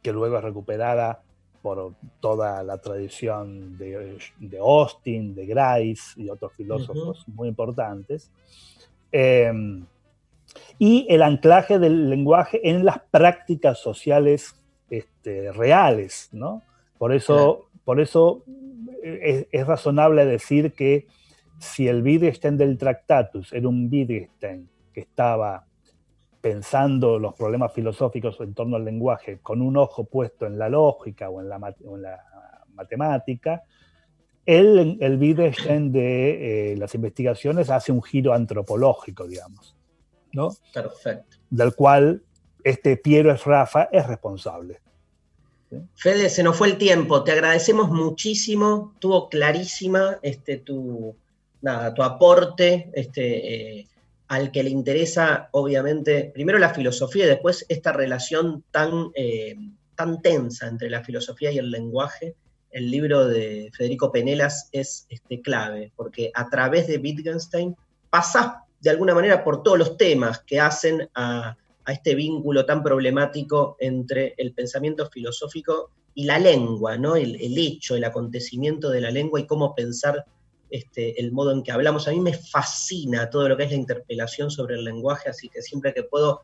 que 0.03 0.13
luego 0.13 0.39
es 0.39 0.43
recuperada 0.43 1.23
por 1.63 1.95
toda 2.19 2.65
la 2.65 2.79
tradición 2.79 3.79
de, 3.79 4.19
de 4.41 4.59
Austin, 4.59 5.37
de 5.37 5.47
Grice 5.47 6.21
y 6.21 6.29
otros 6.31 6.53
filósofos 6.53 7.25
muy 7.29 7.47
importantes. 7.47 8.29
Eh, 9.13 9.53
y 10.79 11.07
el 11.09 11.23
anclaje 11.23 11.79
del 11.79 12.11
lenguaje 12.11 12.69
en 12.69 12.85
las 12.85 13.01
prácticas 13.11 13.79
sociales 13.79 14.55
este, 14.91 15.53
reales, 15.53 16.29
¿no? 16.33 16.63
Por 16.99 17.13
eso, 17.13 17.69
por 17.85 18.01
eso 18.01 18.45
es, 19.03 19.47
es 19.51 19.67
razonable 19.67 20.25
decir 20.25 20.73
que 20.73 21.07
si 21.59 21.89
el 21.89 22.03
Wittgenstein 22.03 22.57
del 22.57 22.77
Tractatus 22.79 23.53
era 23.53 23.69
un 23.69 23.89
Wittgenstein 23.91 24.69
que 24.93 25.01
estaba 25.01 25.65
pensando 26.41 27.19
los 27.19 27.35
problemas 27.35 27.73
filosóficos 27.73 28.39
en 28.41 28.55
torno 28.55 28.77
al 28.77 28.85
lenguaje 28.85 29.39
con 29.43 29.61
un 29.61 29.77
ojo 29.77 30.05
puesto 30.05 30.47
en 30.47 30.59
la 30.59 30.69
lógica 30.69 31.29
o 31.29 31.41
en 31.41 31.49
la, 31.49 31.59
mat- 31.59 31.81
o 31.85 31.97
en 31.97 32.03
la 32.03 32.19
matemática, 32.75 33.63
él, 34.45 34.97
el 35.01 35.19
Wittgenstein 35.19 35.91
de 35.91 36.73
eh, 36.73 36.77
las 36.77 36.95
investigaciones 36.95 37.69
hace 37.69 37.91
un 37.91 38.03
giro 38.03 38.33
antropológico, 38.33 39.27
digamos, 39.27 39.75
¿no? 40.37 40.55
Perfecto. 40.73 41.39
del 41.51 41.75
cual 41.75 42.23
este 42.63 42.97
Piero 42.97 43.33
es 43.33 43.45
Rafa 43.45 43.89
es 43.91 44.07
responsable. 44.07 44.81
Fede, 45.97 46.31
se 46.31 46.43
nos 46.43 46.57
fue 46.57 46.69
el 46.69 46.79
tiempo. 46.79 47.25
Te 47.25 47.33
agradecemos 47.33 47.91
muchísimo. 47.91 48.95
Tuvo 49.01 49.29
clarísima 49.29 50.19
este, 50.23 50.59
tu, 50.59 51.17
nada, 51.63 51.93
tu 51.95 52.03
aporte 52.03 52.91
este, 52.93 53.79
eh, 53.79 53.89
al 54.29 54.53
que 54.53 54.63
le 54.63 54.71
interesa, 54.71 55.49
obviamente, 55.53 56.31
primero 56.35 56.59
la 56.59 56.75
filosofía 56.75 57.25
y 57.25 57.29
después 57.29 57.65
esta 57.69 57.93
relación 57.93 58.63
tan, 58.71 59.11
eh, 59.15 59.57
tan 59.95 60.21
tensa 60.21 60.69
entre 60.69 60.91
la 60.91 61.03
filosofía 61.03 61.51
y 61.51 61.59
el 61.59 61.71
lenguaje. 61.71 62.35
El 62.71 62.91
libro 62.91 63.27
de 63.27 63.71
Federico 63.77 64.13
Penelas 64.13 64.69
es 64.73 65.07
este, 65.09 65.41
clave, 65.41 65.93
porque 65.97 66.31
a 66.35 66.49
través 66.51 66.87
de 66.87 66.99
Wittgenstein 66.99 67.75
pasás 68.11 68.66
de 68.87 68.91
alguna 68.91 69.15
manera 69.15 69.43
por 69.43 69.63
todos 69.63 69.79
los 69.79 69.97
temas 69.97 70.41
que 70.47 70.61
hacen 70.61 71.09
a, 71.15 71.57
a 71.85 71.93
este 71.93 72.15
vínculo 72.15 72.65
tan 72.65 72.83
problemático 72.83 73.77
entre 73.81 74.35
el 74.37 74.53
pensamiento 74.53 75.09
filosófico 75.11 75.91
y 76.15 76.25
la 76.25 76.39
lengua, 76.39 76.97
¿no? 76.97 77.17
El, 77.17 77.35
el 77.41 77.59
hecho, 77.59 77.97
el 77.97 78.05
acontecimiento 78.05 78.91
de 78.91 79.01
la 79.01 79.11
lengua 79.11 79.41
y 79.41 79.47
cómo 79.47 79.75
pensar 79.75 80.25
este, 80.71 81.21
el 81.21 81.33
modo 81.33 81.53
en 81.53 81.63
que 81.63 81.73
hablamos. 81.73 82.07
A 82.07 82.13
mí 82.13 82.21
me 82.21 82.33
fascina 82.33 83.29
todo 83.29 83.49
lo 83.49 83.57
que 83.57 83.65
es 83.65 83.71
la 83.71 83.77
interpelación 83.77 84.51
sobre 84.51 84.77
el 84.77 84.85
lenguaje, 84.85 85.29
así 85.29 85.49
que 85.49 85.63
siempre 85.63 85.93
que 85.93 86.05
puedo 86.05 86.43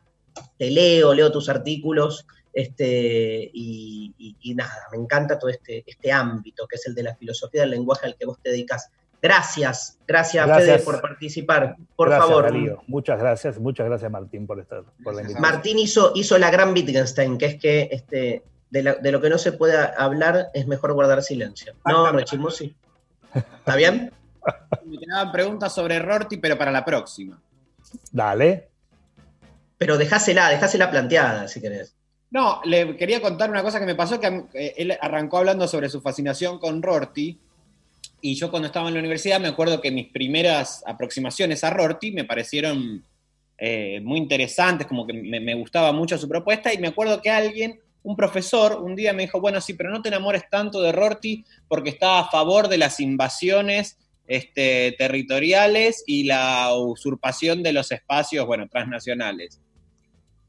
te 0.57 0.69
leo, 0.69 1.13
leo 1.13 1.31
tus 1.31 1.47
artículos, 1.47 2.25
este, 2.51 3.49
y, 3.53 4.13
nada, 4.55 4.87
me 4.91 4.97
encanta 4.97 5.39
todo 5.39 5.49
este, 5.49 5.83
este 5.87 6.11
ámbito 6.11 6.67
que 6.67 6.75
es 6.75 6.85
el 6.87 6.93
de 6.93 7.03
la 7.03 7.15
filosofía 7.15 7.61
del 7.61 7.71
lenguaje 7.71 8.05
al 8.05 8.15
que 8.15 8.25
vos 8.25 8.39
te 8.41 8.49
dedicas. 8.49 8.89
Gracias, 9.23 9.97
gracias, 10.05 10.45
Gracias. 10.45 10.75
Fede 10.75 10.83
por 10.83 11.01
participar. 11.01 11.77
Por 11.95 12.09
Gracias, 12.09 12.27
favor, 12.27 12.43
Darío. 12.43 12.83
Muchas 12.87 13.17
gracias, 13.17 13.57
muchas 13.57 13.87
gracias 13.87 14.11
Martín 14.11 14.45
por 14.45 14.59
estar 14.59 14.83
por 15.01 15.15
la 15.15 15.21
invitación. 15.21 15.41
Martín 15.41 15.79
hizo, 15.79 16.11
hizo 16.13 16.37
la 16.37 16.51
gran 16.51 16.73
Wittgenstein, 16.73 17.37
que 17.37 17.45
es 17.45 17.55
que 17.55 17.87
este, 17.89 18.43
de, 18.69 18.83
la- 18.83 18.95
de 18.95 19.11
lo 19.13 19.21
que 19.21 19.29
no 19.29 19.37
se 19.37 19.53
puede 19.53 19.77
hablar 19.97 20.49
es 20.53 20.67
mejor 20.67 20.91
guardar 20.91 21.23
silencio. 21.23 21.73
No, 21.85 22.11
Rechimosi. 22.11 22.75
¿Está 23.33 23.77
bien? 23.77 24.11
Me 24.85 24.97
quedaban 24.97 25.31
preguntas 25.31 25.73
sobre 25.73 25.99
Rorty, 25.99 26.35
pero 26.35 26.57
para 26.57 26.71
la 26.71 26.83
próxima. 26.83 27.41
Dale. 28.11 28.67
Pero 29.77 29.97
dejásela, 29.97 30.49
dejásela 30.49 30.91
planteada, 30.91 31.47
si 31.47 31.61
querés. 31.61 31.95
No, 32.29 32.59
le 32.65 32.97
quería 32.97 33.21
contar 33.21 33.49
una 33.49 33.63
cosa 33.63 33.79
que 33.79 33.85
me 33.85 33.95
pasó, 33.95 34.19
que 34.19 34.45
eh, 34.53 34.73
él 34.77 34.97
arrancó 34.99 35.37
hablando 35.37 35.65
sobre 35.67 35.87
su 35.89 36.01
fascinación 36.01 36.59
con 36.59 36.81
Rorty, 36.81 37.39
y 38.25 38.35
yo 38.35 38.49
cuando 38.49 38.67
estaba 38.67 38.87
en 38.87 38.93
la 38.93 39.01
universidad 39.01 39.41
me 39.41 39.49
acuerdo 39.49 39.81
que 39.81 39.91
mis 39.91 40.07
primeras 40.07 40.81
aproximaciones 40.87 41.61
a 41.65 41.71
Rorty 41.71 42.13
me 42.13 42.23
parecieron 42.23 43.03
eh, 43.57 43.99
muy 44.01 44.17
interesantes, 44.17 44.87
como 44.87 45.05
que 45.05 45.11
me, 45.11 45.53
gustaba 45.55 45.91
mucho 45.91 46.17
su 46.17 46.29
propuesta, 46.29 46.73
y 46.73 46.77
me 46.77 46.87
acuerdo 46.87 47.21
que 47.21 47.29
alguien, 47.29 47.81
un 48.01 48.15
profesor, 48.15 48.81
un 48.81 48.95
día 48.95 49.11
me 49.11 49.23
dijo, 49.23 49.41
bueno, 49.41 49.59
sí, 49.59 49.73
pero 49.73 49.91
no 49.91 50.01
te 50.01 50.07
enamores 50.07 50.43
tanto 50.49 50.81
de 50.81 50.93
Rorty 50.93 51.43
porque 51.67 51.89
está 51.89 52.19
a 52.19 52.29
favor 52.29 52.69
de 52.69 52.77
las 52.77 53.01
invasiones 53.01 53.97
este, 54.25 54.95
territoriales 54.97 56.01
y 56.07 56.23
la 56.23 56.73
usurpación 56.77 57.61
de 57.61 57.73
los 57.73 57.91
espacios, 57.91 58.45
bueno, 58.45 58.69
transnacionales. 58.69 59.59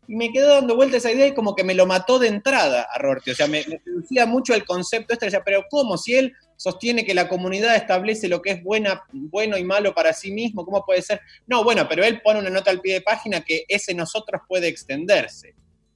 Y 0.06 0.16
me 0.16 0.30
quedó 0.32 0.54
dando 0.54 0.76
vuelta 0.76 0.96
esa 0.98 1.10
idea 1.12 1.26
y 1.26 1.34
como 1.34 1.54
que 1.54 1.64
me 1.64 1.74
lo 1.74 1.86
mató 1.86 2.18
de 2.18 2.28
entrada 2.28 2.86
a 2.92 2.98
Rorty. 2.98 3.30
O 3.30 3.34
sea, 3.34 3.46
me, 3.46 3.64
me 3.68 3.78
seducía 3.80 4.26
mucho 4.26 4.54
el 4.54 4.64
concepto 4.64 5.12
este. 5.14 5.26
Decía, 5.26 5.42
pero 5.44 5.64
¿cómo? 5.70 5.96
Si 5.96 6.14
él 6.14 6.34
sostiene 6.56 7.04
que 7.04 7.14
la 7.14 7.28
comunidad 7.28 7.74
establece 7.76 8.28
lo 8.28 8.40
que 8.42 8.50
es 8.52 8.62
buena, 8.62 9.02
bueno 9.12 9.56
y 9.58 9.64
malo 9.64 9.94
para 9.94 10.12
sí 10.12 10.30
mismo, 10.32 10.64
¿cómo 10.64 10.84
puede 10.84 11.02
ser? 11.02 11.20
No, 11.46 11.64
bueno, 11.64 11.86
pero 11.88 12.04
él 12.04 12.20
pone 12.22 12.38
una 12.40 12.50
nota 12.50 12.70
al 12.70 12.80
pie 12.80 12.94
de 12.94 13.00
página 13.00 13.40
que 13.42 13.64
ese 13.68 13.94
nosotros 13.94 14.42
puede 14.48 14.68
extenderse, 14.68 15.54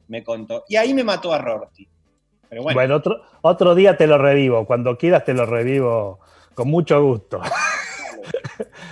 me 0.09 0.25
contó. 0.25 0.65
Y 0.69 0.77
ahí 0.77 0.95
me 0.95 1.05
mató 1.05 1.33
a 1.33 1.39
Rorty. 1.39 1.87
Pero 2.49 2.63
bueno, 2.63 2.77
Bueno, 2.79 2.97
otro, 2.97 3.23
otro 3.43 3.75
día 3.75 3.97
te 3.97 4.07
lo 4.07 4.17
revivo. 4.19 4.67
Cuando 4.67 4.97
quieras 4.97 5.25
te 5.25 5.35
lo 5.35 5.45
revivo 5.45 6.19
con 6.55 6.69
mucho 6.69 7.03
gusto. 7.03 7.41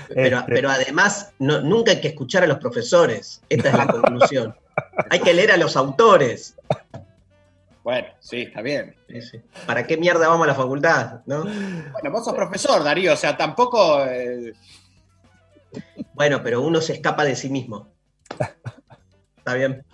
Pero, 0.09 0.39
Este, 0.39 0.53
pero 0.53 0.71
además, 0.71 1.33
no- 1.41 1.61
nunca 1.61 1.91
hay 1.93 2.01
que 2.01 2.09
escuchar 2.09 2.45
a 2.45 2.47
los 2.47 2.59
profesores. 2.59 3.43
Esta 3.49 3.69
es 3.71 3.75
la 3.75 3.87
conclusión. 3.89 4.55
Hay 5.11 5.21
que 5.21 5.33
leer 5.35 5.53
a 5.53 5.57
los 5.57 5.77
autores. 5.77 6.57
bueno, 7.83 8.09
sí, 8.21 8.43
está 8.43 8.61
bien. 8.63 8.95
¿Para 9.67 9.87
qué 9.87 9.97
mierda 9.97 10.29
vamos 10.29 10.45
a 10.45 10.49
la 10.49 10.55
facultad? 10.55 11.21
¿no? 11.27 11.45
Bueno, 11.45 12.11
vos 12.11 12.25
sos 12.25 12.35
profesor, 12.35 12.83
Darío, 12.85 13.13
o 13.13 13.17
sea, 13.17 13.37
tampoco... 13.37 14.05
eh, 14.05 14.53
Bueno, 16.15 16.43
pero 16.43 16.61
uno 16.63 16.81
se 16.81 16.95
escapa 16.95 17.25
de 17.25 17.37
sí 17.37 17.49
mismo. 17.49 17.89
Está 19.39 19.55
bien. 19.55 19.85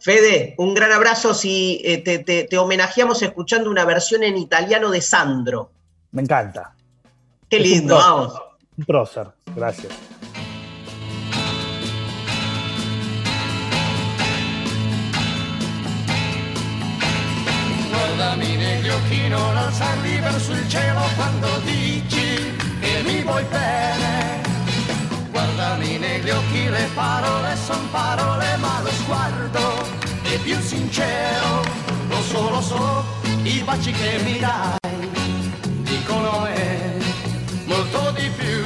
Fede, 0.00 0.54
un 0.58 0.74
gran 0.74 0.90
abrazo 0.90 1.34
si 1.34 1.80
eh, 1.84 1.98
te, 1.98 2.18
te- 2.18 2.44
te 2.44 2.58
homenajeamos 2.58 3.22
escuchando 3.22 3.70
una 3.70 3.84
versión 3.84 4.24
en 4.24 4.36
italiano 4.36 4.90
de 4.90 5.00
Sandro. 5.00 5.70
me 6.10 6.22
encanta. 6.22 6.74
Qué 7.48 7.58
un 7.58 7.62
lindo, 7.62 7.94
vamos. 7.96 8.34
Un 8.76 8.84
prócer, 8.84 9.28
gracias. 9.54 9.92
Guardami 18.92 19.08
negli 19.08 19.20
occhi, 19.20 19.28
non 19.28 19.56
alzarli 19.56 20.20
verso 20.20 20.52
il 20.52 20.68
cielo 20.68 21.00
quando 21.16 21.48
dici 21.64 22.54
che 22.80 23.02
mi 23.04 23.22
vuoi 23.22 23.44
bene. 23.44 24.42
Guardami 25.30 25.98
negli 25.98 26.30
occhi, 26.30 26.68
le 26.68 26.88
parole 26.94 27.56
son 27.56 27.90
parole, 27.90 28.56
ma 28.56 28.80
lo 28.82 28.90
sguardo 28.90 29.86
è 30.22 30.36
più 30.38 30.60
sincero. 30.60 31.62
Lo 32.08 32.22
so, 32.22 32.50
lo 32.50 32.60
so, 32.60 33.04
i 33.42 33.62
baci 33.64 33.92
che 33.92 34.20
mi 34.24 34.38
dai 34.38 34.78
dicono 35.82 36.40
me 36.40 36.98
molto 37.64 38.10
di 38.12 38.30
più, 38.36 38.64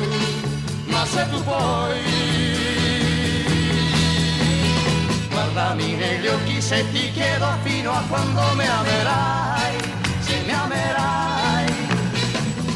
ma 0.86 1.04
se 1.06 1.28
tu 1.30 1.42
puoi 1.44 2.16
Guardami 5.30 5.94
negli 5.94 6.26
occhi 6.26 6.60
se 6.60 6.84
ti 6.92 7.10
chiedo 7.12 7.46
fino 7.62 7.92
a 7.92 8.02
quando 8.08 8.40
mi 8.56 8.66
amerai, 8.66 9.85
amerai. 10.62 11.66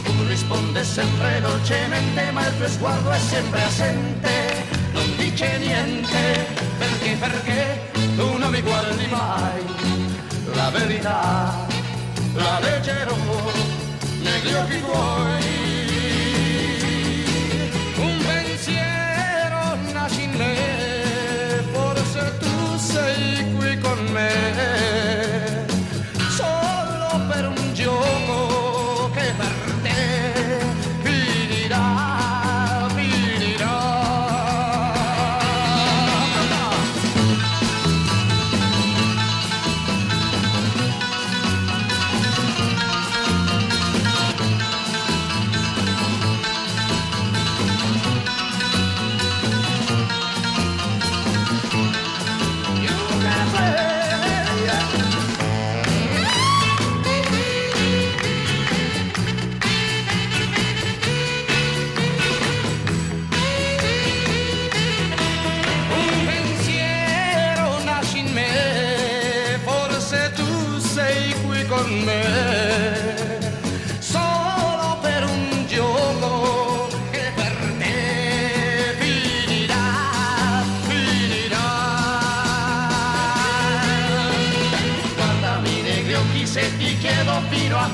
Tu 0.05 0.13
risponde 0.27 0.85
sempre 0.85 1.41
dolcemente, 1.41 2.31
ma 2.33 2.47
il 2.47 2.57
tuo 2.57 2.69
sguardo 2.69 3.11
è 3.11 3.19
sempre 3.19 3.63
assente, 3.63 4.65
non 4.93 5.17
dice 5.17 5.59
niente, 5.59 6.47
perché, 6.79 7.17
perché 7.19 7.91
tu 8.17 8.37
non 8.37 8.51
mi 8.51 8.61
guardi 8.61 9.07
mai. 9.07 9.63
La 10.55 10.71
verità 10.71 11.67
la 12.35 12.59
leggerò 12.61 13.17
negli 14.23 14.53
occhi 14.53 14.81
tuoi. 14.81 15.49
Un 17.97 18.19
pensiero 18.27 19.79
nasce 19.93 20.21
in 20.23 20.33
me, 20.37 21.65
forse 21.73 22.39
tu 22.39 22.79
sei 22.79 23.55
qui 23.57 23.79
con 23.79 23.99
me, 24.13 24.31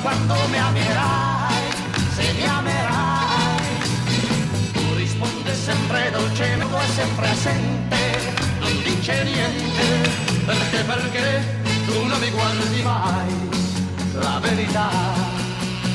quando 0.07 0.35
mi 0.47 0.57
amerai, 0.57 1.63
se 2.15 2.31
mi 2.37 2.45
amerai. 2.45 3.65
Tu 4.71 4.93
risponde 4.95 5.53
sempre 5.53 6.09
dolcemente, 6.11 6.77
è 6.77 6.87
sempre 6.95 7.27
assente, 7.27 8.33
non 8.59 8.83
dice 8.83 9.23
niente, 9.25 10.09
perché, 10.45 10.83
perché 10.83 11.59
tu 11.85 12.05
non 12.05 12.19
mi 12.21 12.29
guardi 12.29 12.81
mai. 12.83 13.49
La 14.13 14.39
verità 14.39 14.89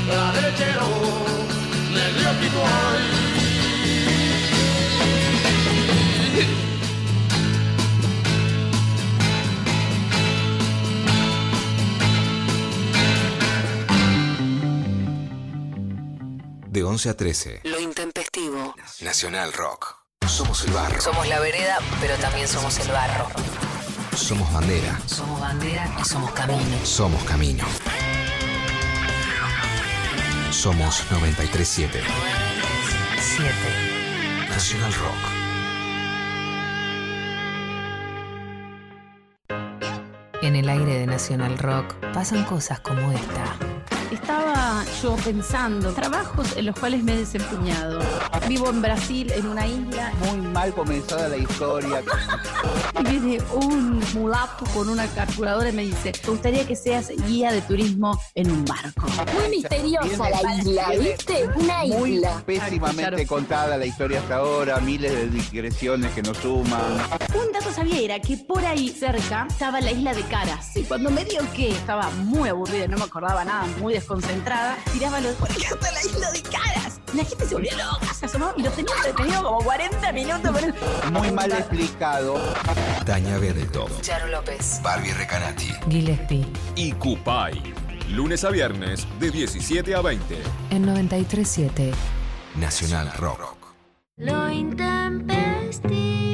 la 0.09 0.31
leggerò 0.33 0.91
negli 1.91 2.25
occhi 2.25 2.51
tuoi. 2.51 3.32
De 16.73 16.83
11 16.83 17.11
a 17.11 17.15
13. 17.15 17.61
Lo 17.65 17.79
intempestivo. 17.79 18.75
Nacional 19.03 19.53
Rock. 19.53 19.95
Somos 20.27 20.65
el 20.65 20.73
barro. 20.73 20.99
Somos 21.03 21.29
la 21.29 21.39
vereda, 21.39 21.77
pero 22.01 22.17
también 22.17 22.49
somos 22.49 22.79
el 22.79 22.91
barro. 22.91 23.29
Somos 24.17 24.51
bandera. 24.55 24.99
Somos 25.05 25.39
bandera 25.39 25.95
y 26.01 26.05
somos 26.07 26.31
camino. 26.31 26.79
Somos 26.83 27.23
camino. 27.25 27.63
Somos 30.51 31.05
937. 31.11 32.01
7. 33.21 33.53
Nacional 34.49 34.95
Rock. 34.95 35.19
En 40.41 40.57
el 40.57 40.71
aire 40.71 41.01
de 41.01 41.07
Nacional 41.07 41.59
Rock 41.59 41.95
pasan 42.15 42.45
cosas 42.45 42.81
como 42.81 43.13
esta. 43.13 43.59
Estaba 44.13 44.85
yo 45.03 45.17
pensando 45.17 45.91
trabajos 45.93 46.55
en 46.59 46.67
los 46.67 46.79
cuales 46.79 47.03
me 47.03 47.15
he 47.15 47.17
desempeñado. 47.17 48.01
Vivo 48.47 48.69
en 48.69 48.83
Brasil, 48.83 49.33
en 49.35 49.47
una 49.47 49.67
isla. 49.67 50.13
Muy 50.27 50.37
mal 50.49 50.75
comenzada 50.75 51.29
la 51.29 51.39
historia. 51.39 52.03
Y 53.01 53.05
viene 53.05 53.39
un 53.55 54.01
mulato 54.15 54.65
con 54.75 54.89
una 54.89 55.07
calculadora 55.09 55.71
y 55.71 55.73
me 55.73 55.83
dice, 55.83 56.13
¿te 56.13 56.31
gustaría 56.31 56.65
que 56.67 56.77
seas 56.77 57.09
guía 57.27 57.51
de 57.51 57.61
turismo 57.63 58.21
en 58.35 58.51
un 58.51 58.65
barco? 58.65 59.07
Muy 59.33 59.49
misteriosa 59.57 60.31
la 60.31 60.55
isla, 60.57 60.91
¿viste? 60.91 61.49
Una 61.57 61.83
Muy 61.85 62.17
isla. 62.17 62.43
pésimamente 62.47 63.27
contada 63.27 63.77
la 63.77 63.87
historia 63.87 64.21
hasta 64.21 64.37
ahora, 64.37 64.79
miles 64.81 65.11
de 65.11 65.27
digresiones 65.29 66.13
que 66.13 66.23
nos 66.23 66.37
suman. 66.37 66.81
Un 67.35 67.53
dato 67.53 67.73
sabía 67.73 68.01
era 68.03 68.21
que 68.21 68.37
por 68.37 68.65
ahí 68.65 68.89
cerca 68.91 69.47
estaba 69.51 69.81
la 69.81 69.91
isla 69.91 70.15
de 70.15 70.23
Caras. 70.25 70.77
Y 70.77 70.83
cuando 70.83 71.11
me 71.11 71.25
dio 71.25 71.41
que 71.55 71.71
estaba 71.71 72.09
muy 72.11 72.51
aburrida, 72.51 72.87
no 72.87 72.99
me 72.99 73.05
acordaba 73.05 73.45
nada, 73.45 73.67
muy 73.81 73.95
desconcentrada, 74.07 74.77
tiraba 74.93 75.21
los 75.21 75.35
¿por 75.37 75.49
qué 75.49 75.63
está 75.63 75.93
la 75.93 76.01
isla 76.03 76.31
de 76.33 76.43
Caras? 76.43 77.01
La 77.15 77.25
gente 77.25 77.47
se 77.47 77.55
volvió 77.55 77.71
loca, 77.77 78.13
se 78.13 78.27
asomó 78.27 78.53
y 78.57 78.63
lo 78.63 78.71
tenía 78.71 78.93
entretenido 78.97 79.43
como 79.45 79.59
40 79.63 80.13
minutos. 80.13 80.51
con 80.51 80.65
el- 80.65 80.75
Muy 81.13 81.31
mal 81.31 81.53
explicado. 81.53 82.35
Tania 83.07 83.39
Berto. 83.39 83.87
Charo 84.01 84.27
López. 84.27 84.81
Barbie 84.83 85.13
Recanati. 85.13 85.73
Gillespie. 85.89 86.45
Y 86.75 86.93
Cupay. 86.93 87.63
Lunes 88.11 88.43
a 88.45 88.51
viernes 88.51 89.07
de 89.21 89.31
17 89.31 89.95
a 89.95 90.01
20. 90.01 90.43
En 90.71 90.85
937. 90.85 91.93
Nacional 92.57 93.13
Rock. 93.19 93.57
Lo 94.17 94.51
intempestivo 94.51 96.32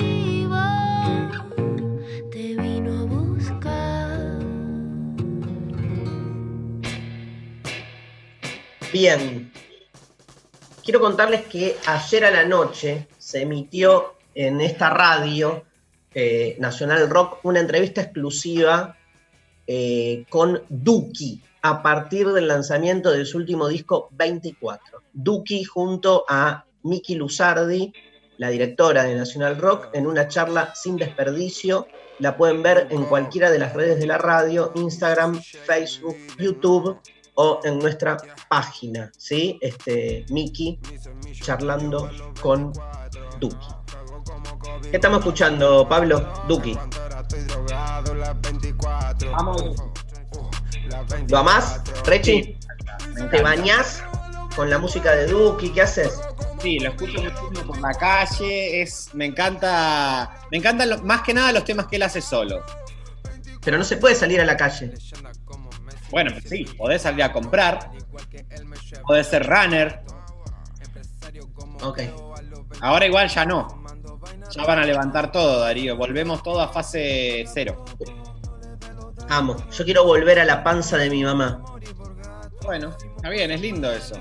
Bien. 8.92 9.52
Quiero 10.82 11.00
contarles 11.00 11.42
que 11.42 11.76
ayer 11.86 12.24
a 12.24 12.30
la 12.30 12.44
noche 12.44 13.08
se 13.18 13.42
emitió 13.42 14.14
en 14.34 14.62
esta 14.62 14.88
radio 14.88 15.64
eh, 16.14 16.56
Nacional 16.58 17.10
Rock 17.10 17.40
una 17.42 17.60
entrevista 17.60 18.00
exclusiva 18.00 18.96
eh, 19.66 20.24
con 20.30 20.62
Duki 20.70 21.42
a 21.60 21.82
partir 21.82 22.28
del 22.28 22.48
lanzamiento 22.48 23.10
de 23.10 23.26
su 23.26 23.36
último 23.36 23.68
disco 23.68 24.08
24. 24.12 25.02
Duki 25.12 25.64
junto 25.64 26.24
a 26.26 26.64
Miki 26.84 27.14
Luzardi, 27.16 27.92
la 28.38 28.48
directora 28.48 29.04
de 29.04 29.14
Nacional 29.16 29.58
Rock, 29.58 29.88
en 29.92 30.06
una 30.06 30.28
charla 30.28 30.74
sin 30.74 30.96
desperdicio. 30.96 31.88
La 32.20 32.38
pueden 32.38 32.62
ver 32.62 32.86
en 32.90 33.04
cualquiera 33.04 33.50
de 33.50 33.58
las 33.58 33.74
redes 33.74 34.00
de 34.00 34.06
la 34.06 34.16
radio, 34.16 34.72
Instagram, 34.76 35.42
Facebook, 35.42 36.16
YouTube 36.38 36.98
o 37.40 37.60
en 37.62 37.78
nuestra 37.78 38.16
página, 38.48 39.12
¿sí? 39.16 39.58
Este, 39.60 40.26
Miki 40.28 40.80
charlando 41.40 42.10
con 42.42 42.72
Duki. 43.38 43.56
¿Qué 44.90 44.96
estamos 44.96 45.20
escuchando, 45.20 45.88
Pablo? 45.88 46.32
Duki. 46.48 46.76
¿Lo 51.28 51.38
amás, 51.38 51.80
Rechi? 52.04 52.56
¿Te 53.30 53.42
bañás 53.42 54.02
con 54.56 54.68
la 54.68 54.78
música 54.78 55.12
de 55.14 55.26
Duki? 55.26 55.70
¿Qué 55.70 55.82
haces? 55.82 56.20
Sí, 56.60 56.80
lo 56.80 56.90
escucho 56.90 57.22
muchísimo 57.22 57.66
por 57.72 57.80
la 57.80 57.94
calle. 57.94 58.82
Es, 58.82 59.14
me 59.14 59.26
encanta. 59.26 60.34
Me 60.50 60.58
encantan 60.58 60.90
lo- 60.90 60.98
más 61.02 61.22
que 61.22 61.32
nada 61.34 61.52
los 61.52 61.64
temas 61.64 61.86
que 61.86 61.96
él 61.96 62.02
hace 62.02 62.20
solo. 62.20 62.64
Pero 63.64 63.78
no 63.78 63.84
se 63.84 63.96
puede 63.96 64.16
salir 64.16 64.40
a 64.40 64.44
la 64.44 64.56
calle. 64.56 64.92
Bueno, 66.10 66.30
pues 66.32 66.44
sí, 66.44 66.64
podés 66.76 67.02
salir 67.02 67.22
a 67.22 67.32
comprar. 67.32 67.90
Podés 69.06 69.26
ser 69.26 69.46
runner. 69.46 70.02
Ok. 71.82 72.00
Ahora 72.80 73.06
igual 73.06 73.28
ya 73.28 73.44
no. 73.44 73.84
Ya 74.50 74.64
van 74.64 74.78
a 74.78 74.84
levantar 74.84 75.30
todo, 75.32 75.60
Darío. 75.60 75.96
Volvemos 75.96 76.42
todo 76.42 76.60
a 76.60 76.68
fase 76.68 77.44
cero. 77.52 77.84
Amo. 79.28 79.56
Yo 79.70 79.84
quiero 79.84 80.04
volver 80.04 80.40
a 80.40 80.44
la 80.44 80.64
panza 80.64 80.96
de 80.96 81.10
mi 81.10 81.22
mamá. 81.22 81.62
Bueno, 82.64 82.96
está 83.16 83.28
bien, 83.30 83.50
es 83.50 83.60
lindo 83.60 83.90
eso. 83.90 84.14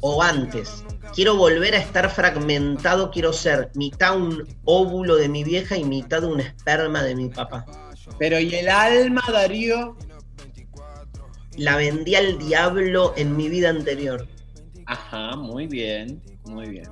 O 0.00 0.22
antes. 0.22 0.84
Quiero 1.14 1.36
volver 1.36 1.74
a 1.74 1.78
estar 1.78 2.08
fragmentado. 2.10 3.10
Quiero 3.10 3.32
ser 3.32 3.70
mitad 3.74 4.16
un 4.16 4.46
óvulo 4.64 5.16
de 5.16 5.28
mi 5.28 5.44
vieja 5.44 5.76
y 5.76 5.84
mitad 5.84 6.24
un 6.24 6.40
esperma 6.40 7.02
de 7.02 7.16
mi 7.16 7.28
papá. 7.28 7.66
Pero 8.18 8.38
¿y 8.38 8.54
el 8.54 8.68
alma, 8.68 9.22
Darío? 9.32 9.96
La 11.56 11.76
vendí 11.76 12.14
al 12.14 12.38
diablo 12.38 13.12
en 13.16 13.36
mi 13.36 13.48
vida 13.48 13.68
anterior. 13.70 14.26
Ajá, 14.86 15.36
muy 15.36 15.66
bien, 15.66 16.22
muy 16.44 16.68
bien, 16.68 16.88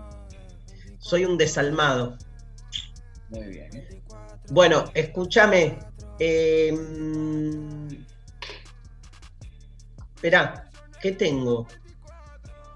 Soy 0.99 1.25
un 1.25 1.37
desalmado. 1.39 2.17
muy 3.31 3.47
bien. 3.47 3.71
Bueno, 4.51 4.85
escúchame. 4.95 5.79
Eh, 6.19 6.75
Esperá, 10.15 10.69
¿qué 11.01 11.13
tengo? 11.13 11.67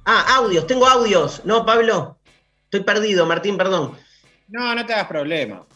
Ah, 0.06 0.36
audios, 0.38 0.66
tengo 0.66 0.86
audios. 0.86 1.42
No, 1.44 1.66
Pablo. 1.66 2.18
Estoy 2.64 2.80
perdido, 2.80 3.26
Martín, 3.26 3.56
perdón. 3.58 3.92
No, 4.48 4.74
no 4.74 4.86
te 4.86 4.94
hagas 4.94 5.08
problema. 5.08 5.66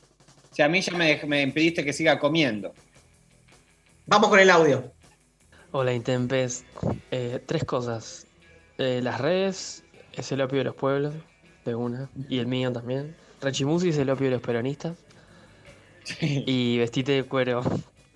Si 0.58 0.62
a 0.62 0.68
mí 0.68 0.80
ya 0.80 0.92
me, 0.92 1.20
me 1.28 1.42
impediste 1.42 1.84
que 1.84 1.92
siga 1.92 2.18
comiendo. 2.18 2.74
Vamos 4.06 4.28
con 4.28 4.40
el 4.40 4.50
audio. 4.50 4.92
Hola 5.70 5.92
Intempes, 5.94 6.64
Eh, 7.12 7.40
tres 7.46 7.62
cosas. 7.62 8.26
Eh, 8.76 8.98
las 9.00 9.20
redes 9.20 9.84
es 10.14 10.32
el 10.32 10.40
opio 10.40 10.58
de 10.58 10.64
los 10.64 10.74
pueblos, 10.74 11.14
de 11.64 11.76
una, 11.76 12.10
y 12.28 12.40
el 12.40 12.48
mío 12.48 12.72
también. 12.72 13.14
Rechimusi 13.40 13.90
es 13.90 13.98
el 13.98 14.10
opio 14.10 14.24
de 14.24 14.32
los 14.32 14.42
peronistas. 14.42 14.98
Y 16.20 16.78
vestite 16.78 17.12
de 17.12 17.22
cuero. 17.22 17.62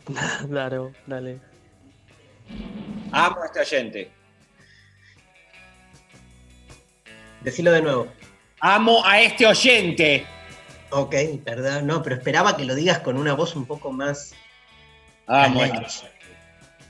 Daro, 0.48 0.90
dale. 1.06 1.39
Amo 3.12 3.40
a 3.40 3.47
este 3.47 3.60
oyente. 3.60 4.10
Decilo 7.43 7.70
de 7.70 7.82
nuevo. 7.82 8.09
Amo 8.59 9.01
a 9.06 9.20
este 9.20 9.47
oyente. 9.47 10.27
Ok, 10.94 11.14
perdón, 11.43 11.86
no, 11.86 12.02
pero 12.02 12.16
esperaba 12.16 12.55
que 12.56 12.66
lo 12.66 12.74
digas 12.74 12.98
con 12.98 13.16
una 13.16 13.32
voz 13.32 13.56
un 13.56 13.64
poco 13.64 13.93
más. 13.93 14.35
Amo 15.27 15.62
a 15.62 15.69
Calenchi. 15.69 15.86
este, 15.86 16.09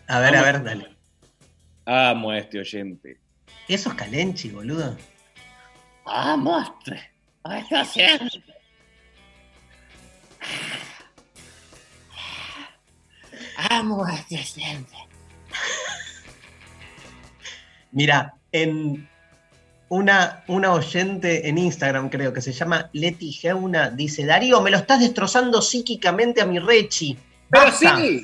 A 0.08 0.18
ver, 0.18 0.36
a 0.36 0.42
ver, 0.42 0.64
dale. 0.64 0.96
amo 1.86 2.30
a 2.32 2.38
este 2.38 2.58
oyente. 2.58 3.20
Eso 3.68 3.90
es 3.90 3.94
Calenchi, 3.94 4.50
boludo. 4.50 4.96
Amo 6.04 6.58
a 6.58 6.62
este, 6.64 7.10
a 7.44 7.58
este 7.60 7.76
oyente. 7.76 8.44
Amo 13.70 14.04
a 14.04 14.14
este 14.14 14.34
oyente. 14.36 14.96
Mira, 17.92 18.34
en 18.50 19.08
una, 19.92 20.42
una 20.46 20.72
oyente 20.72 21.46
en 21.46 21.58
Instagram, 21.58 22.08
creo 22.08 22.32
que 22.32 22.40
se 22.40 22.52
llama 22.52 22.88
Leti 22.94 23.30
Geuna, 23.30 23.90
dice: 23.90 24.24
Darío, 24.24 24.62
me 24.62 24.70
lo 24.70 24.78
estás 24.78 25.00
destrozando 25.00 25.60
psíquicamente 25.60 26.40
a 26.40 26.46
mi 26.46 26.58
Rechi. 26.58 27.18
Pero 27.50 27.66
Basta". 27.66 27.96
sí. 27.98 28.22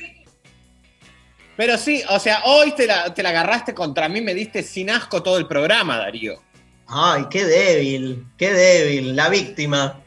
Pero 1.58 1.76
sí, 1.76 2.02
o 2.08 2.18
sea, 2.18 2.40
hoy 2.46 2.72
te 2.72 2.86
la, 2.86 3.12
te 3.12 3.22
la 3.22 3.28
agarraste 3.30 3.74
contra 3.74 4.08
mí, 4.08 4.22
me 4.22 4.32
diste 4.32 4.62
sin 4.62 4.88
asco 4.88 5.22
todo 5.22 5.36
el 5.36 5.46
programa, 5.46 5.98
Darío. 5.98 6.40
Ay, 6.86 7.26
qué 7.28 7.44
débil, 7.44 8.26
qué 8.38 8.50
débil, 8.50 9.14
la 9.14 9.28
víctima. 9.28 10.00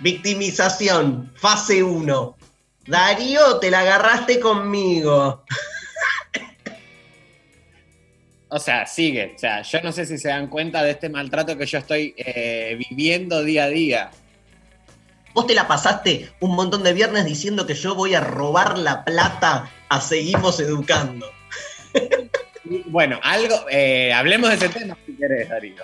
Victimización, 0.00 1.32
fase 1.36 1.82
1. 1.82 2.36
Darío, 2.86 3.58
te 3.58 3.70
la 3.70 3.80
agarraste 3.80 4.38
conmigo. 4.38 5.44
O 8.54 8.60
sea, 8.60 8.86
sigue. 8.86 9.32
O 9.34 9.38
sea, 9.38 9.62
yo 9.62 9.80
no 9.82 9.90
sé 9.90 10.06
si 10.06 10.16
se 10.16 10.28
dan 10.28 10.46
cuenta 10.46 10.80
de 10.84 10.92
este 10.92 11.08
maltrato 11.08 11.58
que 11.58 11.66
yo 11.66 11.78
estoy 11.78 12.14
eh, 12.16 12.78
viviendo 12.88 13.42
día 13.42 13.64
a 13.64 13.68
día. 13.68 14.10
Vos 15.32 15.48
te 15.48 15.54
la 15.54 15.66
pasaste 15.66 16.30
un 16.38 16.54
montón 16.54 16.84
de 16.84 16.92
viernes 16.92 17.24
diciendo 17.24 17.66
que 17.66 17.74
yo 17.74 17.96
voy 17.96 18.14
a 18.14 18.20
robar 18.20 18.78
la 18.78 19.04
plata 19.04 19.68
a 19.88 20.00
Seguimos 20.00 20.60
Educando. 20.60 21.28
Bueno, 22.86 23.18
algo, 23.24 23.56
eh, 23.70 24.12
hablemos 24.12 24.48
de 24.50 24.56
ese 24.56 24.68
tema 24.68 24.96
si 25.04 25.16
querés, 25.16 25.48
Darío. 25.48 25.82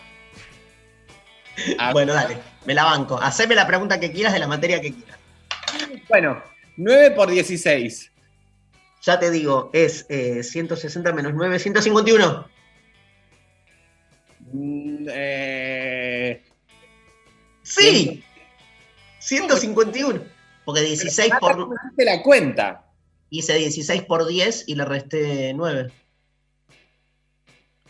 Bueno, 1.93 2.15
dale, 2.15 2.39
me 2.67 2.73
la 2.73 2.85
banco. 2.85 3.21
Haceme 3.21 3.57
la 3.57 3.67
pregunta 3.67 3.99
que 3.99 4.13
quieras 4.13 4.33
de 4.33 4.39
la 4.39 4.47
materia 4.47 4.81
que 4.81 4.95
quieras. 4.95 5.19
Bueno, 6.09 6.43
9 6.77 7.11
por 7.11 7.31
16. 7.31 8.13
Ya 9.03 9.19
te 9.19 9.31
digo, 9.31 9.71
es 9.73 10.07
eh, 10.09 10.45
160 10.45 11.13
menos 11.13 11.35
9, 11.35 11.59
151. 11.59 12.60
Mm, 14.53 15.07
eh, 15.11 16.43
Sí, 17.63 18.25
151. 19.21 20.23
Porque 20.65 20.81
16 20.83 21.33
por. 21.41 21.69
te 21.97 22.05
la 22.05 22.23
cuenta. 22.23 22.87
Hice 23.31 23.55
16 23.55 24.03
por 24.03 24.27
10 24.27 24.65
y 24.67 24.75
le 24.75 24.85
resté 24.85 25.55
9. 25.55 25.93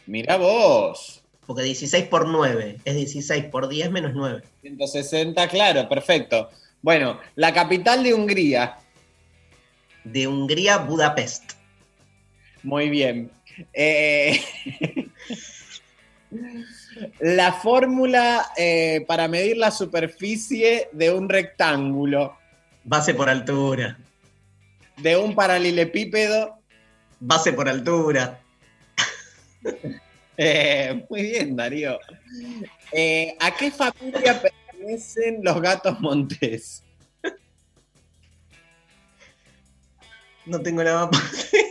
Mirá 0.06 0.36
vos. 0.36 1.22
Porque 1.46 1.62
16 1.62 2.04
por 2.08 2.28
9 2.28 2.80
es 2.84 2.94
16 2.94 3.44
por 3.46 3.68
10 3.68 3.90
menos 3.90 4.12
9. 4.14 4.42
160, 4.60 5.48
claro, 5.48 5.88
perfecto. 5.88 6.50
Bueno, 6.82 7.18
la 7.36 7.54
capital 7.54 8.02
de 8.02 8.14
Hungría. 8.14 8.78
De 10.04 10.26
Hungría, 10.26 10.78
Budapest. 10.78 11.52
Muy 12.62 12.90
bien. 12.90 13.30
Eh, 13.72 14.40
la 17.18 17.52
fórmula 17.52 18.46
eh, 18.56 19.04
para 19.06 19.28
medir 19.28 19.56
la 19.56 19.70
superficie 19.70 20.88
de 20.92 21.12
un 21.12 21.28
rectángulo. 21.28 22.36
Base 22.84 23.14
por 23.14 23.28
altura. 23.28 23.98
De 24.96 25.16
un 25.16 25.34
paralelepípedo. 25.34 26.58
Base 27.18 27.52
por 27.52 27.68
altura. 27.68 28.40
Eh, 30.42 31.04
muy 31.10 31.20
bien, 31.20 31.54
Darío. 31.54 31.98
Eh, 32.92 33.36
¿A 33.38 33.54
qué 33.54 33.70
familia 33.70 34.40
pertenecen 34.40 35.40
los 35.42 35.60
gatos 35.60 36.00
montés? 36.00 36.82
No 40.46 40.58
tengo 40.62 40.82
la 40.82 40.94
mapa. 40.94 41.18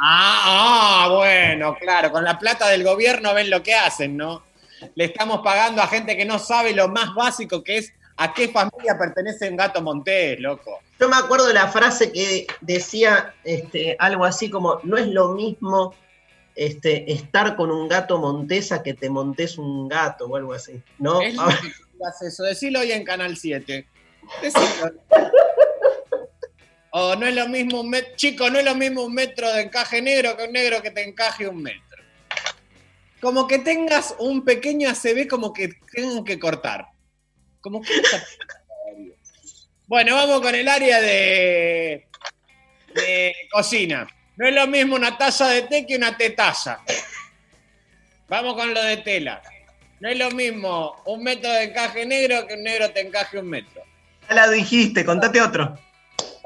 Ah, 0.00 1.06
ah, 1.06 1.08
bueno, 1.12 1.76
claro, 1.80 2.12
con 2.12 2.22
la 2.22 2.38
plata 2.38 2.68
del 2.68 2.84
gobierno 2.84 3.34
ven 3.34 3.50
lo 3.50 3.62
que 3.62 3.74
hacen, 3.74 4.16
¿no? 4.16 4.44
Le 4.94 5.06
estamos 5.06 5.40
pagando 5.42 5.82
a 5.82 5.88
gente 5.88 6.16
que 6.16 6.24
no 6.24 6.38
sabe 6.38 6.72
lo 6.72 6.88
más 6.88 7.14
básico 7.14 7.64
que 7.64 7.78
es 7.78 7.92
a 8.16 8.32
qué 8.32 8.48
familia 8.48 8.96
pertenece 8.96 9.48
un 9.48 9.56
gato 9.56 9.82
montés, 9.82 10.38
loco. 10.38 10.80
Yo 11.00 11.08
me 11.08 11.16
acuerdo 11.16 11.46
de 11.46 11.54
la 11.54 11.68
frase 11.68 12.12
que 12.12 12.46
decía 12.60 13.34
este, 13.44 13.96
algo 13.98 14.24
así 14.24 14.50
como, 14.50 14.80
no 14.84 14.96
es 14.96 15.06
lo 15.08 15.30
mismo 15.34 15.94
este, 16.54 17.12
estar 17.12 17.56
con 17.56 17.70
un 17.70 17.88
gato 17.88 18.18
montesa 18.18 18.82
que 18.82 18.94
te 18.94 19.08
montes 19.10 19.58
un 19.58 19.88
gato 19.88 20.26
o 20.26 20.36
algo 20.36 20.52
así. 20.52 20.80
¿no? 20.98 21.20
Es 21.20 21.36
eso, 22.22 22.44
decilo 22.44 22.80
hoy 22.80 22.92
en 22.92 23.04
Canal 23.04 23.36
7. 23.36 23.86
Decilo. 24.42 24.92
O 26.90 27.14
no 27.16 27.26
es 27.26 27.34
lo 27.34 27.48
mismo 27.48 27.80
un 27.80 27.90
metro, 27.90 28.16
chico, 28.16 28.48
no 28.50 28.58
es 28.58 28.64
lo 28.64 28.74
mismo 28.74 29.04
un 29.04 29.14
metro 29.14 29.52
de 29.52 29.62
encaje 29.62 30.00
negro 30.00 30.36
que 30.36 30.44
un 30.44 30.52
negro 30.52 30.82
que 30.82 30.90
te 30.90 31.02
encaje 31.02 31.46
un 31.46 31.62
metro. 31.62 32.02
Como 33.20 33.46
que 33.46 33.58
tengas 33.58 34.14
un 34.18 34.44
pequeño 34.44 34.88
ACB 34.90 35.28
como 35.28 35.52
que 35.52 35.70
tengan 35.92 36.24
que 36.24 36.38
cortar. 36.38 36.86
Como 37.60 37.82
que... 37.82 37.90
Bueno, 39.86 40.14
vamos 40.14 40.40
con 40.40 40.54
el 40.54 40.68
área 40.68 41.00
de, 41.00 42.06
de 42.94 43.34
cocina. 43.50 44.06
No 44.36 44.46
es 44.46 44.54
lo 44.54 44.66
mismo 44.66 44.96
una 44.96 45.16
taza 45.16 45.48
de 45.48 45.62
té 45.62 45.86
que 45.86 45.96
una 45.96 46.16
tetaza. 46.16 46.80
Vamos 48.28 48.54
con 48.54 48.72
lo 48.72 48.82
de 48.82 48.98
tela. 48.98 49.42
No 50.00 50.08
es 50.08 50.18
lo 50.18 50.30
mismo 50.30 51.02
un 51.06 51.24
metro 51.24 51.50
de 51.50 51.64
encaje 51.64 52.06
negro 52.06 52.46
que 52.46 52.54
un 52.54 52.62
negro 52.62 52.90
te 52.90 53.00
encaje 53.00 53.38
un 53.38 53.48
metro. 53.48 53.82
Ya 54.28 54.34
la 54.34 54.50
dijiste, 54.50 55.04
contate 55.04 55.40
otro. 55.40 55.76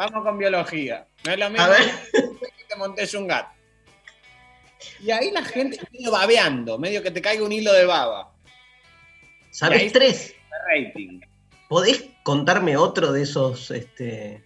Vamos 0.03 0.25
con 0.25 0.37
biología. 0.37 1.07
No 1.25 1.33
es 1.33 1.39
lo 1.39 1.49
mismo 1.49 1.65
A 1.65 1.69
ver. 1.69 1.91
que 2.13 2.65
te 2.69 2.77
montes 2.77 3.15
un 3.15 3.29
gato. 3.29 3.51
Y 5.01 5.13
ahí 5.13 5.31
la 5.31 5.45
gente 5.45 5.79
medio 5.93 6.11
babeando, 6.11 6.77
medio 6.77 7.05
que 7.05 7.13
te 7.13 7.23
caiga 7.23 7.45
un 7.45 7.53
hilo 7.53 7.73
de 7.73 7.85
baba. 7.85 8.33
¿Sabés 9.53 9.93
tres? 9.93 10.35
rating. 10.67 11.21
¿Podés 11.69 12.05
contarme 12.25 12.77
otro 12.77 13.13
de 13.13 13.23
esos? 13.23 13.71
Este... 13.71 14.43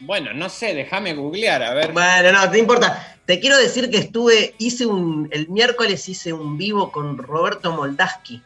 Bueno, 0.00 0.32
no 0.32 0.48
sé, 0.48 0.74
déjame 0.74 1.14
googlear, 1.14 1.62
a 1.62 1.72
ver. 1.72 1.92
Bueno, 1.92 2.32
no, 2.32 2.50
te 2.50 2.58
importa. 2.58 3.16
Te 3.26 3.38
quiero 3.38 3.58
decir 3.58 3.88
que 3.90 3.98
estuve, 3.98 4.56
hice 4.58 4.86
un, 4.86 5.28
el 5.30 5.48
miércoles 5.48 6.08
hice 6.08 6.32
un 6.32 6.58
vivo 6.58 6.90
con 6.90 7.16
Roberto 7.16 7.72
Moldaski. 7.72 8.42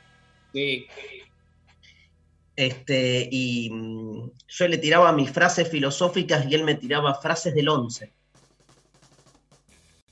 Sí. 0.52 0.86
Este, 2.60 3.26
y 3.32 3.70
mm, 3.70 4.32
yo 4.46 4.68
le 4.68 4.76
tiraba 4.76 5.10
mis 5.12 5.30
frases 5.30 5.66
filosóficas 5.66 6.44
y 6.46 6.54
él 6.54 6.62
me 6.62 6.74
tiraba 6.74 7.14
frases 7.14 7.54
del 7.54 7.70
11. 7.70 8.12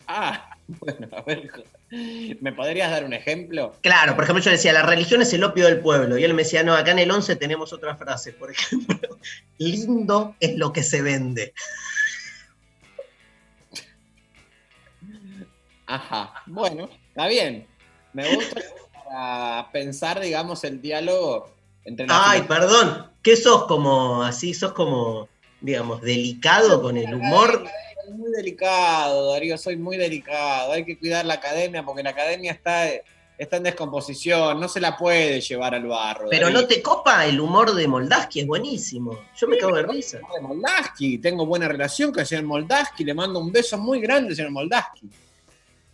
Ah, 0.06 0.56
bueno, 0.66 1.08
a 1.14 1.20
ver. 1.20 1.50
¿Me 2.40 2.54
podrías 2.54 2.90
dar 2.90 3.04
un 3.04 3.12
ejemplo? 3.12 3.76
Claro, 3.82 4.14
por 4.14 4.24
ejemplo, 4.24 4.42
yo 4.42 4.50
decía, 4.50 4.72
la 4.72 4.82
religión 4.82 5.20
es 5.20 5.34
el 5.34 5.44
opio 5.44 5.66
del 5.66 5.80
pueblo. 5.80 6.16
Y 6.16 6.24
él 6.24 6.32
me 6.32 6.44
decía, 6.44 6.62
no, 6.62 6.74
acá 6.74 6.92
en 6.92 7.00
el 7.00 7.10
11 7.10 7.36
tenemos 7.36 7.74
otra 7.74 7.96
frase. 7.96 8.32
Por 8.32 8.50
ejemplo, 8.50 9.18
lindo 9.58 10.34
es 10.40 10.56
lo 10.56 10.72
que 10.72 10.82
se 10.82 11.02
vende. 11.02 11.52
Ajá. 15.84 16.32
Bueno, 16.46 16.88
está 17.08 17.26
bien. 17.26 17.66
Me 18.14 18.34
gusta 18.34 18.62
para 19.04 19.70
pensar, 19.70 20.18
digamos, 20.18 20.64
el 20.64 20.80
diálogo 20.80 21.57
Ay, 22.08 22.42
perdón, 22.42 23.10
¿qué 23.22 23.36
sos 23.36 23.64
como 23.66 24.22
así? 24.22 24.52
¿Sos 24.54 24.72
como, 24.72 25.28
digamos, 25.60 26.00
delicado 26.02 26.82
con 26.82 26.96
el 26.96 27.14
humor? 27.14 27.64
Soy 28.04 28.14
muy 28.14 28.30
delicado, 28.32 29.32
Darío, 29.32 29.56
soy 29.58 29.76
muy 29.76 29.96
delicado. 29.96 30.72
Hay 30.72 30.84
que 30.84 30.98
cuidar 30.98 31.24
la 31.24 31.34
academia 31.34 31.82
porque 31.84 32.02
la 32.02 32.10
academia 32.10 32.52
está, 32.52 32.86
está 33.38 33.56
en 33.56 33.62
descomposición, 33.62 34.60
no 34.60 34.68
se 34.68 34.80
la 34.80 34.96
puede 34.96 35.40
llevar 35.40 35.74
al 35.74 35.86
barro. 35.86 36.26
Pero 36.30 36.46
Darío. 36.46 36.60
no 36.62 36.66
te 36.66 36.82
copa 36.82 37.24
el 37.26 37.40
humor 37.40 37.74
de 37.74 37.88
Moldaski, 37.88 38.40
es 38.40 38.46
buenísimo. 38.46 39.18
Yo 39.36 39.46
me 39.48 39.56
cago 39.58 39.76
de 39.76 39.82
risa. 39.84 40.18
de 40.34 40.40
Moldaski, 40.40 41.18
tengo 41.18 41.46
buena 41.46 41.68
relación 41.68 42.10
con 42.10 42.20
el 42.20 42.26
señor 42.26 42.44
Moldaski, 42.44 43.04
le 43.04 43.14
mando 43.14 43.38
un 43.40 43.50
beso 43.52 43.78
muy 43.78 44.00
grande 44.00 44.30
al 44.30 44.36
señor 44.36 44.50
Moldaski. 44.52 45.08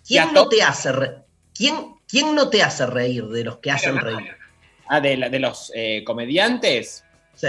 ¿Quién 0.06 0.32
no 0.35 0.44
to- 0.44 0.48
te 0.51 0.62
hace 0.62 0.93
re- 0.93 1.23
¿Quién, 1.55 1.94
¿Quién 2.09 2.35
no 2.35 2.48
te 2.51 2.62
hace 2.62 2.85
reír 2.86 3.27
de 3.28 3.44
los 3.44 3.59
que 3.59 3.70
hacen 3.70 3.97
reír? 3.98 4.36
Ah, 4.86 5.01
de, 5.01 5.16
la- 5.16 5.28
de 5.28 5.39
los 5.40 5.73
eh, 5.74 6.02
comediantes. 6.05 7.05
Sí. 7.35 7.48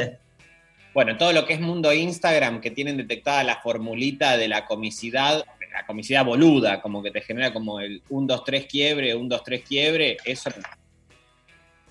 Bueno, 0.94 1.18
todo 1.18 1.34
lo 1.34 1.46
que 1.46 1.54
es 1.54 1.60
mundo 1.60 1.92
Instagram, 1.94 2.62
que 2.62 2.72
tienen 2.72 2.96
detectada 2.98 3.44
la 3.44 3.58
formulita 3.62 4.38
de 4.38 4.48
la 4.48 4.66
comicidad, 4.66 5.44
la 5.74 5.86
comicidad 5.86 6.24
boluda, 6.24 6.82
como 6.82 7.04
que 7.04 7.12
te 7.12 7.20
genera 7.22 7.52
como 7.52 7.82
el 7.82 8.02
1, 8.08 8.28
2, 8.28 8.44
3 8.46 8.66
quiebre, 8.66 9.14
1, 9.14 9.28
2, 9.28 9.44
3 9.44 9.64
quiebre, 9.68 10.16
eso. 10.24 10.50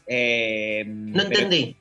Eh, 0.06 0.84
No 0.86 1.22
pero- 1.28 1.42
entendí. 1.42 1.76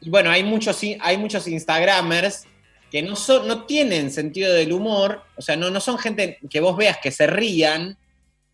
Y 0.00 0.10
bueno, 0.10 0.30
hay 0.30 0.44
muchos, 0.44 0.80
hay 1.00 1.16
muchos 1.16 1.48
Instagramers 1.48 2.44
que 2.90 3.02
no, 3.02 3.16
son, 3.16 3.46
no 3.48 3.64
tienen 3.64 4.10
sentido 4.12 4.54
del 4.54 4.72
humor, 4.72 5.22
o 5.36 5.42
sea, 5.42 5.56
no, 5.56 5.70
no 5.70 5.80
son 5.80 5.98
gente 5.98 6.38
que 6.48 6.60
vos 6.60 6.76
veas 6.76 6.98
que 7.02 7.10
se 7.10 7.26
rían, 7.26 7.98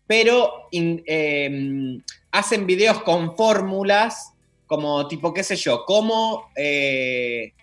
pero 0.07 0.67
in- 0.71 1.03
eh, 1.05 1.99
hacen 2.31 2.65
videos 2.65 3.01
con 3.03 3.35
fórmulas, 3.35 4.31
como 4.67 5.07
tipo, 5.07 5.33
qué 5.33 5.43
sé 5.43 5.55
yo, 5.55 5.85
cómo, 5.85 6.51
eh, 6.55 7.53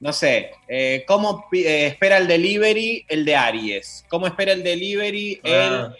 no 0.00 0.12
sé, 0.12 0.50
eh, 0.68 1.04
cómo 1.06 1.46
eh, 1.52 1.86
espera 1.86 2.18
el 2.18 2.26
delivery 2.28 3.04
el 3.08 3.24
de 3.24 3.34
Aries, 3.36 4.04
cómo 4.08 4.26
espera 4.26 4.52
el 4.52 4.62
delivery 4.62 5.40
el... 5.42 5.52
Ah. 5.54 5.94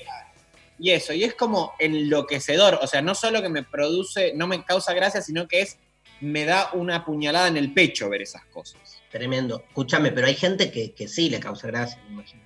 Y 0.78 0.90
eso, 0.90 1.14
y 1.14 1.24
es 1.24 1.32
como 1.32 1.72
enloquecedor, 1.78 2.78
o 2.82 2.86
sea, 2.86 3.00
no 3.00 3.14
solo 3.14 3.40
que 3.40 3.48
me 3.48 3.62
produce, 3.62 4.34
no 4.34 4.46
me 4.46 4.62
causa 4.62 4.92
gracia, 4.92 5.22
sino 5.22 5.48
que 5.48 5.62
es, 5.62 5.78
me 6.20 6.44
da 6.44 6.68
una 6.74 7.02
puñalada 7.02 7.48
en 7.48 7.56
el 7.56 7.72
pecho 7.72 8.10
ver 8.10 8.20
esas 8.20 8.44
cosas. 8.46 9.00
Tremendo. 9.10 9.62
Escúchame, 9.68 10.12
pero 10.12 10.26
hay 10.26 10.34
gente 10.34 10.70
que, 10.70 10.92
que 10.92 11.08
sí 11.08 11.30
le 11.30 11.40
causa 11.40 11.66
gracia, 11.68 11.98
me 12.06 12.12
imagino. 12.12 12.42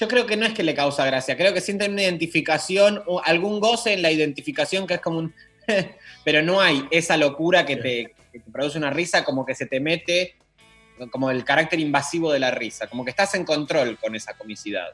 Yo 0.00 0.08
creo 0.08 0.24
que 0.24 0.38
no 0.38 0.46
es 0.46 0.54
que 0.54 0.62
le 0.62 0.74
causa 0.74 1.04
gracia, 1.04 1.36
creo 1.36 1.52
que 1.52 1.60
sienten 1.60 1.92
una 1.92 2.02
identificación, 2.02 3.02
o 3.06 3.20
algún 3.22 3.60
goce 3.60 3.92
en 3.92 4.00
la 4.00 4.10
identificación 4.10 4.86
que 4.86 4.94
es 4.94 5.00
como 5.02 5.18
un... 5.18 5.34
pero 6.24 6.40
no 6.40 6.58
hay 6.62 6.88
esa 6.90 7.18
locura 7.18 7.66
que 7.66 7.76
te, 7.76 8.14
que 8.32 8.40
te 8.40 8.50
produce 8.50 8.78
una 8.78 8.88
risa, 8.88 9.26
como 9.26 9.44
que 9.44 9.54
se 9.54 9.66
te 9.66 9.78
mete, 9.78 10.36
como 11.10 11.30
el 11.30 11.44
carácter 11.44 11.80
invasivo 11.80 12.32
de 12.32 12.38
la 12.38 12.50
risa, 12.50 12.86
como 12.86 13.04
que 13.04 13.10
estás 13.10 13.34
en 13.34 13.44
control 13.44 13.98
con 13.98 14.14
esa 14.14 14.32
comicidad. 14.38 14.88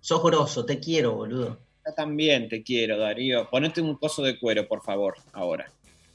Sos 0.00 0.22
grosso, 0.24 0.64
te 0.64 0.80
quiero, 0.80 1.14
boludo. 1.14 1.58
Yo 1.86 1.94
también 1.94 2.48
te 2.48 2.64
quiero, 2.64 2.98
Darío. 2.98 3.48
Ponete 3.50 3.80
un 3.80 3.94
coso 3.98 4.24
de 4.24 4.36
cuero, 4.36 4.66
por 4.66 4.82
favor, 4.82 5.14
ahora. 5.32 5.70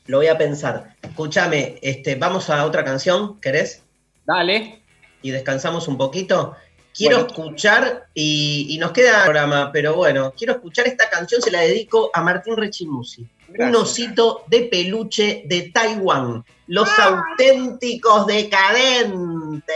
Lo 0.08 0.18
voy 0.18 0.28
a 0.28 0.38
pensar. 0.38 0.98
Escúchame, 1.02 1.80
este, 1.82 2.16
vamos 2.16 2.50
a 2.50 2.66
otra 2.66 2.84
canción, 2.84 3.40
¿querés? 3.40 3.82
Dale. 4.26 4.82
Y 5.22 5.32
descansamos 5.32 5.88
un 5.88 5.98
poquito. 5.98 6.58
Quiero 6.96 7.18
Bueno. 7.18 7.28
escuchar, 7.28 8.08
y, 8.14 8.68
y 8.70 8.78
nos 8.78 8.92
queda 8.92 9.18
el 9.18 9.24
programa, 9.24 9.70
pero 9.74 9.96
bueno, 9.96 10.34
quiero 10.38 10.54
escuchar 10.54 10.88
esta 10.88 11.10
canción, 11.10 11.42
se 11.42 11.52
la 11.52 11.60
dedico 11.62 12.10
a 12.14 12.22
Martín 12.22 12.56
Rechimusi. 12.56 13.28
Un 13.58 13.76
osito 13.76 14.44
de 14.48 14.62
peluche 14.64 15.44
de 15.46 15.72
Taiwán. 15.74 16.44
Los 16.68 16.90
auténticos 16.98 18.26
decadentes. 18.28 19.76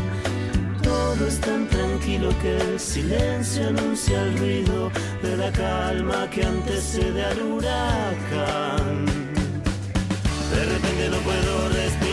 es 1.27 1.39
tan 1.39 1.67
tranquilo 1.67 2.29
que 2.41 2.57
el 2.57 2.79
silencio 2.79 3.67
anuncia 3.67 4.21
el 4.23 4.37
ruido 4.37 4.91
de 5.21 5.37
la 5.37 5.51
calma 5.51 6.29
que 6.29 6.43
antecede 6.43 7.23
al 7.23 7.41
huracán. 7.41 9.05
De 10.51 10.65
repente 10.65 11.09
no 11.09 11.17
puedo 11.19 11.69
respirar, 11.69 12.10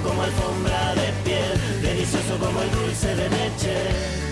como 0.00 0.22
alfombra 0.22 0.94
de 0.94 1.12
piel, 1.24 1.82
delicioso 1.82 2.38
como 2.38 2.62
el 2.62 2.70
dulce 2.70 3.14
de 3.14 3.28
leche. 3.28 4.31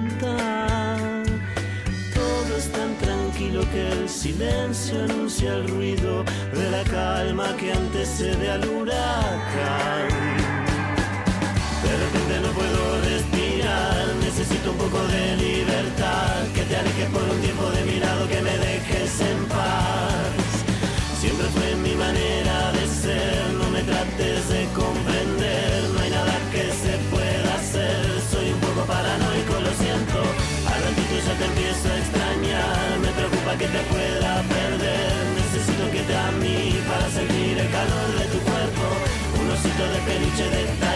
Tranquilo 3.51 3.65
que 3.71 3.91
el 3.91 4.09
silencio 4.09 5.03
anuncia 5.03 5.53
el 5.53 5.67
ruido 5.67 6.23
de 6.53 6.71
la 6.71 6.83
calma 6.83 7.55
que 7.57 7.71
antecede 7.73 8.49
al 8.49 8.67
huracán. 8.67 10.09
De 11.83 11.97
repente 11.97 12.39
no 12.41 12.49
puedo 12.53 13.01
respirar, 13.01 14.15
necesito 14.23 14.71
un 14.71 14.77
poco 14.77 15.03
de 15.07 15.37
libertad, 15.37 16.47
que 16.53 16.63
te 16.63 16.75
alejes 16.77 17.09
por 17.09 17.23
un 17.23 17.41
tiempo 17.41 17.69
de 17.71 17.83
mi 17.85 17.99
lado, 17.99 18.27
que 18.27 18.41
me 18.41 18.57
dejes 18.57 19.21
en 19.21 19.45
paz. 19.45 20.47
Siempre 21.19 21.47
fue 21.47 21.75
mi 21.75 21.95
manera 21.95 22.71
de 22.71 22.87
ser, 22.87 23.53
no 23.59 23.69
me 23.69 23.81
trates 23.83 24.49
de 24.49 24.65
comprender, 24.73 25.83
no 25.93 25.99
hay 25.99 26.09
nada 26.09 26.33
que 26.51 26.63
se 26.83 26.97
pueda 27.11 27.55
hacer, 27.55 28.05
soy 28.31 28.51
un 28.53 28.59
poco 28.59 28.85
paranoico, 28.87 29.53
lo 29.59 29.73
siento, 29.83 30.19
al 30.71 30.79
ratito 30.87 31.15
ya 31.27 31.33
te 31.37 31.45
empiezo 31.45 31.89
a 31.89 31.97
extrañar, 31.97 32.20
que 33.61 33.67
te 33.67 33.83
pueda 33.93 34.41
perder, 34.41 35.13
necesito 35.37 35.83
que 35.91 36.01
te 36.01 36.15
a 36.15 36.31
mí 36.41 36.81
para 36.89 37.07
sentir 37.11 37.59
el 37.59 37.69
calor 37.69 38.09
de 38.17 38.25
tu 38.33 38.39
cuerpo, 38.39 38.85
un 39.39 39.51
osito 39.51 39.83
de 39.93 39.99
peluche 40.07 40.45
de 40.49 40.90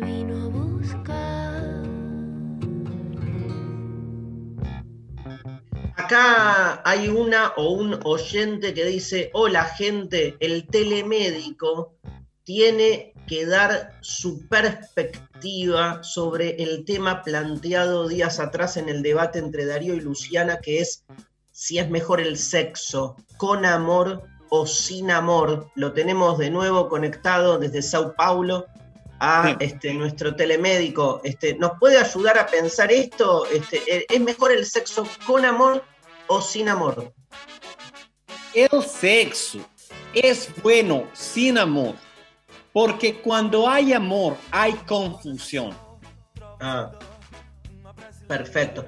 vino 0.00 0.36
a 0.44 0.48
buscar. 0.48 1.82
Acá 5.96 6.82
hay 6.84 7.08
una 7.08 7.52
o 7.56 7.70
un 7.70 7.98
oyente 8.04 8.72
que 8.74 8.84
dice, 8.84 9.30
hola 9.32 9.64
gente, 9.64 10.36
el 10.40 10.66
telemédico 10.66 11.95
tiene 12.46 13.12
que 13.26 13.44
dar 13.44 13.98
su 14.02 14.46
perspectiva 14.46 16.04
sobre 16.04 16.62
el 16.62 16.84
tema 16.84 17.22
planteado 17.22 18.06
días 18.06 18.38
atrás 18.38 18.76
en 18.76 18.88
el 18.88 19.02
debate 19.02 19.40
entre 19.40 19.66
Darío 19.66 19.94
y 19.94 20.00
Luciana, 20.00 20.60
que 20.60 20.80
es 20.80 21.04
si 21.50 21.80
es 21.80 21.90
mejor 21.90 22.20
el 22.20 22.38
sexo 22.38 23.16
con 23.36 23.66
amor 23.66 24.22
o 24.48 24.64
sin 24.64 25.10
amor. 25.10 25.72
Lo 25.74 25.92
tenemos 25.92 26.38
de 26.38 26.50
nuevo 26.50 26.88
conectado 26.88 27.58
desde 27.58 27.82
Sao 27.82 28.14
Paulo 28.14 28.66
a 29.18 29.56
este, 29.58 29.92
nuestro 29.94 30.36
telemédico. 30.36 31.20
Este, 31.24 31.54
¿Nos 31.54 31.72
puede 31.80 31.98
ayudar 31.98 32.38
a 32.38 32.46
pensar 32.46 32.92
esto? 32.92 33.46
Este, 33.46 34.06
¿Es 34.08 34.20
mejor 34.20 34.52
el 34.52 34.66
sexo 34.66 35.04
con 35.26 35.44
amor 35.44 35.82
o 36.28 36.40
sin 36.40 36.68
amor? 36.68 37.12
El 38.54 38.84
sexo 38.84 39.58
es 40.12 40.48
bueno 40.62 41.08
sin 41.12 41.58
amor, 41.58 41.96
porque 42.76 43.22
cuando 43.22 43.66
hay 43.66 43.94
amor 43.94 44.36
hay 44.50 44.74
confusión. 44.86 45.74
Ah, 46.60 46.92
perfecto. 48.28 48.84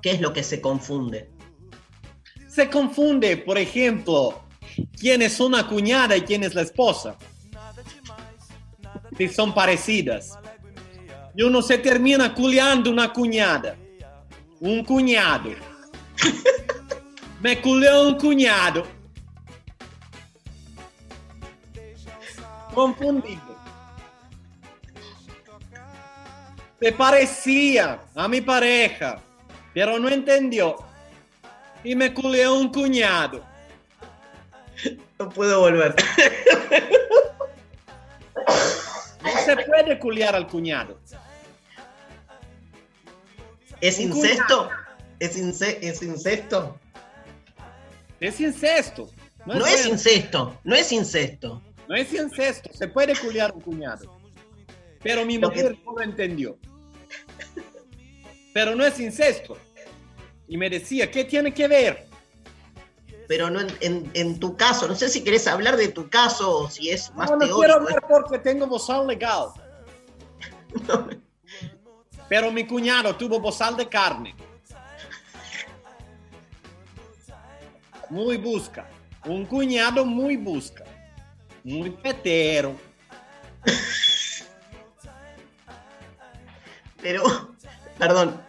¿Qué 0.00 0.12
es 0.12 0.20
lo 0.20 0.32
que 0.32 0.44
se 0.44 0.60
confunde? 0.60 1.28
Se 2.46 2.70
confunde, 2.70 3.36
por 3.36 3.58
ejemplo, 3.58 4.44
quién 4.96 5.22
es 5.22 5.40
una 5.40 5.66
cuñada 5.66 6.16
y 6.16 6.20
quién 6.20 6.44
es 6.44 6.54
la 6.54 6.62
esposa. 6.62 7.16
Si 9.18 9.26
son 9.26 9.52
parecidas. 9.52 10.38
Y 11.34 11.42
uno 11.42 11.60
se 11.62 11.78
termina 11.78 12.32
culeando 12.32 12.92
una 12.92 13.12
cuñada. 13.12 13.74
Un 14.60 14.84
cuñado. 14.84 15.50
Me 17.40 17.60
culeó 17.60 18.06
un 18.06 18.14
cuñado. 18.14 18.99
Confundido. 22.80 23.60
Se 26.80 26.92
parecía 26.92 28.00
a 28.14 28.26
mi 28.26 28.40
pareja, 28.40 29.20
pero 29.74 29.98
no 29.98 30.08
entendió. 30.08 30.76
Y 31.84 31.94
me 31.94 32.12
culió 32.14 32.54
un 32.54 32.72
cuñado. 32.72 33.44
No 35.18 35.28
puedo 35.28 35.60
volver. 35.60 35.94
No 39.22 39.30
se 39.44 39.56
puede 39.56 39.98
culiar 39.98 40.34
al 40.34 40.46
cuñado. 40.46 40.98
¿Es 43.82 43.98
Un 43.98 44.04
incesto? 44.04 44.70
¿Es, 45.18 45.36
ince- 45.36 45.78
¿Es 45.82 46.02
incesto? 46.02 46.78
Es 48.20 48.40
incesto. 48.40 49.10
No, 49.46 49.66
es 49.66 49.86
incesto, 49.86 50.58
no 50.64 50.74
es 50.74 50.92
incesto. 50.92 51.62
No 51.90 51.96
es 51.96 52.12
incesto, 52.14 52.70
se 52.72 52.86
puede 52.86 53.16
culiar 53.18 53.50
un 53.52 53.60
cuñado. 53.60 54.16
Pero 55.02 55.26
mi 55.26 55.40
mujer 55.40 55.76
no 55.84 55.92
lo 55.94 56.02
entendió. 56.02 56.56
Pero 58.54 58.76
no 58.76 58.86
es 58.86 59.00
incesto. 59.00 59.58
Y 60.46 60.56
me 60.56 60.70
decía, 60.70 61.10
¿qué 61.10 61.24
tiene 61.24 61.52
que 61.52 61.66
ver? 61.66 62.06
Pero 63.26 63.50
no 63.50 63.60
en, 63.60 63.68
en- 63.80 64.10
en 64.14 64.38
tu 64.38 64.56
caso, 64.56 64.86
no 64.86 64.94
sé 64.94 65.08
si 65.08 65.24
querés 65.24 65.48
hablar 65.48 65.76
de 65.76 65.88
tu 65.88 66.08
caso 66.08 66.58
o 66.60 66.70
si 66.70 66.90
es 66.90 67.12
más 67.16 67.28
No, 67.28 67.34
no 67.36 67.40
teórico. 67.40 67.58
quiero 67.58 67.74
hablar 67.74 68.04
porque 68.08 68.38
tengo 68.38 68.68
bozal 68.68 69.08
legal. 69.08 69.48
Pero 72.28 72.52
mi 72.52 72.68
cuñado 72.68 73.16
tuvo 73.16 73.40
bozal 73.40 73.76
de 73.76 73.88
carne. 73.88 74.36
Muy 78.10 78.36
busca. 78.36 78.88
Un 79.26 79.44
cuñado 79.44 80.04
muy 80.06 80.36
busca. 80.36 80.84
Muy 81.64 81.90
petero. 81.90 82.76
Pero, 87.02 87.54
perdón. 87.98 88.40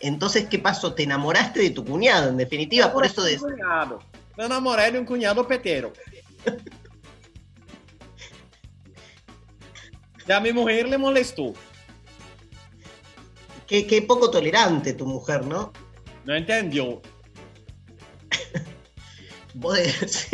Entonces, 0.00 0.46
¿qué 0.48 0.58
pasó? 0.58 0.94
¿Te 0.94 1.02
enamoraste 1.02 1.60
de 1.60 1.70
tu 1.70 1.84
cuñado, 1.84 2.28
en 2.28 2.36
definitiva? 2.36 2.92
Por 2.92 3.04
eso 3.04 3.22
de... 3.22 3.36
Cuñado. 3.36 4.00
Me 4.36 4.44
enamoré 4.44 4.92
de 4.92 5.00
un 5.00 5.04
cuñado 5.04 5.46
petero. 5.46 5.92
Y 10.26 10.32
a 10.32 10.40
mi 10.40 10.52
mujer 10.52 10.88
le 10.88 10.98
molestó. 10.98 11.54
Qué, 13.66 13.86
qué 13.86 14.02
poco 14.02 14.30
tolerante 14.30 14.92
tu 14.92 15.06
mujer, 15.06 15.44
¿no? 15.44 15.72
No 16.24 16.34
entendió. 16.34 17.02
Vos 19.54 19.78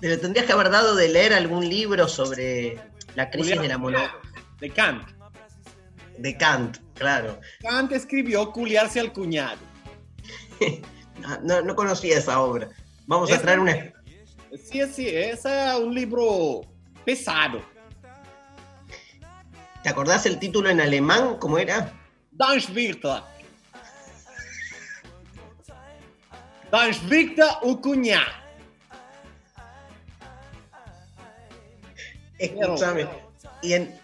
lo 0.00 0.18
tendrías 0.20 0.46
que 0.46 0.52
haber 0.52 0.70
dado 0.70 0.94
de 0.94 1.08
leer 1.08 1.32
algún 1.32 1.68
libro 1.68 2.08
sobre 2.08 2.78
la 3.14 3.30
crisis 3.30 3.60
de 3.60 3.68
la 3.68 3.78
moneda. 3.78 4.12
De 4.60 4.70
Kant. 4.70 5.08
De 6.18 6.36
Kant, 6.36 6.78
claro. 6.94 7.40
Kant 7.60 7.92
escribió 7.92 8.50
culiarse 8.52 9.00
al 9.00 9.12
cuñado. 9.12 9.58
No, 11.42 11.60
no 11.62 11.74
conocía 11.74 12.18
esa 12.18 12.38
obra. 12.40 12.68
Vamos 13.06 13.30
a 13.30 13.34
Esa- 13.34 13.42
traer 13.42 13.58
una... 13.58 13.72
Sí, 14.52 14.80
sí, 14.92 15.08
ese 15.08 15.70
es 15.70 15.74
un 15.76 15.92
libro 15.94 16.60
pesado. 17.04 17.62
¿Te 19.82 19.88
acordás 19.88 20.26
el 20.26 20.38
título 20.38 20.68
en 20.68 20.80
alemán? 20.80 21.36
¿Cómo 21.40 21.58
era? 21.58 21.90
Danschwichter. 22.30 23.22
Danschwichter 26.70 27.46
o 27.62 27.80
cuñado. 27.80 28.30
Escúchame. 32.38 33.08
Y 33.62 33.72
en, 33.74 33.94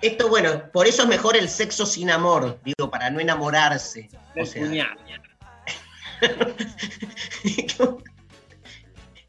esto, 0.00 0.28
bueno, 0.28 0.70
por 0.72 0.86
eso 0.86 1.02
es 1.02 1.08
mejor 1.08 1.36
el 1.36 1.48
sexo 1.48 1.86
sin 1.86 2.10
amor, 2.10 2.58
digo, 2.64 2.90
para 2.90 3.10
no 3.10 3.20
enamorarse. 3.20 4.08
O 4.38 4.44
sea, 4.44 4.96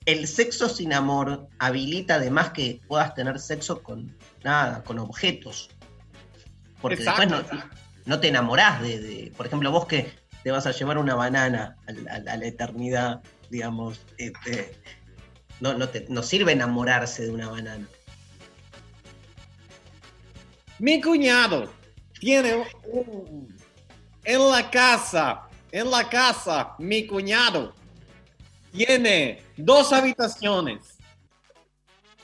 el 0.06 0.28
sexo 0.28 0.70
sin 0.70 0.94
amor 0.94 1.48
habilita 1.60 2.16
además 2.16 2.52
que 2.52 2.82
puedas 2.88 3.14
tener 3.14 3.40
sexo 3.40 3.82
con 3.82 4.16
nada, 4.44 4.84
con 4.84 5.00
objetos. 5.00 5.70
Porque 6.82 6.96
Exacto, 7.04 7.38
después 7.38 7.60
no, 7.64 7.70
no 8.06 8.20
te 8.20 8.28
enamorás 8.28 8.82
de, 8.82 9.00
de- 9.00 9.32
por 9.36 9.46
ejemplo, 9.48 9.72
vos 9.72 9.86
que 9.88 10.12
te 10.44 10.52
vas 10.52 10.66
a 10.68 10.72
llevar 10.72 10.98
una 10.98 11.16
banana 11.16 11.78
a, 11.88 11.92
la- 11.94 12.34
a 12.34 12.38
la 12.38 12.46
eternidad, 12.46 13.22
digamos, 13.50 14.02
este, 14.18 14.76
no, 15.62 15.74
no, 15.76 15.88
te, 15.88 16.06
no 16.10 16.22
sirve 16.22 16.52
enamorarse 16.52 17.24
de 17.24 17.32
una 17.32 17.50
banana. 17.50 17.88
Mi 20.84 21.00
cuñado 21.00 21.70
tiene 22.20 22.56
un- 22.92 23.48
en 24.26 24.50
la 24.52 24.70
casa, 24.70 25.48
en 25.72 25.90
la 25.90 26.10
casa, 26.10 26.76
mi 26.78 27.08
cuñado 27.08 27.74
tiene 28.70 29.42
dos 29.56 29.94
habitaciones 29.94 30.98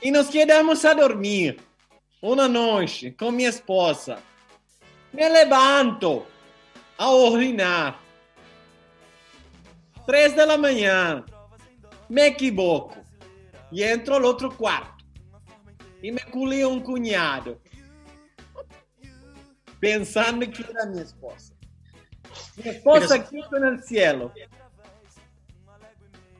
y 0.02 0.10
nos 0.10 0.26
quedamos 0.28 0.84
a 0.84 0.94
dormir 0.94 1.58
una 2.20 2.46
noche 2.48 3.16
con 3.16 3.34
mi 3.34 3.46
esposa. 3.46 4.18
Me 5.10 5.30
levanto 5.30 6.26
a 6.98 7.08
orinar. 7.08 7.96
Tres 10.06 10.36
de 10.36 10.46
la 10.46 10.58
mañana. 10.58 11.24
Me 12.10 12.26
equivoco 12.26 12.96
y 13.72 13.82
entro 13.84 14.16
al 14.16 14.24
otro 14.26 14.54
cuarto 14.54 15.02
y 16.02 16.12
me 16.12 16.20
culé 16.30 16.66
un 16.66 16.80
cuñado 16.82 17.58
pensando 19.80 20.46
que 20.50 20.62
era 20.70 20.86
mi 20.86 21.00
esposa. 21.00 21.54
Mi 22.56 22.70
esposa 22.70 23.08
Pero- 23.08 23.22
aquí 23.22 23.40
en 23.56 23.64
el 23.64 23.82
cielo. 23.82 24.32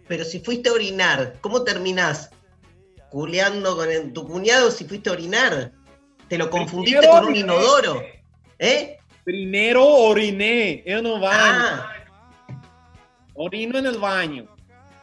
Pero 0.06 0.24
si 0.24 0.40
fuiste 0.40 0.68
a 0.68 0.72
orinar, 0.72 1.36
¿cómo 1.40 1.62
terminás? 1.62 2.30
Culeando 3.10 3.76
con 3.76 3.90
el- 3.90 4.12
tu 4.12 4.26
cuñado 4.26 4.70
si 4.70 4.84
fuiste 4.84 5.10
a 5.10 5.12
orinar. 5.14 5.72
Te 6.28 6.38
lo 6.38 6.48
confundiste 6.50 6.98
Primero 6.98 7.12
con 7.12 7.22
un 7.24 7.30
oriné. 7.30 7.40
inodoro. 7.40 8.02
¿Eh? 8.58 8.98
Primero 9.24 9.84
oriné 9.86 10.82
en 10.86 11.06
el 11.06 11.20
baño. 11.20 11.24
Ah, 11.32 11.92
Orino 13.34 13.78
en 13.78 13.86
el 13.86 13.98
baño. 13.98 14.46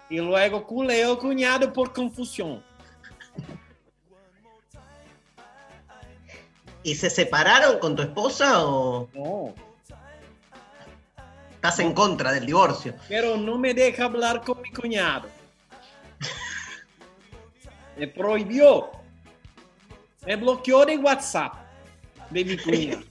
Y 0.09 0.17
luego 0.19 0.65
culé 0.65 1.03
al 1.03 1.17
cuñado 1.17 1.73
por 1.73 1.91
confusión. 1.91 2.63
¿Y 6.87 6.95
se 6.95 7.09
separaron 7.09 7.79
con 7.79 7.97
tu 7.97 8.01
esposa 8.01 8.65
o 8.65 9.09
No. 9.13 9.53
estás 11.51 11.79
en 11.79 11.93
contra 11.93 12.31
del 12.31 12.45
divorcio? 12.45 12.95
Pero 13.09 13.35
no 13.35 13.57
me 13.57 13.73
deja 13.73 14.05
hablar 14.05 14.41
con 14.41 14.61
mi 14.61 14.71
cuñado. 14.71 15.27
Me 17.97 18.07
prohibió. 18.07 18.89
Me 20.25 20.37
bloqueó 20.37 20.85
de 20.85 20.97
WhatsApp 20.97 21.55
de 22.29 22.45
mi 22.45 22.57
cuñado. 22.57 23.03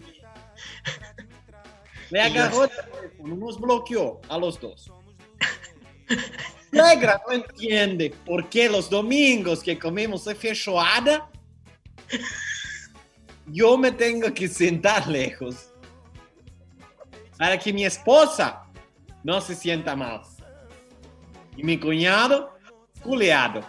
Le 2.08 2.20
agarró 2.22 2.64
el 2.64 2.70
teléfono, 2.70 3.36
nos 3.36 3.60
bloqueó 3.60 4.22
a 4.30 4.38
los 4.38 4.58
dos. 4.58 4.90
Negra 6.70 7.20
no 7.26 7.34
entiende 7.34 8.14
por 8.24 8.48
qué 8.48 8.70
los 8.70 8.88
domingos 8.88 9.62
que 9.62 9.78
comemos 9.78 10.24
feijoada, 10.24 11.28
yo 13.46 13.78
me 13.78 13.92
tengo 13.92 14.32
que 14.32 14.48
sentar 14.48 15.06
lejos 15.06 15.72
para 17.38 17.58
que 17.58 17.72
mi 17.72 17.84
esposa 17.84 18.64
no 19.22 19.40
se 19.40 19.54
sienta 19.54 19.94
mal. 19.94 20.22
Y 21.56 21.62
mi 21.62 21.78
cuñado, 21.78 22.56
culeado. 23.02 23.60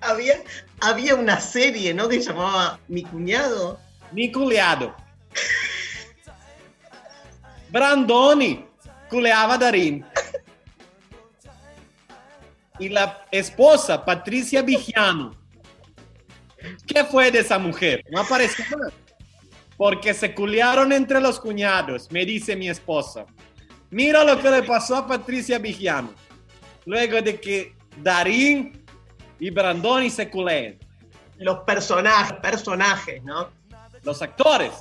Había, 0.00 0.42
había 0.80 1.14
una 1.14 1.40
serie, 1.40 1.92
¿no? 1.92 2.08
Que 2.08 2.20
llamaba 2.20 2.78
Mi 2.88 3.02
cuñado. 3.02 3.80
Mi 4.12 4.30
culeado. 4.30 4.94
Brandoni 7.70 8.66
culeaba 9.10 9.54
a 9.54 9.58
Darín. 9.58 10.06
Y 12.78 12.88
la 12.88 13.26
esposa, 13.30 14.04
Patricia 14.04 14.62
Vigiano. 14.62 15.43
¿Qué 16.86 17.04
fue 17.04 17.30
de 17.30 17.40
esa 17.40 17.58
mujer? 17.58 18.04
No 18.10 18.20
apareció 18.20 18.64
más. 18.78 18.92
Porque 19.76 20.14
se 20.14 20.34
culearon 20.34 20.92
entre 20.92 21.20
los 21.20 21.40
cuñados, 21.40 22.10
me 22.10 22.24
dice 22.24 22.54
mi 22.54 22.68
esposa. 22.68 23.26
Mira 23.90 24.24
lo 24.24 24.40
que 24.40 24.50
le 24.50 24.62
pasó 24.62 24.96
a 24.96 25.06
Patricia 25.06 25.58
Vigiano. 25.58 26.12
Luego 26.86 27.20
de 27.22 27.40
que 27.40 27.74
Darín 28.02 28.84
y 29.38 29.50
Brandoni 29.50 30.10
se 30.10 30.30
culeen. 30.30 30.78
Los 31.38 31.60
personajes, 31.60 32.38
personajes, 32.40 33.22
¿no? 33.24 33.50
Los 34.02 34.22
actores. 34.22 34.72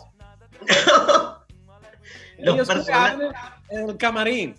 Los 2.40 2.56
Ellos 2.56 2.68
personajes. 2.68 3.30
en 3.70 3.90
el 3.90 3.98
camarín. 3.98 4.56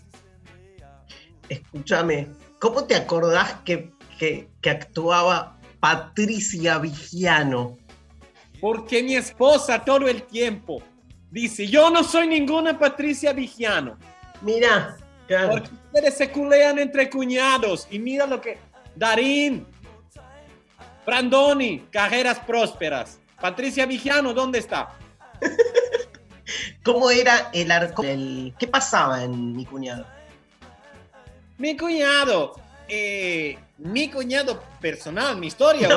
Escúchame, 1.49 2.29
¿cómo 2.61 2.85
te 2.85 2.97
acordás 2.97 3.55
que, 3.65 3.93
que, 4.19 4.49
que 4.61 4.71
actuaba 4.71 5.54
Patricia 5.85 6.79
Vigiano. 6.79 7.77
Porque 8.59 9.03
mi 9.03 9.17
esposa 9.17 9.85
todo 9.85 10.09
el 10.09 10.23
tiempo 10.23 10.83
dice, 11.31 11.67
yo 11.67 11.91
no 11.91 12.03
soy 12.03 12.27
ninguna 12.27 12.79
Patricia 12.79 13.35
Vigiano. 13.35 13.99
Mira, 14.41 14.97
Porque 15.29 15.69
ustedes 15.93 16.15
se 16.17 16.31
culean 16.31 16.79
entre 16.79 17.11
cuñados. 17.11 17.87
Y 17.91 17.99
mira 17.99 18.25
lo 18.27 18.41
que... 18.41 18.57
Darín, 18.97 19.67
Brandoni, 21.05 21.81
carreras 21.91 22.39
prósperas. 22.41 23.21
Patricia 23.39 23.85
Vigiano, 23.85 24.33
¿dónde 24.33 24.61
está? 24.61 24.97
¿Cómo 26.83 27.11
era 27.11 27.51
el 27.53 27.71
arco? 27.71 28.03
el- 28.03 28.55
¿Qué 28.59 28.69
pasaba 28.69 29.23
en 29.23 29.55
mi 29.55 29.67
cuñado? 29.67 30.07
Mi 31.59 31.77
cuñado, 31.77 32.55
eh, 32.89 33.59
mi 33.79 34.11
cuñado 34.11 34.63
personal, 34.81 35.37
mi 35.37 35.49
historia. 35.49 35.89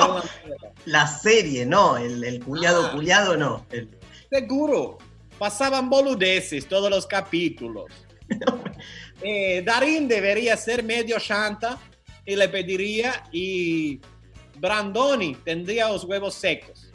La 0.86 1.08
serie, 1.08 1.66
no, 1.66 1.98
el, 1.98 2.24
el 2.24 2.44
cuñado 2.44 2.86
Ah. 2.88 2.92
culiado 2.92 3.38
no. 3.38 3.66
El- 3.72 3.90
Seguro. 4.30 4.98
Pasaban 5.38 5.88
boludeces 5.90 6.68
todos 6.68 6.90
los 6.90 7.06
capítulos. 7.06 7.86
Eh, 9.24 9.64
Darín 9.66 10.08
debería 10.08 10.56
ser 10.56 10.84
medio 10.84 11.18
chanta 11.20 11.80
y 12.24 12.36
le 12.36 12.48
pediría 12.50 13.24
y 13.32 14.00
Brandoni 14.58 15.34
tendría 15.44 15.90
los 15.90 16.04
huevos 16.04 16.36
secos. 16.36 16.92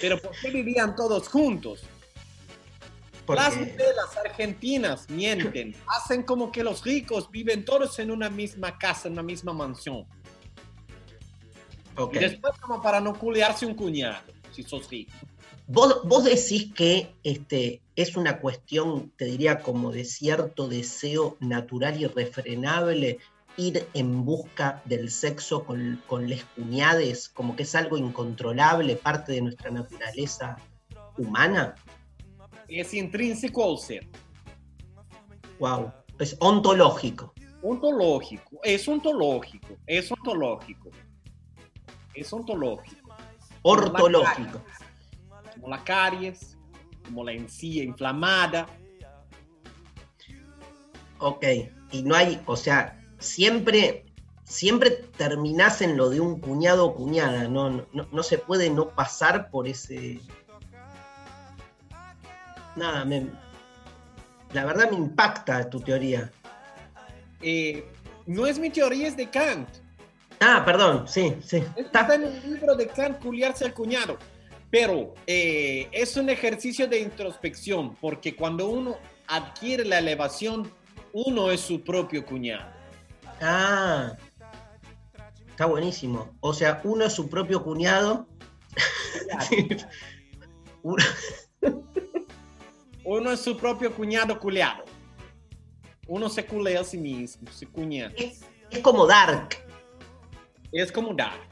Pero 0.00 0.20
¿por 0.22 0.30
qué 0.40 0.50
vivían 0.50 0.94
todos 0.94 1.26
juntos? 1.28 1.80
Las 3.28 3.56
novelas 3.56 4.16
argentinas 4.24 5.08
mienten, 5.08 5.74
hacen 5.86 6.22
como 6.22 6.50
que 6.50 6.64
los 6.64 6.84
ricos 6.84 7.30
viven 7.30 7.64
todos 7.64 7.98
en 7.98 8.10
una 8.10 8.28
misma 8.30 8.78
casa, 8.78 9.08
en 9.08 9.14
una 9.14 9.22
misma 9.22 9.52
mansión. 9.52 10.06
ok. 11.96 12.14
Y 12.14 12.18
después 12.18 12.58
como 12.58 12.82
para 12.82 13.00
no 13.00 13.14
culearse 13.14 13.66
un 13.66 13.74
cuñado, 13.74 14.18
si 14.52 14.62
sos 14.62 14.88
rico. 14.90 15.12
Vos, 15.66 16.00
vos 16.04 16.24
decís 16.24 16.72
que 16.74 17.14
este, 17.22 17.80
es 17.94 18.16
una 18.16 18.40
cuestión, 18.40 19.12
te 19.16 19.26
diría, 19.26 19.60
como 19.60 19.92
de 19.92 20.04
cierto 20.04 20.66
deseo 20.66 21.36
natural 21.38 22.00
y 22.00 22.06
refrenable 22.06 23.18
ir 23.56 23.86
en 23.94 24.24
busca 24.24 24.82
del 24.86 25.10
sexo 25.10 25.64
con, 25.64 26.02
con 26.06 26.28
les 26.28 26.44
cuñades, 26.44 27.28
como 27.28 27.56
que 27.56 27.64
es 27.64 27.74
algo 27.74 27.96
incontrolable, 27.96 28.96
parte 28.96 29.32
de 29.32 29.42
nuestra 29.42 29.70
naturaleza 29.70 30.56
humana. 31.18 31.74
Es 32.70 32.94
intrínseco 32.94 33.68
al 33.68 33.78
ser. 33.78 34.08
Wow, 35.58 35.92
es 36.18 36.36
ontológico. 36.40 37.34
Ontológico, 37.62 38.58
es 38.62 38.88
ontológico, 38.88 39.76
es 39.86 40.10
ontológico. 40.10 40.90
Es 42.14 42.32
ontológico. 42.32 43.14
Ortológico. 43.62 44.62
Como 45.54 45.68
la 45.68 45.84
caries, 45.84 46.56
como 47.04 47.24
la 47.24 47.32
encía 47.32 47.84
inflamada. 47.84 48.66
Ok, 51.18 51.44
y 51.92 52.02
no 52.02 52.14
hay, 52.14 52.40
o 52.46 52.56
sea, 52.56 52.98
siempre, 53.18 54.06
siempre 54.44 54.90
terminás 55.18 55.82
en 55.82 55.96
lo 55.96 56.08
de 56.08 56.20
un 56.20 56.40
cuñado 56.40 56.86
o 56.86 56.94
cuñada, 56.94 57.46
no, 57.48 57.68
no, 57.70 58.08
no 58.10 58.22
se 58.22 58.38
puede 58.38 58.70
no 58.70 58.90
pasar 58.90 59.50
por 59.50 59.68
ese... 59.68 60.20
Nada, 62.76 63.04
me, 63.04 63.26
la 64.52 64.64
verdad 64.64 64.90
me 64.90 64.96
impacta 64.96 65.68
tu 65.68 65.80
teoría. 65.80 66.30
Eh, 67.42 67.84
no 68.26 68.46
es 68.46 68.58
mi 68.58 68.70
teoría, 68.70 69.08
es 69.08 69.16
de 69.16 69.28
Kant. 69.28 69.68
Ah, 70.40 70.62
perdón, 70.64 71.06
sí, 71.06 71.34
sí. 71.42 71.62
Está 71.76 72.14
en 72.14 72.24
el 72.24 72.42
libro 72.50 72.74
de 72.74 72.86
Kant, 72.86 73.18
culiarse 73.22 73.64
al 73.64 73.74
cuñado. 73.74 74.18
Pero 74.70 75.14
eh, 75.26 75.88
es 75.90 76.16
un 76.16 76.30
ejercicio 76.30 76.86
de 76.86 77.00
introspección, 77.00 77.96
porque 77.96 78.36
cuando 78.36 78.68
uno 78.68 78.96
adquiere 79.26 79.84
la 79.84 79.98
elevación, 79.98 80.70
uno 81.12 81.50
es 81.50 81.60
su 81.60 81.82
propio 81.82 82.24
cuñado. 82.24 82.70
Ah, 83.40 84.12
está 85.48 85.66
buenísimo. 85.66 86.30
O 86.40 86.54
sea, 86.54 86.80
uno 86.84 87.04
es 87.04 87.12
su 87.12 87.28
propio 87.28 87.62
cuñado. 87.64 88.28
Uno- 90.82 91.04
Uno 93.04 93.32
es 93.32 93.40
su 93.40 93.56
propio 93.56 93.94
cuñado 93.94 94.38
culeado. 94.38 94.84
Uno 96.06 96.28
se 96.28 96.44
culea 96.44 96.80
a 96.80 96.84
sí 96.84 96.98
mismo, 96.98 97.50
se 97.50 97.66
cuña. 97.66 98.12
es 98.16 98.78
como 98.82 99.06
Dark. 99.06 99.56
Es 100.72 100.92
como 100.92 101.14
Dark. 101.14 101.48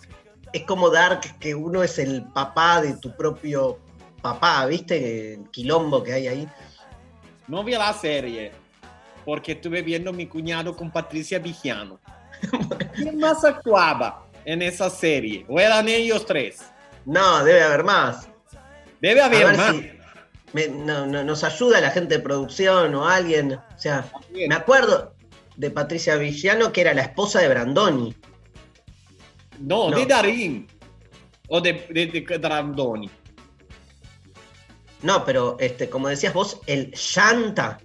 Es 0.53 0.65
como 0.65 0.91
Dark 0.91 1.39
que 1.39 1.55
uno 1.55 1.83
es 1.83 1.99
el 1.99 2.25
papá 2.25 2.81
de 2.83 2.97
tu 2.97 3.15
propio 3.17 3.79
papá, 4.21 4.67
¿viste? 4.67 5.35
El 5.35 5.51
quilombo 5.51 6.03
que 6.03 6.13
hay 6.13 6.29
ahí. 6.29 6.49
No 7.47 7.65
vi 7.65 7.73
la 7.73 7.93
serie 7.93 8.53
porque 9.25 9.53
estuve 9.53 9.83
viendo 9.83 10.13
mi 10.13 10.27
cuñado 10.27 10.75
con 10.77 10.91
Patricia 10.91 11.39
Vigiano. 11.39 12.01
¿Quién 12.95 13.19
más 13.19 13.45
actuaba 13.45 14.27
en 14.45 14.63
esa 14.63 14.91
serie? 14.91 15.45
¿O 15.49 15.61
eran 15.61 15.89
ellos 15.89 16.25
tres? 16.27 16.65
No, 17.05 17.45
debe 17.45 17.63
haber 17.63 17.85
más. 17.85 18.29
Debe 19.01 19.23
haber 19.23 19.57
más. 19.57 19.77
si 19.77 19.98
me- 20.53 20.69
no- 20.69 21.07
no- 21.07 21.25
nos 21.25 21.45
ayuda 21.45 21.81
la 21.81 21.91
gente 21.91 22.17
de 22.17 22.23
producción 22.23 22.95
o 22.95 23.07
alguien. 23.07 23.53
O 23.55 23.79
sea, 23.79 24.11
me 24.33 24.55
acuerdo 24.55 25.15
de 25.57 25.71
Patricia 25.71 26.17
Villano 26.17 26.73
que 26.73 26.81
era 26.83 26.95
la 26.95 27.03
esposa 27.03 27.41
de 27.41 27.49
Brandoni. 27.49 28.15
No, 29.61 29.91
No. 29.91 29.97
de 29.99 30.07
Darín. 30.07 30.67
O 31.49 31.61
de, 31.61 31.73
de, 31.91 32.07
de 32.07 32.39
Brandoni. 32.39 33.11
No, 35.03 35.25
pero 35.25 35.57
este, 35.61 35.89
como 35.89 36.09
decías 36.09 36.35
vos, 36.35 36.61
el 36.67 36.91
Shanta 36.93 37.79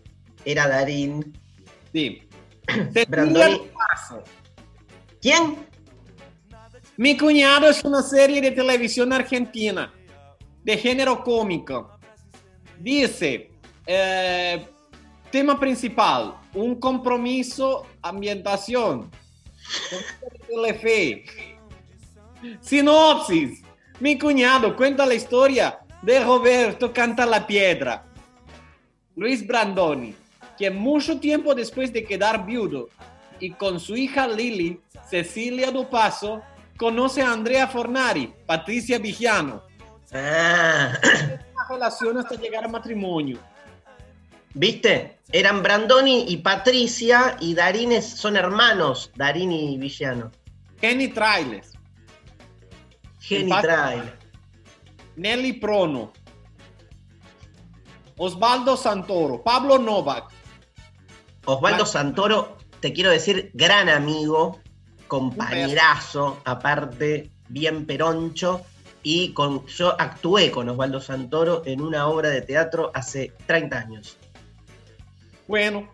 era 0.45 0.67
Darín. 0.67 1.37
Sí. 1.93 2.27
Brandoni. 3.07 3.61
¿Quién? 5.21 5.67
Mi 6.97 7.17
cuñado 7.17 7.69
es 7.69 7.83
una 7.83 8.01
serie 8.03 8.41
de 8.41 8.51
televisión 8.51 9.13
argentina 9.13 9.91
de 10.63 10.77
género 10.77 11.23
cómico. 11.23 11.92
Dice, 12.79 13.51
eh, 13.85 14.65
tema 15.31 15.59
principal, 15.59 16.35
un 16.53 16.79
compromiso, 16.79 17.85
ambientación. 18.01 19.09
Sinopsis. 22.61 23.61
Mi 23.99 24.17
cuñado 24.17 24.75
cuenta 24.75 25.05
la 25.05 25.13
historia 25.13 25.79
de 26.01 26.19
Roberto 26.19 26.91
Canta 26.91 27.25
la 27.25 27.47
Piedra. 27.47 28.05
Luis 29.15 29.45
Brandoni, 29.45 30.15
que 30.57 30.69
mucho 30.69 31.19
tiempo 31.19 31.55
después 31.55 31.93
de 31.93 32.03
quedar 32.03 32.45
viudo 32.45 32.89
y 33.39 33.51
con 33.51 33.79
su 33.79 33.95
hija 33.95 34.27
Lili, 34.27 34.79
Cecilia 35.09 35.71
Dupaso, 35.71 36.41
conoce 36.77 37.21
a 37.21 37.31
Andrea 37.31 37.67
Fornari, 37.67 38.33
Patricia 38.45 38.97
Vigiano. 38.97 39.63
Ah, 40.11 40.93
Una 41.69 41.75
relación 41.75 42.17
hasta 42.17 42.35
llegar 42.35 42.65
a 42.65 42.67
matrimonio. 42.67 43.39
¿Viste? 44.53 45.19
Eran 45.31 45.63
Brandoni 45.63 46.25
y 46.27 46.37
Patricia 46.37 47.37
y 47.39 47.55
Darín 47.55 47.91
es- 47.91 48.09
son 48.17 48.35
hermanos, 48.37 49.11
Darín 49.15 49.51
y 49.51 49.77
Villano. 49.77 50.31
Kenny 50.79 51.07
Trailes, 51.07 51.71
Geni 53.19 53.43
Empate. 53.43 53.67
Trail. 53.67 54.03
Nelly 55.15 55.53
Prono, 55.53 56.11
Osvaldo 58.17 58.77
Santoro, 58.77 59.41
Pablo 59.43 59.77
Novak. 59.79 60.25
Osvaldo 61.45 61.85
Santoro, 61.85 62.57
te 62.79 62.93
quiero 62.93 63.09
decir, 63.09 63.51
gran 63.53 63.89
amigo, 63.89 64.59
compañerazo, 65.07 66.41
aparte, 66.45 67.31
bien 67.49 67.85
peroncho. 67.85 68.61
Y 69.03 69.33
con, 69.33 69.65
yo 69.67 69.99
actué 69.99 70.49
con 70.49 70.69
Osvaldo 70.69 71.01
Santoro 71.01 71.61
en 71.65 71.81
una 71.81 72.07
obra 72.07 72.29
de 72.29 72.41
teatro 72.41 72.89
hace 72.93 73.33
30 73.47 73.77
años. 73.77 74.17
Bueno, 75.47 75.89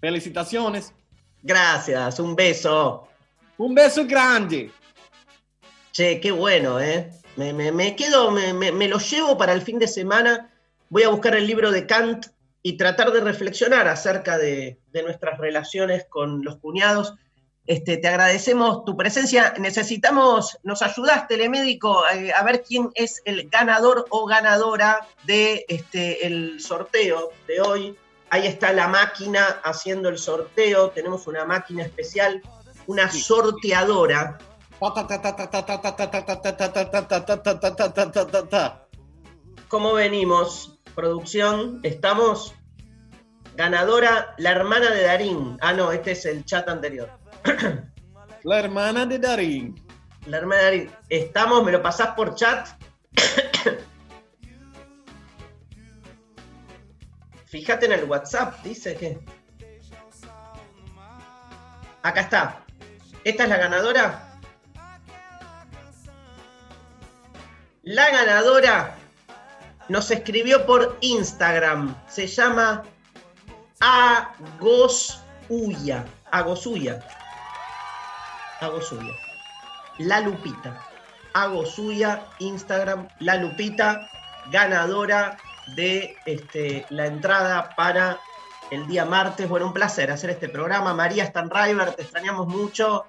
felicitaciones. 0.00 0.92
Gracias, 1.42 2.18
un 2.18 2.34
beso. 2.36 3.08
Un 3.58 3.74
beso 3.74 4.04
grande. 4.06 4.70
Che, 5.92 6.20
qué 6.20 6.30
bueno, 6.30 6.80
¿eh? 6.80 7.10
Me, 7.36 7.52
me- 7.52 7.72
me 7.72 7.94
quedo, 7.96 8.30
me, 8.30 8.52
me- 8.52 8.72
me 8.72 8.88
lo 8.88 8.98
llevo 8.98 9.36
para 9.38 9.52
el 9.52 9.62
fin 9.62 9.78
de 9.78 9.88
semana. 9.88 10.50
Voy 10.88 11.04
a 11.04 11.08
buscar 11.08 11.34
el 11.36 11.46
libro 11.46 11.70
de 11.70 11.86
Kant 11.86 12.26
y 12.62 12.76
tratar 12.76 13.12
de 13.12 13.20
reflexionar 13.20 13.88
acerca 13.88 14.36
de, 14.36 14.80
de 14.92 15.02
nuestras 15.02 15.38
relaciones 15.38 16.06
con 16.08 16.42
los 16.44 16.56
cuñados. 16.58 17.14
Este, 17.70 17.98
te 17.98 18.08
agradecemos 18.08 18.84
tu 18.84 18.96
presencia. 18.96 19.54
Necesitamos, 19.56 20.58
nos 20.64 20.82
ayudas, 20.82 21.28
telemédico, 21.28 22.02
eh, 22.08 22.32
a 22.32 22.42
ver 22.42 22.64
quién 22.64 22.90
es 22.96 23.22
el 23.24 23.48
ganador 23.48 24.06
o 24.10 24.26
ganadora 24.26 25.06
de 25.22 25.66
este, 25.68 26.26
el 26.26 26.60
sorteo 26.60 27.30
de 27.46 27.60
hoy. 27.60 27.96
Ahí 28.28 28.48
está 28.48 28.72
la 28.72 28.88
máquina 28.88 29.60
haciendo 29.62 30.08
el 30.08 30.18
sorteo. 30.18 30.90
Tenemos 30.90 31.28
una 31.28 31.44
máquina 31.44 31.84
especial 31.84 32.42
una 32.88 33.08
sorteadora. 33.08 34.38
¿Cómo 39.68 39.94
venimos? 39.94 40.80
Producción, 40.96 41.78
¿estamos? 41.84 42.52
Ganadora, 43.54 44.34
la 44.38 44.50
hermana 44.50 44.90
de 44.90 45.02
Darín. 45.02 45.56
Ah, 45.60 45.72
no, 45.72 45.92
este 45.92 46.10
es 46.10 46.26
el 46.26 46.44
chat 46.44 46.68
anterior. 46.68 47.19
La 48.44 48.58
hermana 48.58 49.06
de 49.06 49.18
Darín. 49.18 49.82
La 50.26 50.38
hermana 50.38 50.62
de 50.62 50.66
Darín. 50.66 50.90
¿Estamos? 51.08 51.64
¿Me 51.64 51.72
lo 51.72 51.82
pasás 51.82 52.08
por 52.08 52.34
chat? 52.34 52.68
Fíjate 57.46 57.86
en 57.86 57.92
el 57.92 58.04
WhatsApp, 58.04 58.62
dice 58.62 58.96
que. 58.96 59.18
Acá 62.02 62.20
está. 62.22 62.64
¿Esta 63.24 63.42
es 63.42 63.48
la 63.48 63.56
ganadora? 63.58 64.26
La 67.82 68.10
ganadora 68.10 68.96
nos 69.88 70.10
escribió 70.10 70.64
por 70.64 70.96
Instagram. 71.00 71.94
Se 72.08 72.26
llama 72.26 72.84
Agosuya. 73.80 74.86
Agosuya. 76.30 77.04
Agosuya. 78.60 79.14
La 79.98 80.20
Lupita. 80.20 80.86
Agosuya, 81.32 82.26
Instagram, 82.38 83.08
La 83.20 83.36
Lupita, 83.36 84.08
ganadora 84.50 85.36
de 85.74 86.16
este, 86.26 86.86
la 86.90 87.06
entrada 87.06 87.74
para 87.76 88.18
el 88.70 88.86
día 88.86 89.04
martes. 89.04 89.48
Bueno, 89.48 89.66
un 89.66 89.72
placer 89.72 90.10
hacer 90.10 90.30
este 90.30 90.48
programa. 90.48 90.94
María 90.94 91.26
Stanriver, 91.26 91.92
te 91.92 92.02
extrañamos 92.02 92.46
mucho. 92.48 93.06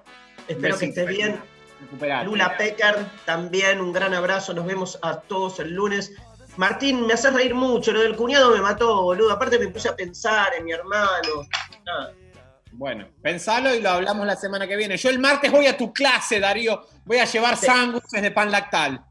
Espero 0.48 0.78
que 0.78 0.86
estés 0.86 1.06
bien. 1.06 1.40
Lula 2.24 2.56
Pecker, 2.56 3.06
también 3.24 3.80
un 3.80 3.92
gran 3.92 4.14
abrazo. 4.14 4.54
Nos 4.54 4.66
vemos 4.66 4.98
a 5.02 5.20
todos 5.20 5.58
el 5.58 5.74
lunes. 5.74 6.12
Martín, 6.56 7.06
me 7.06 7.14
haces 7.14 7.32
reír 7.32 7.54
mucho. 7.54 7.92
Lo 7.92 8.00
del 8.00 8.16
cuñado 8.16 8.50
me 8.50 8.60
mató, 8.60 9.02
boludo. 9.02 9.32
Aparte 9.32 9.58
me 9.58 9.68
puse 9.68 9.88
a 9.88 9.96
pensar 9.96 10.52
en 10.56 10.64
mi 10.64 10.72
hermano. 10.72 11.46
Nada. 11.84 12.12
Bueno, 12.72 13.06
pensalo 13.22 13.74
y 13.74 13.80
lo 13.80 13.90
hablamos 13.90 14.26
la 14.26 14.36
semana 14.36 14.66
que 14.66 14.76
viene. 14.76 14.96
Yo 14.96 15.10
el 15.10 15.18
martes 15.18 15.50
voy 15.52 15.66
a 15.66 15.76
tu 15.76 15.92
clase, 15.92 16.40
Darío. 16.40 16.82
Voy 17.04 17.18
a 17.18 17.24
llevar 17.26 17.56
Sí. 17.56 17.66
sándwiches 17.66 18.22
de 18.22 18.30
pan 18.30 18.50
lactal. 18.50 19.04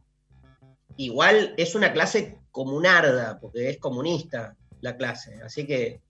Igual 0.98 1.54
es 1.58 1.76
una 1.76 1.94
clase 1.94 2.40
comunarda, 2.52 3.40
porque 3.40 3.70
es 3.70 3.78
comunista 3.78 4.56
la 4.82 4.98
clase. 4.98 5.42
Así 5.44 5.66
que 5.66 6.02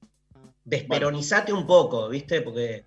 desperonizate 0.63 1.51
un 1.53 1.67
poco, 1.67 2.07
¿viste? 2.09 2.41
Porque 2.41 2.85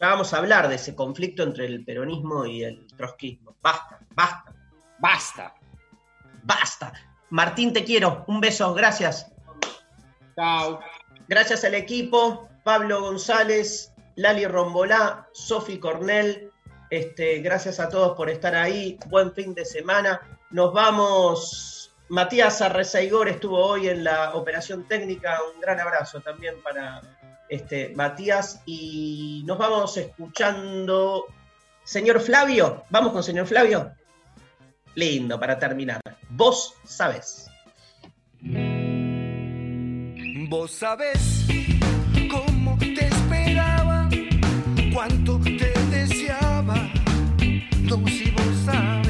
ya 0.00 0.08
vamos 0.08 0.32
a 0.32 0.38
hablar 0.38 0.68
de 0.68 0.74
ese 0.76 0.94
conflicto 0.94 1.42
entre 1.42 1.66
el 1.66 1.84
peronismo 1.84 2.44
y 2.46 2.62
el 2.64 2.86
trotskismo. 2.96 3.56
Basta, 3.62 3.98
basta, 4.14 4.54
Basta. 4.98 5.54
basta. 6.42 6.92
Martín, 7.30 7.72
te 7.72 7.84
quiero. 7.84 8.24
Un 8.28 8.40
beso, 8.40 8.74
gracias. 8.74 9.32
Chao. 10.36 10.80
Gracias 11.28 11.64
al 11.64 11.74
equipo, 11.74 12.48
Pablo 12.62 13.00
González, 13.00 13.92
Lali 14.16 14.46
Rombolá, 14.46 15.28
Sofi 15.32 15.78
Cornell. 15.78 16.50
Este, 16.90 17.38
gracias 17.38 17.80
a 17.80 17.88
todos 17.88 18.16
por 18.16 18.28
estar 18.30 18.54
ahí. 18.54 18.98
Buen 19.06 19.32
fin 19.32 19.54
de 19.54 19.64
semana. 19.64 20.20
Nos 20.50 20.72
vamos. 20.72 21.92
Matías 22.08 22.60
Arrezaigor 22.60 23.28
estuvo 23.28 23.58
hoy 23.58 23.88
en 23.88 24.04
la 24.04 24.34
operación 24.34 24.86
técnica. 24.86 25.38
Un 25.54 25.60
gran 25.60 25.80
abrazo 25.80 26.20
también 26.20 26.60
para 26.62 27.00
este, 27.48 27.90
Matías. 27.96 28.60
Y 28.66 29.42
nos 29.46 29.58
vamos 29.58 29.96
escuchando. 29.96 31.26
Señor 31.84 32.20
Flavio, 32.20 32.84
vamos 32.90 33.12
con 33.12 33.22
señor 33.22 33.46
Flavio. 33.46 33.92
Lindo 34.94 35.40
para 35.40 35.58
terminar. 35.58 36.00
Vos 36.28 36.74
sabés. 36.84 37.50
Vos 40.48 40.70
sabés 40.70 41.42
cuánto 44.92 45.38
te 45.38 45.72
deseaba. 45.90 46.76
No, 47.82 48.06
si 48.06 48.30
vos 48.30 48.44
sabés. 48.64 49.01